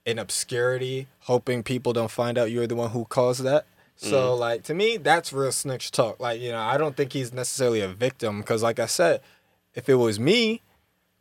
in 0.05 0.17
obscurity 0.17 1.07
hoping 1.21 1.61
people 1.61 1.91
don't 1.91 2.11
find 2.11 2.37
out 2.37 2.49
you're 2.51 2.67
the 2.67 2.75
one 2.75 2.91
who 2.91 3.03
caused 3.05 3.43
that 3.43 3.65
so 3.97 4.33
like 4.33 4.63
to 4.63 4.73
me 4.73 4.95
that's 4.95 5.33
real 5.33 5.51
snitch 5.51 5.91
talk 5.91 6.19
like 6.21 6.39
you 6.39 6.51
know 6.51 6.59
i 6.59 6.77
don't 6.77 6.95
think 6.95 7.11
he's 7.11 7.33
necessarily 7.33 7.81
a 7.81 7.87
victim 7.87 8.39
because 8.39 8.63
like 8.63 8.79
i 8.79 8.85
said 8.85 9.19
if 9.75 9.89
it 9.89 9.95
was 9.95 10.19
me 10.19 10.61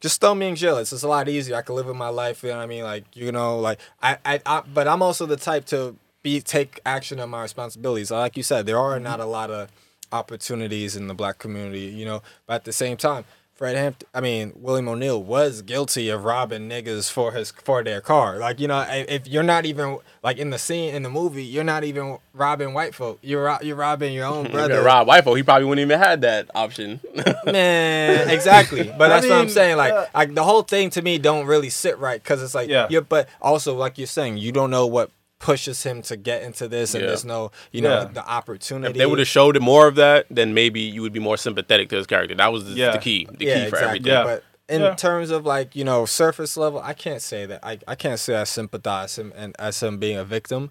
just 0.02 0.20
throw 0.20 0.34
me 0.34 0.48
in 0.48 0.56
jail. 0.56 0.78
It's 0.78 0.90
a 0.90 1.08
lot 1.08 1.28
easier. 1.28 1.54
I 1.54 1.62
can 1.62 1.76
live 1.76 1.88
in 1.88 1.96
my 1.96 2.08
life. 2.08 2.42
You 2.42 2.50
know 2.50 2.56
what 2.56 2.64
I 2.64 2.66
mean? 2.66 2.82
Like 2.82 3.04
you 3.14 3.30
know, 3.30 3.60
like 3.60 3.78
I, 4.02 4.18
I, 4.24 4.40
I 4.44 4.62
but 4.74 4.88
I'm 4.88 5.00
also 5.00 5.26
the 5.26 5.36
type 5.36 5.64
to 5.66 5.94
be 6.22 6.40
take 6.40 6.80
action 6.86 7.20
on 7.20 7.30
my 7.30 7.42
responsibilities. 7.42 8.10
Like 8.10 8.36
you 8.36 8.42
said, 8.42 8.66
there 8.66 8.78
are 8.78 8.94
mm-hmm. 8.94 9.04
not 9.04 9.20
a 9.20 9.26
lot 9.26 9.50
of 9.50 9.70
opportunities 10.12 10.96
in 10.96 11.08
the 11.08 11.14
black 11.14 11.38
community. 11.38 11.80
You 11.80 12.04
know, 12.04 12.22
but 12.46 12.54
at 12.54 12.64
the 12.64 12.72
same 12.72 12.96
time, 12.96 13.24
Fred 13.54 13.76
Hampton. 13.76 14.08
I 14.12 14.20
mean, 14.20 14.52
William 14.56 14.88
O'Neill 14.88 15.22
was 15.22 15.62
guilty 15.62 16.08
of 16.08 16.24
robbing 16.24 16.68
niggas 16.68 17.08
for 17.10 17.30
his 17.30 17.52
for 17.52 17.84
their 17.84 18.00
car. 18.00 18.38
Like 18.38 18.58
you 18.58 18.66
know, 18.66 18.84
if 18.88 19.28
you're 19.28 19.44
not 19.44 19.66
even 19.66 19.98
like 20.22 20.38
in 20.38 20.50
the 20.50 20.58
scene 20.58 20.94
in 20.94 21.04
the 21.04 21.10
movie, 21.10 21.44
you're 21.44 21.62
not 21.62 21.84
even 21.84 22.18
robbing 22.32 22.74
white 22.74 22.92
folk. 22.92 23.20
You're 23.22 23.56
you're 23.62 23.76
robbing 23.76 24.14
your 24.14 24.26
own 24.26 24.44
brother. 24.50 24.74
gonna 24.74 24.82
rob 24.82 25.06
Wifo, 25.06 25.36
he 25.36 25.44
probably 25.44 25.66
wouldn't 25.66 25.86
even 25.86 26.00
had 26.00 26.22
that 26.22 26.50
option. 26.56 26.98
Man, 27.44 28.30
exactly. 28.30 28.84
But 28.84 29.08
that's 29.10 29.28
what 29.28 29.38
I'm 29.38 29.48
saying. 29.48 29.76
Like, 29.76 30.12
like 30.12 30.34
the 30.34 30.42
whole 30.42 30.62
thing 30.62 30.90
to 30.90 31.02
me 31.02 31.18
don't 31.18 31.46
really 31.46 31.70
sit 31.70 31.98
right 31.98 32.20
because 32.20 32.42
it's 32.42 32.56
like, 32.56 32.68
yeah. 32.68 32.88
But 33.00 33.28
also, 33.40 33.76
like 33.76 33.96
you're 33.96 34.08
saying, 34.08 34.38
you 34.38 34.50
don't 34.50 34.70
know 34.70 34.86
what 34.86 35.10
pushes 35.42 35.82
him 35.82 36.00
to 36.02 36.16
get 36.16 36.42
into 36.42 36.68
this, 36.68 36.94
and 36.94 37.02
Yeah. 37.02 37.08
there's 37.08 37.24
no, 37.24 37.50
you 37.72 37.82
know, 37.82 37.98
Yeah. 38.02 38.04
the 38.14 38.26
opportunity. 38.26 38.92
if 38.92 38.96
they 38.96 39.04
would 39.06 39.18
have 39.18 39.28
showed 39.28 39.56
him 39.56 39.64
more 39.64 39.86
of 39.88 39.96
that, 39.96 40.24
then 40.30 40.54
maybe 40.54 40.80
you 40.80 41.02
would 41.02 41.12
be 41.12 41.18
more 41.20 41.36
sympathetic 41.36 41.88
to 41.90 41.96
his 41.96 42.06
character. 42.06 42.34
That 42.34 42.52
was 42.52 42.64
the, 42.64 42.70
Yeah. 42.72 42.92
the 42.92 42.98
key. 42.98 43.26
The 43.30 43.44
yeah, 43.44 43.54
key 43.64 43.70
for 43.70 43.76
exactly. 43.76 43.84
everything. 43.98 44.06
Yeah. 44.12 44.24
But 44.24 44.44
in 44.74 44.80
Yeah. 44.80 44.94
terms 44.94 45.30
of 45.30 45.44
like 45.44 45.74
you 45.76 45.84
know 45.84 46.06
surface 46.06 46.56
level, 46.56 46.80
I 46.82 46.94
can't 46.94 47.20
say 47.20 47.44
that. 47.46 47.60
I, 47.62 47.78
I 47.86 47.94
can't 47.96 48.18
say 48.20 48.36
I 48.36 48.44
sympathize 48.44 49.18
him 49.18 49.32
and 49.36 49.54
as 49.58 49.82
him 49.82 49.98
being 49.98 50.16
a 50.16 50.24
victim 50.24 50.70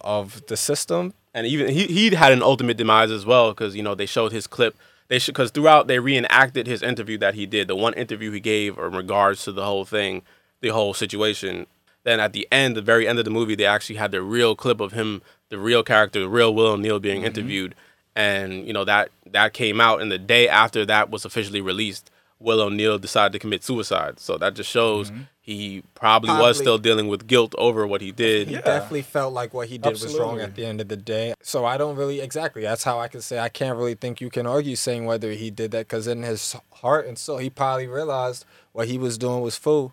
of 0.00 0.46
the 0.46 0.56
system. 0.56 1.12
and 1.34 1.46
even 1.46 1.68
he 1.68 1.84
he 1.86 2.14
had 2.14 2.32
an 2.32 2.42
ultimate 2.42 2.76
demise 2.78 3.10
as 3.10 3.26
well 3.26 3.50
because 3.50 3.74
you 3.76 3.82
know 3.82 3.94
they 3.94 4.06
showed 4.06 4.32
his 4.32 4.46
clip. 4.46 4.74
They 5.08 5.18
should 5.18 5.34
because 5.34 5.50
throughout 5.50 5.86
they 5.88 5.98
reenacted 5.98 6.66
his 6.66 6.82
interview 6.82 7.18
that 7.18 7.34
he 7.34 7.44
did, 7.44 7.68
the 7.68 7.76
one 7.76 7.92
interview 7.94 8.30
he 8.30 8.40
gave 8.40 8.78
in 8.78 8.92
regards 8.92 9.44
to 9.44 9.52
the 9.52 9.64
whole 9.64 9.84
thing, 9.84 10.22
the 10.60 10.68
whole 10.68 10.94
situation. 10.94 11.66
Then 12.06 12.20
at 12.20 12.32
the 12.32 12.46
end, 12.52 12.76
the 12.76 12.82
very 12.82 13.08
end 13.08 13.18
of 13.18 13.24
the 13.24 13.32
movie, 13.32 13.56
they 13.56 13.66
actually 13.66 13.96
had 13.96 14.12
the 14.12 14.22
real 14.22 14.54
clip 14.54 14.78
of 14.80 14.92
him, 14.92 15.22
the 15.48 15.58
real 15.58 15.82
character, 15.82 16.20
the 16.20 16.28
real 16.28 16.54
Will 16.54 16.68
O'Neill 16.68 17.00
being 17.00 17.16
mm-hmm. 17.16 17.26
interviewed, 17.26 17.74
and 18.14 18.64
you 18.64 18.72
know 18.72 18.84
that 18.84 19.10
that 19.32 19.54
came 19.54 19.80
out, 19.80 20.00
and 20.00 20.12
the 20.12 20.16
day 20.16 20.48
after 20.48 20.86
that 20.86 21.10
was 21.10 21.24
officially 21.24 21.60
released, 21.60 22.12
Will 22.38 22.60
O'Neill 22.60 22.96
decided 22.98 23.32
to 23.32 23.40
commit 23.40 23.64
suicide. 23.64 24.20
So 24.20 24.38
that 24.38 24.54
just 24.54 24.70
shows 24.70 25.10
mm-hmm. 25.10 25.22
he 25.40 25.82
probably, 25.96 26.30
was 26.30 26.58
still 26.58 26.78
dealing 26.78 27.08
with 27.08 27.26
guilt 27.26 27.56
over 27.58 27.88
what 27.88 28.00
he 28.00 28.12
did. 28.12 28.46
He 28.46 28.54
definitely 28.54 29.02
felt 29.02 29.34
like 29.34 29.52
what 29.52 29.66
he 29.66 29.76
did 29.76 29.90
was 29.90 30.16
wrong 30.16 30.40
at 30.40 30.54
the 30.54 30.64
end 30.64 30.80
of 30.80 30.86
the 30.86 30.96
day. 30.96 31.34
So 31.42 31.64
I 31.64 31.76
don't 31.76 31.96
really 31.96 32.20
exactly. 32.20 32.62
That's 32.62 32.84
how 32.84 33.00
I 33.00 33.08
can 33.08 33.20
say 33.20 33.40
I 33.40 33.48
can't 33.48 33.76
really 33.76 33.96
think 33.96 34.20
you 34.20 34.30
can 34.30 34.46
argue 34.46 34.76
saying 34.76 35.06
whether 35.06 35.32
he 35.32 35.50
did 35.50 35.72
that 35.72 35.88
because 35.88 36.06
in 36.06 36.22
his 36.22 36.54
heart 36.74 37.08
and 37.08 37.18
soul 37.18 37.38
he 37.38 37.50
probably 37.50 37.88
realized 37.88 38.44
what 38.70 38.86
he 38.86 38.96
was 38.96 39.18
doing 39.18 39.40
was 39.40 39.56
fool, 39.56 39.92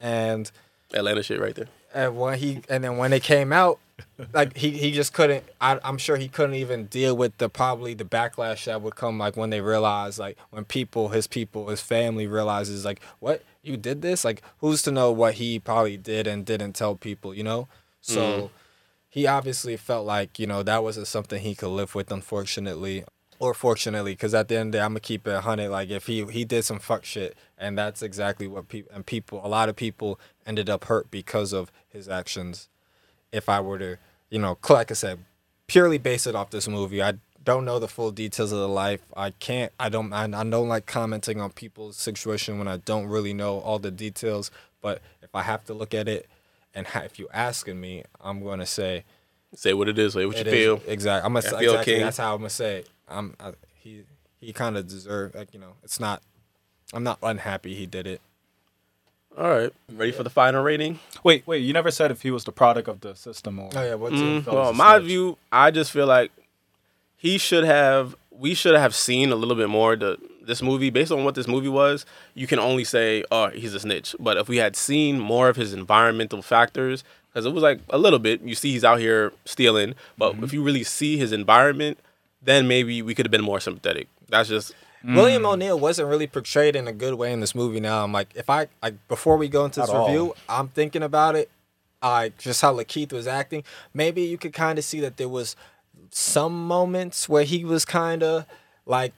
and 0.00 0.50
Atlanta 0.94 1.22
shit 1.22 1.40
right 1.40 1.54
there. 1.54 1.68
and 1.92 2.16
when 2.16 2.38
he 2.38 2.62
and 2.68 2.84
then 2.84 2.96
when 2.96 3.12
it 3.12 3.22
came 3.22 3.52
out, 3.52 3.78
like 4.32 4.56
he 4.56 4.70
he 4.70 4.92
just 4.92 5.12
couldn't. 5.12 5.44
I, 5.60 5.78
I'm 5.84 5.98
sure 5.98 6.16
he 6.16 6.28
couldn't 6.28 6.56
even 6.56 6.86
deal 6.86 7.16
with 7.16 7.36
the 7.38 7.48
probably 7.48 7.94
the 7.94 8.04
backlash 8.04 8.64
that 8.64 8.82
would 8.82 8.96
come 8.96 9.18
like 9.18 9.36
when 9.36 9.50
they 9.50 9.60
realize 9.60 10.18
like 10.18 10.38
when 10.50 10.64
people 10.64 11.08
his 11.08 11.26
people 11.26 11.68
his 11.68 11.80
family 11.80 12.26
realizes 12.26 12.84
like 12.84 13.00
what 13.20 13.42
you 13.64 13.76
did 13.76 14.02
this 14.02 14.24
like 14.24 14.42
who's 14.58 14.82
to 14.82 14.92
know 14.92 15.10
what 15.10 15.34
he 15.34 15.58
probably 15.58 15.96
did 15.96 16.26
and 16.26 16.44
didn't 16.44 16.74
tell 16.74 16.94
people 16.94 17.34
you 17.34 17.42
know 17.42 17.66
so 18.00 18.20
mm-hmm. 18.20 18.46
he 19.08 19.26
obviously 19.26 19.76
felt 19.76 20.06
like 20.06 20.38
you 20.38 20.46
know 20.46 20.62
that 20.62 20.82
wasn't 20.82 21.06
something 21.06 21.40
he 21.40 21.54
could 21.54 21.68
live 21.68 21.94
with 21.94 22.12
unfortunately 22.12 23.04
or 23.38 23.54
fortunately 23.54 24.12
because 24.12 24.34
at 24.34 24.48
the 24.48 24.56
end 24.56 24.68
of 24.68 24.72
the 24.72 24.78
day 24.78 24.84
i'm 24.84 24.90
gonna 24.90 25.00
keep 25.00 25.26
it 25.26 25.32
100 25.32 25.68
like 25.68 25.90
if 25.90 26.06
he 26.06 26.24
he 26.26 26.44
did 26.44 26.64
some 26.64 26.78
fuck 26.78 27.04
shit 27.04 27.36
and 27.64 27.76
that's 27.78 28.02
exactly 28.02 28.46
what 28.46 28.68
people 28.68 28.90
and 28.94 29.04
people 29.06 29.40
a 29.44 29.48
lot 29.48 29.68
of 29.68 29.76
people 29.76 30.18
ended 30.46 30.68
up 30.68 30.84
hurt 30.84 31.10
because 31.10 31.52
of 31.52 31.72
his 31.88 32.08
actions 32.08 32.68
if 33.32 33.48
i 33.48 33.58
were 33.60 33.78
to 33.78 33.96
you 34.30 34.38
know 34.38 34.58
like 34.68 34.90
i 34.90 34.94
said 34.94 35.18
purely 35.66 35.98
base 35.98 36.26
it 36.26 36.34
off 36.34 36.50
this 36.50 36.68
movie 36.68 37.02
i 37.02 37.14
don't 37.42 37.64
know 37.64 37.78
the 37.78 37.88
full 37.88 38.10
details 38.10 38.52
of 38.52 38.58
the 38.58 38.68
life 38.68 39.00
i 39.16 39.30
can't 39.30 39.72
i 39.80 39.88
don't 39.88 40.12
i, 40.12 40.24
I 40.24 40.44
don't 40.44 40.68
like 40.68 40.86
commenting 40.86 41.40
on 41.40 41.50
people's 41.50 41.96
situation 41.96 42.58
when 42.58 42.68
i 42.68 42.76
don't 42.76 43.06
really 43.06 43.32
know 43.34 43.58
all 43.60 43.78
the 43.78 43.90
details 43.90 44.50
but 44.80 45.00
if 45.22 45.34
i 45.34 45.42
have 45.42 45.64
to 45.64 45.74
look 45.74 45.94
at 45.94 46.08
it 46.08 46.28
and 46.74 46.86
ha- 46.86 47.00
if 47.04 47.18
you 47.18 47.28
asking 47.32 47.80
me 47.80 48.04
i'm 48.20 48.42
going 48.42 48.60
to 48.60 48.66
say 48.66 49.04
Say 49.56 49.72
what 49.72 49.88
it 49.88 49.96
is, 50.00 50.14
say 50.14 50.26
what 50.26 50.36
you 50.36 50.42
is- 50.42 50.52
feel. 50.52 50.80
Exactly. 50.84 51.24
I'm 51.26 51.32
gonna 51.32 51.42
say 51.42 51.50
feel 51.50 51.70
exactly. 51.74 51.92
king. 51.92 52.02
That's 52.02 52.16
how 52.16 52.34
I'm 52.34 52.40
gonna 52.40 52.50
say. 52.50 52.78
It. 52.78 52.88
I'm. 53.08 53.36
I, 53.38 53.52
he 53.76 54.02
he 54.40 54.52
kind 54.52 54.76
of 54.76 54.88
deserved. 54.88 55.36
Like 55.36 55.54
you 55.54 55.60
know, 55.60 55.74
it's 55.84 56.00
not. 56.00 56.22
I'm 56.94 57.02
not 57.04 57.18
unhappy 57.22 57.74
he 57.74 57.86
did 57.86 58.06
it. 58.06 58.20
All 59.36 59.48
right, 59.50 59.72
ready 59.92 60.12
for 60.12 60.22
the 60.22 60.30
final 60.30 60.62
rating? 60.62 61.00
Wait, 61.24 61.44
wait. 61.44 61.58
You 61.58 61.72
never 61.72 61.90
said 61.90 62.12
if 62.12 62.22
he 62.22 62.30
was 62.30 62.44
the 62.44 62.52
product 62.52 62.86
of 62.86 63.00
the 63.00 63.14
system 63.16 63.58
or. 63.58 63.68
Oh 63.74 63.82
yeah. 63.84 63.94
What's 63.94 64.14
Mm, 64.14 64.46
it? 64.46 64.52
well, 64.52 64.72
my 64.72 64.96
snitch. 64.98 65.08
view, 65.08 65.38
I 65.50 65.72
just 65.72 65.90
feel 65.90 66.06
like 66.06 66.30
he 67.16 67.36
should 67.38 67.64
have. 67.64 68.14
We 68.30 68.54
should 68.54 68.76
have 68.76 68.94
seen 68.94 69.32
a 69.32 69.34
little 69.36 69.56
bit 69.56 69.68
more 69.68 69.96
the 69.96 70.18
this 70.46 70.62
movie 70.62 70.90
based 70.90 71.10
on 71.10 71.24
what 71.24 71.34
this 71.34 71.48
movie 71.48 71.68
was. 71.68 72.06
You 72.34 72.46
can 72.46 72.60
only 72.60 72.84
say, 72.84 73.24
"Oh, 73.32 73.48
he's 73.48 73.74
a 73.74 73.80
snitch." 73.80 74.14
But 74.20 74.36
if 74.36 74.48
we 74.48 74.58
had 74.58 74.76
seen 74.76 75.18
more 75.18 75.48
of 75.48 75.56
his 75.56 75.72
environmental 75.72 76.40
factors, 76.42 77.02
because 77.32 77.44
it 77.44 77.52
was 77.52 77.62
like 77.64 77.80
a 77.90 77.98
little 77.98 78.20
bit, 78.20 78.40
you 78.42 78.54
see 78.54 78.70
he's 78.70 78.84
out 78.84 79.00
here 79.00 79.32
stealing. 79.44 79.94
But 80.16 80.34
Mm-hmm. 80.34 80.44
if 80.44 80.52
you 80.52 80.62
really 80.62 80.84
see 80.84 81.16
his 81.16 81.32
environment, 81.32 81.98
then 82.40 82.68
maybe 82.68 83.02
we 83.02 83.16
could 83.16 83.26
have 83.26 83.32
been 83.32 83.42
more 83.42 83.58
sympathetic. 83.58 84.06
That's 84.28 84.48
just 84.48 84.74
William 85.06 85.42
mm. 85.42 85.52
O'Neill 85.52 85.78
wasn't 85.78 86.08
really 86.08 86.26
portrayed 86.26 86.74
in 86.76 86.88
a 86.88 86.92
good 86.92 87.14
way 87.14 87.32
in 87.32 87.40
this 87.40 87.54
movie. 87.54 87.80
Now 87.80 88.02
I'm 88.04 88.12
like, 88.12 88.28
if 88.34 88.48
I 88.48 88.68
like 88.82 88.94
before 89.08 89.36
we 89.36 89.48
go 89.48 89.64
into 89.64 89.80
this 89.80 89.90
At 89.90 89.94
all. 89.96 90.06
review, 90.06 90.34
I'm 90.48 90.68
thinking 90.68 91.02
about 91.02 91.36
it. 91.36 91.50
Like 92.02 92.38
just 92.38 92.60
how 92.62 92.74
LaKeith 92.74 93.12
was 93.12 93.26
acting. 93.26 93.64
Maybe 93.92 94.22
you 94.22 94.38
could 94.38 94.52
kind 94.52 94.78
of 94.78 94.84
see 94.84 95.00
that 95.00 95.16
there 95.16 95.28
was 95.28 95.56
some 96.10 96.66
moments 96.66 97.28
where 97.28 97.44
he 97.44 97.64
was 97.64 97.84
kind 97.84 98.22
of 98.22 98.46
like 98.86 99.12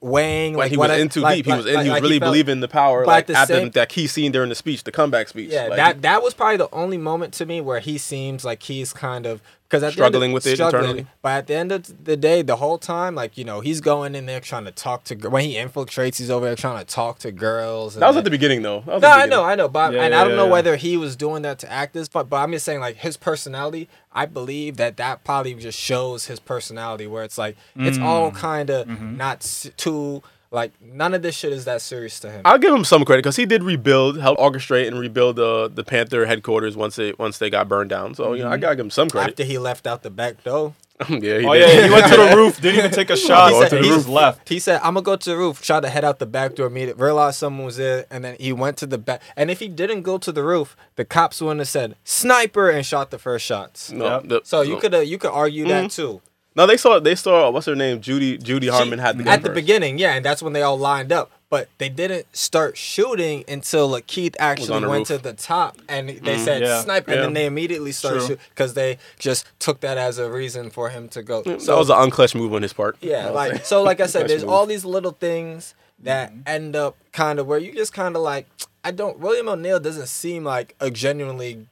weighing 0.00 0.52
like 0.52 0.64
like 0.64 0.70
he 0.70 0.76
was 0.76 0.90
I- 0.90 0.96
in 0.98 1.08
too 1.08 1.20
like- 1.20 1.36
deep. 1.36 1.46
He 1.46 1.52
was 1.52 1.66
in. 1.66 1.74
like- 1.74 1.84
he 1.84 1.90
was 1.90 1.96
like 1.96 2.02
really 2.02 2.18
felt- 2.18 2.30
believing 2.30 2.60
the 2.60 2.68
power. 2.68 3.06
Like 3.06 3.26
the 3.26 3.34
after 3.34 3.54
same- 3.54 3.70
that 3.70 3.88
key 3.88 4.06
scene 4.06 4.32
during 4.32 4.48
the 4.50 4.54
speech, 4.54 4.84
the 4.84 4.92
comeback 4.92 5.28
speech. 5.28 5.50
Yeah, 5.50 5.66
Like, 5.68 5.76
that 5.76 6.02
that 6.02 6.22
was 6.22 6.34
probably 6.34 6.58
the 6.58 6.68
only 6.72 6.98
moment 6.98 7.32
to 7.34 7.46
me 7.46 7.60
where 7.60 7.80
he 7.80 7.96
seems 7.98 8.44
like 8.44 8.62
he's 8.64 8.92
kind 8.92 9.26
of 9.26 9.40
because 9.68 9.82
at 9.82 9.86
the 9.88 9.92
Struggling 9.92 10.30
of- 10.30 10.34
with 10.34 10.46
it 10.46 10.60
internally. 10.60 11.06
But 11.22 11.28
at 11.30 11.46
the 11.48 11.54
end 11.54 11.72
of 11.72 12.04
the 12.04 12.16
day, 12.16 12.42
the 12.42 12.56
whole 12.56 12.78
time, 12.78 13.14
like 13.14 13.36
you 13.38 13.44
know, 13.44 13.60
he's 13.60 13.80
going 13.80 14.14
in 14.14 14.26
there 14.26 14.40
trying 14.40 14.64
to 14.66 14.70
talk 14.70 15.04
to 15.04 15.14
when 15.16 15.44
he 15.44 15.54
infiltrates, 15.54 16.18
he's 16.18 16.30
over 16.30 16.44
there 16.46 16.54
trying 16.56 16.78
to 16.78 16.84
talk 16.84 17.18
to 17.20 17.32
girls. 17.32 17.94
and 17.96 18.02
that 18.02 18.06
was 18.08 18.14
then- 18.14 18.20
at 18.20 18.24
the 18.24 18.30
beginning, 18.30 18.62
though. 18.62 18.80
That 18.86 18.94
was 18.94 19.02
no, 19.02 19.08
at 19.08 19.16
the 19.16 19.22
I 19.22 19.26
know, 19.26 19.44
I 19.44 19.54
know, 19.54 19.68
but 19.68 19.92
Yeah, 19.94 20.02
and 20.02 20.12
yeah, 20.12 20.20
I 20.20 20.24
don't 20.24 20.36
know 20.36 20.46
yeah. 20.46 20.52
whether 20.52 20.76
he 20.76 20.96
was 20.96 21.16
doing 21.16 21.42
that 21.42 21.58
to 21.60 21.72
act 21.72 21.94
this, 21.94 22.08
but 22.08 22.28
but 22.30 22.36
I'm 22.36 22.52
just 22.52 22.64
saying 22.64 22.80
like 22.80 22.96
his 22.96 23.16
personality. 23.16 23.88
I 24.12 24.26
believe 24.26 24.76
that 24.76 24.96
that 24.98 25.24
probably 25.24 25.54
just 25.54 25.78
shows 25.78 26.26
his 26.26 26.38
personality, 26.38 27.06
where 27.08 27.24
it's 27.24 27.36
like 27.38 27.56
it's 27.76 27.98
all 27.98 28.30
Mm. 28.30 28.34
kind 28.36 28.70
of 28.70 28.86
Mm-hmm. 28.86 29.16
not 29.16 29.40
too 29.76 30.22
like 30.54 30.72
none 30.80 31.12
of 31.14 31.20
this 31.22 31.34
shit 31.36 31.52
is 31.52 31.64
that 31.66 31.82
serious 31.82 32.18
to 32.20 32.30
him. 32.30 32.42
I'll 32.44 32.58
give 32.58 32.72
him 32.72 32.84
some 32.84 33.04
credit 33.04 33.22
because 33.22 33.36
he 33.36 33.44
did 33.44 33.62
rebuild, 33.62 34.18
help 34.20 34.38
orchestrate 34.38 34.86
and 34.86 34.98
rebuild 34.98 35.36
the 35.36 35.68
the 35.68 35.84
Panther 35.84 36.24
headquarters 36.26 36.76
once 36.76 36.96
they 36.96 37.12
once 37.18 37.38
they 37.38 37.50
got 37.50 37.68
burned 37.68 37.90
down. 37.90 38.14
So 38.14 38.32
you 38.32 38.42
know, 38.44 38.50
I 38.50 38.56
gotta 38.56 38.76
give 38.76 38.86
him 38.86 38.90
some 38.90 39.10
credit. 39.10 39.32
After 39.32 39.44
he 39.44 39.58
left 39.58 39.86
out 39.86 40.02
the 40.02 40.10
back 40.10 40.42
door. 40.44 40.74
yeah, 41.08 41.16
he 41.40 41.44
Oh 41.44 41.54
did. 41.54 41.68
yeah, 41.76 41.86
he 41.86 41.90
went 41.92 42.06
to 42.06 42.16
the 42.16 42.36
roof. 42.36 42.60
Didn't 42.60 42.78
even 42.78 42.90
take 42.92 43.10
a 43.10 43.16
shot. 43.28 43.50
He 43.50 43.56
He, 43.56 43.68
said- 43.68 43.82
he 43.82 43.88
he- 43.88 43.94
just 43.96 44.08
left. 44.08 44.48
He 44.48 44.60
said, 44.60 44.76
"I'm 44.76 44.94
gonna 44.94 45.02
go 45.02 45.16
to 45.16 45.30
the 45.30 45.36
roof." 45.36 45.60
Tried 45.60 45.80
to 45.80 45.88
head 45.88 46.04
out 46.04 46.20
the 46.20 46.26
back 46.26 46.54
door, 46.54 46.70
meet 46.70 46.88
it, 46.88 46.96
realized 46.96 47.36
someone 47.38 47.66
was 47.66 47.76
there, 47.78 48.06
and 48.12 48.24
then 48.24 48.36
he 48.38 48.52
went 48.52 48.76
to 48.76 48.86
the 48.86 48.96
back. 48.96 49.20
And 49.36 49.50
if 49.50 49.58
he 49.58 49.66
didn't 49.66 50.02
go 50.02 50.18
to 50.18 50.30
the 50.30 50.44
roof, 50.44 50.76
the 50.94 51.04
cops 51.04 51.40
wouldn't 51.42 51.58
have 51.62 51.68
said 51.68 51.96
"sniper" 52.04 52.70
and 52.70 52.86
shot 52.86 53.10
the 53.10 53.18
first 53.18 53.44
shots. 53.44 53.90
No, 53.90 54.04
Yep. 54.04 54.22
the- 54.28 54.40
So 54.44 54.60
you 54.62 54.76
could 54.76 54.94
uh, 54.94 54.98
you 55.00 55.18
could 55.18 55.32
argue 55.32 55.66
that 55.66 55.90
too. 55.90 56.20
No, 56.56 56.66
they 56.66 56.76
saw 56.76 57.00
they 57.00 57.14
saw 57.16 57.50
what's 57.50 57.66
her 57.66 57.74
name, 57.74 58.00
Judy 58.00 58.38
Judy 58.38 58.68
Harmon 58.68 58.98
had 59.00 59.18
the 59.18 59.24
gun 59.24 59.32
at 59.32 59.42
the 59.42 59.50
beginning, 59.50 59.98
yeah, 59.98 60.14
and 60.14 60.24
that's 60.24 60.42
when 60.42 60.52
they 60.52 60.62
all 60.62 60.78
lined 60.78 61.12
up. 61.12 61.30
But 61.50 61.68
they 61.78 61.88
didn't 61.88 62.26
start 62.34 62.76
shooting 62.76 63.44
until 63.46 63.86
like, 63.88 64.06
Keith 64.08 64.34
actually 64.40 64.84
went 64.86 65.00
roof. 65.00 65.08
to 65.08 65.18
the 65.18 65.34
top, 65.34 65.76
and 65.88 66.08
they 66.08 66.38
said 66.38 66.62
Yeah. 66.62 66.80
snipe, 66.80 67.06
and 67.08 67.20
then 67.22 67.32
they 67.32 67.46
immediately 67.46 67.92
started 67.92 68.18
True. 68.20 68.26
shooting 68.28 68.44
because 68.50 68.74
they 68.74 68.98
just 69.18 69.46
took 69.60 69.80
that 69.80 69.96
as 69.98 70.18
a 70.18 70.28
reason 70.30 70.70
for 70.70 70.88
him 70.90 71.08
to 71.10 71.22
go. 71.22 71.42
So, 71.44 71.56
that 71.56 71.78
was 71.78 71.90
an 71.90 71.96
unclutch 71.96 72.34
move 72.34 72.52
on 72.54 72.62
his 72.62 72.72
part. 72.72 72.96
Yeah, 73.00 73.30
like 73.30 73.64
so, 73.64 73.82
like 73.82 74.00
I 74.00 74.06
said, 74.06 74.28
there's 74.28 74.42
move. 74.42 74.50
all 74.50 74.66
these 74.66 74.84
little 74.84 75.12
things 75.12 75.74
that 76.00 76.30
Mm-hmm. 76.32 76.40
end 76.46 76.76
up 76.76 76.96
kind 77.12 77.38
of 77.38 77.46
where 77.46 77.58
you 77.58 77.72
just 77.72 77.92
kind 77.92 78.16
of 78.16 78.22
like, 78.22 78.46
I 78.82 78.90
don't. 78.90 79.18
William 79.20 79.48
O'Neill 79.48 79.78
doesn't 79.80 80.08
seem 80.08 80.44
like 80.44 80.74
a 80.80 80.90
genuinely. 80.90 81.66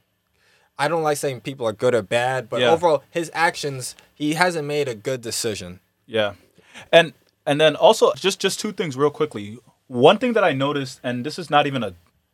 I 0.77 0.87
don't 0.87 1.03
like 1.03 1.17
saying 1.17 1.41
people 1.41 1.65
are 1.67 1.73
good 1.73 1.93
or 1.93 2.01
bad, 2.01 2.49
but 2.49 2.61
Yeah. 2.61 2.71
overall, 2.71 3.03
his 3.09 3.29
actions, 3.33 3.95
he 4.13 4.33
hasn't 4.33 4.67
made 4.67 4.87
a 4.87 4.95
good 4.95 5.21
decision. 5.21 5.79
Yeah, 6.05 6.33
and 6.91 7.13
and 7.45 7.59
then 7.61 7.75
also 7.75 8.13
just 8.15 8.39
just 8.39 8.59
two 8.59 8.71
things 8.71 8.97
real 8.97 9.11
quickly. 9.11 9.57
One 9.87 10.17
thing 10.17 10.33
that 10.33 10.43
I 10.43 10.53
noticed, 10.53 10.99
and 11.03 11.25
this 11.25 11.37
is 11.37 11.49
not 11.49 11.67
even 11.67 11.83
a 11.83 11.93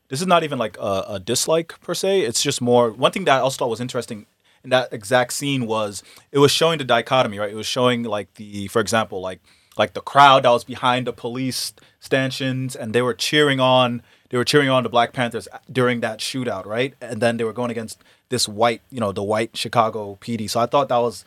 this 0.09 0.21
is 0.21 0.27
not 0.27 0.43
even 0.43 0.57
like 0.57 0.77
a, 0.79 1.05
a 1.09 1.19
dislike 1.19 1.79
per 1.81 1.93
se. 1.93 2.21
It's 2.21 2.41
just 2.41 2.61
more 2.61 2.91
one 2.91 3.11
thing 3.11 3.25
that 3.25 3.37
I 3.37 3.39
also 3.41 3.57
thought 3.59 3.69
was 3.69 3.81
interesting 3.81 4.25
in 4.63 4.69
that 4.71 4.91
exact 4.91 5.33
scene 5.33 5.67
was 5.67 6.01
it 6.31 6.39
was 6.39 6.51
showing 6.51 6.77
the 6.79 6.83
dichotomy, 6.85 7.39
right? 7.39 7.51
It 7.51 7.55
was 7.55 7.67
showing 7.67 8.03
like 8.03 8.33
the, 8.35 8.67
for 8.67 8.79
example, 8.81 9.21
like 9.21 9.39
like 9.77 9.93
the 9.93 10.01
crowd 10.01 10.43
that 10.43 10.49
was 10.49 10.63
behind 10.63 11.07
the 11.07 11.13
police 11.13 11.73
stanchions, 11.99 12.75
and 12.75 12.93
they 12.93 13.01
were 13.01 13.13
cheering 13.13 13.59
on 13.59 14.01
they 14.29 14.37
were 14.37 14.45
cheering 14.45 14.69
on 14.69 14.83
the 14.83 14.89
Black 14.89 15.11
Panthers 15.11 15.47
during 15.71 16.01
that 16.01 16.19
shootout, 16.19 16.65
right? 16.65 16.93
And 17.01 17.19
then 17.21 17.37
they 17.37 17.43
were 17.43 17.53
going 17.53 17.71
against 17.71 17.99
this 18.29 18.47
white, 18.47 18.81
you 18.89 18.99
know, 18.99 19.11
the 19.11 19.23
white 19.23 19.55
Chicago 19.57 20.17
PD. 20.21 20.49
So 20.49 20.59
I 20.59 20.65
thought 20.65 20.89
that 20.89 20.97
was 20.97 21.25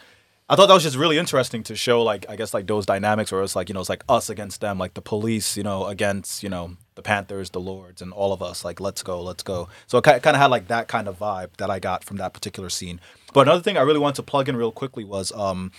I 0.49 0.55
thought 0.55 0.67
that 0.67 0.75
was 0.75 0.83
just 0.83 0.97
really 0.97 1.17
interesting 1.17 1.63
to 1.63 1.75
show, 1.75 2.03
like, 2.03 2.27
I 2.29 2.37
guess, 2.37 2.53
like 2.53 2.67
those 2.67 2.85
dynamics 2.85 3.33
where 3.33 3.43
it's 3.43 3.57
like, 3.57 3.71
you 3.71 3.75
know, 3.75 3.81
it's 3.81 3.89
like 3.89 4.05
us 4.09 4.29
against 4.29 4.61
them, 4.61 4.77
like 4.77 4.93
the 4.93 5.01
police, 5.01 5.57
you 5.57 5.63
know, 5.63 5.87
against, 5.87 6.43
you 6.43 6.51
know, 6.51 6.77
the 6.95 7.01
Panthers, 7.01 7.51
the 7.51 7.61
Lords, 7.61 8.03
and 8.03 8.13
all 8.13 8.35
of 8.35 8.43
us, 8.43 8.63
like, 8.65 8.79
let's 8.79 9.03
go, 9.03 9.23
let's 9.23 9.43
go. 9.43 9.69
So 9.87 9.97
it 9.97 10.03
kind 10.03 10.27
of 10.27 10.37
had 10.37 10.51
like 10.51 10.69
that 10.69 10.89
kind 10.89 11.09
of 11.09 11.19
vibe 11.19 11.57
that 11.57 11.71
I 11.71 11.79
got 11.79 12.05
from 12.05 12.19
that 12.19 12.35
particular 12.35 12.69
scene. 12.69 13.01
But 13.33 13.43
another 13.49 13.63
thing 13.63 13.79
I 13.79 13.81
really 13.81 14.01
wanted 14.01 14.17
to 14.17 14.25
plug 14.25 14.49
in 14.49 14.57
real 14.57 14.73
quickly 14.73 15.05
was, 15.05 15.33
um, 15.33 15.73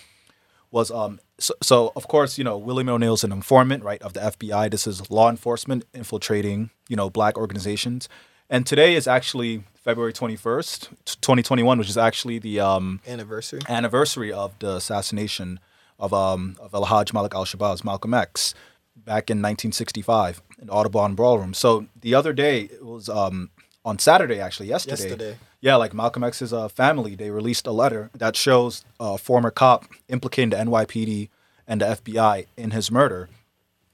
was 0.71 0.89
um, 0.89 1.19
so, 1.37 1.53
so 1.61 1.91
of 1.95 2.07
course, 2.07 2.39
you 2.39 2.43
know, 2.43 2.57
William 2.57 2.89
O'Neill's 2.89 3.23
an 3.23 3.31
informant, 3.31 3.83
right, 3.83 4.01
of 4.01 4.13
the 4.13 4.21
FBI. 4.21 4.71
This 4.71 4.87
is 4.87 5.11
law 5.11 5.29
enforcement 5.29 5.85
infiltrating, 5.93 6.71
you 6.87 6.95
know, 6.95 7.11
black 7.11 7.37
organizations. 7.37 8.09
And 8.49 8.65
today 8.65 8.95
is 8.95 9.07
actually 9.07 9.65
February 9.83 10.13
21st, 10.13 10.89
2021, 11.21 11.77
which 11.77 11.89
is 11.89 11.97
actually 11.97 12.39
the 12.39 12.59
um, 12.59 13.01
Anniversary. 13.07 13.59
anniversary 13.67 14.31
of 14.31 14.57
the 14.59 14.75
assassination 14.75 15.59
of 15.99 16.13
um 16.13 16.55
of 16.59 16.73
El 16.73 16.85
Hajj 16.85 17.13
Malik 17.13 17.35
El 17.35 17.45
Shabazz, 17.45 17.83
Malcolm 17.83 18.13
X, 18.13 18.53
back 18.95 19.29
in 19.29 19.37
1965 19.37 20.41
in 20.61 20.69
Audubon 20.69 21.15
Ballroom. 21.15 21.53
So 21.53 21.85
the 22.01 22.15
other 22.15 22.33
day 22.33 22.61
it 22.63 22.83
was 22.83 23.09
um 23.09 23.49
on 23.85 23.99
Saturday 23.99 24.39
actually 24.39 24.69
yesterday. 24.69 25.03
Yesterday. 25.09 25.37
Yeah, 25.61 25.77
like 25.77 25.93
Malcolm 25.93 26.23
X's 26.25 26.51
uh, 26.51 26.67
family, 26.67 27.15
they 27.15 27.29
released 27.29 27.67
a 27.67 27.71
letter 27.71 28.09
that 28.13 28.35
shows 28.35 28.83
a 28.99 29.17
former 29.17 29.49
cop 29.49 29.85
implicating 30.09 30.49
the 30.49 30.57
NYPD 30.57 31.29
and 31.65 31.79
the 31.79 31.85
FBI 31.85 32.47
in 32.57 32.71
his 32.71 32.91
murder. 32.91 33.29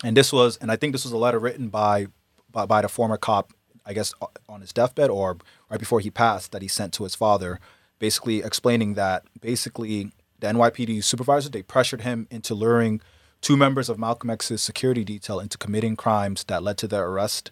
And 0.03 0.17
this 0.17 0.33
was, 0.33 0.57
and 0.57 0.71
I 0.71 0.77
think 0.77 0.93
this 0.93 1.03
was 1.03 1.11
a 1.11 1.17
letter 1.17 1.37
written 1.37 1.67
by, 1.67 2.07
by, 2.51 2.65
by 2.65 2.81
the 2.81 2.89
former 2.89 3.17
cop, 3.17 3.53
I 3.85 3.93
guess, 3.93 4.15
on 4.47 4.61
his 4.61 4.73
deathbed 4.73 5.11
or 5.11 5.37
right 5.69 5.79
before 5.79 5.99
he 5.99 6.11
passed, 6.11 6.51
that 6.51 6.61
he 6.61 6.67
sent 6.67 6.93
to 6.93 7.03
his 7.03 7.15
father, 7.15 7.59
basically 7.99 8.39
explaining 8.39 8.93
that 8.95 9.23
basically 9.41 10.11
the 10.39 10.47
NYPD 10.47 11.03
supervisor 11.03 11.49
they 11.49 11.63
pressured 11.63 12.01
him 12.01 12.27
into 12.31 12.53
luring 12.53 13.01
two 13.41 13.57
members 13.57 13.89
of 13.89 13.99
Malcolm 13.99 14.29
X's 14.29 14.61
security 14.61 15.03
detail 15.03 15.39
into 15.39 15.57
committing 15.57 15.95
crimes 15.95 16.43
that 16.45 16.63
led 16.63 16.77
to 16.77 16.87
their 16.87 17.07
arrest 17.07 17.51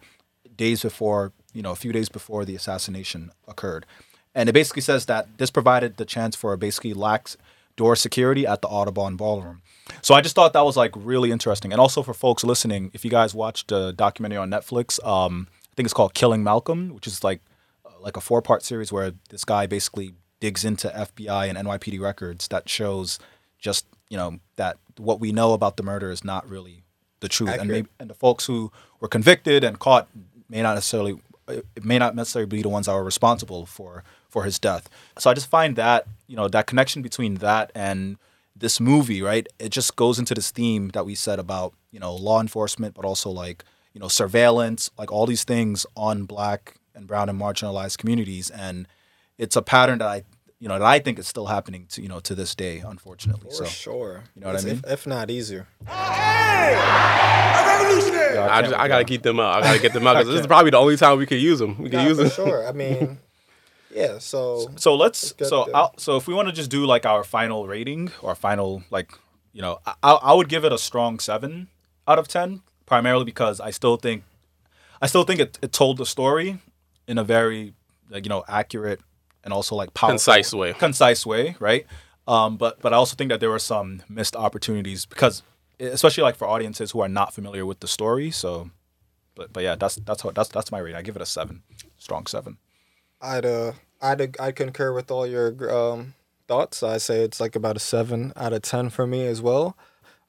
days 0.56 0.82
before, 0.82 1.32
you 1.54 1.62
know, 1.62 1.72
a 1.72 1.76
few 1.76 1.92
days 1.92 2.10
before 2.10 2.46
the 2.46 2.56
assassination 2.56 3.32
occurred. 3.48 3.86
And 4.34 4.50
it 4.50 4.54
basically 4.54 4.82
says 4.82 5.06
that 5.06 5.38
this 5.38 5.50
provided 5.50 5.98
the 5.98 6.06
chance 6.06 6.36
for 6.36 6.54
a 6.54 6.58
basically 6.58 6.94
lax 6.94 7.38
door 7.76 7.96
security 7.96 8.46
at 8.46 8.62
the 8.62 8.68
Audubon 8.68 9.16
Ballroom. 9.16 9.62
So 10.02 10.16
I 10.16 10.22
just 10.22 10.36
thought 10.36 10.54
that 10.54 10.66
was 10.66 10.76
like 10.76 10.92
really 10.96 11.32
interesting. 11.32 11.72
And 11.72 11.80
also 11.80 12.04
for 12.04 12.14
folks 12.14 12.44
listening, 12.44 12.92
if 12.94 13.06
you 13.06 13.12
guys 13.12 13.34
watched 13.34 13.70
the 13.70 13.94
documentary 13.94 14.38
on 14.38 14.50
Netflix, 14.50 15.04
um, 15.06 15.48
I 15.72 15.76
think 15.76 15.86
it's 15.86 15.94
called 15.94 16.14
Killing 16.14 16.44
Malcolm, 16.44 16.94
which 16.94 17.08
is 17.08 17.24
like 17.24 17.42
like 18.08 18.16
a 18.16 18.22
four 18.22 18.42
part 18.42 18.64
series 18.64 18.90
where 18.90 19.12
this 19.30 19.44
guy 19.44 19.68
basically 19.68 20.14
digs 20.40 20.64
into 20.64 20.88
FBI 20.88 21.50
and 21.50 21.58
NYPD 21.58 22.00
records 22.00 22.48
that 22.48 22.70
shows 22.70 23.20
just 23.60 23.86
you 24.10 24.16
know 24.16 24.40
that 24.56 24.78
what 24.98 25.20
we 25.20 25.34
know 25.34 25.52
about 25.52 25.76
the 25.76 25.84
murder 25.84 26.10
is 26.10 26.24
not 26.24 26.50
really 26.50 26.84
the 27.20 27.28
truth, 27.28 27.50
and 27.60 27.70
maybe 27.70 27.90
and 28.00 28.10
the 28.10 28.14
folks 28.14 28.46
who 28.46 28.72
were 29.02 29.10
convicted 29.10 29.64
and 29.66 29.78
caught 29.80 30.08
may 30.50 30.62
not 30.62 30.76
necessarily 30.76 31.20
it 31.50 31.84
may 31.84 32.00
not 32.00 32.16
necessarily 32.16 32.48
be 32.48 32.62
the 32.62 32.70
ones 32.70 32.86
that 32.86 32.94
were 32.94 33.04
responsible 33.04 33.66
for 33.66 34.06
for 34.30 34.46
his 34.46 34.58
death. 34.58 34.88
So 35.18 35.30
I 35.30 35.34
just 35.34 35.50
find 35.50 35.76
that 35.76 36.08
you 36.28 36.38
know 36.38 36.48
that 36.48 36.66
connection 36.66 37.02
between 37.02 37.36
that 37.36 37.74
and 37.76 38.18
this 38.56 38.80
movie, 38.80 39.22
right? 39.22 39.46
It 39.60 39.70
just 39.70 39.98
goes 39.98 40.18
into 40.18 40.34
this 40.34 40.50
theme 40.50 40.90
that 40.90 41.06
we 41.06 41.14
said 41.14 41.40
about 41.40 41.74
you 41.92 42.00
know 42.00 42.16
law 42.16 42.40
enforcement, 42.40 42.96
but 42.96 43.04
also 43.04 43.30
like 43.30 43.66
you 43.94 44.00
know 44.00 44.08
surveillance, 44.08 44.92
like 44.98 45.12
all 45.12 45.26
these 45.26 45.44
things 45.44 45.86
on 45.98 46.24
black 46.24 46.76
and 46.98 47.08
brown 47.08 47.30
and 47.30 47.40
marginalized 47.40 47.98
communities, 47.98 48.50
and 48.50 48.88
it's 49.38 49.56
a 49.56 49.62
pattern 49.62 50.00
that 50.00 50.08
I 50.08 50.24
you 50.60 50.68
know 50.68 50.80
that 50.80 50.86
I 50.86 51.00
think 51.00 51.20
is 51.20 51.28
still 51.28 51.46
happening 51.46 51.86
to 51.92 52.02
you 52.02 52.10
know 52.10 52.20
to 52.22 52.36
this 52.36 52.56
day, 52.56 52.80
unfortunately. 52.80 53.50
For 53.52 53.56
so 53.56 53.66
sure. 53.66 54.24
you 54.36 54.42
know 54.42 54.48
what 54.52 54.62
I 54.62 54.66
mean? 54.66 54.82
If, 54.88 55.06
not 55.08 55.30
easier. 55.30 55.68
yeah, 55.88 55.94
I, 58.52 58.62
just, 58.62 58.74
I 58.76 58.88
gotta 58.88 59.06
keep 59.06 59.24
them 59.24 59.40
out. 59.40 59.58
I 59.58 59.62
gotta 59.62 59.80
get 59.80 59.94
them 59.94 60.06
out 60.08 60.14
because 60.16 60.28
this 60.28 60.42
is 60.42 60.48
probably 60.48 60.72
the 60.72 60.78
only 60.78 60.98
time 60.98 61.18
we 61.18 61.26
can 61.26 61.40
use 61.40 61.60
them. 61.60 61.78
We 61.78 61.90
can 61.90 62.00
Nah, 62.04 62.08
use 62.10 62.18
them. 62.18 62.30
sure. 62.30 62.68
I 62.68 62.72
mean, 62.72 63.20
yeah. 63.94 64.18
So 64.20 64.70
So 64.76 64.96
let's 64.96 65.34
so. 65.44 65.70
I'll, 65.74 65.94
so 65.98 66.18
if 66.18 66.28
we 66.28 66.34
want 66.34 66.48
to 66.50 66.54
just 66.54 66.70
do 66.70 66.86
like 66.86 67.06
our 67.06 67.24
final 67.24 67.68
rating 67.68 68.12
or 68.22 68.36
final 68.36 68.84
like 68.90 69.12
you 69.54 69.62
know 69.62 69.80
I 69.86 69.96
I 70.14 70.34
would 70.34 70.50
give 70.50 70.66
it 70.66 70.74
a 70.74 70.78
strong 70.78 71.20
seven 71.20 71.68
out 72.08 72.20
of 72.20 72.28
ten 72.28 72.62
primarily 72.86 73.26
because 73.26 73.60
I 73.60 73.72
still 73.72 73.98
think 73.98 74.24
I 75.02 75.08
still 75.08 75.24
think 75.24 75.40
it, 75.40 75.60
it 75.62 75.72
told 75.72 75.98
the 75.98 76.06
story 76.06 76.60
in 77.08 77.18
a 77.18 77.24
very 77.24 77.74
like 78.10 78.26
you 78.26 78.30
know 78.30 78.44
accurate 78.48 79.02
and 79.44 79.54
also 79.54 79.76
like 79.76 79.94
powerful, 79.94 80.14
Concise 80.14 80.54
way. 80.54 80.74
concise 80.74 81.26
way 81.26 81.56
right 81.60 81.86
um 82.28 82.58
but 82.58 82.80
but 82.82 82.94
I 82.94 82.98
also 82.98 83.16
think 83.16 83.30
that 83.30 83.40
there 83.40 83.50
were 83.50 83.60
some 83.60 84.02
missed 84.10 84.36
opportunities 84.36 85.06
because 85.06 85.44
especially 85.80 86.24
like 86.24 86.36
for 86.36 86.48
audiences 86.48 86.92
who 86.92 87.00
are 87.02 87.08
not 87.08 87.34
familiar 87.34 87.66
with 87.66 87.80
the 87.80 87.88
story 87.88 88.32
so 88.32 88.70
but 89.36 89.54
but 89.54 89.64
yeah 89.64 89.76
that's 89.76 89.96
that's 89.98 90.22
how 90.24 90.32
that's 90.32 90.50
that's 90.50 90.72
my 90.72 90.80
rating 90.80 90.98
I 90.98 91.02
give 91.02 91.16
it 91.16 91.22
a 91.22 91.26
seven 91.26 91.64
strong 91.98 92.26
seven 92.28 92.58
I'd 93.22 93.46
uh 93.46 93.74
I'd 94.02 94.40
I'd 94.40 94.56
concur 94.56 94.94
with 94.94 95.10
all 95.10 95.26
your 95.26 95.74
um 95.76 96.14
thoughts. 96.48 96.82
I 96.84 96.98
say 96.98 97.22
it's 97.22 97.40
like 97.40 97.56
about 97.56 97.76
a 97.76 97.80
seven 97.80 98.32
out 98.36 98.54
of 98.54 98.62
ten 98.62 98.90
for 98.90 99.06
me 99.08 99.26
as 99.26 99.42
well. 99.42 99.76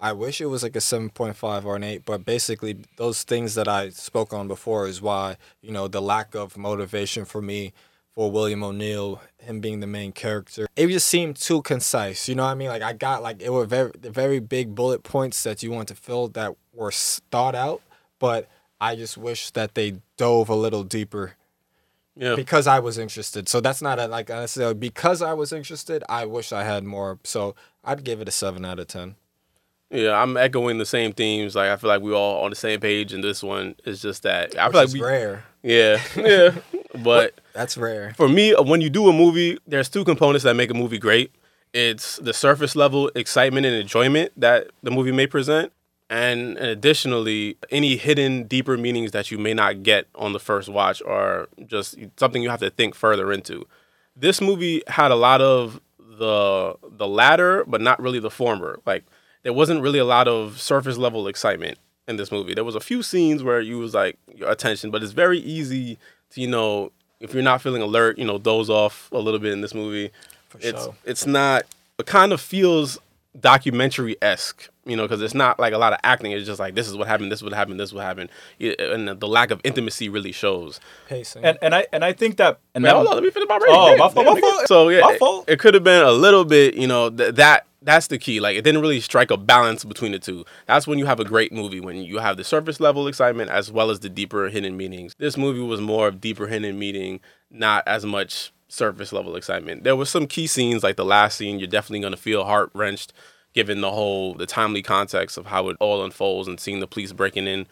I 0.01 0.13
wish 0.13 0.41
it 0.41 0.47
was 0.47 0.63
like 0.63 0.77
a 0.77 0.81
seven 0.81 1.11
point 1.11 1.37
five 1.37 1.67
or 1.67 1.77
an 1.77 1.83
eight, 1.85 2.05
but 2.05 2.25
basically 2.25 2.79
those 2.97 3.23
things 3.25 3.55
that 3.57 3.67
I 3.69 3.91
spoke 3.91 4.33
on 4.33 4.47
before 4.49 4.87
is 4.87 5.03
why 5.03 5.37
you 5.61 5.73
know 5.73 5.89
the 5.89 6.01
lack 6.03 6.35
of 6.35 6.57
motivation 6.57 7.25
for 7.25 7.43
me 7.43 7.73
for 8.15 8.31
William 8.31 8.63
O'Neill, 8.65 9.21
him 9.39 9.61
being 9.61 9.81
the 9.81 9.87
main 9.87 10.11
character, 10.13 10.67
it 10.77 10.89
just 10.89 11.07
seemed 11.09 11.37
too 11.37 11.63
concise. 11.63 12.29
You 12.29 12.35
know 12.35 12.45
what 12.45 12.51
I 12.51 12.55
mean? 12.55 12.69
Like 12.69 12.83
I 12.83 12.93
got 12.93 13.23
like 13.23 13.41
it 13.43 13.51
were 13.51 13.65
very 13.67 13.91
very 14.01 14.39
big 14.41 14.75
bullet 14.75 15.03
points 15.03 15.43
that 15.43 15.63
you 15.63 15.71
want 15.73 15.89
to 15.89 15.95
fill 15.95 16.29
that 16.29 16.55
were 16.73 16.93
thought 16.93 17.55
out, 17.57 17.83
but 18.19 18.49
I 18.81 18.95
just 18.95 19.17
wish 19.19 19.51
that 19.51 19.75
they 19.75 19.95
dove 20.17 20.49
a 20.49 20.55
little 20.55 20.85
deeper 20.85 21.35
Yeah. 22.17 22.37
because 22.37 22.69
I 22.69 22.79
was 22.79 22.99
interested. 22.99 23.49
So 23.49 23.61
that's 23.61 23.83
not 23.83 23.99
a, 23.99 24.07
like 24.07 24.29
necessarily 24.29 24.75
because 24.75 25.23
I 25.23 25.33
was 25.33 25.53
interested. 25.53 26.05
I 26.09 26.25
wish 26.27 26.53
I 26.53 26.63
had 26.63 26.85
more. 26.85 27.19
So 27.25 27.57
I'd 27.85 28.05
give 28.05 28.21
it 28.21 28.29
a 28.29 28.33
seven 28.33 28.65
out 28.65 28.79
of 28.79 28.87
ten. 28.87 29.17
Yeah, 29.91 30.21
I'm 30.21 30.37
echoing 30.37 30.77
the 30.79 30.85
same 30.87 31.13
themes. 31.13 31.55
Like 31.57 31.71
I 31.71 31.77
feel 31.77 31.89
like 31.89 32.03
we 32.03 32.13
all 32.13 32.45
on 32.45 32.51
the 32.51 32.57
same 32.57 32.79
page 32.81 33.13
in 33.15 33.21
this 33.23 33.43
one. 33.43 33.75
It's 33.85 34.03
just 34.03 34.23
that 34.25 34.57
I 34.59 34.67
Which 34.69 34.73
feel 34.75 34.85
like 34.85 34.93
we, 34.93 35.01
rare. 35.03 35.45
yeah, 35.63 36.03
yeah. 36.17 36.55
But 37.03 37.41
That's 37.55 37.77
rare. 37.79 38.13
for 38.17 38.29
me, 38.29 38.53
uh, 38.55 38.63
when 38.63 38.81
you 38.81 38.91
do 38.91 39.09
a 39.09 39.13
movie, 39.13 39.59
there's 39.67 39.89
two 39.89 40.05
components 40.05 40.45
that 40.45 40.55
make 40.57 40.71
a 40.71 40.75
movie 40.75 40.99
great. 40.99 41.33
It's 41.73 42.17
the 42.19 42.33
surface 42.35 42.75
level 42.77 43.11
excitement 43.15 43.67
and 43.67 43.75
enjoyment 43.77 44.33
that 44.37 44.69
the 44.83 44.91
movie 44.91 45.13
may 45.13 45.27
present, 45.27 45.73
and 46.11 46.57
additionally, 46.59 47.57
any 47.71 47.97
hidden 47.97 48.45
deeper 48.45 48.77
meanings 48.77 49.13
that 49.13 49.31
you 49.31 49.39
may 49.39 49.53
not 49.55 49.83
get 49.83 50.07
on 50.15 50.33
the 50.33 50.41
first 50.41 50.69
watch 50.69 51.03
are 51.03 51.49
just 51.67 51.97
something 52.19 52.43
you 52.43 52.49
have 52.51 52.61
to 52.61 52.71
think 52.71 52.95
further 52.95 53.33
into. 53.33 53.67
This 54.17 54.41
movie 54.41 54.83
had 54.87 55.11
a 55.11 55.15
lot 55.17 55.41
of 55.41 55.81
the 55.99 56.75
the 56.91 57.07
latter, 57.07 57.65
but 57.67 57.81
not 57.81 58.01
really 58.01 58.19
the 58.19 58.31
former. 58.31 58.81
Like 58.87 59.05
there 59.49 59.55
wasn't 59.55 59.81
really 59.81 59.99
a 59.99 60.05
lot 60.05 60.29
of 60.29 60.61
surface 60.61 60.99
level 60.99 61.27
excitement 61.27 61.79
in 62.07 62.19
this 62.19 62.31
movie. 62.31 62.53
There 62.53 62.65
was 62.65 62.75
a 62.75 62.81
few 62.81 63.03
scenes 63.03 63.43
where 63.43 63.63
you 63.63 63.79
was 63.79 63.95
like 63.95 64.19
your 64.35 64.51
attention, 64.51 64.91
but 64.91 65.03
it's 65.03 65.13
very 65.13 65.39
easy 65.39 65.97
to 66.33 66.41
you 66.43 66.47
know 66.49 66.93
if 67.19 67.33
you're 67.33 67.43
not 67.43 67.63
feeling 67.63 67.81
alert, 67.81 68.19
you 68.19 68.27
know, 68.27 68.37
doze 68.37 68.69
off 68.69 69.09
a 69.11 69.17
little 69.19 69.41
bit 69.41 69.55
in 69.55 69.63
this 69.63 69.73
movie. 69.73 70.11
it's 70.61 70.85
sure. 70.85 70.95
it's 71.07 71.25
not. 71.25 71.63
It 71.99 72.05
kind 72.05 72.35
of 72.35 72.43
feels 72.43 72.99
documentary 73.41 74.17
esque, 74.21 74.69
you 74.85 74.97
know, 74.97 75.05
because 75.05 75.23
it's 75.23 75.33
not 75.33 75.59
like 75.59 75.73
a 75.73 75.79
lot 75.79 75.95
of 75.95 75.99
acting. 76.05 76.33
It's 76.33 76.45
just 76.45 76.61
like 76.61 76.75
this 76.75 76.87
is 76.87 76.95
what 76.95 77.09
happened, 77.09 77.33
this 77.33 77.39
is 77.39 77.43
what 77.43 77.55
happened, 77.55 77.81
this 77.81 77.89
is 77.89 77.95
what 77.95 78.05
happened, 78.05 78.29
and 78.61 79.09
the, 79.09 79.15
the 79.15 79.29
lack 79.29 79.51
of 79.51 79.63
intimacy 79.65 80.11
really 80.11 80.33
shows. 80.33 80.79
Pacing. 81.09 81.43
And 81.43 81.57
and 81.63 81.75
I 81.75 81.87
and 81.95 82.05
I 82.05 82.13
think 82.13 82.37
that 82.37 82.59
and 82.75 82.83
Man, 82.83 82.91
that- 82.91 82.97
hold 82.97 83.09
on, 83.09 83.15
let 83.15 83.25
me 83.25 83.31
finish 83.31 83.49
my 83.49 83.57
rating. 83.57 83.69
Oh, 83.71 83.89
Damn, 83.89 83.99
my 83.99 84.09
fault, 84.11 84.27
my 84.27 84.41
fault. 84.41 84.69
So 84.69 84.91
yeah, 84.91 85.01
My 85.01 85.17
it- 85.19 85.53
It, 85.55 85.59
could 85.59 85.73
have 85.73 85.85
been 85.85 86.05
a 86.05 86.13
little 86.13 86.45
bit, 86.45 86.75
you 86.75 86.87
know, 86.87 87.09
th- 87.09 87.35
that 87.37 87.65
that's 87.83 88.09
the 88.09 88.19
key. 88.19 88.41
Like 88.41 88.57
it 88.57 88.63
didn't 88.63 88.81
really 88.81 89.01
strike 89.01 89.31
a 89.31 89.37
balance 89.37 89.85
between 89.85 90.13
the 90.13 90.19
two. 90.19 90.45
That's 90.67 90.87
when 90.87 90.99
you 90.99 91.07
have 91.07 91.21
a 91.21 91.25
great 91.25 91.53
movie 91.53 91.81
when 91.81 91.97
you 91.97 92.19
have 92.19 92.37
the 92.37 92.45
surface 92.45 92.81
level 92.81 93.07
excitement 93.07 93.51
as 93.51 93.71
well 93.71 93.91
as 93.91 94.01
the 94.01 94.09
deeper 94.09 94.49
hidden 94.49 94.77
meanings. 94.77 95.15
This 95.19 95.37
movie 95.37 95.61
was 95.61 95.81
more 95.81 96.09
of 96.09 96.21
deeper 96.21 96.47
hidden 96.47 96.79
meaning, 96.79 97.21
not 97.51 97.87
as 97.87 98.05
much 98.05 98.53
surface 98.69 99.13
level 99.13 99.37
excitement. 99.37 99.85
There 99.85 99.97
was 99.97 100.11
some 100.11 100.27
key 100.27 100.47
scenes 100.47 100.83
like 100.83 100.97
the 100.97 101.05
last 101.05 101.37
scene. 101.37 101.59
You're 101.59 101.69
definitely 101.69 102.01
gonna 102.01 102.17
feel 102.17 102.45
heart 102.45 102.71
wrenched 102.75 103.13
given 103.55 103.81
the 103.81 103.91
whole 103.91 104.35
the 104.35 104.47
timely 104.47 104.83
context 104.83 105.39
of 105.39 105.47
how 105.47 105.69
it 105.69 105.77
all 105.81 106.05
unfolds 106.05 106.49
and 106.49 106.61
seeing 106.61 106.81
the 106.81 106.87
police 106.87 107.13
breaking 107.13 107.47
in. 107.47 107.67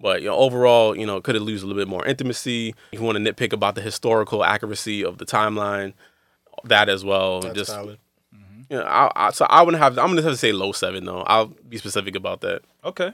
But 0.00 0.22
you 0.22 0.28
know, 0.28 0.36
overall, 0.36 0.96
you 0.96 1.06
know, 1.06 1.20
could 1.20 1.34
have 1.34 1.42
lose 1.42 1.62
a 1.62 1.66
little 1.66 1.80
bit 1.80 1.88
more 1.88 2.04
intimacy. 2.06 2.74
If 2.92 3.00
you 3.00 3.04
want 3.04 3.18
to 3.18 3.32
nitpick 3.32 3.52
about 3.52 3.74
the 3.74 3.80
historical 3.80 4.44
accuracy 4.44 5.04
of 5.04 5.18
the 5.18 5.26
timeline, 5.26 5.94
that 6.64 6.88
as 6.88 7.04
well. 7.04 7.40
That's 7.40 7.54
Just 7.54 7.70
valid. 7.72 7.98
Know, 8.76 8.84
I, 8.84 9.10
I, 9.14 9.30
so 9.30 9.46
I 9.48 9.62
wouldn't 9.62 9.82
have. 9.82 9.98
I'm 9.98 10.08
gonna 10.08 10.22
have 10.22 10.32
to 10.32 10.36
say 10.36 10.52
low 10.52 10.72
seven 10.72 11.04
though. 11.04 11.22
I'll 11.22 11.46
be 11.46 11.78
specific 11.78 12.14
about 12.14 12.42
that. 12.42 12.62
Okay. 12.84 13.12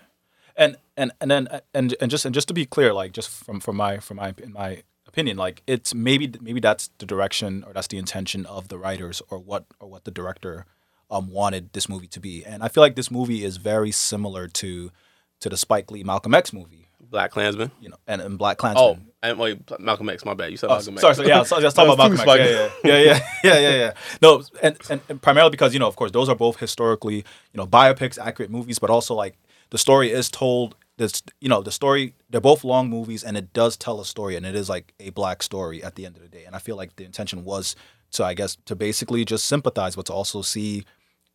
And 0.57 0.77
and 0.97 1.13
and 1.21 1.31
then 1.31 1.61
and 1.73 1.95
and 2.01 2.11
just 2.11 2.25
and 2.25 2.35
just 2.35 2.49
to 2.49 2.55
be 2.55 2.67
clear, 2.67 2.93
like 2.93 3.13
just 3.13 3.29
from 3.31 3.61
from 3.61 3.77
my 3.77 3.99
from 3.99 4.17
my 4.19 4.35
in 4.43 4.53
my 4.53 4.83
opinion, 5.07 5.37
like 5.37 5.63
it's 5.67 5.95
maybe 5.95 6.33
maybe 6.41 6.61
that's 6.61 6.91
the 6.99 7.07
direction 7.07 7.65
or 7.67 7.73
that's 7.73 7.87
the 7.89 7.99
intention 7.99 8.47
of 8.47 8.69
the 8.69 8.79
writers 8.79 9.23
or 9.31 9.39
what 9.39 9.65
or 9.81 9.89
what 9.89 10.05
the 10.05 10.11
director 10.11 10.67
um 11.11 11.31
wanted 11.31 11.73
this 11.73 11.89
movie 11.89 12.09
to 12.09 12.21
be. 12.21 12.45
And 12.45 12.63
I 12.63 12.69
feel 12.69 12.83
like 12.83 12.97
this 12.97 13.11
movie 13.11 13.45
is 13.45 13.57
very 13.57 13.91
similar 13.91 14.49
to 14.49 14.91
to 15.41 15.49
the 15.49 15.57
Spike 15.57 15.91
Lee 15.91 16.03
Malcolm 16.05 16.35
X 16.35 16.53
movie, 16.53 16.84
Black 17.15 17.31
Klansman. 17.31 17.70
you 17.81 17.89
know, 17.91 17.97
and, 18.09 18.20
and 18.20 18.36
Black 18.39 18.57
Oh, 18.59 18.61
Klansman. 18.61 19.07
and 19.23 19.39
wait, 19.39 19.59
Malcolm 19.78 20.09
X. 20.09 20.24
My 20.24 20.35
bad. 20.35 20.51
You 20.51 20.57
said 20.57 20.66
Oh, 20.69 20.74
Malcolm 20.74 20.95
X. 20.95 21.01
sorry, 21.01 21.15
sorry, 21.15 21.28
yeah, 21.28 21.43
so, 21.45 21.59
let's 21.59 21.74
talk 21.74 21.85
about 21.86 21.97
Malcolm 21.97 22.19
X. 22.19 22.27
Yeah, 22.27 22.35
yeah, 22.36 22.99
yeah, 22.99 23.20
yeah, 23.45 23.53
yeah, 23.55 23.59
yeah, 23.61 23.77
yeah. 23.77 23.93
No, 24.20 24.43
and, 24.62 24.77
and 24.91 25.01
and 25.09 25.23
primarily 25.23 25.51
because 25.51 25.73
you 25.73 25.78
know, 25.78 25.86
of 25.86 25.97
course, 25.97 26.11
those 26.11 26.28
are 26.28 26.35
both 26.35 26.59
historically, 26.59 27.16
you 27.53 27.59
know, 27.59 27.66
biopics, 27.66 28.19
accurate 28.19 28.51
movies, 28.51 28.78
but 28.81 28.91
also 28.91 29.15
like 29.15 29.36
the 29.70 29.78
story 29.78 30.11
is 30.11 30.28
told. 30.31 30.74
This, 30.97 31.24
you 31.41 31.49
know, 31.49 31.61
the 31.61 31.73
story. 31.73 32.15
They're 32.31 32.41
both 32.41 32.62
long 32.62 32.89
movies, 32.89 33.24
and 33.24 33.36
it 33.36 33.53
does 33.53 33.77
tell 33.77 34.01
a 34.01 34.05
story, 34.05 34.36
and 34.36 34.47
it 34.47 34.55
is 34.55 34.69
like 34.69 34.93
a 35.01 35.11
black 35.11 35.43
story 35.43 35.82
at 35.82 35.97
the 35.97 36.07
end 36.07 36.15
of 36.16 36.23
the 36.23 36.28
day. 36.28 36.45
And 36.45 36.55
I 36.55 36.61
feel 36.61 36.77
like 36.77 36.95
the 36.95 37.05
intention 37.05 37.45
was 37.45 37.74
to, 38.12 38.24
I 38.24 38.35
guess, 38.35 38.57
to 38.66 38.77
basically 38.77 39.24
just 39.24 39.47
sympathize, 39.47 39.97
but 39.97 40.07
to 40.07 40.12
also 40.12 40.41
see, 40.43 40.85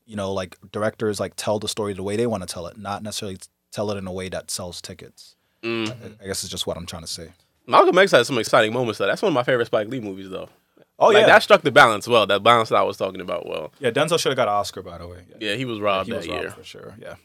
you 0.06 0.16
know, 0.16 0.32
like 0.32 0.56
directors 0.72 1.20
like 1.20 1.34
tell 1.36 1.60
the 1.60 1.68
story 1.68 1.94
the 1.94 2.04
way 2.04 2.16
they 2.16 2.26
want 2.26 2.42
to 2.42 2.48
tell 2.48 2.68
it, 2.68 2.78
not 2.78 3.04
necessarily 3.04 3.38
tell 3.74 3.92
it 3.92 3.98
in 3.98 4.08
a 4.08 4.14
way 4.14 4.30
that 4.30 4.50
sells 4.50 4.82
tickets. 4.82 5.36
Mm. 5.64 5.90
I, 5.90 6.24
I 6.24 6.28
guess 6.28 6.44
it's 6.44 6.50
just 6.52 6.66
what 6.68 6.78
I'm 6.78 6.86
trying 6.86 7.02
to 7.04 7.08
say. 7.08 7.30
Malcolm 7.68 7.98
X 7.98 8.12
had 8.12 8.26
some 8.26 8.38
exciting 8.38 8.74
moments 8.74 8.98
though. 9.00 9.06
That's 9.08 9.22
one 9.22 9.30
of 9.30 9.34
my 9.34 9.44
favorite 9.44 9.66
Spike 9.66 9.88
Lee 9.88 10.00
movies 10.00 10.30
though. 10.30 10.50
Oh 10.98 11.08
like, 11.08 11.18
yeah, 11.22 11.26
that 11.28 11.44
struck 11.44 11.62
the 11.62 11.72
balance 11.72 12.08
well. 12.08 12.26
That 12.28 12.44
balance 12.44 12.70
that 12.70 12.76
I 12.78 12.84
was 12.84 12.98
talking 12.98 13.22
about 13.22 13.48
well. 13.48 13.72
yeah. 13.80 13.90
Denzel 13.92 14.20
should 14.20 14.30
have 14.32 14.36
got 14.38 14.48
an 14.48 14.54
Oscar, 14.56 14.82
by 14.82 14.98
the 14.98 15.08
way. 15.08 15.20
Yeah, 15.40 15.56
he 15.56 15.66
was 15.66 15.80
robbed 15.80 16.08
he 16.08 16.14
was 16.14 16.26
that 16.26 16.32
robbed 16.32 16.42
year. 16.44 16.52
for 16.52 16.64
sure. 16.64 16.96
Yeah. 17.00 17.16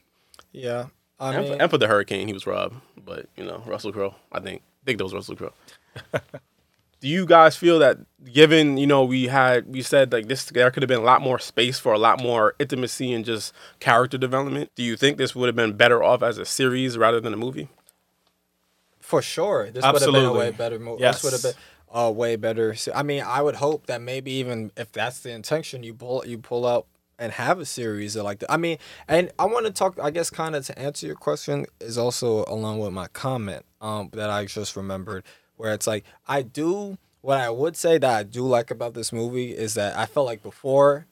Yeah. 0.52 0.86
I 1.18 1.34
And, 1.34 1.44
mean, 1.44 1.56
for, 1.56 1.62
and 1.62 1.70
for 1.70 1.78
the 1.78 1.86
Hurricane, 1.88 2.26
he 2.28 2.34
was 2.34 2.46
robbed. 2.46 2.76
But 3.04 3.26
you 3.36 3.44
know, 3.44 3.62
Russell 3.66 3.92
Crowe. 3.92 4.14
I 4.32 4.40
think. 4.40 4.62
I 4.62 4.84
think 4.86 4.98
that 4.98 5.04
was 5.04 5.14
Russell 5.14 5.36
Crowe. 5.36 5.52
Do 7.00 7.08
you 7.08 7.26
guys 7.26 7.56
feel 7.56 7.78
that 7.80 7.98
given 8.32 8.78
you 8.78 8.86
know 8.86 9.04
we 9.04 9.26
had 9.26 9.66
we 9.66 9.82
said 9.82 10.10
like 10.12 10.28
this 10.28 10.46
there 10.46 10.70
could 10.70 10.82
have 10.82 10.88
been 10.88 11.00
a 11.00 11.04
lot 11.04 11.20
more 11.20 11.38
space 11.38 11.78
for 11.78 11.92
a 11.92 11.98
lot 11.98 12.22
more 12.22 12.54
intimacy 12.58 13.12
and 13.12 13.24
just 13.24 13.52
character 13.80 14.16
development? 14.16 14.70
Do 14.74 14.82
you 14.82 14.96
think 14.96 15.18
this 15.18 15.34
would 15.34 15.46
have 15.46 15.56
been 15.56 15.74
better 15.74 16.02
off 16.02 16.22
as 16.22 16.38
a 16.38 16.44
series 16.46 16.96
rather 16.96 17.20
than 17.20 17.34
a 17.34 17.36
movie? 17.36 17.68
For 19.04 19.20
sure, 19.20 19.70
this 19.70 19.84
would 19.84 20.00
have 20.00 20.12
been 20.12 20.24
a 20.24 20.32
way 20.32 20.50
better 20.50 20.78
movie. 20.78 21.02
Yes. 21.02 21.20
This 21.20 21.24
would 21.24 21.32
have 21.34 21.42
been 21.42 21.62
a 21.90 22.10
way 22.10 22.36
better. 22.36 22.74
I 22.94 23.02
mean, 23.02 23.22
I 23.22 23.42
would 23.42 23.56
hope 23.56 23.84
that 23.84 24.00
maybe 24.00 24.32
even 24.32 24.72
if 24.78 24.92
that's 24.92 25.20
the 25.20 25.30
intention, 25.30 25.82
you 25.82 25.92
pull 25.92 26.24
you 26.26 26.38
pull 26.38 26.66
out 26.66 26.86
and 27.18 27.30
have 27.32 27.60
a 27.60 27.66
series 27.66 28.16
of 28.16 28.24
like 28.24 28.38
that. 28.38 28.50
I 28.50 28.56
mean, 28.56 28.78
and 29.06 29.30
I 29.38 29.44
want 29.44 29.66
to 29.66 29.72
talk. 29.72 29.98
I 30.02 30.10
guess 30.10 30.30
kind 30.30 30.56
of 30.56 30.64
to 30.66 30.78
answer 30.78 31.06
your 31.06 31.16
question 31.16 31.66
is 31.80 31.98
also 31.98 32.46
along 32.48 32.78
with 32.78 32.94
my 32.94 33.08
comment 33.08 33.66
um 33.82 34.08
that 34.14 34.30
I 34.30 34.46
just 34.46 34.74
remembered, 34.74 35.22
where 35.56 35.74
it's 35.74 35.86
like 35.86 36.04
I 36.26 36.40
do. 36.40 36.96
What 37.20 37.38
I 37.38 37.50
would 37.50 37.76
say 37.76 37.98
that 37.98 38.10
I 38.10 38.22
do 38.22 38.46
like 38.46 38.70
about 38.70 38.94
this 38.94 39.12
movie 39.12 39.52
is 39.52 39.74
that 39.74 39.98
I 39.98 40.06
felt 40.06 40.24
like 40.24 40.42
before. 40.42 41.06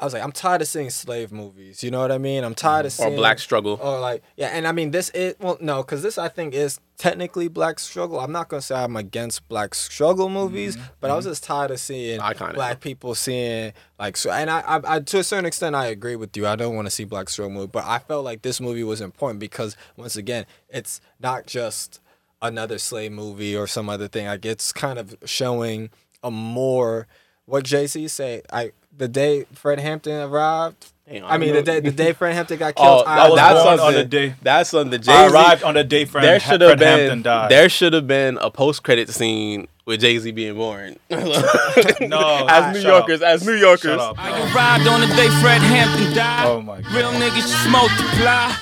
I 0.00 0.04
was 0.04 0.14
like, 0.14 0.22
I'm 0.22 0.32
tired 0.32 0.62
of 0.62 0.68
seeing 0.68 0.90
slave 0.90 1.30
movies. 1.30 1.84
You 1.84 1.90
know 1.90 2.00
what 2.00 2.10
I 2.10 2.18
mean? 2.18 2.42
I'm 2.42 2.54
tired 2.54 2.86
of 2.86 2.92
seeing 2.92 3.12
Or 3.12 3.16
black 3.16 3.38
struggle? 3.38 3.78
or 3.80 4.00
like 4.00 4.22
yeah 4.36 4.48
and 4.48 4.66
i 4.66 4.72
mean 4.72 4.90
this 4.90 5.10
is 5.10 5.34
well 5.40 5.56
no 5.60 5.82
because 5.82 6.02
this 6.02 6.18
i 6.18 6.28
think 6.28 6.54
is 6.54 6.80
technically 6.96 7.48
black 7.48 7.78
struggle 7.78 8.20
i'm 8.20 8.32
not 8.32 8.48
gonna 8.48 8.60
say 8.60 8.74
i'm 8.74 8.96
against 8.96 9.46
black 9.48 9.74
struggle 9.74 10.28
movies 10.28 10.76
mm-hmm. 10.76 10.86
but 11.00 11.10
i 11.10 11.16
was 11.16 11.24
mm-hmm. 11.24 11.32
just 11.32 11.44
tired 11.44 11.70
of 11.70 11.80
seeing 11.80 12.20
black 12.54 12.80
people 12.80 13.14
seeing 13.14 13.72
like 13.98 14.16
so 14.16 14.30
and 14.30 14.50
I, 14.50 14.60
I, 14.60 14.96
I 14.96 15.00
to 15.00 15.18
a 15.18 15.24
certain 15.24 15.46
extent 15.46 15.74
i 15.74 15.86
agree 15.86 16.16
with 16.16 16.36
you 16.36 16.46
i 16.46 16.56
don't 16.56 16.76
want 16.76 16.86
to 16.86 16.90
see 16.90 17.04
black 17.04 17.28
struggle 17.28 17.54
movie 17.54 17.70
but 17.72 17.84
i 17.84 17.98
felt 17.98 18.24
like 18.24 18.42
this 18.42 18.60
movie 18.60 18.84
was 18.84 19.00
important 19.00 19.40
because 19.40 19.76
once 19.96 20.16
again 20.16 20.46
it's 20.68 21.00
not 21.18 21.46
just 21.46 22.00
another 22.42 22.78
slave 22.78 23.12
movie 23.12 23.56
or 23.56 23.66
some 23.66 23.88
other 23.88 24.08
thing 24.08 24.26
like 24.26 24.44
it's 24.44 24.72
kind 24.72 24.98
of 24.98 25.16
showing 25.24 25.90
a 26.22 26.30
more 26.30 27.06
what 27.50 27.64
Jay 27.64 27.86
Z 27.86 28.08
say 28.08 28.42
i 28.52 28.72
the 28.96 29.08
day 29.08 29.44
fred 29.54 29.78
hampton 29.80 30.20
arrived 30.20 30.86
Damn, 31.10 31.24
I 31.24 31.38
mean, 31.38 31.48
know- 31.48 31.54
the 31.56 31.62
day 31.62 31.80
the 31.80 31.90
day 31.90 32.12
Fred 32.12 32.34
Hampton 32.34 32.56
got 32.56 32.74
Oh, 32.76 32.82
killed. 33.02 33.06
that, 33.08 33.18
I 33.18 33.28
was 33.28 33.36
that's 33.36 33.54
born 33.64 33.66
on 33.72 33.78
something. 33.78 33.96
the 33.96 34.04
day- 34.04 34.34
That's 34.42 34.72
on 34.74 34.90
the 34.90 34.98
Jay 35.00 35.10
I 35.12 35.26
arrived 35.26 35.64
on 35.64 35.74
the 35.74 35.82
day 35.82 36.04
Fred, 36.04 36.22
there 36.22 36.38
should 36.38 36.60
have 36.60 36.68
Fred 36.70 36.78
been 36.78 36.98
Hampton 37.00 37.22
died. 37.22 37.50
there 37.50 37.68
should 37.68 37.92
have 37.94 38.06
been 38.06 38.38
a 38.40 38.48
post 38.48 38.84
credit 38.84 39.08
scene 39.08 39.66
with 39.86 40.02
Jay 40.02 40.16
Z 40.20 40.30
being 40.30 40.54
born. 40.54 41.00
no, 41.10 41.18
as 42.48 42.74
New 42.76 42.88
Yorkers, 42.88 43.22
up. 43.22 43.28
as 43.28 43.44
New 43.44 43.54
Yorkers. 43.54 44.00
Up. 44.00 44.14
I 44.20 44.30
arrived 44.54 44.86
on 44.86 45.00
the 45.00 45.08
day 45.16 45.26
Fred 45.40 45.60
Hampton 45.62 46.14
died. 46.14 46.46
Oh 46.46 46.60
my 46.62 46.80
God. 46.80 46.92
Real 46.94 47.10
niggas 47.10 47.70
multiply. 47.72 48.54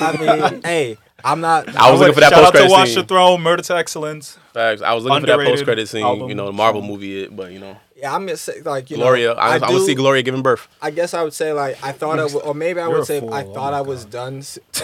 I 0.00 0.16
mean, 0.52 0.62
hey, 0.64 0.96
I'm 1.22 1.40
not. 1.42 1.68
I 1.76 1.90
was 1.90 2.00
looking 2.00 2.14
for 2.14 2.20
that 2.20 2.30
Shout 2.30 2.38
post 2.42 2.46
out 2.46 2.52
to 2.52 2.58
credit 2.58 2.70
Watch 2.72 2.88
scene. 2.88 2.96
the 3.00 3.04
Throne, 3.04 3.40
Murder 3.42 3.62
to 3.64 3.76
Excellence. 3.76 4.38
Facts. 4.54 4.80
I 4.82 4.94
was 4.94 5.04
looking 5.04 5.20
for 5.20 5.26
that 5.26 5.32
Underrated 5.34 5.54
post 5.58 5.64
credit 5.64 5.88
scene. 5.88 6.02
album 6.04 6.28
You 6.30 6.34
know, 6.34 6.46
the 6.46 6.52
Marvel 6.52 6.80
movie, 6.82 7.22
it, 7.24 7.36
but 7.36 7.52
you 7.52 7.58
know, 7.58 7.76
Yeah, 8.00 8.14
I'm 8.14 8.24
gonna 8.26 8.36
say 8.36 8.62
like 8.62 8.90
you 8.90 8.96
Gloria. 8.96 9.28
know. 9.28 9.34
I, 9.34 9.54
I, 9.56 9.58
do, 9.58 9.74
would 9.74 9.84
see 9.86 9.94
Gloria 9.94 10.22
giving 10.22 10.42
birth. 10.42 10.68
I 10.80 10.90
guess 10.90 11.12
I 11.14 11.22
would 11.22 11.34
say 11.34 11.52
like 11.52 11.82
I 11.84 11.92
thought 11.92 12.18
I 12.18 12.24
would, 12.24 12.42
or 12.42 12.54
maybe 12.54 12.80
I 12.80 12.88
You're 12.88 12.98
would 12.98 13.06
say 13.06 13.20
fool. 13.20 13.32
I 13.34 13.44
Oh 13.44 13.52
thought 13.54 13.72
my 13.72 13.78
I 13.78 13.80
was 13.82 14.04
God. 14.04 14.10
done 14.12 14.36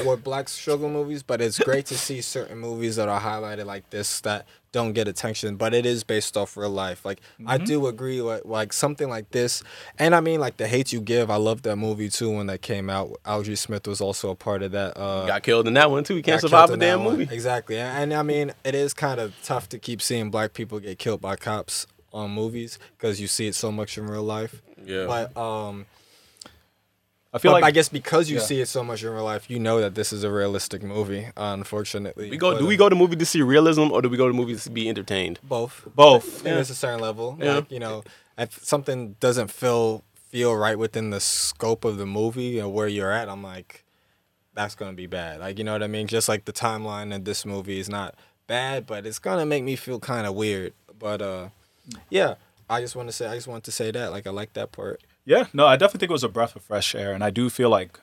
with 0.06 0.22
black 0.22 0.48
struggle 0.48 0.88
movies, 0.90 1.22
but 1.22 1.40
it's 1.40 1.59
great 1.59 1.86
to 1.86 1.97
see 1.98 2.20
certain 2.20 2.59
movies 2.59 2.97
that 2.97 3.09
are 3.09 3.20
highlighted 3.20 3.64
like 3.66 3.88
this 3.90 4.20
that 4.20 4.47
don't 4.72 4.93
get 4.93 5.09
attention, 5.09 5.56
but 5.56 5.72
it 5.72 5.86
is 5.86 6.05
based 6.05 6.36
off 6.36 6.55
real 6.55 6.68
life. 6.68 7.05
Like 7.06 7.20
I 7.47 7.56
Mm-hmm. 7.56 7.64
do 7.64 7.86
agree 7.86 8.20
with 8.20 8.44
like 8.44 8.74
something 8.74 9.09
like 9.09 9.30
this, 9.30 9.62
and 9.98 10.14
I 10.14 10.20
mean 10.20 10.38
like 10.38 10.59
the 10.59 10.66
hate 10.68 10.93
you 10.93 11.01
give. 11.01 11.30
I 11.30 11.36
love 11.36 11.62
that 11.62 11.76
movie 11.76 12.10
too 12.10 12.30
when 12.36 12.47
that 12.48 12.60
came 12.60 12.90
out. 12.90 13.12
Algee 13.24 13.56
Smith 13.56 13.86
was 13.86 14.02
also 14.02 14.28
a 14.30 14.34
part 14.34 14.62
of 14.62 14.72
that. 14.72 14.98
Uh, 14.98 15.26
Got 15.26 15.43
killed 15.43 15.66
in 15.66 15.74
that 15.74 15.90
one 15.90 16.05
too. 16.05 16.16
He 16.16 16.22
can't 16.22 16.40
survive 16.43 16.68
a 16.68 16.74
in 16.74 16.78
that 16.80 16.86
damn 16.86 17.05
one. 17.05 17.18
movie. 17.18 17.34
Exactly. 17.34 17.78
And, 17.78 18.12
and 18.12 18.14
I 18.14 18.22
mean, 18.22 18.52
it 18.64 18.74
is 18.74 18.93
kind 18.93 19.18
of 19.18 19.34
tough 19.43 19.68
to 19.70 19.78
keep 19.78 20.02
seeing 20.02 20.30
black 20.30 20.52
people 20.52 20.78
get 20.80 20.98
killed 20.98 21.22
by 21.22 21.36
cops 21.36 21.86
on 22.12 22.31
movies 22.31 22.78
because 22.97 23.20
you 23.20 23.27
see 23.27 23.47
it 23.47 23.55
so 23.55 23.70
much 23.73 23.99
in 23.99 24.07
real 24.07 24.23
life. 24.23 24.62
Yeah. 24.85 25.07
But 25.07 25.37
um, 25.37 25.87
I 27.37 27.39
feel 27.39 27.53
but 27.53 27.62
like 27.62 27.65
I 27.65 27.70
guess 27.70 27.89
because 27.89 28.31
you 28.31 28.39
yeah. 28.39 28.43
see 28.43 28.61
it 28.61 28.66
so 28.66 28.83
much 28.83 29.03
in 29.03 29.11
real 29.11 29.24
life, 29.24 29.51
you 29.51 29.59
know 29.59 29.81
that 29.81 29.95
this 29.95 30.12
is 30.12 30.24
a 30.24 30.31
realistic 30.31 30.83
movie. 30.83 31.28
Unfortunately, 31.37 32.31
We 32.31 32.39
go. 32.39 32.53
But, 32.53 32.61
Do 32.61 32.66
we 32.66 32.77
uh, 32.77 32.78
go 32.78 32.89
to 32.89 32.97
movie 32.97 33.16
to 33.16 33.27
see 33.27 33.43
realism, 33.43 33.91
or 33.93 34.01
do 34.01 34.09
we 34.09 34.16
go 34.16 34.27
to 34.27 34.33
movies 34.33 34.65
to 34.65 34.70
be 34.70 34.89
entertained? 34.89 35.39
both? 35.43 35.87
both. 35.95 36.27
I 36.27 36.31
think 36.31 36.45
there's 36.45 36.70
a 36.70 36.74
certain 36.74 37.01
level. 37.01 37.37
Yeah. 37.39 37.57
Like 37.57 37.70
you 37.70 37.78
know, 37.78 38.05
if 38.39 38.65
something 38.65 39.16
doesn't 39.20 39.51
feel 39.51 40.03
feel 40.15 40.57
right 40.57 40.78
within 40.78 41.11
the 41.11 41.20
scope 41.20 41.85
of 41.85 41.99
the 41.99 42.07
movie 42.07 42.59
and 42.59 42.73
where 42.73 42.89
you're 42.89 43.12
at, 43.12 43.28
I'm 43.28 43.43
like, 43.43 43.85
that's 44.55 44.74
gonna 44.74 44.95
be 44.95 45.07
bad. 45.07 45.41
Like 45.41 45.59
you 45.59 45.65
know 45.65 45.73
what 45.73 45.83
I 45.83 45.89
mean? 45.89 46.07
Just 46.07 46.31
like 46.31 46.47
the 46.47 46.53
timeline 46.53 47.15
of 47.15 47.27
this 47.27 47.45
movie 47.45 47.78
is 47.78 47.91
not 47.91 48.15
bad, 48.47 48.87
but 48.87 49.05
it's 49.05 49.19
gonna 49.19 49.45
make 49.45 49.62
me 49.62 49.77
feel 49.77 50.01
kind 50.01 50.27
of 50.27 50.35
weird. 50.35 50.73
But 50.99 51.20
uh, 51.20 51.49
yeah, 52.10 52.34
I 52.68 52.80
just 52.80 52.96
want 52.96 53.08
to 53.08 53.12
say, 53.12 53.26
I 53.26 53.34
just 53.34 53.48
want 53.48 53.64
to 53.64 53.72
say 53.72 53.90
that. 53.90 54.10
Like 54.12 54.26
I 54.26 54.30
like 54.30 54.52
that 54.54 54.72
part. 54.72 55.02
Yeah, 55.24 55.46
no, 55.52 55.66
I 55.66 55.76
definitely 55.76 56.00
think 56.00 56.10
it 56.10 56.12
was 56.12 56.24
a 56.24 56.28
breath 56.28 56.56
of 56.56 56.62
fresh 56.62 56.94
air, 56.94 57.12
and 57.12 57.22
I 57.24 57.30
do 57.30 57.50
feel 57.50 57.68
like 57.70 58.00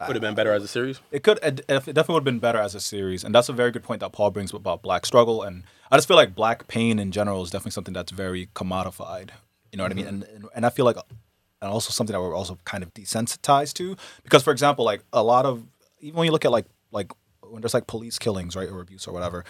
uh, 0.00 0.04
Would 0.06 0.16
have 0.16 0.22
been 0.22 0.34
better 0.34 0.52
as 0.52 0.62
a 0.64 0.68
series. 0.68 1.00
it 1.10 1.22
could 1.22 1.38
it 1.42 1.60
it 1.60 1.66
definitely 1.66 2.14
would 2.14 2.20
have 2.20 2.24
been 2.24 2.38
better 2.38 2.58
as 2.58 2.74
a 2.74 2.80
series, 2.80 3.24
and 3.24 3.34
that's 3.34 3.48
a 3.48 3.52
very 3.52 3.70
good 3.70 3.82
point 3.82 4.00
that 4.00 4.12
Paul 4.12 4.30
brings 4.30 4.52
about 4.52 4.82
black 4.82 5.06
struggle, 5.06 5.42
and 5.42 5.64
I 5.90 5.96
just 5.96 6.08
feel 6.08 6.16
like 6.16 6.34
black 6.34 6.68
pain 6.68 6.98
in 6.98 7.12
general 7.12 7.42
is 7.42 7.50
definitely 7.50 7.72
something 7.72 7.94
that's 7.94 8.12
very 8.12 8.48
commodified. 8.54 9.30
You 9.70 9.76
know 9.78 9.84
what 9.84 9.92
I 9.92 9.94
mean? 9.94 10.06
Mm-hmm. 10.06 10.14
And, 10.14 10.24
and 10.24 10.48
and 10.54 10.66
I 10.66 10.70
feel 10.70 10.84
like, 10.84 10.96
and 11.60 11.70
also 11.70 11.90
something 11.90 12.12
that 12.12 12.20
we're 12.20 12.34
also 12.34 12.58
kind 12.64 12.82
of 12.82 12.92
desensitized 12.94 13.74
to, 13.74 13.96
because 14.24 14.42
for 14.42 14.50
example, 14.52 14.84
like 14.84 15.02
a 15.12 15.22
lot 15.22 15.46
of 15.46 15.64
even 16.00 16.18
when 16.18 16.26
you 16.26 16.32
look 16.32 16.44
at 16.44 16.50
like 16.50 16.66
like 16.90 17.12
when 17.40 17.60
there's 17.62 17.74
like 17.74 17.86
police 17.86 18.18
killings, 18.18 18.56
right, 18.56 18.68
or 18.68 18.80
abuse 18.80 19.06
or 19.06 19.12
whatever, 19.12 19.44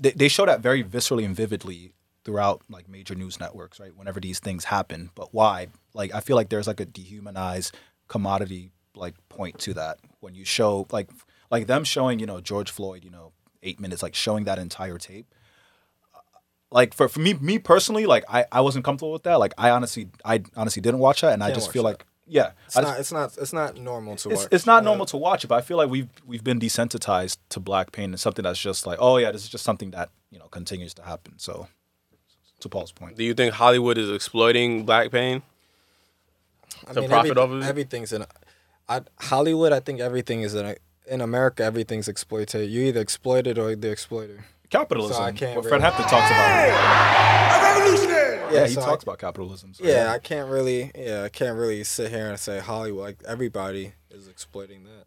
they 0.00 0.10
they 0.12 0.28
show 0.28 0.46
that 0.46 0.60
very 0.60 0.82
viscerally 0.82 1.24
and 1.24 1.36
vividly 1.36 1.92
throughout 2.28 2.60
like 2.68 2.86
major 2.90 3.14
news 3.14 3.40
networks, 3.40 3.80
right? 3.80 3.96
Whenever 3.96 4.20
these 4.20 4.38
things 4.38 4.66
happen, 4.66 5.08
but 5.14 5.32
why? 5.32 5.68
Like 5.94 6.14
I 6.14 6.20
feel 6.20 6.36
like 6.36 6.50
there's 6.50 6.66
like 6.66 6.78
a 6.78 6.84
dehumanized 6.84 7.74
commodity 8.06 8.70
like 8.94 9.14
point 9.30 9.58
to 9.60 9.72
that 9.72 9.96
when 10.20 10.34
you 10.34 10.44
show 10.44 10.86
like 10.92 11.08
like 11.50 11.66
them 11.66 11.84
showing 11.84 12.18
you 12.18 12.26
know 12.26 12.40
George 12.42 12.70
Floyd 12.70 13.02
you 13.02 13.10
know 13.10 13.32
eight 13.62 13.80
minutes 13.80 14.02
like 14.02 14.14
showing 14.14 14.44
that 14.44 14.58
entire 14.58 14.98
tape 14.98 15.26
like 16.70 16.92
for, 16.92 17.08
for 17.08 17.20
me 17.20 17.32
me 17.34 17.58
personally 17.58 18.04
like 18.04 18.24
I, 18.28 18.44
I 18.52 18.60
wasn't 18.60 18.84
comfortable 18.84 19.12
with 19.12 19.22
that 19.22 19.38
like 19.38 19.54
I 19.56 19.70
honestly 19.70 20.08
I 20.24 20.42
honestly 20.54 20.82
didn't 20.82 21.00
watch 21.00 21.22
that 21.22 21.32
and 21.32 21.42
I 21.42 21.50
just 21.52 21.72
feel 21.72 21.82
that. 21.84 21.88
like 21.90 22.06
yeah 22.26 22.50
It's 22.66 22.76
I 22.76 22.82
not. 22.82 23.00
It's 23.00 23.12
not. 23.12 23.38
It's 23.38 23.52
not 23.54 23.76
normal 23.78 24.16
to 24.16 24.30
it's, 24.30 24.42
watch. 24.42 24.48
it's 24.52 24.66
not 24.66 24.82
Uh, 24.82 24.84
normal 24.84 25.06
to 25.06 25.16
watch 25.16 25.44
it 25.44 25.48
but 25.48 25.56
I 25.56 25.60
feel 25.62 25.76
like 25.78 25.88
we've 25.88 26.10
we've 26.26 26.44
been 26.44 26.60
desensitized 26.60 27.38
to 27.50 27.60
black 27.60 27.92
pain 27.92 28.10
and 28.10 28.20
something 28.20 28.42
that's 28.42 28.58
just 28.60 28.86
like 28.86 28.98
oh 29.00 29.16
yeah 29.16 29.30
this 29.32 29.42
is 29.44 29.48
just 29.48 29.64
something 29.64 29.92
that 29.92 30.10
you 30.30 30.38
know 30.38 30.46
continues 30.48 30.92
to 30.94 31.02
happen 31.02 31.34
so 31.38 31.68
to 32.60 32.68
Paul's 32.68 32.92
point 32.92 33.16
Do 33.16 33.24
you 33.24 33.34
think 33.34 33.54
Hollywood 33.54 33.98
is 33.98 34.10
exploiting 34.10 34.84
black 34.84 35.10
pain? 35.10 35.42
I 36.86 36.92
to 36.94 37.02
profit 37.08 37.10
everything- 37.30 37.38
off 37.38 37.50
of 37.50 37.62
it? 37.62 37.66
Everything's 37.66 38.12
in. 38.12 38.24
I, 38.88 39.02
Hollywood. 39.20 39.72
I 39.72 39.80
think 39.80 40.00
everything 40.00 40.42
is 40.42 40.54
in. 40.54 40.64
A, 40.66 40.76
in 41.06 41.20
America, 41.20 41.62
everything's 41.64 42.08
exploited. 42.08 42.68
You 42.70 42.82
either 42.82 43.00
exploit 43.00 43.46
it 43.46 43.58
or 43.58 43.74
the 43.74 43.90
exploiter. 43.90 44.44
capitalism 44.70 45.16
So 45.16 45.22
I 45.22 45.32
can't 45.32 45.56
what 45.56 45.64
really- 45.64 45.68
Fred 45.70 45.80
Hampton 45.82 46.04
talks 46.06 46.30
about 46.30 47.48
yeah 48.52 48.66
he 48.66 48.72
so 48.74 48.80
I- 48.80 48.84
talks 48.86 49.02
about 49.02 49.18
capitalism 49.18 49.74
so 49.74 49.84
Yeah, 49.84 50.12
I 50.12 50.18
can't 50.18 50.50
really. 50.50 50.90
Yeah, 50.94 51.24
I 51.24 51.28
can't 51.28 51.56
really 51.58 51.84
sit 51.84 52.10
here 52.10 52.28
and 52.28 52.38
say 52.40 52.58
Hollywood. 52.60 53.02
Like 53.02 53.18
everybody 53.26 53.92
is 54.10 54.26
exploiting 54.28 54.84
that. 54.84 55.04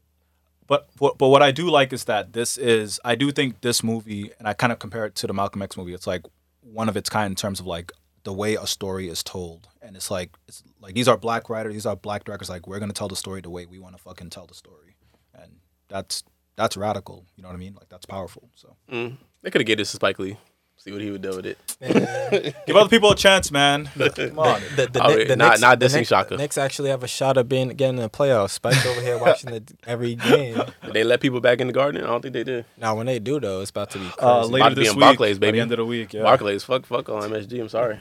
But, 0.67 0.87
but 0.99 1.17
but 1.17 1.27
what 1.29 1.41
I 1.41 1.51
do 1.51 1.69
like 1.69 1.91
is 1.91 2.05
that 2.05 2.33
this 2.33 2.57
is 2.57 2.99
I 3.03 3.15
do 3.15 3.31
think 3.31 3.61
this 3.61 3.83
movie 3.83 4.31
and 4.39 4.47
I 4.47 4.53
kind 4.53 4.71
of 4.71 4.79
compare 4.79 5.05
it 5.05 5.15
to 5.15 5.27
the 5.27 5.33
Malcolm 5.33 5.61
X 5.61 5.75
movie. 5.75 5.93
It's 5.93 6.07
like 6.07 6.23
one 6.61 6.89
of 6.89 6.95
its 6.97 7.09
kind 7.09 7.31
in 7.31 7.35
terms 7.35 7.59
of 7.59 7.65
like 7.65 7.91
the 8.23 8.33
way 8.33 8.55
a 8.55 8.67
story 8.67 9.07
is 9.07 9.23
told, 9.23 9.67
and 9.81 9.95
it's 9.95 10.11
like 10.11 10.31
it's 10.47 10.63
like 10.79 10.93
these 10.93 11.07
are 11.07 11.17
black 11.17 11.49
writers, 11.49 11.73
these 11.73 11.85
are 11.85 11.95
black 11.95 12.23
directors. 12.23 12.49
Like 12.49 12.67
we're 12.67 12.79
gonna 12.79 12.93
tell 12.93 13.07
the 13.07 13.15
story 13.15 13.41
the 13.41 13.49
way 13.49 13.65
we 13.65 13.79
want 13.79 13.95
to 13.95 14.01
fucking 14.01 14.29
tell 14.29 14.45
the 14.45 14.53
story, 14.53 14.95
and 15.33 15.53
that's 15.87 16.23
that's 16.55 16.77
radical. 16.77 17.25
You 17.35 17.43
know 17.43 17.49
what 17.49 17.55
I 17.55 17.59
mean? 17.59 17.73
Like 17.73 17.89
that's 17.89 18.05
powerful. 18.05 18.49
So 18.55 18.75
Mm. 18.91 19.17
They 19.41 19.49
could 19.49 19.61
have 19.61 19.65
gave 19.65 19.77
this 19.77 19.89
to 19.91 19.95
Spike 19.95 20.19
Lee. 20.19 20.37
See 20.83 20.91
what 20.91 20.99
he 21.01 21.11
would 21.11 21.21
do 21.21 21.35
with 21.35 21.45
it. 21.45 21.57
give 22.65 22.75
other 22.75 22.89
people 22.89 23.11
a 23.11 23.15
chance, 23.15 23.51
man. 23.51 23.85
Come 24.15 24.39
on. 24.39 24.59
The, 24.75 24.87
the, 24.87 25.03
Oh, 25.03 25.13
Knick- 25.15 25.27
the 25.27 25.35
not- 25.35 25.49
Knicks, 25.49 25.61
not 25.61 25.79
the 25.79 25.85
dissing 25.85 25.93
Knicks- 25.97 26.09
Shaka. 26.09 26.37
Knicks 26.37 26.57
actually 26.57 26.89
have 26.89 27.03
a 27.03 27.07
shot 27.07 27.37
of 27.37 27.47
being 27.47 27.67
getting 27.69 27.97
in 27.97 28.01
the 28.01 28.09
playoffs. 28.09 28.49
Spike's 28.51 28.83
over 28.87 28.99
here 28.99 29.19
watching 29.19 29.51
the, 29.51 29.63
every 29.85 30.15
game. 30.15 30.55
Did 30.83 30.93
they 30.93 31.03
let 31.03 31.21
people 31.21 31.39
back 31.39 31.59
in 31.61 31.67
the 31.67 31.73
garden? 31.73 32.01
I 32.03 32.07
don't 32.07 32.21
think 32.23 32.33
they 32.33 32.43
did. 32.43 32.65
Now, 32.77 32.95
when 32.95 33.05
they 33.05 33.19
do 33.19 33.39
though, 33.39 33.61
it's 33.61 33.69
about 33.69 33.91
to 33.91 33.99
be 33.99 34.05
crazy. 34.05 34.17
Uh, 34.21 34.39
About 34.39 34.49
later 34.49 34.69
to 34.69 34.75
be 34.75 34.81
this 34.81 34.89
in 34.89 34.95
week, 34.95 35.01
Barclays, 35.01 35.37
by 35.37 35.45
the 35.47 35.51
baby. 35.51 35.59
end 35.61 35.71
of 35.71 35.77
the 35.77 35.85
week. 35.85 36.13
Yeah. 36.13 36.23
Barclays, 36.23 36.63
fuck, 36.63 36.87
fuck 36.87 37.09
on 37.09 37.21
MSG. 37.29 37.61
I'm 37.61 37.69
sorry. 37.69 37.99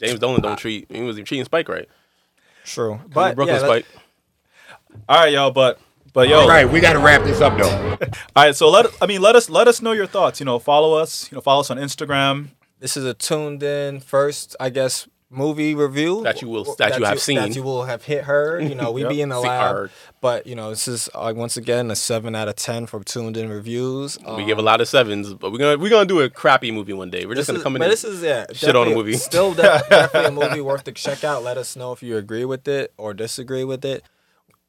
James 0.00 0.18
Dolan 0.18 0.40
don't 0.40 0.56
treat. 0.58 0.86
He 0.90 1.02
was 1.02 1.16
treating 1.16 1.44
Spike 1.44 1.68
right. 1.68 1.88
True, 2.64 2.98
But 3.08 3.12
but 3.12 3.34
Brooklyn 3.36 3.56
yeah, 3.60 3.66
let- 3.68 3.84
Spike. 3.84 4.02
All 5.08 5.18
right, 5.20 5.32
yo, 5.32 5.50
but 5.50 5.78
but 6.12 6.28
yo, 6.28 6.40
All 6.40 6.48
right, 6.48 6.68
we 6.70 6.80
got 6.80 6.92
to 6.94 6.98
wrap 6.98 7.22
this 7.24 7.40
up 7.40 7.56
though. 7.58 7.96
all 8.36 8.44
right. 8.44 8.54
So 8.56 8.68
let 8.70 8.86
I 9.00 9.06
mean 9.06 9.20
let 9.22 9.36
us 9.36 9.48
let 9.50 9.68
us 9.68 9.80
know 9.82 9.92
your 9.92 10.06
thoughts. 10.06 10.40
You 10.40 10.46
know, 10.46 10.58
follow 10.58 10.94
us. 10.94 11.30
You 11.30 11.36
know, 11.36 11.40
follow 11.42 11.60
us 11.60 11.70
on 11.70 11.78
Instagram. 11.78 12.48
this 12.80 12.96
is 12.96 13.04
a 13.04 13.14
tuned 13.14 13.62
in 13.62 14.00
first, 14.00 14.56
I 14.60 14.70
guess, 14.70 15.06
movie 15.30 15.74
review 15.74 16.22
That 16.24 16.42
you 16.42 16.48
will- 16.48 16.74
that 16.76 16.98
you 16.98 17.04
have 17.06 17.18
seen. 17.20 17.36
that 17.36 17.56
you 17.56 17.62
will 17.62 17.84
have 17.84 18.04
hit 18.04 18.24
heard. 18.24 18.64
You 18.68 18.74
know, 18.74 18.90
we 18.92 19.02
be 19.08 19.22
in 19.22 19.30
the 19.30 19.40
See, 19.40 19.48
lab, 19.48 19.74
heard. 19.74 19.90
but 20.20 20.46
you 20.46 20.54
know, 20.54 20.68
this 20.68 20.86
is 20.86 21.08
uh, 21.14 21.32
once 21.34 21.56
again 21.56 21.90
a 21.90 21.96
seven 21.96 22.34
out 22.34 22.48
of 22.48 22.56
ten 22.56 22.84
for 22.86 23.02
tuned 23.02 23.36
in 23.38 23.48
reviews. 23.48 24.18
We 24.20 24.26
Um, 24.26 24.46
give 24.46 24.58
a 24.58 24.62
lot 24.62 24.82
of 24.82 24.88
sevens, 24.88 25.32
but 25.32 25.50
we're 25.52 25.58
gonna 25.58 25.78
we're 25.78 25.88
gonna 25.90 26.04
do 26.04 26.20
a 26.20 26.28
crappy 26.28 26.70
movie 26.70 26.92
one 26.92 27.08
day. 27.08 27.24
We're 27.24 27.34
just 27.36 27.46
gonna 27.46 27.60
is, 27.60 27.62
come 27.62 27.76
in. 27.76 27.80
but 27.80 27.84
and 27.86 27.92
this 27.92 28.04
is 28.04 28.22
yeah, 28.22 28.44
shit 28.52 28.76
on 28.76 28.88
the 28.88 28.90
definitely- 28.90 28.94
movie. 28.96 29.12
Still, 29.16 29.54
de- 29.54 29.62
definitely 29.88 30.24
a 30.26 30.30
movie 30.48 30.60
worth 30.60 30.84
to 30.84 30.92
check 30.92 31.24
out. 31.24 31.42
Let 31.42 31.56
us 31.56 31.76
know 31.76 31.92
if 31.92 32.02
you 32.02 32.18
agree 32.18 32.44
with 32.44 32.68
it 32.68 32.92
or 32.98 33.14
disagree 33.14 33.64
with 33.64 33.84
it. 33.86 34.04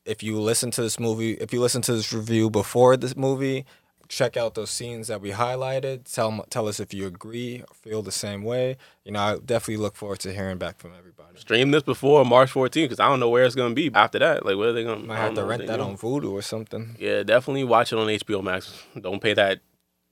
If 0.05 0.21
you 0.21 0.39
listen 0.39 0.71
to 0.71 0.81
this 0.81 0.99
movie, 0.99 1.33
if 1.33 1.53
you 1.53 1.61
listen 1.61 1.81
to 1.83 1.93
this 1.93 2.11
review 2.11 2.49
before 2.49 2.97
this 2.97 3.15
movie, 3.15 3.65
check 4.09 4.37
out 4.37 4.53
those 4.53 4.69
scenes 4.69 5.07
that 5.07 5.21
we 5.21 5.31
highlighted. 5.31 6.11
Tell 6.13 6.45
tell 6.49 6.67
us 6.67 6.79
if 6.79 6.93
you 6.93 7.07
agree 7.07 7.61
or 7.61 7.73
feel 7.73 8.01
the 8.01 8.11
same 8.11 8.43
way. 8.43 8.77
You 9.05 9.13
know, 9.13 9.19
I 9.19 9.37
definitely 9.37 9.77
look 9.77 9.95
forward 9.95 10.19
to 10.19 10.33
hearing 10.33 10.57
back 10.57 10.77
from 10.77 10.91
everybody. 10.97 11.39
stream 11.39 11.71
this 11.71 11.83
before 11.83 12.25
March 12.25 12.51
14th 12.51 12.73
because 12.73 12.99
I 12.99 13.07
don't 13.07 13.19
know 13.19 13.29
where 13.29 13.45
it's 13.45 13.55
gonna 13.55 13.73
be 13.73 13.91
after 13.93 14.19
that. 14.19 14.45
Like 14.45 14.57
where 14.57 14.69
are 14.69 14.73
they 14.73 14.83
gonna? 14.83 14.99
Might 15.05 15.17
have 15.17 15.35
to 15.35 15.45
rent 15.45 15.67
that 15.67 15.79
on 15.79 15.97
Vudu 15.97 16.31
or 16.31 16.41
something. 16.41 16.95
Yeah, 16.99 17.23
definitely 17.23 17.63
watch 17.63 17.93
it 17.93 17.97
on 17.99 18.07
HBO 18.07 18.43
Max. 18.43 18.73
Don't 18.99 19.21
pay 19.21 19.33
that 19.33 19.61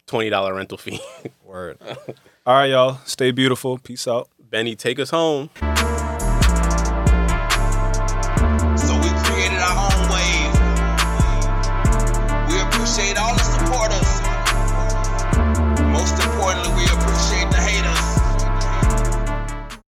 twenty 0.08 0.30
dollar 0.30 0.54
rental 0.56 0.78
fee. 0.78 1.02
Word. 1.44 1.78
All 2.46 2.56
right, 2.56 2.68
y'all. 2.68 3.00
Stay 3.06 3.32
beautiful. 3.32 3.78
Peace 3.78 4.08
out. 4.08 4.30
Benny, 4.40 4.76
take 4.76 5.00
us 5.00 5.10
home. 5.12 5.50